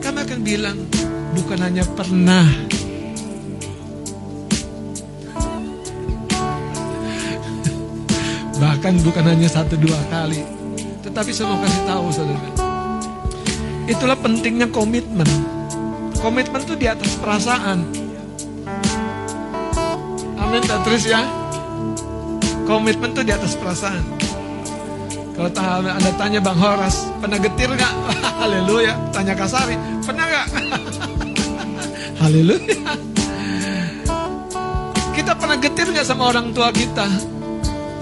Kami 0.02 0.26
akan 0.26 0.42
bilang, 0.42 0.74
bukan 1.38 1.62
hanya 1.62 1.86
pernah. 1.94 2.42
Bahkan 8.58 8.94
bukan 9.06 9.22
hanya 9.22 9.46
satu 9.46 9.78
dua 9.78 10.02
kali. 10.10 10.42
Tetapi 11.06 11.30
saya 11.30 11.46
mau 11.46 11.62
kasih 11.62 11.86
tahu 11.86 12.10
saudara. 12.10 12.50
Itulah 13.86 14.18
pentingnya 14.18 14.66
komitmen. 14.66 15.30
Komitmen 16.18 16.58
itu 16.58 16.74
di 16.74 16.90
atas 16.90 17.14
perasaan. 17.22 17.86
Amin, 20.42 20.66
tak 20.66 20.82
terus 20.82 21.06
ya. 21.06 21.41
Komitmen 22.72 23.12
tuh 23.12 23.20
di 23.20 23.36
atas 23.36 23.52
perasaan. 23.52 24.00
Kalau 25.36 25.50
ta- 25.52 25.84
anda 25.84 26.08
tanya 26.16 26.40
Bang 26.40 26.56
Horas, 26.56 27.04
pernah 27.20 27.36
getir 27.36 27.68
nggak? 27.68 27.92
Haleluya. 28.40 28.96
Tanya 29.12 29.36
Kasari, 29.36 29.76
pernah 30.00 30.24
nggak? 30.24 30.46
Haleluya. 32.24 32.96
Kita 35.12 35.36
pernah 35.36 35.60
getir 35.60 35.84
nggak 35.92 36.06
sama 36.08 36.32
orang 36.32 36.56
tua 36.56 36.72
kita? 36.72 37.04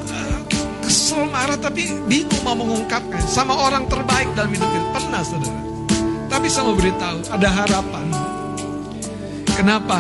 Eh, 0.07 0.39
Kesel 0.87 1.27
marah 1.27 1.59
tapi 1.59 1.91
bingung 2.07 2.43
mau 2.47 2.55
mengungkapkan 2.55 3.27
sama 3.27 3.59
orang 3.59 3.91
terbaik 3.91 4.31
dalam 4.39 4.55
hidup 4.55 4.71
kita. 4.71 4.87
Pernah 4.95 5.23
saudara. 5.27 5.61
Tapi 6.31 6.47
saya 6.47 6.71
mau 6.71 6.79
beritahu, 6.79 7.19
ada 7.27 7.49
harapan. 7.51 8.07
Kenapa? 9.51 9.99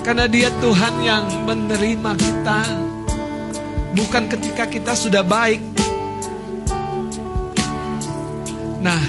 Karena 0.00 0.24
dia 0.24 0.48
Tuhan 0.64 1.04
yang 1.04 1.28
menerima 1.44 2.12
kita 2.16 2.83
Bukan 3.94 4.26
ketika 4.26 4.66
kita 4.66 4.92
sudah 4.98 5.22
baik. 5.22 5.62
Nah 8.82 9.00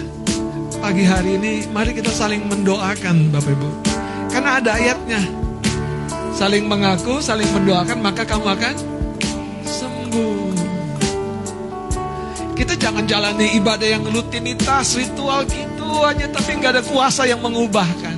Pagi 0.78 1.02
hari 1.02 1.42
ini 1.42 1.66
Mari 1.74 1.98
kita 1.98 2.14
saling 2.14 2.46
mendoakan 2.46 3.34
Bapak 3.34 3.50
Ibu. 3.58 3.70
Karena 4.30 4.62
ada 4.62 4.78
ayatnya. 4.78 5.22
Saling 6.38 6.70
mengaku, 6.70 7.18
saling 7.18 7.50
mendoakan 7.50 7.98
Maka 8.06 8.30
kamu 8.30 8.46
akan 8.46 8.76
sembuh. 9.66 10.54
Kita 12.54 12.78
jangan 12.78 13.10
jalani 13.10 13.58
ibadah 13.58 13.90
yang 13.90 14.06
rutinitas 14.06 15.02
Ritual 15.02 15.50
gitu 15.50 16.06
aja 16.06 16.30
Tapi 16.30 16.62
nggak 16.62 16.72
ada 16.78 16.84
kuasa 16.86 17.26
yang 17.26 17.42
mengubahkan. 17.42 18.14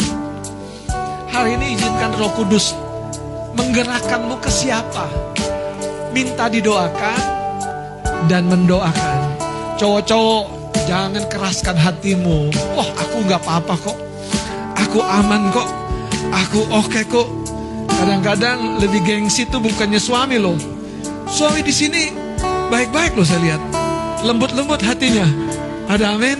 Hari 1.31 1.55
ini 1.55 1.79
izinkan 1.79 2.11
roh 2.19 2.35
kudus 2.35 2.75
Menggerakkanmu 3.55 4.35
ke 4.43 4.51
siapa 4.51 5.26
Minta 6.15 6.47
didoakan 6.51 7.19
Dan 8.27 8.47
mendoakan 8.51 9.19
Cowok-cowok 9.79 10.45
Jangan 10.87 11.23
keraskan 11.27 11.75
hatimu 11.75 12.51
Wah 12.75 12.89
aku 12.95 13.25
nggak 13.27 13.41
apa-apa 13.43 13.75
kok 13.81 13.97
Aku 14.77 14.99
aman 15.03 15.51
kok 15.51 15.87
Aku 16.33 16.67
oke 16.67 17.01
kok. 17.07 17.27
Kadang-kadang 17.87 18.77
lebih 18.83 19.01
gengsi 19.01 19.47
tuh 19.47 19.63
bukannya 19.63 19.97
suami 19.97 20.37
loh. 20.37 20.59
Suami 21.27 21.63
di 21.63 21.73
sini 21.73 22.11
baik-baik 22.69 23.15
loh 23.15 23.25
saya 23.25 23.41
lihat. 23.43 23.61
Lembut-lembut 24.27 24.81
hatinya. 24.83 25.25
Ada 25.87 26.19
amin? 26.19 26.37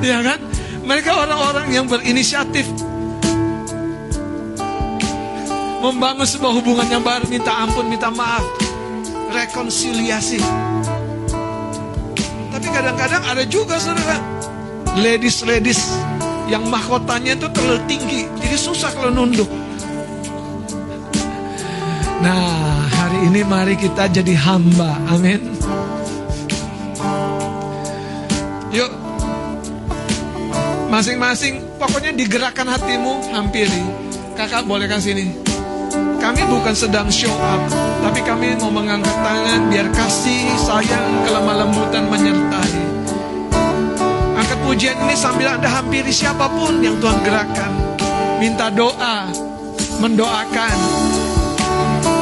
ya 0.06 0.22
kan? 0.22 0.38
Mereka 0.86 1.10
orang-orang 1.10 1.66
yang 1.74 1.90
berinisiatif 1.90 2.66
membangun 5.80 6.26
sebuah 6.26 6.52
hubungan 6.56 6.88
yang 6.88 7.04
baru, 7.04 7.28
minta 7.28 7.52
ampun, 7.52 7.86
minta 7.86 8.08
maaf, 8.08 8.42
rekonsiliasi. 9.32 10.40
Tapi 12.52 12.66
kadang-kadang 12.72 13.22
ada 13.26 13.44
juga 13.44 13.76
saudara, 13.76 14.16
ladies-ladies 14.96 15.92
yang 16.48 16.64
mahkotanya 16.66 17.36
itu 17.36 17.46
terlalu 17.52 17.80
tinggi, 17.84 18.20
jadi 18.40 18.56
susah 18.56 18.90
kalau 18.96 19.12
nunduk. 19.12 19.48
Nah, 22.24 22.88
hari 22.90 23.28
ini 23.28 23.44
mari 23.44 23.76
kita 23.76 24.08
jadi 24.08 24.34
hamba, 24.34 24.96
amin. 25.12 25.52
Yuk, 28.72 28.90
masing-masing 30.88 31.60
pokoknya 31.76 32.16
digerakkan 32.16 32.66
hatimu, 32.66 33.30
hampiri. 33.36 33.84
Kakak 34.36 34.68
bolehkan 34.68 35.00
sini. 35.00 35.45
Kami 36.26 36.42
bukan 36.50 36.74
sedang 36.74 37.06
show 37.06 37.30
up, 37.38 37.62
tapi 38.02 38.18
kami 38.18 38.58
mau 38.58 38.66
mengangkat 38.66 39.14
tangan 39.22 39.70
biar 39.70 39.86
kasih, 39.94 40.50
sayang, 40.58 41.22
kelemah 41.22 41.62
lembutan 41.62 42.02
menyertai. 42.10 42.74
Angkat 44.34 44.58
pujian 44.66 44.98
ini 45.06 45.14
sambil 45.14 45.54
Anda 45.54 45.70
hampiri 45.70 46.10
siapa 46.10 46.50
pun 46.50 46.82
yang 46.82 46.98
Tuhan 46.98 47.22
gerakkan. 47.22 47.70
Minta 48.42 48.74
doa, 48.74 49.30
mendoakan. 50.02 50.76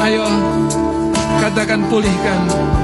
Ayo, 0.05 0.29
katakan. 1.41 1.89
Pulihkan 1.89 2.84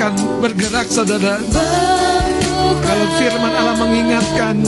Silakan 0.00 0.40
bergerak 0.40 0.88
saudara. 0.88 1.36
Kalau 2.80 3.06
firman 3.20 3.52
Allah 3.52 3.76
mengingatkan, 3.84 4.64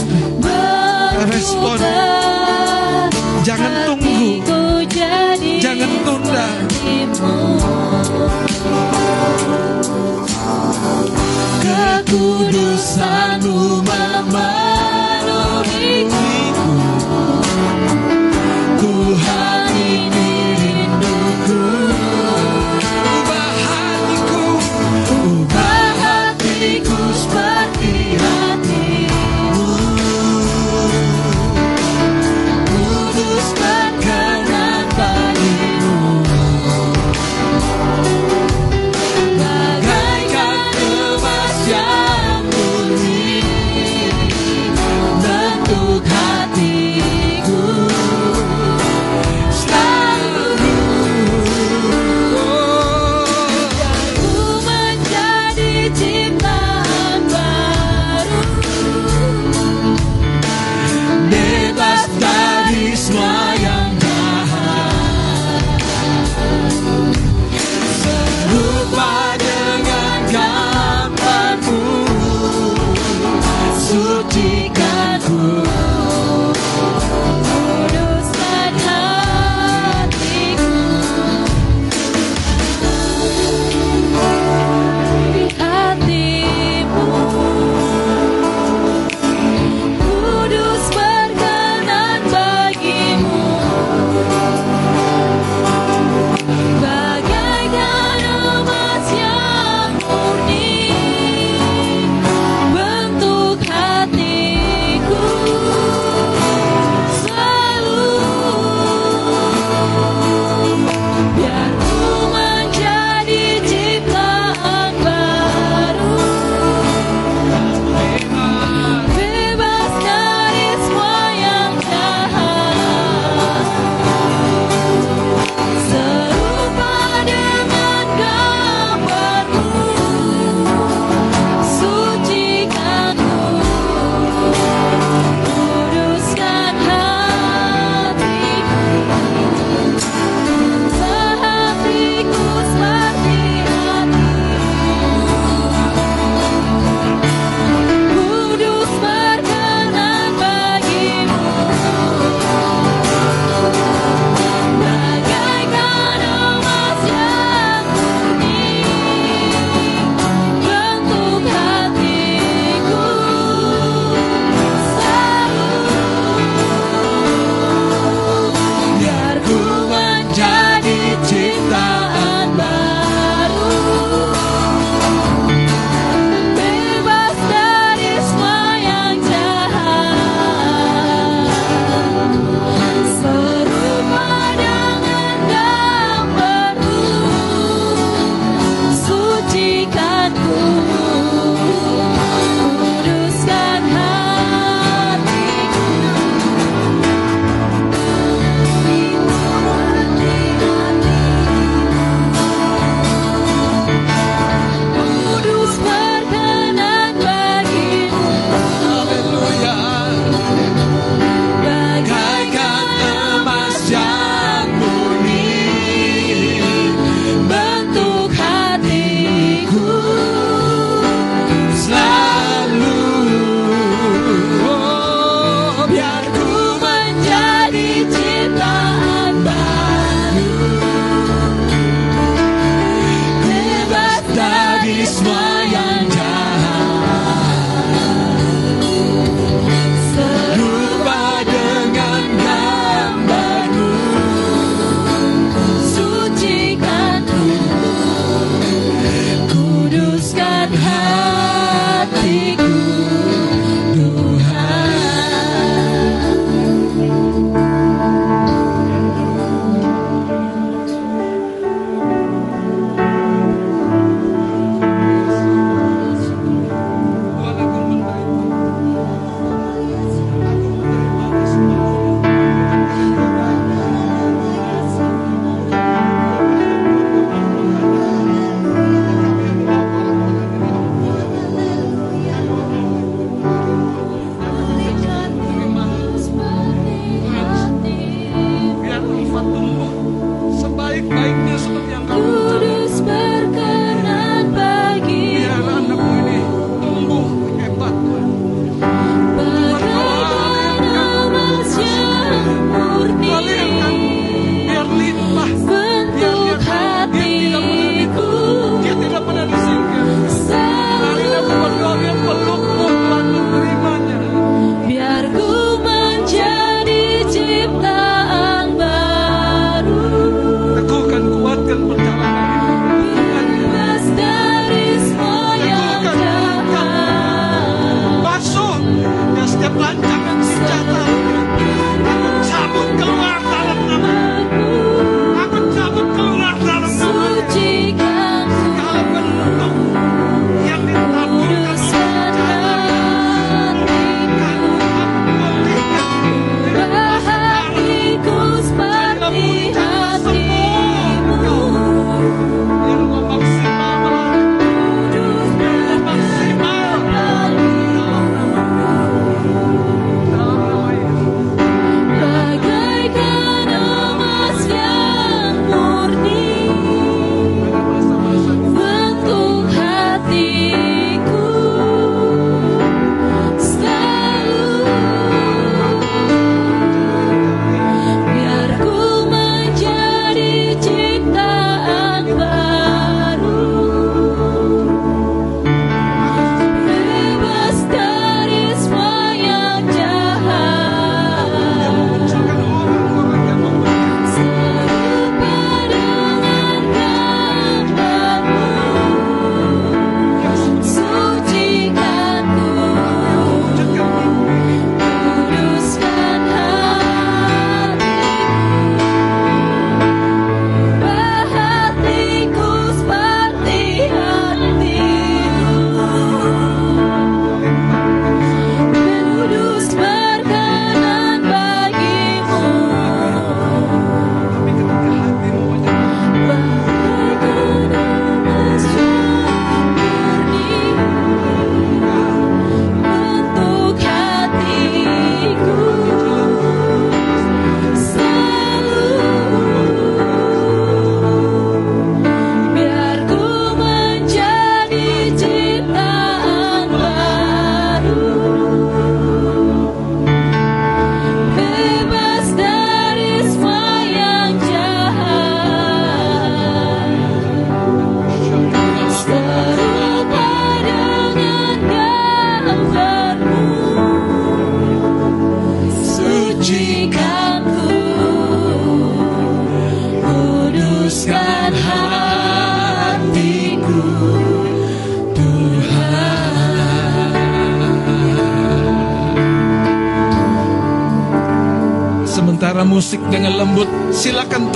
respon. 1.25 1.81
Jangan 3.41 3.73
tunggu. 3.89 4.45
Jangan 5.57 5.89
tunda. 6.05 6.45
Kekudusanmu 11.65 13.57
memenuhiku 13.81 14.53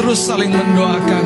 terus 0.07 0.23
saling 0.23 0.47
mendoakan. 0.47 1.25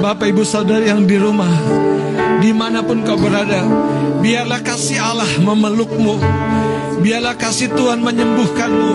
Bapak 0.00 0.32
ibu 0.32 0.46
saudari 0.46 0.88
yang 0.88 1.04
di 1.04 1.20
rumah, 1.20 1.50
di 2.40 2.54
mana 2.54 2.80
pun 2.80 3.04
kau 3.04 3.18
berada, 3.18 3.60
biarlah 4.24 4.62
kasih 4.64 5.02
Allah 5.02 5.28
memelukmu, 5.42 6.16
biarlah 7.04 7.36
kasih 7.36 7.68
Tuhan 7.74 8.00
menyembuhkanmu, 8.00 8.92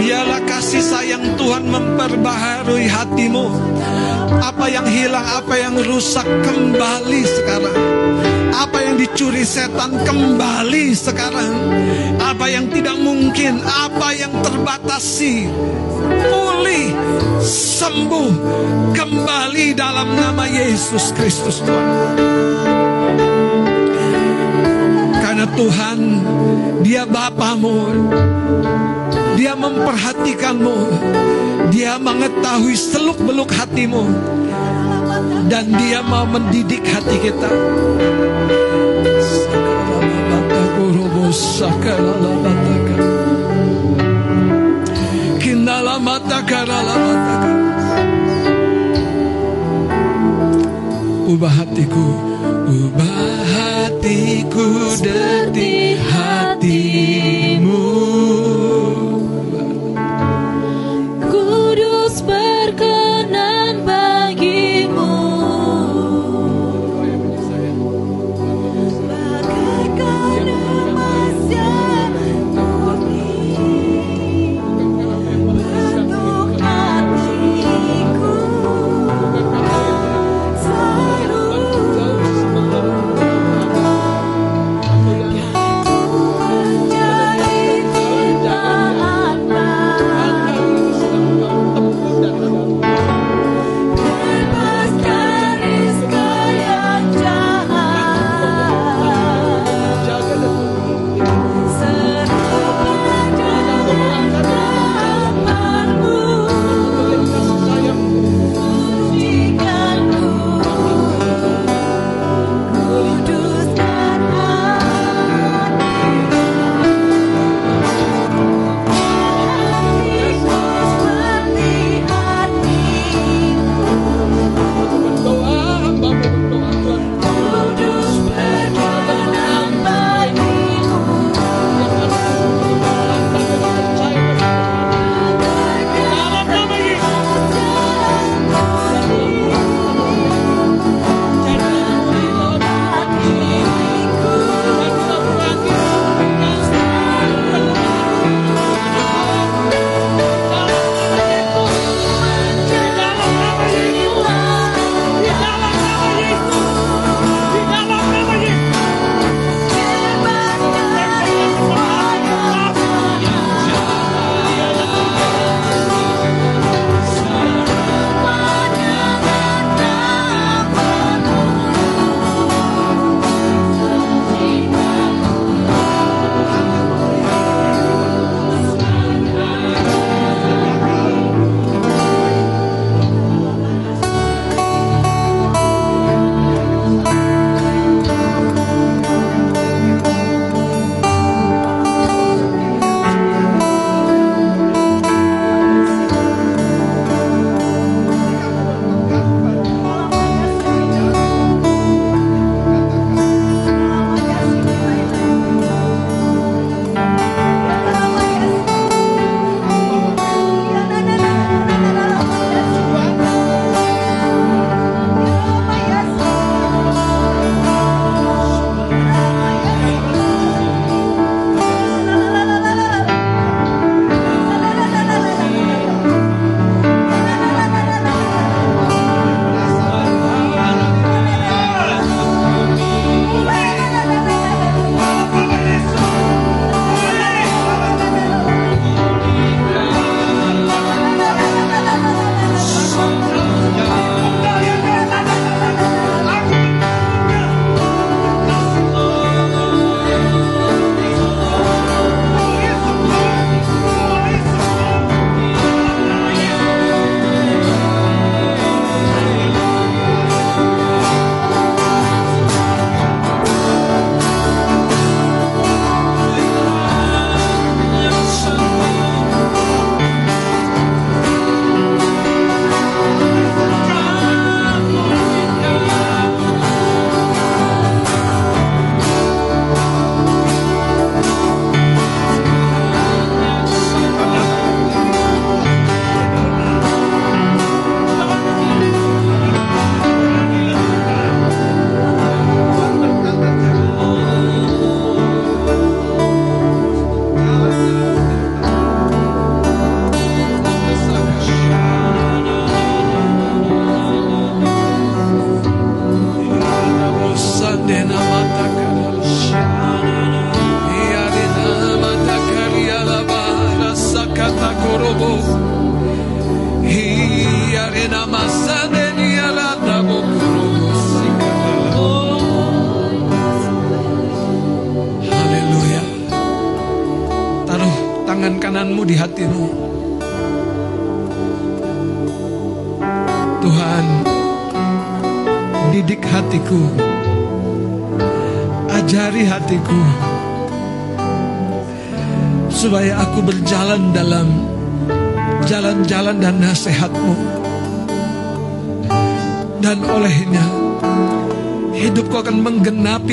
biarlah 0.00 0.40
kasih 0.46 0.80
sayang 0.80 1.36
Tuhan 1.36 1.68
memperbaharui 1.68 2.88
hatimu. 2.88 3.46
Apa 4.40 4.70
yang 4.70 4.86
hilang, 4.86 5.26
apa 5.26 5.52
yang 5.58 5.74
rusak 5.82 6.24
kembali 6.24 7.20
sekarang. 7.26 7.76
Apa 8.54 8.78
yang 8.78 8.94
dicuri 8.94 9.42
setan 9.42 9.98
kembali 10.06 10.94
sekarang. 10.94 11.54
Apa 12.22 12.46
yang 12.46 12.70
tidak 12.70 12.94
mungkin, 13.02 13.58
apa 13.66 14.14
yang 14.14 14.30
terbatasi, 14.46 15.50
pulih, 16.30 16.94
sembuh, 17.42 18.30
kembali 18.94 19.74
dalam 19.74 20.14
nama 20.14 20.46
Yesus 20.46 21.10
Kristus 21.18 21.58
Tuhan. 21.66 22.14
Karena 25.18 25.46
Tuhan, 25.58 25.98
Dia 26.86 27.02
Bapamu, 27.10 28.06
Dia 29.34 29.58
memperhatikanmu, 29.58 30.78
Dia 31.74 31.98
mengetahui 31.98 32.78
seluk-beluk 32.78 33.50
hatimu, 33.50 34.04
dan 35.48 35.68
Dia 35.68 36.00
mau 36.00 36.24
mendidik 36.24 36.84
hati 36.84 37.16
kita. 37.20 37.50
Ubah 51.24 51.50
hatiku, 51.50 52.08
ubah 52.70 53.42
hatiku 53.50 54.66
detik 55.02 55.98
hatimu. 55.98 57.33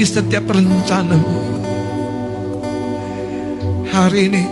Menggenapi 0.02 0.06
setiap 0.06 0.46
rencanamu. 0.50 1.38
Hari 3.92 4.22
ini, 4.32 4.44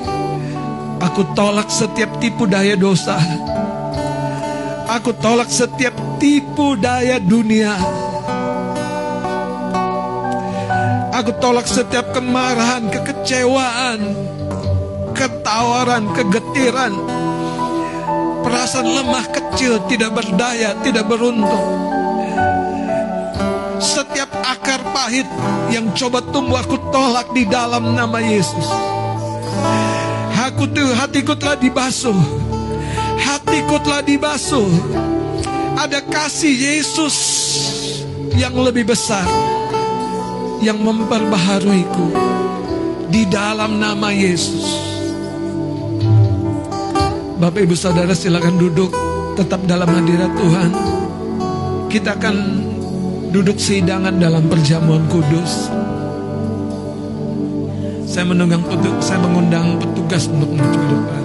aku 1.01 1.33
tolak 1.33 1.71
setiap 1.73 2.21
tipu 2.21 2.45
daya 2.45 2.77
dosa. 2.77 3.17
Aku 4.89 5.13
tolak 5.17 5.49
setiap 5.49 5.93
tipu 6.21 6.77
daya 6.77 7.17
dunia. 7.17 7.73
Aku 11.17 11.35
tolak 11.41 11.67
setiap 11.67 12.13
kemarahan, 12.13 12.87
kekecewaan, 12.93 13.99
ketawaran, 15.17 16.13
kegetiran, 16.15 16.93
perasaan 18.45 18.87
lemah 18.87 19.25
kecil, 19.27 19.83
tidak 19.91 20.15
berdaya, 20.15 20.77
tidak 20.85 21.05
beruntung. 21.09 21.88
Pahit 24.91 25.27
yang 25.73 25.89
coba 25.93 26.21
tumbuh 26.29 26.59
aku 26.59 26.77
tolak 26.89 27.29
di 27.33 27.45
dalam 27.45 27.93
nama 27.93 28.19
Yesus. 28.19 28.67
Aku 30.49 30.65
tuh 30.71 30.91
hatiku 30.97 31.37
telah 31.37 31.55
dibasuh. 31.55 32.17
Hatiku 33.19 33.77
telah 33.85 34.01
dibasuh. 34.01 34.69
Ada 35.79 36.03
kasih 36.03 36.51
Yesus 36.51 37.15
yang 38.35 38.57
lebih 38.59 38.89
besar 38.89 39.23
yang 40.59 40.79
memperbaharuiku 40.79 42.07
di 43.07 43.23
dalam 43.29 43.79
nama 43.79 44.11
Yesus. 44.11 44.67
Bapak 47.39 47.63
Ibu 47.63 47.75
Saudara 47.79 48.11
silakan 48.11 48.59
duduk 48.59 48.91
tetap 49.39 49.63
dalam 49.63 49.87
hadirat 49.87 50.31
Tuhan. 50.35 50.71
Kita 51.87 52.19
akan 52.19 52.35
duduk 53.29 53.61
seidangan 53.61 54.17
dalam 54.17 54.49
perjamuan 54.49 55.05
kudus. 55.05 55.69
Saya 58.09 58.25
menunggang 58.25 58.65
petu- 58.65 58.99
saya 59.05 59.21
mengundang 59.21 59.77
petugas 59.77 60.25
untuk 60.25 60.49
maju 60.57 60.79
ke 60.81 60.87
depan. 60.89 61.18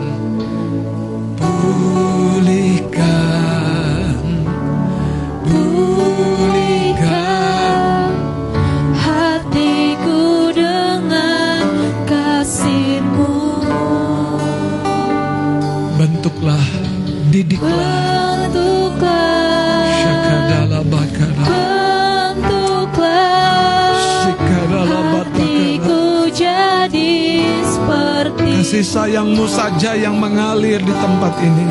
Kasih 28.75 29.07
sayangmu 29.07 29.47
saja 29.47 29.95
yang 29.95 30.19
mengalir 30.19 30.83
di 30.83 30.91
tempat 30.99 31.31
ini. 31.47 31.63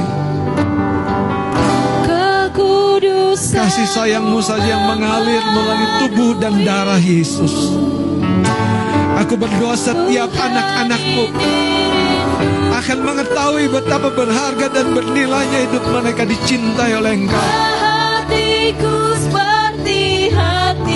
kekudusan 2.08 3.60
Kasih 3.60 3.88
sayangmu 3.92 4.40
saja 4.40 4.80
yang 4.80 4.88
mengalir 4.88 5.44
melalui 5.52 5.90
tubuh 6.00 6.32
dan 6.40 6.64
darah 6.64 7.04
Yesus. 7.04 7.76
Aku 9.20 9.36
berdoa 9.36 9.76
setiap 9.76 10.32
anak-anakmu 10.32 11.28
akan 12.72 13.00
mengetahui 13.04 13.68
betapa 13.68 14.08
berharga 14.08 14.72
dan 14.72 14.96
bernilainya 14.96 15.60
hidup 15.68 15.84
mereka 15.92 16.24
dicintai 16.24 17.04
oleh 17.04 17.20
Engkau. 17.20 17.48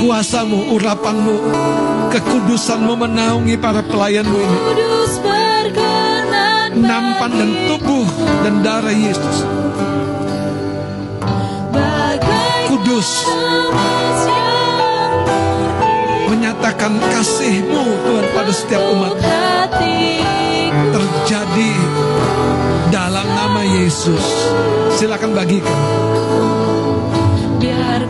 Kuasamu, 0.08 0.72
urapanmu, 0.72 1.36
kekudusanmu 2.16 2.96
menaungi 2.96 3.60
para 3.60 3.84
pelayanmu 3.84 4.40
ini. 4.40 4.60
Nampan 6.78 7.32
dan 7.34 7.52
tubuh 7.66 8.06
dan 8.46 8.62
darah 8.62 8.94
Yesus. 8.94 9.38
Kudus 12.68 13.10
menyatakan 16.30 16.94
kasihmu 17.00 17.84
Tuhan 18.06 18.28
pada 18.36 18.52
setiap 18.54 18.84
umat. 18.94 19.14
terjadi 20.78 21.74
dalam 22.94 23.28
nama 23.28 23.62
Yesus. 23.66 24.24
Silakan 24.96 25.36
bagikan. 25.36 25.80
biar 27.58 28.02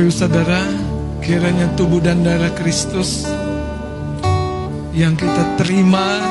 Ibu 0.00 0.08
Saudara, 0.08 0.64
kiranya 1.20 1.68
tubuh 1.76 2.00
dan 2.00 2.24
darah 2.24 2.48
Kristus 2.56 3.28
yang 4.96 5.12
kita 5.12 5.60
terima 5.60 6.24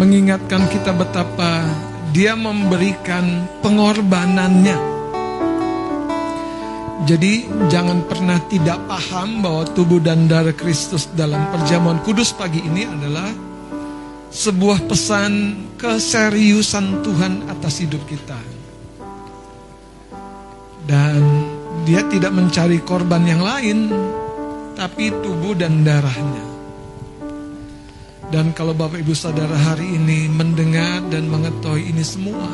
mengingatkan 0.00 0.64
kita 0.72 0.96
betapa 0.96 1.68
dia 2.16 2.32
memberikan 2.32 3.44
pengorbanannya. 3.60 4.78
Jadi 7.04 7.44
jangan 7.68 8.08
pernah 8.08 8.40
tidak 8.48 8.80
paham 8.88 9.44
bahwa 9.44 9.68
tubuh 9.68 10.00
dan 10.00 10.24
darah 10.24 10.56
Kristus 10.56 11.12
dalam 11.12 11.44
perjamuan 11.52 12.00
kudus 12.08 12.32
pagi 12.32 12.64
ini 12.64 12.88
adalah 12.88 13.28
sebuah 14.32 14.88
pesan 14.88 15.60
keseriusan 15.76 17.04
Tuhan 17.04 17.52
atas 17.52 17.84
hidup 17.84 18.00
kita. 18.08 18.53
Dia 21.84 22.00
tidak 22.08 22.32
mencari 22.32 22.80
korban 22.80 23.22
yang 23.28 23.44
lain, 23.44 23.92
tapi 24.72 25.12
tubuh 25.20 25.52
dan 25.52 25.84
darahnya. 25.84 26.44
Dan 28.32 28.50
kalau 28.56 28.74
Bapak 28.74 29.04
Ibu 29.04 29.14
Saudara 29.14 29.54
hari 29.54 29.94
ini 29.94 30.26
mendengar 30.26 31.04
dan 31.12 31.28
mengetahui 31.28 31.92
ini 31.92 32.02
semua, 32.02 32.50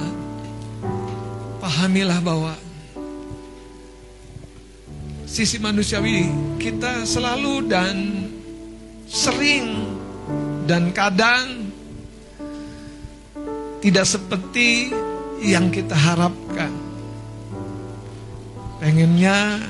pahamilah 1.62 2.20
bahwa 2.20 2.52
sisi 5.24 5.62
manusiawi 5.62 6.26
kita 6.58 7.06
selalu 7.06 7.70
dan 7.70 7.96
sering 9.06 9.94
dan 10.66 10.90
kadang 10.90 11.70
tidak 13.80 14.04
seperti 14.04 14.92
yang 15.40 15.72
kita 15.72 15.96
harapkan. 15.96 16.89
Pengennya 18.80 19.60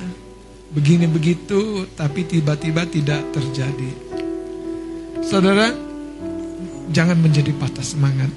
begini 0.70 1.10
begitu, 1.10 1.82
tapi 1.98 2.22
tiba-tiba 2.22 2.86
tidak 2.86 3.26
terjadi. 3.34 3.90
Saudara, 5.26 5.74
jangan 6.94 7.18
menjadi 7.18 7.50
patah 7.58 7.82
semangat. 7.82 8.30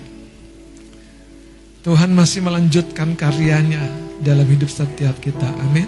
Tuhan 1.86 2.10
masih 2.18 2.42
melanjutkan 2.42 3.14
karyanya 3.14 3.86
dalam 4.18 4.50
hidup 4.50 4.66
setiap 4.66 5.14
kita. 5.22 5.46
Amin. 5.62 5.86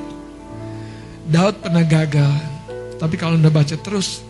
Daud 1.33 1.65
pernah 1.65 1.81
gagal, 1.81 2.37
tapi 3.01 3.17
kalau 3.17 3.41
Anda 3.41 3.49
baca 3.49 3.73
terus, 3.81 4.21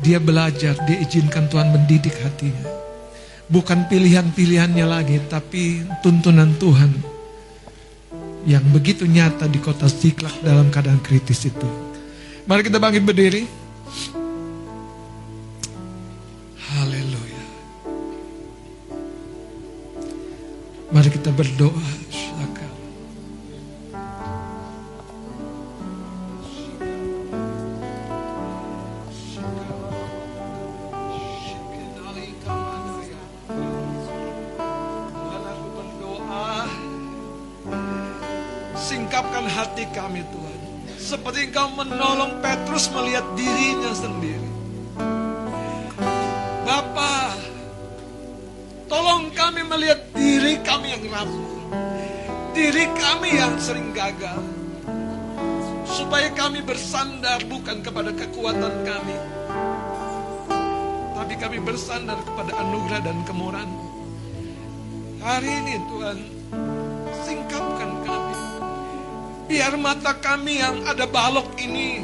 dia 0.00 0.16
belajar, 0.16 0.80
dia 0.88 0.96
izinkan 1.04 1.52
Tuhan 1.52 1.76
mendidik 1.76 2.16
hatinya. 2.24 2.72
Bukan 3.52 3.84
pilihan-pilihannya 3.92 4.86
lagi, 4.88 5.20
tapi 5.28 5.84
tuntunan 6.00 6.56
Tuhan 6.56 7.11
yang 8.42 8.64
begitu 8.74 9.06
nyata 9.06 9.46
di 9.46 9.62
kota 9.62 9.86
Ziklak 9.86 10.42
dalam 10.42 10.66
keadaan 10.70 10.98
kritis 10.98 11.46
itu. 11.46 11.68
Mari 12.46 12.66
kita 12.66 12.82
bangkit 12.82 13.06
berdiri. 13.06 13.42
Haleluya. 16.58 17.42
Mari 20.90 21.08
kita 21.14 21.30
berdoa. 21.30 22.01
Engkau 41.52 41.84
menolong 41.84 42.40
Petrus 42.40 42.88
melihat 42.96 43.28
dirinya 43.36 43.92
sendiri. 43.92 44.48
Bapa 46.64 47.36
Tolong 48.88 49.28
kami 49.36 49.60
melihat 49.60 50.00
diri 50.16 50.56
kami 50.64 50.96
yang 50.96 51.04
rapuh 51.12 51.52
Diri 52.56 52.88
kami 52.96 53.36
yang 53.36 53.60
sering 53.60 53.92
gagal 53.92 54.40
Supaya 55.84 56.32
kami 56.32 56.64
bersandar 56.64 57.44
bukan 57.44 57.84
kepada 57.84 58.16
kekuatan 58.16 58.72
kami 58.88 59.16
Tapi 61.12 61.34
kami 61.36 61.60
bersandar 61.60 62.16
kepada 62.24 62.56
anugerah 62.64 63.00
dan 63.04 63.20
kemurahan 63.28 63.68
Hari 65.20 65.52
ini 65.52 65.74
Tuhan 65.84 66.41
Biar 69.52 69.76
mata 69.76 70.16
kami 70.16 70.64
yang 70.64 70.80
ada 70.88 71.04
balok 71.04 71.60
ini 71.60 72.00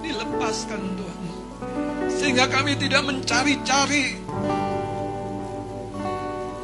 Dilepaskan 0.00 0.80
Tuhan. 0.96 1.22
Sehingga 2.08 2.48
kami 2.48 2.72
tidak 2.80 3.04
mencari-cari 3.04 4.16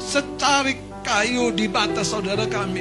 Secari 0.01 1.05
kayu 1.05 1.53
di 1.53 1.69
mata 1.69 2.01
saudara 2.01 2.49
kami. 2.49 2.81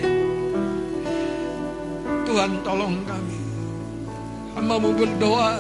Tuhan 2.23 2.63
tolong 2.63 3.03
kami. 3.03 3.39
Hamba 4.55 4.79
berdoa 4.79 5.59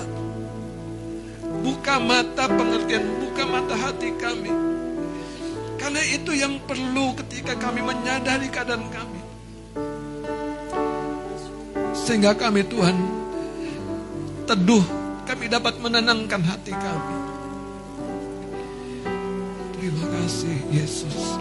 Buka 1.59 1.99
mata 1.99 2.47
pengertian 2.47 3.03
Buka 3.19 3.43
mata 3.43 3.75
hati 3.75 4.15
kami. 4.15 4.51
Karena 5.75 5.99
itu 6.07 6.31
yang 6.39 6.55
perlu 6.63 7.11
ketika 7.19 7.59
kami 7.59 7.83
menyadari 7.83 8.47
keadaan 8.47 8.87
kami. 8.87 9.18
Sehingga 12.09 12.33
kami 12.33 12.65
Tuhan 12.65 12.97
teduh, 14.49 14.81
kami 15.29 15.45
dapat 15.45 15.77
menenangkan 15.77 16.41
hati 16.41 16.73
kami. 16.73 17.17
Terima 19.77 20.09
kasih 20.17 20.57
Yesus. 20.73 21.37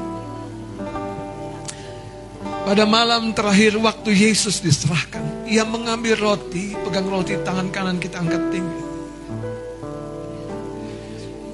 Pada 2.68 2.84
malam 2.84 3.32
terakhir 3.32 3.80
waktu 3.80 4.12
Yesus 4.12 4.60
diserahkan, 4.60 5.48
ia 5.48 5.64
mengambil 5.64 6.20
roti, 6.20 6.76
pegang 6.84 7.08
roti 7.08 7.40
tangan 7.40 7.72
kanan 7.72 7.96
kita 7.96 8.20
angkat 8.20 8.52
tinggi. 8.52 8.84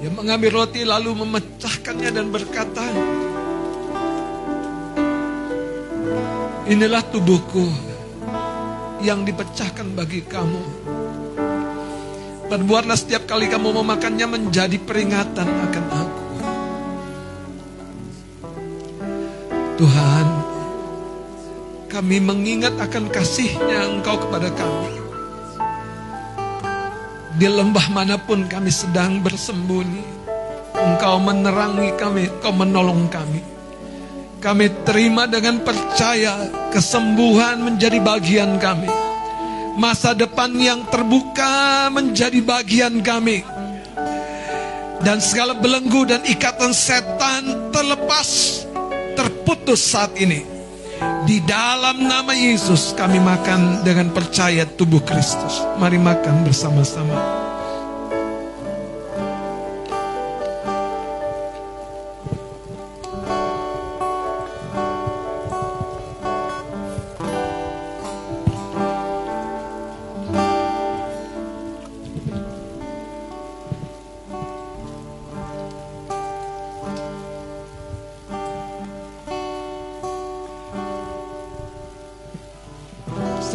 Dia 0.03 0.11
mengambil 0.11 0.59
roti 0.59 0.83
lalu 0.83 1.15
memecahkannya 1.23 2.11
dan 2.11 2.27
berkata, 2.35 2.83
Inilah 6.67 6.99
tubuhku 7.15 7.94
yang 9.05 9.21
dipecahkan 9.21 9.93
bagi 9.93 10.25
kamu. 10.25 10.61
Perbuatlah 12.49 12.97
setiap 12.97 13.29
kali 13.29 13.45
kamu 13.45 13.85
memakannya 13.85 14.25
menjadi 14.25 14.81
peringatan 14.81 15.45
akan 15.45 15.85
aku. 15.93 16.25
Tuhan, 19.77 20.27
kami 21.85 22.17
mengingat 22.17 22.73
akan 22.81 23.05
kasihnya 23.13 23.93
Engkau 23.93 24.17
kepada 24.25 24.49
kami. 24.57 24.93
Di 27.37 27.45
lembah 27.45 27.87
mana 27.93 28.17
pun 28.17 28.49
kami 28.49 28.73
sedang 28.73 29.21
bersembunyi, 29.21 30.01
Engkau 30.73 31.21
menerangi 31.21 31.93
kami, 31.99 32.31
Engkau 32.31 32.53
menolong 32.55 33.05
kami. 33.11 33.54
Kami 34.45 34.85
terima 34.85 35.25
dengan 35.25 35.57
percaya 35.65 36.45
kesembuhan 36.69 37.65
menjadi 37.65 37.97
bagian 37.97 38.61
kami. 38.61 38.85
Masa 39.73 40.13
depan 40.13 40.53
yang 40.61 40.85
terbuka 40.85 41.89
menjadi 41.89 42.45
bagian 42.45 43.01
kami. 43.01 43.41
Dan 45.01 45.17
segala 45.17 45.57
belenggu 45.57 46.05
dan 46.05 46.21
ikatan 46.21 46.77
setan 46.77 47.73
terlepas, 47.73 48.61
terputus 49.17 49.81
saat 49.81 50.13
ini. 50.13 50.45
Di 51.25 51.41
dalam 51.41 52.05
nama 52.05 52.37
Yesus 52.37 52.93
kami 52.93 53.17
makan 53.17 53.81
dengan 53.81 54.13
percaya 54.13 54.69
tubuh 54.69 55.01
Kristus. 55.01 55.57
Mari 55.81 55.97
makan 55.97 56.45
bersama-sama. 56.45 57.17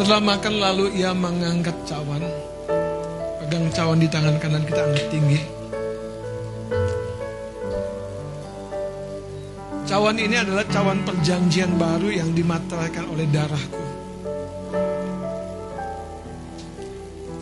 Setelah 0.00 0.32
makan 0.32 0.54
lalu 0.64 0.96
ia 0.96 1.12
mengangkat 1.12 1.76
cawan. 1.84 2.24
Pegang 3.36 3.68
cawan 3.68 4.00
di 4.00 4.08
tangan 4.08 4.40
kanan 4.40 4.64
kita 4.64 4.80
angkat 4.80 5.06
tinggi. 5.12 5.40
Cawan 9.84 10.16
ini 10.16 10.40
adalah 10.40 10.64
cawan 10.72 11.04
perjanjian 11.04 11.76
baru 11.76 12.16
yang 12.16 12.32
dimateraikan 12.32 13.12
oleh 13.12 13.28
darahku. 13.28 13.84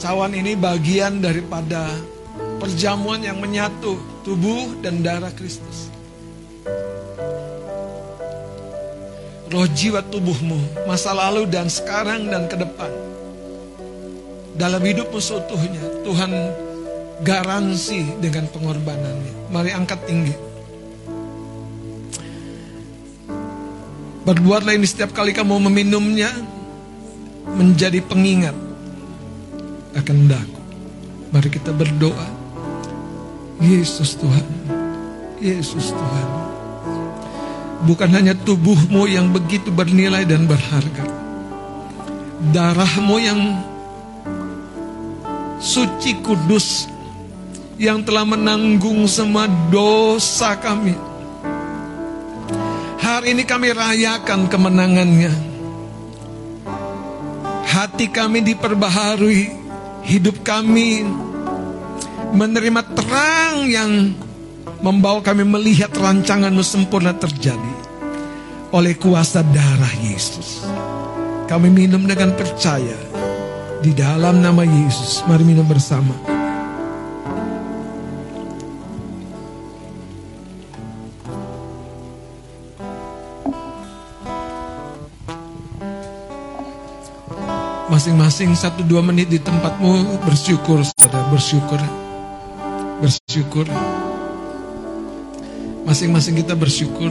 Cawan 0.03 0.35
ini 0.35 0.59
bagian 0.59 1.23
daripada 1.23 1.87
perjamuan 2.59 3.23
yang 3.23 3.39
menyatu 3.39 4.03
tubuh 4.27 4.83
dan 4.83 5.07
darah 5.07 5.31
Kristus. 5.31 5.95
Roh 9.49 9.69
jiwa 9.69 10.05
tubuhmu, 10.05 10.85
masa 10.85 11.17
lalu 11.17 11.49
dan 11.49 11.73
sekarang 11.73 12.29
dan 12.29 12.49
ke 12.49 12.57
depan. 12.61 12.93
Dalam 14.59 14.83
hidupmu 14.83 15.23
seutuhnya, 15.23 16.03
Tuhan 16.03 16.33
garansi 17.23 18.03
dengan 18.19 18.47
pengorbanannya. 18.51 19.51
Mari 19.51 19.71
angkat 19.73 20.01
tinggi. 20.05 20.35
Berbuatlah 24.29 24.77
ini 24.77 24.85
setiap 24.85 25.17
kali 25.17 25.33
kamu 25.33 25.57
meminumnya, 25.73 26.29
menjadi 27.49 28.05
pengingat 28.05 28.53
akan 29.97 30.19
daku. 30.29 30.61
Mari 31.33 31.49
kita 31.49 31.73
berdoa. 31.73 32.29
Yesus 33.59 34.15
Tuhan, 34.15 34.47
Yesus 35.43 35.91
Tuhan. 35.91 36.38
Bukan 37.89 38.13
hanya 38.13 38.37
tubuhmu 38.37 39.09
yang 39.09 39.33
begitu 39.33 39.73
bernilai 39.73 40.29
dan 40.29 40.45
berharga. 40.45 41.09
Darahmu 42.53 43.17
yang 43.17 43.41
suci 45.57 46.21
kudus 46.21 46.85
yang 47.81 48.05
telah 48.05 48.29
menanggung 48.29 49.09
semua 49.09 49.49
dosa 49.73 50.53
kami. 50.61 50.93
Hari 53.01 53.33
ini 53.33 53.49
kami 53.49 53.73
rayakan 53.73 54.53
kemenangannya. 54.53 55.33
Hati 57.73 58.13
kami 58.13 58.45
diperbaharui, 58.45 59.49
hidup 60.05 60.45
kami 60.45 61.09
menerima 62.37 62.83
terang 62.93 63.65
yang 63.65 63.91
membawa 64.85 65.25
kami 65.25 65.45
melihat 65.45 65.91
rancanganmu 65.95 66.63
sempurna 66.63 67.17
terjadi. 67.17 67.89
oleh 68.73 68.97
kuasa 69.01 69.41
darah 69.41 69.95
Yesus. 70.05 70.65
Kami 71.49 71.73
minum 71.73 72.05
dengan 72.05 72.37
percaya 72.37 72.97
di 73.81 73.97
dalam 73.97 74.45
nama 74.45 74.61
Yesus. 74.61 75.25
Mari 75.25 75.45
minum 75.45 75.65
bersama. 75.65 76.13
Masing-masing 87.89 88.53
satu 88.53 88.85
dua 88.85 89.01
menit 89.01 89.33
di 89.33 89.41
tempatmu 89.41 90.23
bersyukur, 90.23 90.85
saudara 90.85 91.25
bersyukur, 91.33 91.81
bersyukur. 93.01 93.67
Masing-masing 95.89 96.45
kita 96.45 96.53
bersyukur. 96.53 97.09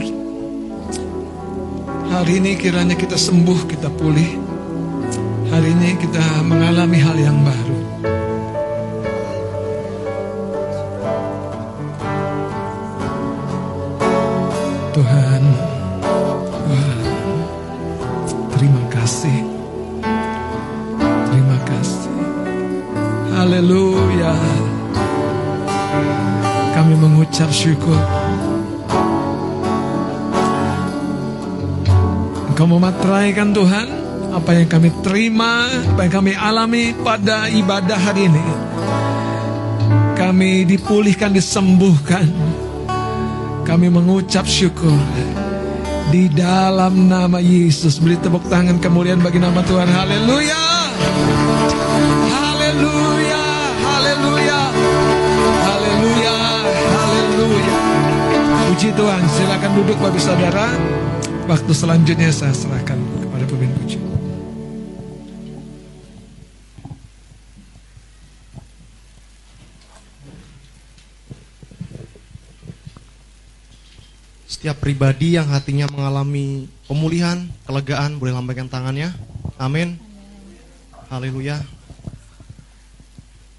Hari 2.14 2.38
ini 2.38 2.54
kiranya 2.54 2.94
kita 2.94 3.18
sembuh, 3.18 3.66
kita 3.66 3.90
pulih. 3.90 4.38
Hari 5.50 5.74
ini 5.74 5.98
kita 5.98 6.22
mengalami 6.46 6.98
hal 7.02 7.18
yang 7.18 7.42
baru. 7.42 7.78
Tuhan, 14.94 15.42
Tuhan, 16.62 16.98
terima 18.54 18.82
kasih. 18.94 19.42
Terima 21.34 21.58
kasih. 21.66 22.14
Haleluya. 23.34 24.38
Kami 26.78 26.94
mengucap 26.94 27.50
syukur. 27.50 27.98
Memateraikan 32.68 33.56
Tuhan 33.56 33.88
apa 34.28 34.52
yang 34.52 34.68
kami 34.68 34.92
terima, 35.00 35.64
apa 35.96 36.04
yang 36.04 36.12
kami 36.20 36.32
alami 36.36 36.92
pada 36.92 37.48
ibadah 37.48 37.96
hari 37.96 38.28
ini. 38.28 38.44
Kami 40.12 40.68
dipulihkan, 40.68 41.32
disembuhkan. 41.32 42.28
Kami 43.64 43.88
mengucap 43.88 44.44
syukur 44.44 44.96
di 46.12 46.28
dalam 46.28 47.08
nama 47.08 47.40
Yesus. 47.40 47.96
Beri 48.00 48.20
tepuk 48.20 48.44
tangan 48.52 48.76
kemuliaan 48.80 49.24
bagi 49.24 49.40
nama 49.40 49.64
Tuhan. 49.64 49.88
Haleluya. 49.88 50.64
Haleluya. 52.28 53.44
Haleluya. 53.80 54.60
Haleluya. 55.64 56.36
Haleluya. 56.92 57.76
Puji 58.68 58.88
Tuhan. 58.92 59.22
Silakan 59.32 59.70
duduk 59.72 59.96
Bapak 60.00 60.20
Saudara. 60.20 61.07
Waktu 61.48 61.72
selanjutnya 61.72 62.28
saya 62.28 62.52
serahkan 62.52 63.00
kepada 63.24 63.48
pemimpin 63.48 63.72
puji. 63.80 63.96
Setiap 74.44 74.76
pribadi 74.76 75.40
yang 75.40 75.48
hatinya 75.48 75.88
mengalami 75.88 76.68
pemulihan, 76.84 77.48
kelegaan, 77.64 78.20
boleh 78.20 78.36
lambaikan 78.36 78.68
tangannya. 78.68 79.16
Amin. 79.56 79.96
Haleluya. 81.08 81.64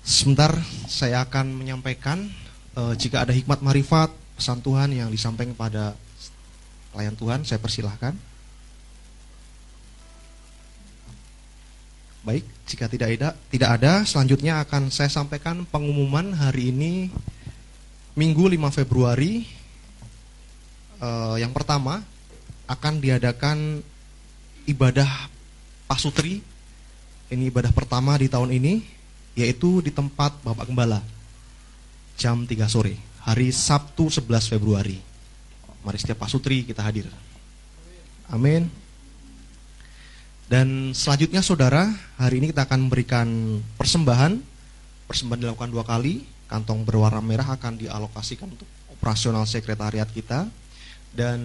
Sebentar 0.06 0.54
saya 0.86 1.26
akan 1.26 1.58
menyampaikan 1.58 2.30
eh, 2.78 2.94
jika 3.02 3.26
ada 3.26 3.34
hikmat 3.34 3.66
marifat, 3.66 4.14
pesan 4.38 4.62
Tuhan 4.62 4.94
yang 4.94 5.10
disampaikan 5.10 5.58
kepada 5.58 5.98
pelayan 6.92 7.16
Tuhan, 7.16 7.46
saya 7.46 7.60
persilahkan. 7.62 8.14
Baik, 12.26 12.44
jika 12.68 12.86
tidak 12.92 13.16
ada, 13.16 13.30
tidak 13.50 13.70
ada, 13.80 13.92
selanjutnya 14.04 14.60
akan 14.62 14.92
saya 14.92 15.08
sampaikan 15.08 15.64
pengumuman 15.66 16.36
hari 16.36 16.70
ini 16.76 17.08
Minggu 18.14 18.52
5 18.52 18.76
Februari 18.76 19.60
Eh, 21.00 21.36
yang 21.40 21.56
pertama 21.56 22.04
akan 22.68 22.94
diadakan 23.00 23.80
ibadah 24.68 25.08
pasutri. 25.88 26.44
Ini 27.32 27.48
ibadah 27.48 27.72
pertama 27.72 28.20
di 28.20 28.28
tahun 28.28 28.52
ini 28.52 28.84
yaitu 29.40 29.80
di 29.80 29.96
tempat 29.96 30.36
Bapak 30.44 30.68
Gembala. 30.68 31.00
Jam 32.20 32.44
3 32.44 32.68
sore, 32.68 33.00
hari 33.24 33.56
Sabtu 33.56 34.12
11 34.12 34.52
Februari. 34.52 35.00
Mari 35.84 35.98
setiap 36.00 36.24
pasutri 36.24 36.68
kita 36.68 36.84
hadir. 36.84 37.08
Amin. 38.30 38.70
Dan 40.50 40.98
selanjutnya 40.98 41.46
saudara, 41.46 41.94
hari 42.18 42.42
ini 42.42 42.50
kita 42.50 42.66
akan 42.66 42.90
memberikan 42.90 43.28
persembahan. 43.78 44.42
Persembahan 45.06 45.40
dilakukan 45.46 45.70
dua 45.70 45.86
kali. 45.86 46.26
Kantong 46.50 46.82
berwarna 46.82 47.22
merah 47.22 47.46
akan 47.46 47.78
dialokasikan 47.78 48.50
untuk 48.50 48.66
operasional 48.90 49.46
sekretariat 49.46 50.10
kita. 50.10 50.50
Dan 51.14 51.40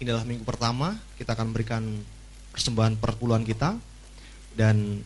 ini 0.00 0.08
adalah 0.08 0.24
minggu 0.24 0.44
pertama 0.44 0.96
kita 1.16 1.32
akan 1.32 1.52
memberikan 1.52 1.84
persembahan 2.52 2.98
perpuluhan 3.00 3.44
kita 3.44 3.78
dan 4.58 5.00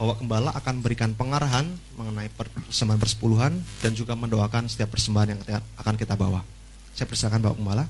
Bapak 0.00 0.24
Gembala 0.24 0.50
akan 0.56 0.80
memberikan 0.80 1.12
pengarahan 1.12 1.68
mengenai 1.94 2.32
persembahan 2.32 3.00
persepuluhan 3.00 3.52
dan 3.84 3.92
juga 3.92 4.16
mendoakan 4.16 4.64
setiap 4.66 4.96
persembahan 4.96 5.36
yang 5.36 5.40
akan 5.76 5.94
kita 5.94 6.16
bawa. 6.16 6.40
Saya 7.00 7.08
persilakan 7.08 7.40
Bapak 7.40 7.56
Gembala. 7.56 7.84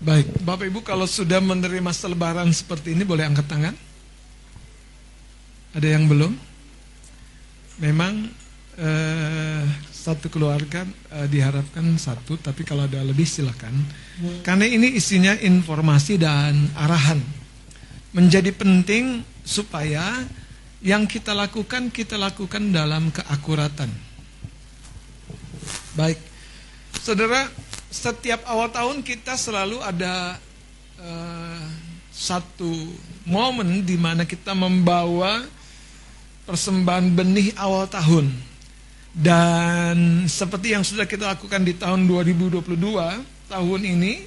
Baik, 0.00 0.32
Bapak 0.40 0.64
Ibu 0.64 0.80
kalau 0.80 1.04
sudah 1.04 1.44
menerima 1.44 1.92
selebaran 1.92 2.48
seperti 2.56 2.96
ini 2.96 3.04
boleh 3.04 3.28
angkat 3.28 3.44
tangan? 3.44 3.76
Ada 5.76 5.92
yang 5.92 6.08
belum? 6.08 6.32
Memang 7.84 8.32
eh, 8.80 9.64
satu 9.92 10.32
keluarga 10.32 10.88
eh, 11.12 11.28
diharapkan 11.28 11.84
satu, 12.00 12.40
tapi 12.40 12.64
kalau 12.64 12.88
ada 12.88 13.04
lebih 13.04 13.28
silakan. 13.28 13.76
Karena 14.40 14.64
ini 14.64 14.96
isinya 14.96 15.36
informasi 15.36 16.16
dan 16.16 16.64
arahan. 16.80 17.20
Menjadi 18.16 18.56
penting 18.56 19.20
supaya 19.44 20.24
yang 20.86 21.10
kita 21.10 21.34
lakukan 21.34 21.90
kita 21.90 22.14
lakukan 22.14 22.70
dalam 22.70 23.10
keakuratan. 23.10 23.90
Baik, 25.98 26.22
saudara, 27.02 27.50
setiap 27.90 28.46
awal 28.46 28.70
tahun 28.70 29.02
kita 29.02 29.34
selalu 29.34 29.82
ada 29.82 30.38
eh, 31.02 31.64
satu 32.14 32.70
momen 33.26 33.82
di 33.82 33.98
mana 33.98 34.22
kita 34.22 34.54
membawa 34.54 35.42
persembahan 36.46 37.10
benih 37.18 37.50
awal 37.58 37.90
tahun. 37.90 38.30
Dan 39.10 40.28
seperti 40.30 40.76
yang 40.76 40.86
sudah 40.86 41.08
kita 41.08 41.34
lakukan 41.34 41.66
di 41.66 41.74
tahun 41.74 42.06
2022, 42.06 42.62
tahun 43.50 43.80
ini 43.82 44.22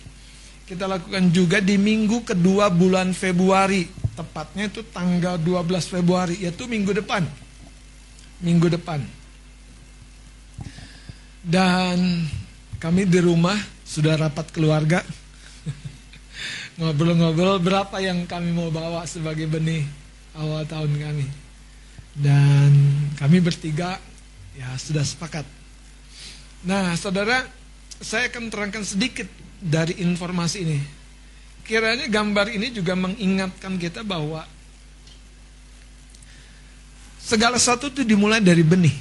kita 0.67 0.91
lakukan 0.91 1.31
juga 1.31 1.63
di 1.63 1.79
minggu 1.79 2.27
kedua 2.27 2.67
bulan 2.67 3.15
Februari. 3.15 3.98
Tepatnya 4.19 4.67
itu 4.67 4.83
tanggal 4.91 5.39
12 5.39 5.87
Februari, 5.87 6.43
yaitu 6.43 6.67
minggu 6.67 6.91
depan. 6.91 7.23
Minggu 8.43 8.67
depan. 8.67 8.99
Dan 11.39 12.27
kami 12.83 13.07
di 13.07 13.23
rumah 13.23 13.55
sudah 13.87 14.19
rapat 14.19 14.51
keluarga. 14.51 14.99
Ngobrol-ngobrol 16.83 17.63
berapa 17.63 18.03
yang 18.03 18.27
kami 18.27 18.51
mau 18.51 18.67
bawa 18.67 19.07
sebagai 19.07 19.47
benih 19.47 19.87
awal 20.35 20.67
tahun 20.67 20.91
kami. 20.99 21.27
Dan 22.19 22.71
kami 23.15 23.39
bertiga 23.39 23.95
Ya, 24.59 24.75
sudah 24.75 25.07
sepakat. 25.07 25.47
Nah, 26.67 26.91
saudara, 26.99 27.47
saya 28.03 28.27
akan 28.27 28.51
terangkan 28.51 28.83
sedikit 28.83 29.23
dari 29.63 29.95
informasi 30.03 30.67
ini. 30.67 30.98
Kiranya 31.69 32.09
gambar 32.09 32.49
ini 32.49 32.73
juga 32.73 32.97
mengingatkan 32.97 33.77
kita 33.77 34.01
bahwa 34.01 34.41
segala 37.21 37.61
sesuatu 37.61 37.93
itu 37.93 38.01
dimulai 38.01 38.41
dari 38.41 38.65
benih. 38.65 38.97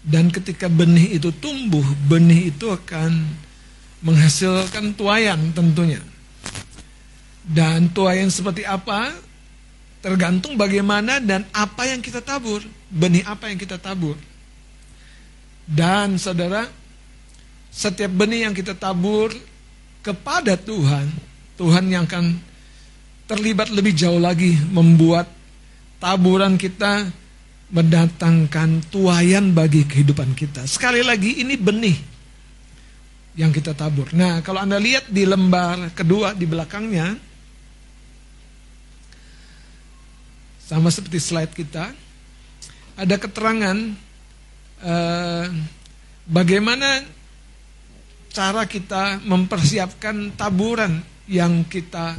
Dan 0.00 0.32
ketika 0.32 0.64
benih 0.72 1.20
itu 1.20 1.28
tumbuh, 1.28 1.84
benih 2.08 2.56
itu 2.56 2.72
akan 2.72 3.20
menghasilkan 4.00 4.96
tuayan 4.96 5.52
tentunya. 5.52 6.00
Dan 7.44 7.92
tuayan 7.92 8.32
seperti 8.32 8.64
apa? 8.64 9.12
Tergantung 10.00 10.56
bagaimana 10.56 11.20
dan 11.20 11.44
apa 11.52 11.84
yang 11.84 12.00
kita 12.00 12.24
tabur, 12.24 12.64
benih 12.88 13.20
apa 13.28 13.52
yang 13.52 13.60
kita 13.60 13.76
tabur. 13.76 14.16
Dan 15.68 16.16
saudara, 16.16 16.64
setiap 17.74 18.14
benih 18.14 18.46
yang 18.46 18.54
kita 18.54 18.78
tabur 18.78 19.34
kepada 19.98 20.54
Tuhan, 20.54 21.10
Tuhan 21.58 21.90
yang 21.90 22.06
akan 22.06 22.38
terlibat 23.26 23.74
lebih 23.74 23.90
jauh 23.98 24.22
lagi 24.22 24.54
membuat 24.70 25.26
taburan 25.98 26.54
kita 26.54 27.10
mendatangkan 27.74 28.86
tuayan 28.94 29.50
bagi 29.50 29.82
kehidupan 29.82 30.38
kita. 30.38 30.62
Sekali 30.70 31.02
lagi 31.02 31.42
ini 31.42 31.58
benih 31.58 31.98
yang 33.34 33.50
kita 33.50 33.74
tabur. 33.74 34.06
Nah, 34.14 34.38
kalau 34.46 34.62
Anda 34.62 34.78
lihat 34.78 35.10
di 35.10 35.26
lembar 35.26 35.90
kedua 35.98 36.38
di 36.38 36.46
belakangnya 36.46 37.18
sama 40.62 40.94
seperti 40.94 41.18
slide 41.18 41.50
kita 41.50 41.90
ada 42.94 43.14
keterangan 43.18 43.76
eh, 44.78 45.46
bagaimana 46.30 47.02
cara 48.34 48.66
kita 48.66 49.22
mempersiapkan 49.22 50.34
taburan 50.34 50.98
yang 51.30 51.62
kita 51.70 52.18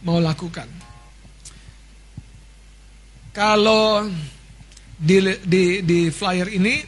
mau 0.00 0.16
lakukan. 0.16 0.66
Kalau 3.30 4.08
di, 4.96 5.20
di, 5.44 5.84
di 5.84 6.00
flyer 6.08 6.48
ini 6.50 6.80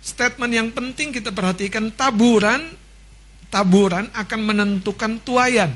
statement 0.00 0.52
yang 0.56 0.68
penting 0.72 1.12
kita 1.12 1.30
perhatikan 1.30 1.92
taburan 1.92 2.64
taburan 3.52 4.08
akan 4.16 4.40
menentukan 4.40 5.20
tuayan. 5.20 5.70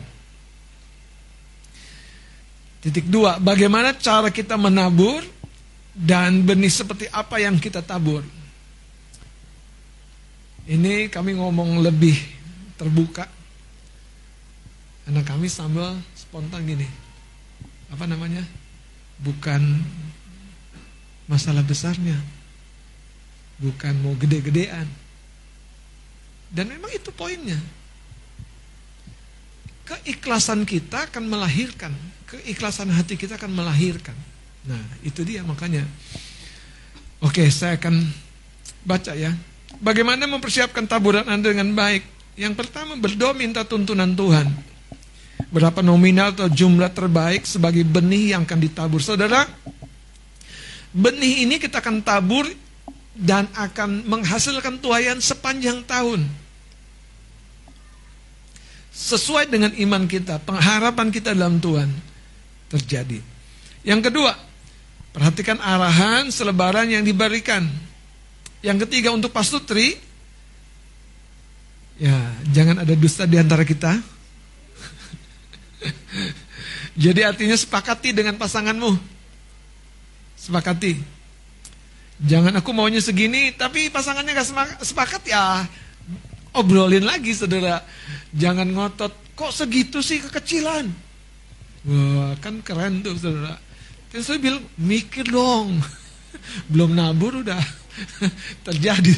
Titik 2.80 3.12
dua, 3.12 3.36
bagaimana 3.36 3.92
cara 3.92 4.32
kita 4.32 4.56
menabur 4.56 5.20
dan 5.92 6.40
benih 6.40 6.72
seperti 6.72 7.12
apa 7.12 7.36
yang 7.36 7.60
kita 7.60 7.84
tabur. 7.84 8.24
Ini 10.66 11.06
kami 11.06 11.38
ngomong 11.38 11.78
lebih 11.78 12.18
terbuka. 12.74 13.30
Karena 15.06 15.22
kami 15.22 15.46
sambil 15.46 15.94
spontan 16.18 16.66
gini. 16.66 16.86
Apa 17.94 18.10
namanya? 18.10 18.42
Bukan 19.22 19.62
masalah 21.30 21.62
besarnya. 21.62 22.18
Bukan 23.62 23.94
mau 24.02 24.18
gede-gedean. 24.18 24.90
Dan 26.50 26.66
memang 26.66 26.90
itu 26.90 27.14
poinnya. 27.14 27.58
Keikhlasan 29.86 30.66
kita 30.66 31.06
akan 31.06 31.30
melahirkan, 31.30 31.94
keikhlasan 32.26 32.90
hati 32.90 33.14
kita 33.14 33.38
akan 33.38 33.54
melahirkan. 33.54 34.18
Nah, 34.66 34.82
itu 35.06 35.22
dia 35.22 35.46
makanya. 35.46 35.86
Oke, 37.22 37.46
saya 37.54 37.78
akan 37.78 38.02
baca 38.82 39.14
ya. 39.14 39.30
Bagaimana 39.80 40.24
mempersiapkan 40.24 40.88
taburan 40.88 41.26
Anda 41.28 41.52
dengan 41.52 41.72
baik? 41.76 42.02
Yang 42.36 42.54
pertama 42.56 42.96
berdoa 42.96 43.32
minta 43.32 43.64
tuntunan 43.64 44.12
Tuhan. 44.12 44.48
Berapa 45.52 45.80
nominal 45.84 46.32
atau 46.32 46.48
jumlah 46.48 46.90
terbaik 46.92 47.44
sebagai 47.44 47.84
benih 47.84 48.36
yang 48.36 48.44
akan 48.44 48.60
ditabur. 48.60 49.00
Saudara, 49.00 49.44
Benih 50.96 51.44
ini 51.44 51.60
kita 51.60 51.84
akan 51.84 52.00
tabur 52.00 52.48
dan 53.12 53.44
akan 53.52 54.08
menghasilkan 54.08 54.80
tuayan 54.80 55.20
sepanjang 55.20 55.84
tahun. 55.84 56.24
Sesuai 58.96 59.52
dengan 59.52 59.76
iman 59.76 60.08
kita, 60.08 60.40
pengharapan 60.40 61.12
kita 61.12 61.36
dalam 61.36 61.60
Tuhan 61.60 61.92
terjadi. 62.72 63.20
Yang 63.84 64.08
kedua, 64.08 64.32
perhatikan 65.12 65.60
arahan 65.60 66.32
selebaran 66.32 66.88
yang 66.88 67.04
diberikan. 67.04 67.68
Yang 68.64 68.88
ketiga 68.88 69.12
untuk 69.12 69.32
pastutri, 69.32 69.96
ya 72.00 72.16
jangan 72.52 72.84
ada 72.84 72.94
dusta 72.96 73.28
di 73.28 73.36
antara 73.36 73.64
kita. 73.64 74.00
Jadi 77.04 77.20
artinya 77.20 77.56
sepakati 77.56 78.16
dengan 78.16 78.40
pasanganmu. 78.40 78.96
Sepakati. 80.40 81.16
Jangan 82.16 82.56
aku 82.56 82.72
maunya 82.72 83.04
segini, 83.04 83.52
tapi 83.52 83.92
pasangannya 83.92 84.32
gak 84.32 84.48
sepakat 84.80 85.22
ya 85.28 85.68
obrolin 86.56 87.04
lagi 87.04 87.36
saudara. 87.36 87.84
Jangan 88.32 88.64
ngotot, 88.72 89.12
kok 89.36 89.52
segitu 89.52 90.00
sih 90.00 90.24
kekecilan? 90.24 90.88
Wah 91.86 92.32
kan 92.40 92.64
keren 92.64 93.04
tuh 93.04 93.14
saudara. 93.20 93.60
Terus 94.08 94.24
saya 94.24 94.40
bilang, 94.40 94.64
mikir 94.80 95.28
dong. 95.28 95.76
Belum 96.72 96.96
nabur 96.96 97.44
udah 97.44 97.60
terjadi. 98.66 99.14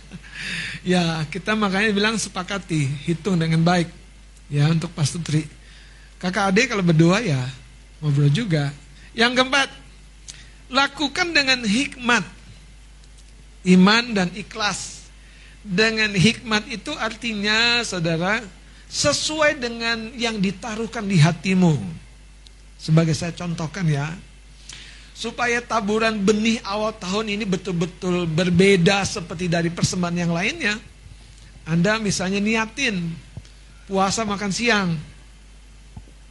ya 0.96 1.24
kita 1.28 1.56
makanya 1.56 1.90
bilang 1.92 2.16
sepakati, 2.20 3.08
hitung 3.08 3.40
dengan 3.40 3.60
baik. 3.64 3.88
Ya 4.50 4.66
untuk 4.68 4.90
pastutri. 4.92 5.46
Kakak 6.20 6.52
adik 6.52 6.74
kalau 6.74 6.84
berdoa 6.84 7.22
ya 7.22 7.40
ngobrol 8.00 8.28
juga. 8.28 8.72
Yang 9.14 9.42
keempat, 9.42 9.68
Lakukan 10.70 11.34
dengan 11.34 11.66
hikmat. 11.66 12.22
Iman 13.66 14.14
dan 14.14 14.30
ikhlas. 14.32 15.10
Dengan 15.60 16.14
hikmat 16.14 16.70
itu 16.72 16.94
artinya 16.96 17.84
saudara 17.84 18.40
sesuai 18.88 19.60
dengan 19.60 20.14
yang 20.16 20.40
ditaruhkan 20.40 21.04
di 21.04 21.20
hatimu. 21.20 21.76
Sebagai 22.80 23.12
saya 23.12 23.34
contohkan 23.34 23.84
ya. 23.84 24.08
Supaya 25.20 25.60
taburan 25.60 26.16
benih 26.24 26.64
awal 26.64 26.96
tahun 26.96 27.36
ini 27.36 27.44
betul-betul 27.44 28.24
berbeda 28.24 29.04
seperti 29.04 29.52
dari 29.52 29.68
persembahan 29.68 30.16
yang 30.16 30.32
lainnya. 30.32 30.80
Anda 31.68 32.00
misalnya 32.00 32.40
niatin 32.40 33.04
puasa 33.84 34.24
makan 34.24 34.48
siang. 34.48 34.96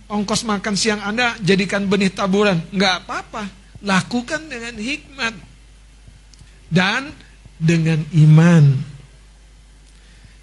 Ongkos 0.10 0.42
makan 0.42 0.74
siang 0.74 1.06
Anda 1.06 1.38
jadikan 1.38 1.86
benih 1.86 2.10
taburan. 2.10 2.58
Enggak 2.74 3.06
apa-apa 3.06 3.46
lakukan 3.86 4.50
dengan 4.50 4.74
hikmat 4.74 5.38
dan 6.74 7.14
dengan 7.62 8.02
iman. 8.10 8.74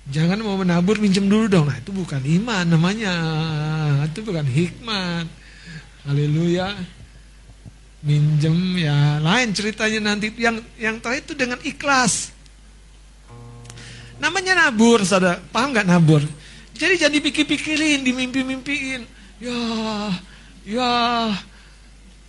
Jangan 0.07 0.39
mau 0.39 0.55
menabur 0.55 1.03
minjem 1.03 1.27
dulu 1.27 1.51
dong. 1.51 1.67
Nah, 1.67 1.83
itu 1.83 1.91
bukan 1.91 2.23
iman 2.23 2.63
namanya. 2.63 3.15
Itu 4.07 4.23
bukan 4.23 4.47
hikmat. 4.47 5.27
Haleluya. 6.07 6.79
Minjem 8.05 8.77
ya 8.77 9.17
lain 9.19 9.57
ceritanya 9.57 10.13
nanti 10.13 10.31
yang 10.37 10.61
yang 10.77 11.01
terakhir 11.01 11.25
itu 11.29 11.35
dengan 11.39 11.59
ikhlas. 11.65 12.37
Namanya 14.21 14.69
nabur, 14.69 15.05
saudara. 15.05 15.41
Paham 15.53 15.77
nggak 15.77 15.89
nabur? 15.89 16.23
Jadi 16.77 16.95
jadi 17.01 17.19
pikir-pikirin, 17.21 18.05
dimimpi-mimpiin. 18.05 19.03
Ya, 19.41 19.61
ya, 20.65 20.93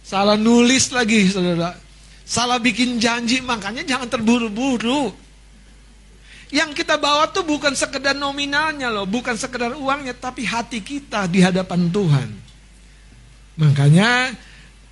Salah 0.08 0.40
nulis 0.40 0.88
lagi, 0.96 1.28
saudara. 1.28 1.76
Salah 2.24 2.64
bikin 2.64 2.96
janji, 2.96 3.44
makanya 3.44 3.84
jangan 3.84 4.08
terburu-buru. 4.08 5.12
Yang 6.48 6.80
kita 6.80 6.96
bawa 6.96 7.28
tuh 7.28 7.44
bukan 7.44 7.76
sekedar 7.76 8.16
nominalnya 8.16 8.88
loh, 8.88 9.04
bukan 9.04 9.36
sekedar 9.36 9.76
uangnya, 9.76 10.16
tapi 10.16 10.48
hati 10.48 10.80
kita 10.80 11.28
di 11.28 11.44
hadapan 11.44 11.92
Tuhan. 11.92 12.30
Makanya 13.60 14.32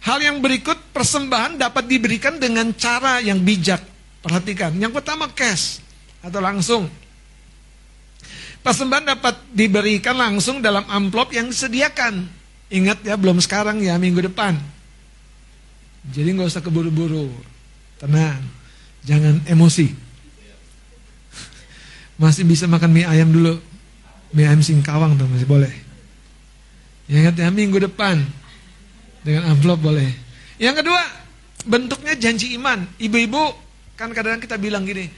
hal 0.06 0.19
yang 0.22 0.38
berikut 0.38 0.77
persembahan 0.93 1.58
dapat 1.58 1.90
diberikan 1.90 2.38
dengan 2.38 2.69
cara 2.77 3.19
yang 3.19 3.42
bijak. 3.42 3.82
Perhatikan, 4.22 4.74
yang 4.77 4.93
pertama 4.93 5.30
cash 5.30 5.82
atau 6.22 6.42
langsung. 6.42 6.90
Persembahan 8.66 9.14
dapat 9.14 9.38
diberikan 9.53 10.17
langsung 10.17 10.58
dalam 10.61 10.82
amplop 10.90 11.30
yang 11.30 11.50
disediakan. 11.50 12.25
Ingat 12.74 13.06
ya, 13.06 13.14
belum 13.14 13.38
sekarang 13.38 13.77
ya, 13.85 13.93
minggu 14.01 14.25
depan. 14.25 14.58
Jadi 16.09 16.34
nggak 16.34 16.50
usah 16.50 16.66
keburu-buru, 16.66 17.30
tenang, 18.01 18.42
jangan 19.06 19.42
emosi. 19.45 19.93
Masih 22.17 22.45
bisa 22.45 22.66
makan 22.66 22.90
mie 22.90 23.06
ayam 23.06 23.30
dulu, 23.30 23.61
mie 24.34 24.50
ayam 24.50 24.66
singkawang 24.66 25.14
tuh 25.17 25.30
masih 25.30 25.45
boleh. 25.45 25.74
Ingat 27.06 27.38
ya 27.38 27.53
minggu 27.53 27.77
depan 27.77 28.25
dengan 29.25 29.57
amplop 29.57 29.81
boleh. 29.81 30.13
Yang 30.61 30.85
kedua, 30.85 31.01
bentuknya 31.65 32.13
janji 32.13 32.53
iman. 32.61 32.85
Ibu-ibu 33.01 33.43
kan 33.97 34.13
kadang-kadang 34.13 34.45
kita 34.45 34.61
bilang 34.61 34.85
gini, 34.85 35.09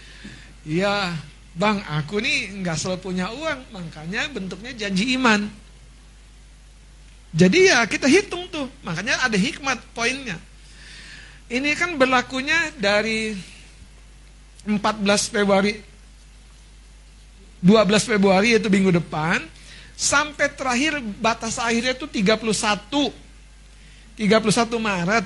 iya 0.63 1.11
bang 1.57 1.83
aku 1.91 2.23
nih 2.23 2.63
nggak 2.63 2.77
selalu 2.79 3.03
punya 3.03 3.27
uang, 3.35 3.75
makanya 3.75 4.31
bentuknya 4.31 4.71
janji 4.71 5.11
iman. 5.19 5.43
Jadi 7.35 7.67
ya 7.67 7.83
kita 7.83 8.07
hitung 8.07 8.47
tuh, 8.47 8.71
makanya 8.87 9.19
ada 9.27 9.35
hikmat 9.35 9.77
poinnya. 9.91 10.39
Ini 11.51 11.75
kan 11.75 11.99
berlakunya 11.99 12.71
dari 12.79 13.35
14 14.67 15.35
Februari 15.35 15.79
12 17.63 17.87
Februari 18.03 18.53
yaitu 18.53 18.69
minggu 18.69 18.93
depan 18.93 19.41
sampai 19.97 20.51
terakhir 20.53 20.99
batas 21.17 21.57
akhirnya 21.57 21.97
itu 21.97 22.05
31 22.05 23.26
31 24.17 24.81
Maret. 24.81 25.25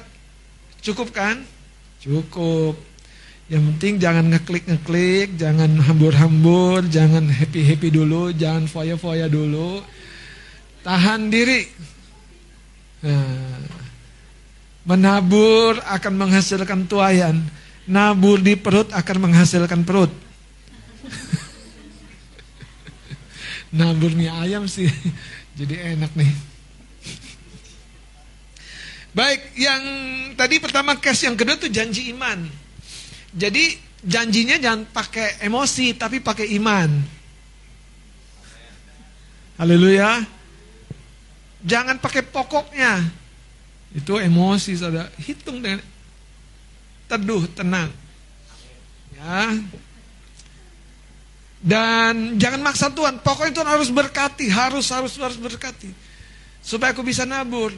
Cukup 0.83 1.15
kan? 1.15 1.39
Cukup. 2.03 2.75
Yang 3.47 3.63
penting 3.75 3.93
jangan 3.99 4.25
ngeklik-ngeklik, 4.31 5.35
jangan 5.35 5.79
hambur-hambur, 5.79 6.83
jangan 6.87 7.27
happy-happy 7.27 7.91
dulu, 7.91 8.31
jangan 8.35 8.67
foya-foya 8.67 9.31
dulu. 9.31 9.79
Tahan 10.83 11.31
diri. 11.31 11.67
Nah, 13.01 13.81
Menabur 14.81 15.77
akan 15.77 16.13
menghasilkan 16.17 16.89
tuayan. 16.89 17.37
Nabur 17.85 18.41
di 18.41 18.57
perut 18.57 18.89
akan 18.89 19.29
menghasilkan 19.29 19.85
perut. 19.85 20.09
Nabur 23.77 24.09
mie 24.17 24.31
ayam 24.31 24.65
sih. 24.65 24.89
Jadi 25.59 25.77
enak 25.77 26.17
nih. 26.17 26.50
Baik, 29.11 29.59
yang 29.59 29.83
tadi 30.39 30.55
pertama 30.63 30.95
cash, 30.95 31.27
yang 31.27 31.35
kedua 31.35 31.59
tuh 31.59 31.67
janji 31.67 32.07
iman. 32.15 32.47
Jadi 33.35 33.75
janjinya 33.99 34.55
jangan 34.55 34.87
pakai 34.87 35.43
emosi, 35.43 35.99
tapi 35.99 36.23
pakai 36.23 36.47
iman. 36.55 36.89
Haleluya. 39.59 40.23
Jangan 41.61 41.99
pakai 41.99 42.23
pokoknya. 42.23 43.03
Itu 43.91 44.15
emosi, 44.15 44.79
saudara. 44.79 45.11
Hitung 45.19 45.59
dengan 45.59 45.83
teduh, 47.11 47.43
tenang. 47.51 47.91
Ya. 49.19 49.59
Dan 51.61 52.39
jangan 52.39 52.63
maksa 52.63 52.87
Tuhan. 52.89 53.19
Pokoknya 53.19 53.53
Tuhan 53.59 53.69
harus 53.69 53.91
berkati, 53.91 54.47
harus 54.47 54.87
harus 54.89 55.13
harus 55.19 55.37
berkati. 55.37 55.91
Supaya 56.63 56.95
aku 56.95 57.03
bisa 57.03 57.27
nabur. 57.27 57.75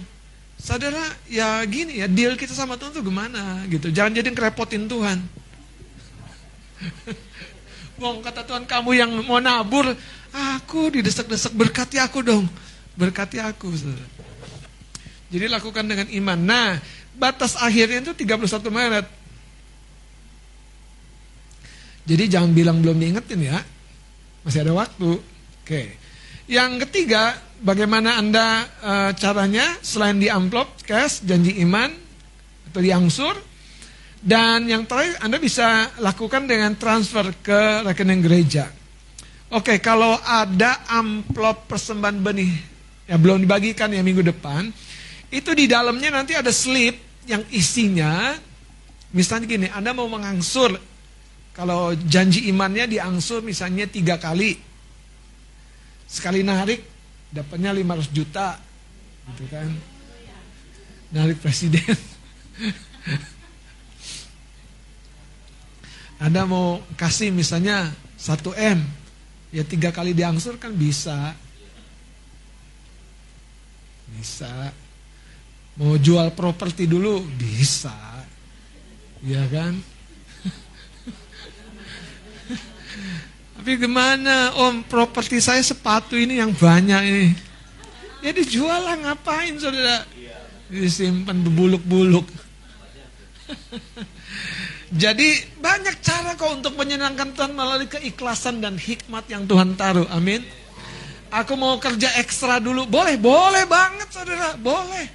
Saudara, 0.63 1.03
ya 1.27 1.59
gini 1.67 1.99
ya, 1.99 2.07
deal 2.07 2.39
kita 2.39 2.55
sama 2.55 2.79
Tuhan 2.79 2.95
tuh 2.95 3.03
gimana 3.03 3.67
gitu. 3.67 3.91
Jangan 3.91 4.15
jadi 4.15 4.31
ngerepotin 4.31 4.87
Tuhan. 4.87 5.19
Wong 8.01 8.23
kata 8.23 8.47
Tuhan 8.47 8.63
kamu 8.63 8.95
yang 8.95 9.11
mau 9.27 9.43
nabur, 9.43 9.91
aku 10.31 10.95
didesak-desak 10.95 11.51
berkati 11.51 11.99
aku 11.99 12.23
dong. 12.23 12.47
Berkati 12.95 13.43
aku. 13.43 13.75
Saudara. 13.75 14.07
Jadi 15.27 15.51
lakukan 15.51 15.83
dengan 15.83 16.07
iman. 16.07 16.39
Nah, 16.39 16.79
batas 17.19 17.59
akhirnya 17.59 17.99
itu 17.99 18.23
31 18.23 18.47
Maret. 18.71 19.07
Jadi 22.07 22.23
jangan 22.31 22.55
bilang 22.55 22.79
belum 22.79 23.03
diingetin 23.03 23.51
ya. 23.51 23.59
Masih 24.47 24.63
ada 24.63 24.71
waktu. 24.71 25.19
Oke. 25.59 26.02
Yang 26.43 26.87
ketiga, 26.87 27.39
bagaimana 27.63 28.19
Anda 28.19 28.67
e, 28.67 28.93
caranya 29.15 29.79
selain 29.79 30.19
di 30.19 30.27
amplop, 30.27 30.83
cash, 30.83 31.23
janji 31.23 31.55
iman 31.63 31.87
atau 32.71 32.81
diangsur. 32.83 33.35
Dan 34.23 34.67
yang 34.67 34.87
terakhir 34.87 35.19
Anda 35.23 35.39
bisa 35.39 35.91
lakukan 35.99 36.47
dengan 36.47 36.75
transfer 36.79 37.31
ke 37.43 37.83
rekening 37.87 38.23
gereja. 38.23 38.71
Oke, 39.51 39.79
kalau 39.79 40.15
ada 40.19 40.83
amplop 40.87 41.67
persembahan 41.67 42.19
benih 42.23 42.51
yang 43.07 43.19
belum 43.19 43.43
dibagikan 43.43 43.91
ya 43.91 43.99
minggu 43.99 44.23
depan, 44.23 44.71
itu 45.27 45.51
di 45.51 45.67
dalamnya 45.67 46.09
nanti 46.11 46.35
ada 46.35 46.51
slip 46.55 47.23
yang 47.27 47.43
isinya 47.51 48.35
misalnya 49.13 49.45
gini, 49.47 49.67
Anda 49.71 49.95
mau 49.95 50.09
mengangsur. 50.09 50.75
Kalau 51.53 51.93
janji 52.09 52.49
imannya 52.49 52.89
diangsur 52.89 53.45
misalnya 53.45 53.85
tiga 53.85 54.17
kali, 54.17 54.57
sekali 56.13 56.45
narik 56.45 56.85
dapatnya 57.33 57.73
500 57.73 58.13
juta 58.13 58.61
gitu 59.33 59.49
kan. 59.49 59.73
Narik 61.09 61.41
presiden. 61.41 61.81
Anda 66.23 66.45
mau 66.45 66.85
kasih 66.93 67.33
misalnya 67.33 67.89
1 68.21 68.53
M 68.77 68.79
ya 69.49 69.65
tiga 69.65 69.89
kali 69.89 70.13
diangsur 70.13 70.61
kan 70.61 70.69
bisa. 70.77 71.33
Bisa. 74.13 74.69
Mau 75.81 75.97
jual 75.97 76.29
properti 76.37 76.85
dulu 76.85 77.25
bisa. 77.33 77.97
Ya 79.25 79.41
kan 79.49 79.92
Tapi 83.63 83.79
gimana 83.79 84.51
om 84.59 84.83
properti 84.83 85.39
saya 85.39 85.63
sepatu 85.63 86.19
ini 86.19 86.35
yang 86.35 86.51
banyak 86.51 86.99
ini. 87.07 87.31
Ya 88.19 88.35
dijual 88.35 88.75
lah 88.83 88.99
ngapain 88.99 89.55
saudara. 89.55 90.03
Disimpan 90.67 91.31
berbuluk-buluk. 91.39 92.27
Jadi 95.07 95.47
banyak 95.63 95.95
cara 96.03 96.35
kok 96.35 96.59
untuk 96.59 96.75
menyenangkan 96.75 97.31
Tuhan 97.31 97.55
melalui 97.55 97.87
keikhlasan 97.87 98.59
dan 98.59 98.75
hikmat 98.75 99.31
yang 99.31 99.47
Tuhan 99.47 99.79
taruh. 99.79 100.11
Amin. 100.11 100.43
Aku 101.31 101.55
mau 101.55 101.79
kerja 101.79 102.19
ekstra 102.19 102.59
dulu. 102.59 102.83
Boleh, 102.83 103.15
boleh 103.15 103.63
banget 103.63 104.11
saudara. 104.11 104.59
Boleh. 104.59 105.07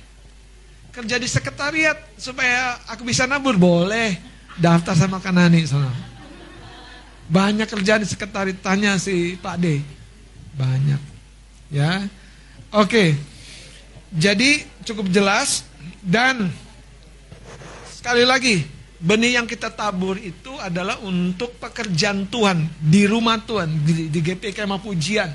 Kerja 0.96 1.20
di 1.20 1.28
sekretariat 1.28 2.00
supaya 2.16 2.80
aku 2.88 3.04
bisa 3.04 3.28
nabur. 3.28 3.60
Boleh. 3.60 4.16
Daftar 4.56 4.96
sama 4.96 5.20
Kanani. 5.20 5.68
Saudara. 5.68 6.07
Banyak 7.28 7.68
kerjaan 7.68 8.00
di 8.00 8.08
sekretariat 8.08 8.56
tanya 8.58 8.96
si 8.96 9.36
Pak 9.36 9.56
D. 9.60 9.84
Banyak. 10.56 11.00
Ya. 11.68 12.08
Oke. 12.72 13.12
Jadi 14.08 14.64
cukup 14.88 15.12
jelas 15.12 15.68
dan 16.00 16.48
sekali 17.92 18.24
lagi 18.24 18.64
benih 18.98 19.38
yang 19.38 19.46
kita 19.46 19.68
tabur 19.68 20.16
itu 20.16 20.56
adalah 20.56 20.98
untuk 21.04 21.54
pekerjaan 21.60 22.26
Tuhan 22.32 22.64
di 22.80 23.04
rumah 23.04 23.38
Tuhan 23.44 23.68
di, 23.84 24.08
di 24.08 24.20
GPK 24.24 24.64
Kemah 24.64 24.80
Pujian. 24.80 25.30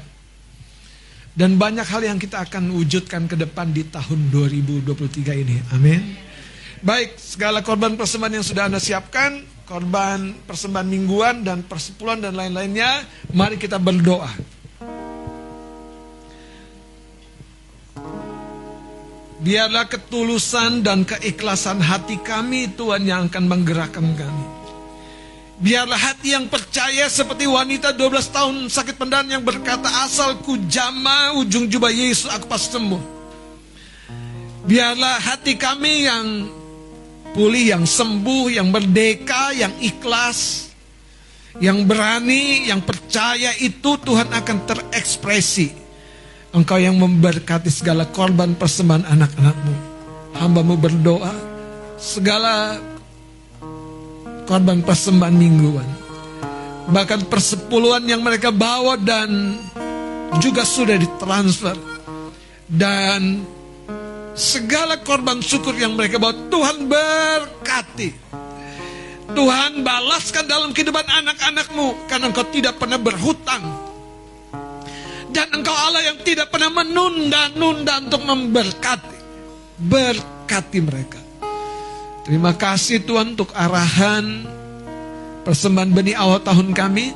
Dan 1.34 1.58
banyak 1.58 1.86
hal 1.90 2.02
yang 2.06 2.22
kita 2.22 2.46
akan 2.46 2.70
wujudkan 2.78 3.26
ke 3.26 3.34
depan 3.34 3.74
di 3.74 3.90
tahun 3.90 4.30
2023 4.30 5.42
ini. 5.42 5.58
Amin. 5.74 6.14
Baik, 6.86 7.18
segala 7.18 7.66
korban 7.66 7.98
persembahan 7.98 8.38
yang 8.38 8.46
sudah 8.46 8.70
Anda 8.70 8.78
siapkan, 8.78 9.42
korban 9.64 10.36
persembahan 10.44 10.88
mingguan 10.88 11.36
dan 11.42 11.64
persepuluhan 11.64 12.24
dan 12.24 12.36
lain-lainnya, 12.36 13.04
mari 13.32 13.56
kita 13.56 13.80
berdoa. 13.80 14.30
Biarlah 19.44 19.92
ketulusan 19.92 20.88
dan 20.88 21.04
keikhlasan 21.04 21.84
hati 21.84 22.16
kami 22.24 22.72
Tuhan 22.80 23.04
yang 23.04 23.28
akan 23.28 23.44
menggerakkan 23.44 24.08
kami. 24.16 24.46
Biarlah 25.60 26.00
hati 26.00 26.32
yang 26.32 26.48
percaya 26.48 27.12
seperti 27.12 27.48
wanita 27.48 27.92
12 27.92 28.36
tahun 28.36 28.56
sakit 28.72 28.96
pendan 28.96 29.28
yang 29.28 29.44
berkata 29.44 29.88
asalku 30.08 30.60
jama 30.72 31.36
ujung 31.40 31.68
jubah 31.68 31.92
Yesus 31.92 32.32
aku 32.32 32.48
pasti 32.48 32.80
sembuh. 32.80 33.04
Biarlah 34.64 35.20
hati 35.20 35.60
kami 35.60 36.08
yang 36.08 36.26
pulih, 37.34 37.74
yang 37.74 37.84
sembuh, 37.84 38.54
yang 38.54 38.70
merdeka, 38.70 39.52
yang 39.52 39.74
ikhlas, 39.82 40.70
yang 41.58 41.84
berani, 41.84 42.70
yang 42.70 42.82
percaya 42.82 43.52
itu 43.58 43.98
Tuhan 44.00 44.30
akan 44.30 44.58
terekspresi. 44.70 45.82
Engkau 46.54 46.78
yang 46.78 46.94
memberkati 47.02 47.74
segala 47.74 48.06
korban 48.14 48.54
persembahan 48.54 49.10
anak-anakmu. 49.10 49.76
Hambamu 50.38 50.78
berdoa, 50.78 51.34
segala 51.98 52.78
korban 54.46 54.86
persembahan 54.86 55.34
mingguan. 55.34 55.90
Bahkan 56.94 57.26
persepuluhan 57.26 58.06
yang 58.06 58.22
mereka 58.22 58.54
bawa 58.54 59.00
dan 59.00 59.58
juga 60.38 60.62
sudah 60.62 60.94
ditransfer. 60.94 61.78
Dan 62.70 63.46
segala 64.34 65.02
korban 65.02 65.40
syukur 65.40 65.78
yang 65.78 65.94
mereka 65.94 66.18
bawa 66.18 66.34
Tuhan 66.50 66.90
berkati. 66.90 68.10
Tuhan 69.34 69.82
balaskan 69.82 70.46
dalam 70.46 70.70
kehidupan 70.76 71.06
anak-anakmu 71.08 72.06
karena 72.06 72.30
engkau 72.30 72.46
tidak 72.54 72.78
pernah 72.78 73.00
berhutang. 73.02 73.64
Dan 75.34 75.50
engkau 75.50 75.74
Allah 75.74 76.14
yang 76.14 76.22
tidak 76.22 76.54
pernah 76.54 76.70
menunda-nunda 76.70 78.06
untuk 78.06 78.22
memberkati 78.22 79.18
berkati 79.82 80.80
mereka. 80.86 81.22
Terima 82.24 82.54
kasih 82.54 83.02
Tuhan 83.04 83.34
untuk 83.34 83.50
arahan 83.58 84.46
persembahan 85.44 85.92
benih 85.92 86.16
awal 86.16 86.40
tahun 86.40 86.72
kami. 86.72 87.12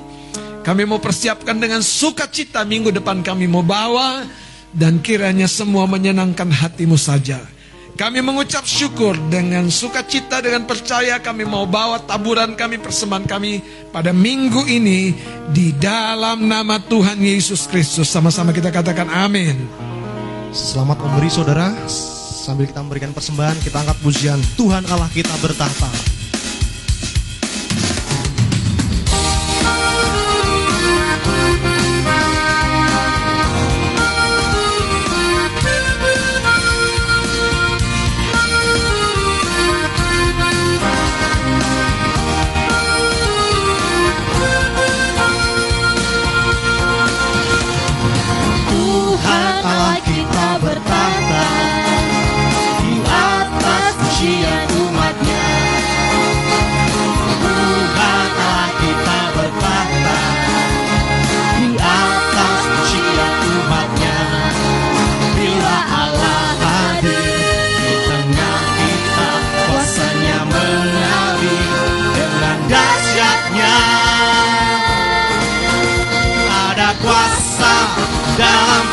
Kami 0.65 0.83
mau 0.83 0.99
persiapkan 0.99 1.55
dengan 1.55 1.79
sukacita 1.79 2.67
minggu 2.67 2.91
depan 2.91 3.23
kami 3.23 3.47
mau 3.47 3.63
bawa 3.63 4.27
dan 4.75 4.99
kiranya 4.99 5.47
semua 5.47 5.87
menyenangkan 5.87 6.49
hatimu 6.51 6.99
saja. 6.99 7.39
Kami 7.97 8.21
mengucap 8.21 8.61
syukur 8.61 9.17
dengan 9.25 9.73
sukacita 9.73 10.37
dengan 10.37 10.69
percaya 10.69 11.17
kami 11.17 11.49
mau 11.49 11.65
bawa 11.65 11.97
taburan 12.05 12.53
kami 12.53 12.77
persembahan 12.77 13.25
kami 13.25 13.65
pada 13.89 14.13
minggu 14.13 14.69
ini 14.69 15.17
di 15.49 15.73
dalam 15.73 16.45
nama 16.45 16.77
Tuhan 16.77 17.17
Yesus 17.17 17.65
Kristus. 17.65 18.05
Sama-sama 18.05 18.53
kita 18.53 18.69
katakan 18.69 19.09
amin. 19.09 19.57
Selamat 20.53 21.01
memberi 21.01 21.29
saudara. 21.33 21.73
Sambil 21.89 22.69
kita 22.69 22.85
memberikan 22.85 23.11
persembahan, 23.17 23.59
kita 23.65 23.81
angkat 23.81 23.97
pujian 24.05 24.39
Tuhan 24.53 24.85
Allah 24.93 25.09
kita 25.09 25.33
bertahta. 25.41 26.16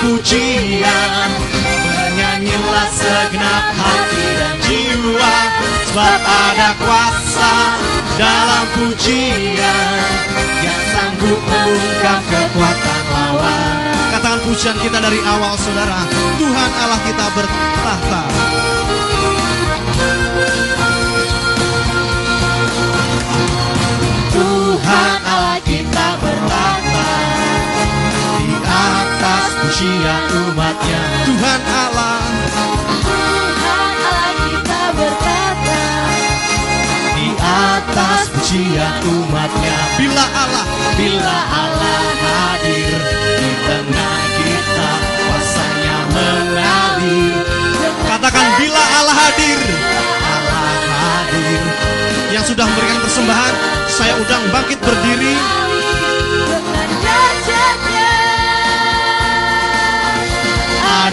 Pujian. 0.04 1.30
Bernyanyilah 1.96 2.88
segenap 2.92 3.64
hati 3.72 4.26
dan 4.36 4.56
jiwa 4.68 5.36
Sebab 5.88 6.20
ada 6.20 6.70
kuasa 6.76 7.54
dalam 8.20 8.64
pujian. 8.76 10.12
Yang 10.60 10.82
sanggup 10.92 11.40
mengungkap 11.40 12.20
kekuatan 12.28 13.02
lawan. 13.08 13.82
Katakan 14.12 14.40
pujian 14.44 14.76
kita 14.78 14.98
dari 15.00 15.20
awal 15.24 15.56
saudara. 15.56 16.04
Tuhan 16.38 16.70
Allah 16.84 17.00
kita 17.08 17.26
bertahta. 17.32 18.22
Tuhan 24.34 25.18
Allah 25.22 25.58
kita 25.62 26.06
bertahta 26.18 26.84
Di 28.44 28.52
atas 28.60 29.44
pujian 29.56 30.22
umatnya. 30.36 31.00
Tuhan 31.24 31.60
Allah. 31.64 32.20
Tuhan 32.52 33.48
Allah 34.04 34.28
kita 34.36 34.82
berkata 34.92 35.80
di 37.16 37.28
atas 37.40 38.20
pujian 38.36 38.94
umatnya. 39.08 39.76
Bila 39.96 40.24
Allah, 40.28 40.66
bila 41.00 41.36
Allah 41.48 42.04
hadir 42.20 43.00
di 43.40 43.50
tengah 43.64 44.18
kita 44.36 44.90
Kuasanya 45.24 45.98
mengalir. 46.12 47.40
Katakan 48.04 48.48
bila 48.60 48.82
Allah 49.00 49.16
hadir. 49.24 49.58
Allah 50.20 50.76
hadir. 50.92 51.62
Yang 52.28 52.44
sudah 52.52 52.66
memberikan 52.66 52.98
persembahan 52.98 53.54
Saya 53.86 54.18
undang 54.18 54.42
bangkit 54.50 54.82
berdiri 54.82 55.38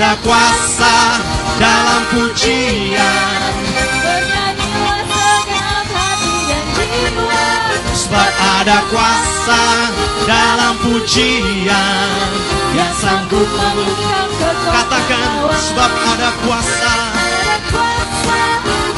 Ada 0.02 0.18
kuasa 0.26 0.98
dalam 1.62 2.02
pujian. 2.10 3.54
Bernyanyilah 4.02 5.06
segenap 5.06 5.86
hati 5.94 6.38
dan 6.50 6.66
jiwa. 6.74 7.46
Sebab 7.94 8.30
ada 8.34 8.78
kuasa 8.90 9.62
dalam 10.26 10.74
pujian. 10.82 12.30
Yang 12.74 12.94
sanggup 12.98 13.46
mengungkap 13.46 14.26
Katakan 14.74 15.30
sebab 15.70 15.92
ada 15.94 16.30
kuasa 16.50 16.96
Ada 17.22 17.58
kuasa 17.70 18.42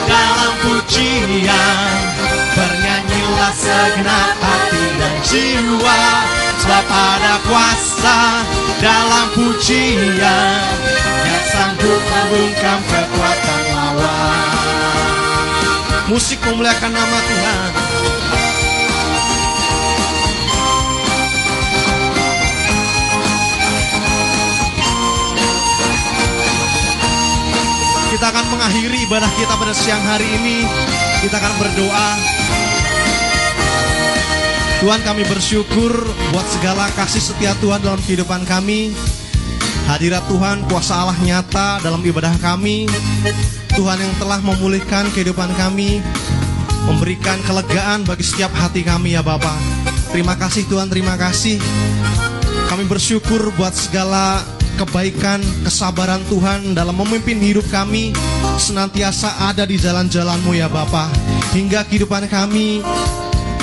dalam 0.07 0.53
pujian. 0.63 1.99
Bernyanyilah 2.55 3.53
segenap 3.59 4.39
hati 4.39 4.85
dan 5.03 5.15
jiwa 5.27 5.99
Sebab 6.63 6.85
ada 6.87 7.43
kuasa 7.43 8.19
dalam 8.79 9.27
pujian 9.35 10.63
Yang 11.27 11.45
sanggup 11.51 12.01
membungkam 12.07 12.79
kekuatan 12.87 13.61
lawan 13.75 14.47
Musik 16.07 16.39
memuliakan 16.47 16.95
nama 16.95 17.17
Tuhan 17.19 17.71
Kita 28.13 28.39
akan 28.39 28.55
mengakhiri 28.55 29.03
ibadah 29.03 29.27
kita 29.35 29.57
pada 29.57 29.73
siang 29.75 29.99
hari 30.05 30.23
ini. 30.37 30.63
Kita 31.25 31.43
akan 31.43 31.53
berdoa. 31.59 32.09
Tuhan 34.83 34.99
kami 34.99 35.23
bersyukur 35.31 35.95
buat 36.35 36.43
segala 36.59 36.91
kasih 36.99 37.23
setia 37.23 37.55
Tuhan 37.63 37.79
dalam 37.79 38.03
kehidupan 38.03 38.43
kami. 38.43 38.91
Hadirat 39.87 40.27
Tuhan, 40.27 40.67
kuasa 40.67 40.99
Allah 40.99 41.15
nyata 41.23 41.79
dalam 41.79 42.03
ibadah 42.03 42.35
kami. 42.43 42.91
Tuhan 43.79 43.95
yang 43.95 44.11
telah 44.19 44.43
memulihkan 44.43 45.07
kehidupan 45.15 45.55
kami, 45.55 46.03
memberikan 46.83 47.39
kelegaan 47.47 48.03
bagi 48.03 48.27
setiap 48.27 48.51
hati 48.59 48.83
kami 48.83 49.15
ya 49.15 49.23
Bapa. 49.23 49.55
Terima 50.11 50.35
kasih 50.35 50.67
Tuhan, 50.67 50.91
terima 50.91 51.15
kasih. 51.15 51.63
Kami 52.67 52.83
bersyukur 52.83 53.55
buat 53.55 53.71
segala 53.71 54.43
kebaikan, 54.75 55.39
kesabaran 55.63 56.19
Tuhan 56.27 56.75
dalam 56.75 56.99
memimpin 56.99 57.39
hidup 57.39 57.63
kami 57.71 58.11
senantiasa 58.59 59.47
ada 59.47 59.63
di 59.63 59.79
jalan-jalanmu 59.79 60.51
ya 60.51 60.67
Bapa. 60.67 61.07
Hingga 61.55 61.87
kehidupan 61.87 62.27
kami 62.27 62.83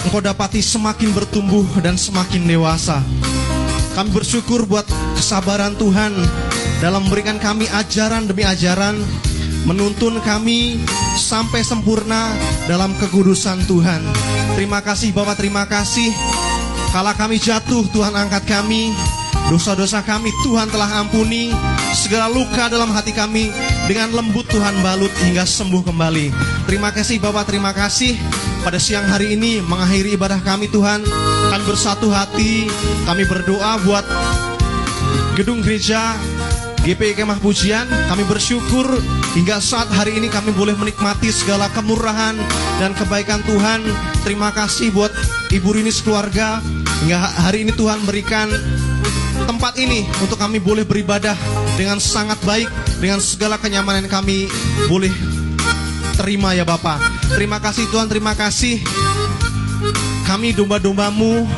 Engkau 0.01 0.25
dapati 0.25 0.65
semakin 0.65 1.13
bertumbuh 1.13 1.67
dan 1.85 2.01
semakin 2.01 2.49
dewasa. 2.49 3.05
Kami 3.93 4.09
bersyukur 4.15 4.65
buat 4.65 4.89
kesabaran 5.19 5.77
Tuhan 5.77 6.17
dalam 6.81 7.05
memberikan 7.05 7.37
kami 7.37 7.69
ajaran 7.69 8.25
demi 8.25 8.41
ajaran, 8.49 8.97
menuntun 9.69 10.17
kami 10.25 10.81
sampai 11.21 11.61
sempurna 11.61 12.33
dalam 12.65 12.97
kekudusan 12.97 13.69
Tuhan. 13.69 14.01
Terima 14.57 14.81
kasih 14.81 15.13
Bapak, 15.13 15.37
terima 15.37 15.69
kasih. 15.69 16.09
Kala 16.91 17.13
kami 17.13 17.37
jatuh, 17.37 17.85
Tuhan 17.93 18.17
angkat 18.17 18.49
kami. 18.49 18.97
Dosa-dosa 19.53 20.01
kami 20.01 20.33
Tuhan 20.47 20.73
telah 20.73 21.03
ampuni. 21.03 21.53
Segala 21.93 22.31
luka 22.33 22.71
dalam 22.73 22.89
hati 22.95 23.13
kami 23.13 23.53
dengan 23.85 24.15
lembut 24.15 24.47
Tuhan 24.49 24.81
balut 24.81 25.13
hingga 25.21 25.45
sembuh 25.45 25.85
kembali. 25.85 26.33
Terima 26.65 26.89
kasih 26.95 27.21
Bapak, 27.21 27.51
terima 27.51 27.75
kasih. 27.77 28.17
Pada 28.61 28.77
siang 28.77 29.09
hari 29.09 29.41
ini 29.41 29.65
mengakhiri 29.65 30.21
ibadah 30.21 30.37
kami 30.45 30.69
Tuhan. 30.69 31.01
Kami 31.49 31.65
bersatu 31.65 32.13
hati, 32.13 32.69
kami 33.09 33.25
berdoa 33.25 33.81
buat 33.89 34.05
gedung 35.33 35.65
gereja 35.65 36.13
GPI 36.85 37.17
Kemah 37.17 37.41
Pujian. 37.41 37.89
Kami 37.89 38.29
bersyukur 38.29 38.85
hingga 39.33 39.65
saat 39.65 39.89
hari 39.89 40.21
ini 40.21 40.29
kami 40.29 40.53
boleh 40.53 40.77
menikmati 40.77 41.33
segala 41.33 41.73
kemurahan 41.73 42.37
dan 42.77 42.93
kebaikan 42.93 43.41
Tuhan. 43.49 43.81
Terima 44.29 44.53
kasih 44.53 44.93
buat 44.93 45.13
Ibu 45.49 45.81
Rini 45.81 45.89
sekeluarga 45.89 46.61
hingga 47.01 47.17
hari 47.17 47.65
ini 47.65 47.73
Tuhan 47.73 48.05
berikan 48.05 48.53
tempat 49.49 49.81
ini 49.81 50.05
untuk 50.21 50.37
kami 50.37 50.61
boleh 50.61 50.85
beribadah 50.85 51.33
dengan 51.81 51.97
sangat 51.97 52.37
baik 52.45 52.69
dengan 53.01 53.25
segala 53.25 53.57
kenyamanan 53.57 54.05
kami 54.05 54.53
boleh 54.85 55.30
terima 56.21 56.53
ya 56.53 56.69
Bapak. 56.69 57.01
Terima 57.33 57.57
kasih 57.57 57.89
Tuhan 57.89 58.05
terima 58.05 58.37
kasih. 58.37 58.77
Kami 60.29 60.53
domba-dombamu 60.53 61.49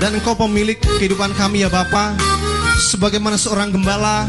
dan 0.00 0.16
engkau 0.16 0.32
pemilik 0.32 0.80
kehidupan 0.80 1.36
kami 1.36 1.60
ya 1.62 1.68
Bapa 1.68 2.16
sebagaimana 2.88 3.36
seorang 3.36 3.68
gembala 3.68 4.24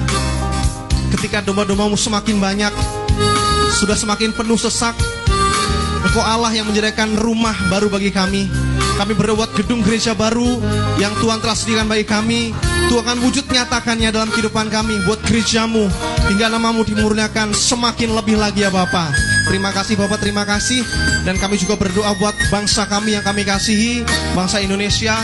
ketika 1.15 1.39
domba-dombamu 1.41 1.95
semakin 1.95 2.37
banyak 2.37 2.73
sudah 3.79 3.95
semakin 3.95 4.35
penuh 4.35 4.59
sesak 4.59 4.93
engkau 6.03 6.21
Allah 6.21 6.51
yang 6.51 6.67
menjadikan 6.67 7.15
rumah 7.15 7.55
baru 7.71 7.87
bagi 7.87 8.11
kami. 8.11 8.51
Kami 8.99 9.15
berdoa 9.15 9.47
buat 9.47 9.55
gedung 9.55 9.79
gereja 9.79 10.11
baru 10.11 10.59
yang 10.99 11.15
Tuhan 11.23 11.39
telah 11.39 11.55
sediakan 11.55 11.87
bagi 11.87 12.03
kami. 12.03 12.51
Tuhan 12.91 12.99
akan 13.07 13.17
wujud 13.23 13.47
nyatakannya 13.47 14.11
dalam 14.11 14.27
kehidupan 14.27 14.67
kami 14.67 14.99
buat 15.07 15.23
gerejamu. 15.23 15.87
Hingga 16.27 16.51
namamu 16.51 16.83
dimurniakan 16.83 17.55
semakin 17.55 18.11
lebih 18.11 18.35
lagi 18.35 18.67
ya 18.67 18.69
Bapak 18.69 19.28
Terima 19.49 19.73
kasih 19.73 19.97
Bapak, 19.97 20.21
terima 20.21 20.45
kasih. 20.45 20.85
Dan 21.25 21.41
kami 21.41 21.57
juga 21.57 21.73
berdoa 21.73 22.13
buat 22.21 22.37
bangsa 22.53 22.85
kami 22.85 23.17
yang 23.17 23.25
kami 23.25 23.41
kasihi 23.41 24.05
Bangsa 24.37 24.61
Indonesia. 24.61 25.17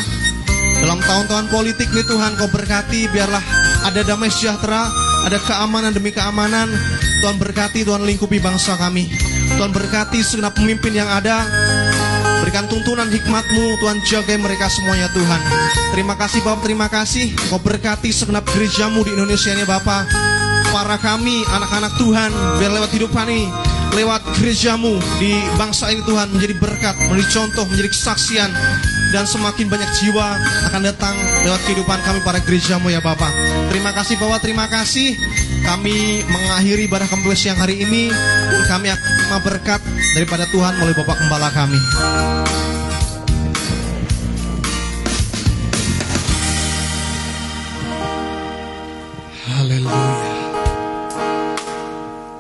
Dalam 0.82 0.98
tahun-tahun 0.98 1.54
politik 1.54 1.94
nih 1.94 2.04
Tuhan 2.10 2.36
kau 2.36 2.50
berkati 2.52 3.08
Biarlah 3.14 3.40
ada 3.86 4.02
damai 4.04 4.28
sejahtera 4.34 4.90
Ada 5.30 5.38
keamanan 5.42 5.94
demi 5.94 6.10
keamanan. 6.10 6.70
Tuhan 7.22 7.38
berkati, 7.42 7.82
Tuhan 7.86 8.06
lingkupi 8.06 8.38
bangsa 8.38 8.78
kami. 8.78 9.10
Tuhan 9.58 9.74
berkati 9.74 10.22
segenap 10.22 10.54
pemimpin 10.54 10.94
yang 10.94 11.10
ada. 11.10 11.46
Berikan 12.46 12.70
tuntunan 12.70 13.10
hikmatmu 13.10 13.82
Tuhan 13.82 13.98
jaga 14.06 14.38
mereka 14.38 14.70
semuanya 14.70 15.10
Tuhan. 15.14 15.42
Terima 15.98 16.14
kasih 16.14 16.46
Bapak, 16.46 16.62
terima 16.66 16.88
kasih. 16.90 17.34
Kau 17.50 17.58
berkati 17.58 18.14
segenap 18.14 18.46
gerejamu 18.54 19.02
di 19.02 19.18
Indonesia 19.18 19.54
ini 19.54 19.66
Bapak. 19.66 20.10
Para 20.70 20.98
kami, 21.02 21.40
anak-anak 21.56 21.96
Tuhan 21.96 22.30
Biar 22.60 22.68
lewat 22.76 22.92
hidup 22.92 23.16
kami 23.16 23.48
lewat 23.96 24.22
gerejamu 24.36 25.00
di 25.18 25.32
bangsa 25.56 25.88
ini 25.88 26.04
Tuhan 26.04 26.28
menjadi 26.36 26.56
berkat, 26.60 26.96
menjadi 27.08 27.40
contoh, 27.40 27.64
menjadi 27.72 27.90
kesaksian 27.96 28.52
dan 29.16 29.24
semakin 29.24 29.72
banyak 29.72 29.88
jiwa 30.04 30.36
akan 30.68 30.82
datang 30.84 31.16
lewat 31.48 31.64
kehidupan 31.64 32.00
kami 32.04 32.20
para 32.28 32.44
gerejamu 32.44 32.92
ya 32.92 33.00
Bapak. 33.00 33.32
Terima 33.72 33.96
kasih 33.96 34.20
Bapak, 34.20 34.44
terima 34.44 34.68
kasih. 34.68 35.16
Kami 35.64 36.22
mengakhiri 36.28 36.86
ibadah 36.86 37.08
kami 37.08 37.34
siang 37.34 37.58
hari 37.58 37.82
ini. 37.82 38.12
Kami 38.68 38.92
akan 38.92 39.40
berkat 39.42 39.80
daripada 40.14 40.44
Tuhan 40.52 40.76
melalui 40.78 41.00
Bapak 41.00 41.16
Gembala 41.16 41.50
kami. 41.56 41.80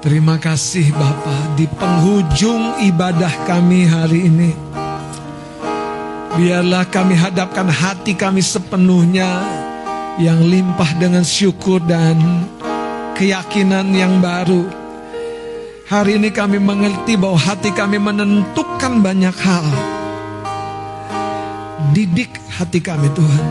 Terima 0.05 0.37
kasih 0.37 0.93
Bapa 0.93 1.57
di 1.57 1.65
penghujung 1.65 2.77
ibadah 2.77 3.49
kami 3.49 3.89
hari 3.89 4.29
ini. 4.29 4.53
Biarlah 6.37 6.85
kami 6.93 7.17
hadapkan 7.17 7.65
hati 7.65 8.13
kami 8.13 8.37
sepenuhnya 8.37 9.25
yang 10.21 10.45
limpah 10.45 10.93
dengan 11.01 11.25
syukur 11.25 11.81
dan 11.81 12.21
keyakinan 13.17 13.89
yang 13.97 14.21
baru. 14.21 14.69
Hari 15.89 16.21
ini 16.21 16.29
kami 16.29 16.61
mengerti 16.61 17.17
bahwa 17.17 17.41
hati 17.41 17.73
kami 17.73 17.97
menentukan 17.97 19.01
banyak 19.01 19.33
hal. 19.41 19.65
Didik 21.97 22.29
hati 22.53 22.77
kami 22.77 23.09
Tuhan. 23.09 23.45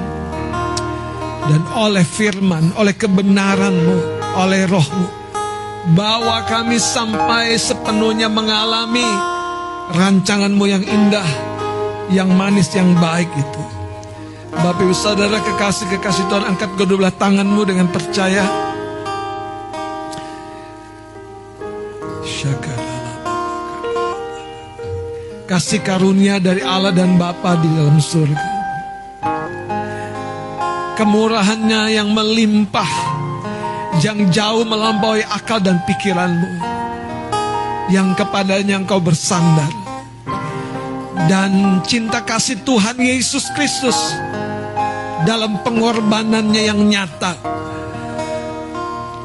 Dan 1.50 1.66
oleh 1.74 2.06
firman, 2.06 2.70
oleh 2.78 2.94
kebenaran-Mu, 2.94 3.96
oleh 4.38 4.70
rohmu, 4.70 5.23
bawa 5.92 6.48
kami 6.48 6.80
sampai 6.80 7.60
sepenuhnya 7.60 8.32
mengalami 8.32 9.04
rancangan-Mu 9.92 10.64
yang 10.64 10.80
indah, 10.80 11.28
yang 12.08 12.32
manis, 12.32 12.72
yang 12.72 12.96
baik 12.96 13.28
itu. 13.36 13.62
Bapak 14.54 14.80
Ibu 14.80 14.96
Saudara 14.96 15.36
kekasih-kekasih 15.44 16.24
Tuhan 16.32 16.48
angkat 16.56 16.72
kedua 16.80 17.04
belah 17.04 17.12
tanganmu 17.12 17.62
dengan 17.68 17.92
percaya. 17.92 18.64
Kasih 25.44 25.86
karunia 25.86 26.42
dari 26.42 26.66
Allah 26.66 26.90
dan 26.90 27.14
Bapa 27.14 27.54
di 27.62 27.68
dalam 27.68 28.00
surga. 28.02 28.48
Kemurahannya 30.98 31.94
yang 31.94 32.10
melimpah, 32.10 32.90
yang 34.02 34.26
jauh 34.32 34.66
melampaui 34.66 35.22
akal 35.22 35.62
dan 35.62 35.78
pikiranmu. 35.86 36.48
Yang 37.92 38.18
kepadanya 38.18 38.80
engkau 38.80 38.98
bersandar. 38.98 39.70
Dan 41.30 41.84
cinta 41.86 42.24
kasih 42.24 42.64
Tuhan 42.66 42.98
Yesus 42.98 43.46
Kristus 43.54 43.96
dalam 45.28 45.62
pengorbanannya 45.62 46.62
yang 46.64 46.80
nyata. 46.82 47.38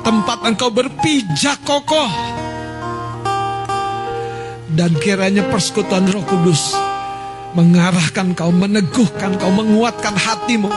Tempat 0.06 0.40
engkau 0.48 0.70
berpijak 0.70 1.60
kokoh 1.66 2.10
dan 4.74 4.96
kiranya 5.02 5.44
persekutuan 5.50 6.08
Roh 6.08 6.24
Kudus 6.24 6.72
mengarahkan 7.58 8.38
kau, 8.38 8.54
meneguhkan 8.54 9.36
kau, 9.42 9.52
menguatkan 9.52 10.14
hatimu 10.14 10.70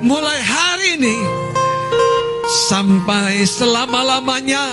mulai 0.00 0.40
hari 0.40 0.98
ini 0.98 1.16
sampai 2.48 3.44
selama-lamanya. 3.44 4.72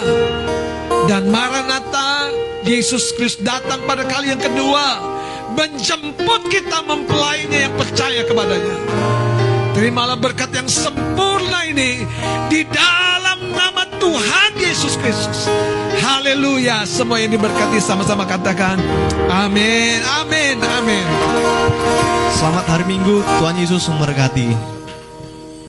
Dan 1.06 1.30
Maranatha, 1.30 2.32
Yesus 2.66 3.14
Kristus 3.14 3.46
datang 3.46 3.84
pada 3.86 4.08
kali 4.08 4.34
yang 4.34 4.42
kedua, 4.42 5.04
menjemput 5.54 6.50
kita 6.50 6.82
mempelainya 6.82 7.70
yang 7.70 7.74
percaya 7.78 8.26
kepadanya. 8.26 8.78
Terimalah 9.76 10.16
berkat 10.16 10.56
yang 10.56 10.72
sempurna 10.72 11.68
ini 11.68 12.08
di 12.48 12.64
dalam 12.72 13.54
nama 13.54 13.84
Tuhan 14.00 14.56
Yesus 14.56 14.96
Kristus. 14.98 15.52
Haleluya. 16.00 16.88
Semua 16.88 17.20
yang 17.20 17.36
diberkati 17.36 17.84
sama-sama 17.84 18.24
katakan 18.24 18.80
amin, 19.28 20.00
amin, 20.24 20.58
amin. 20.64 21.06
Selamat 22.40 22.66
hari 22.72 22.86
Minggu, 22.88 23.20
Tuhan 23.20 23.56
Yesus 23.60 23.84
memberkati. 23.92 24.75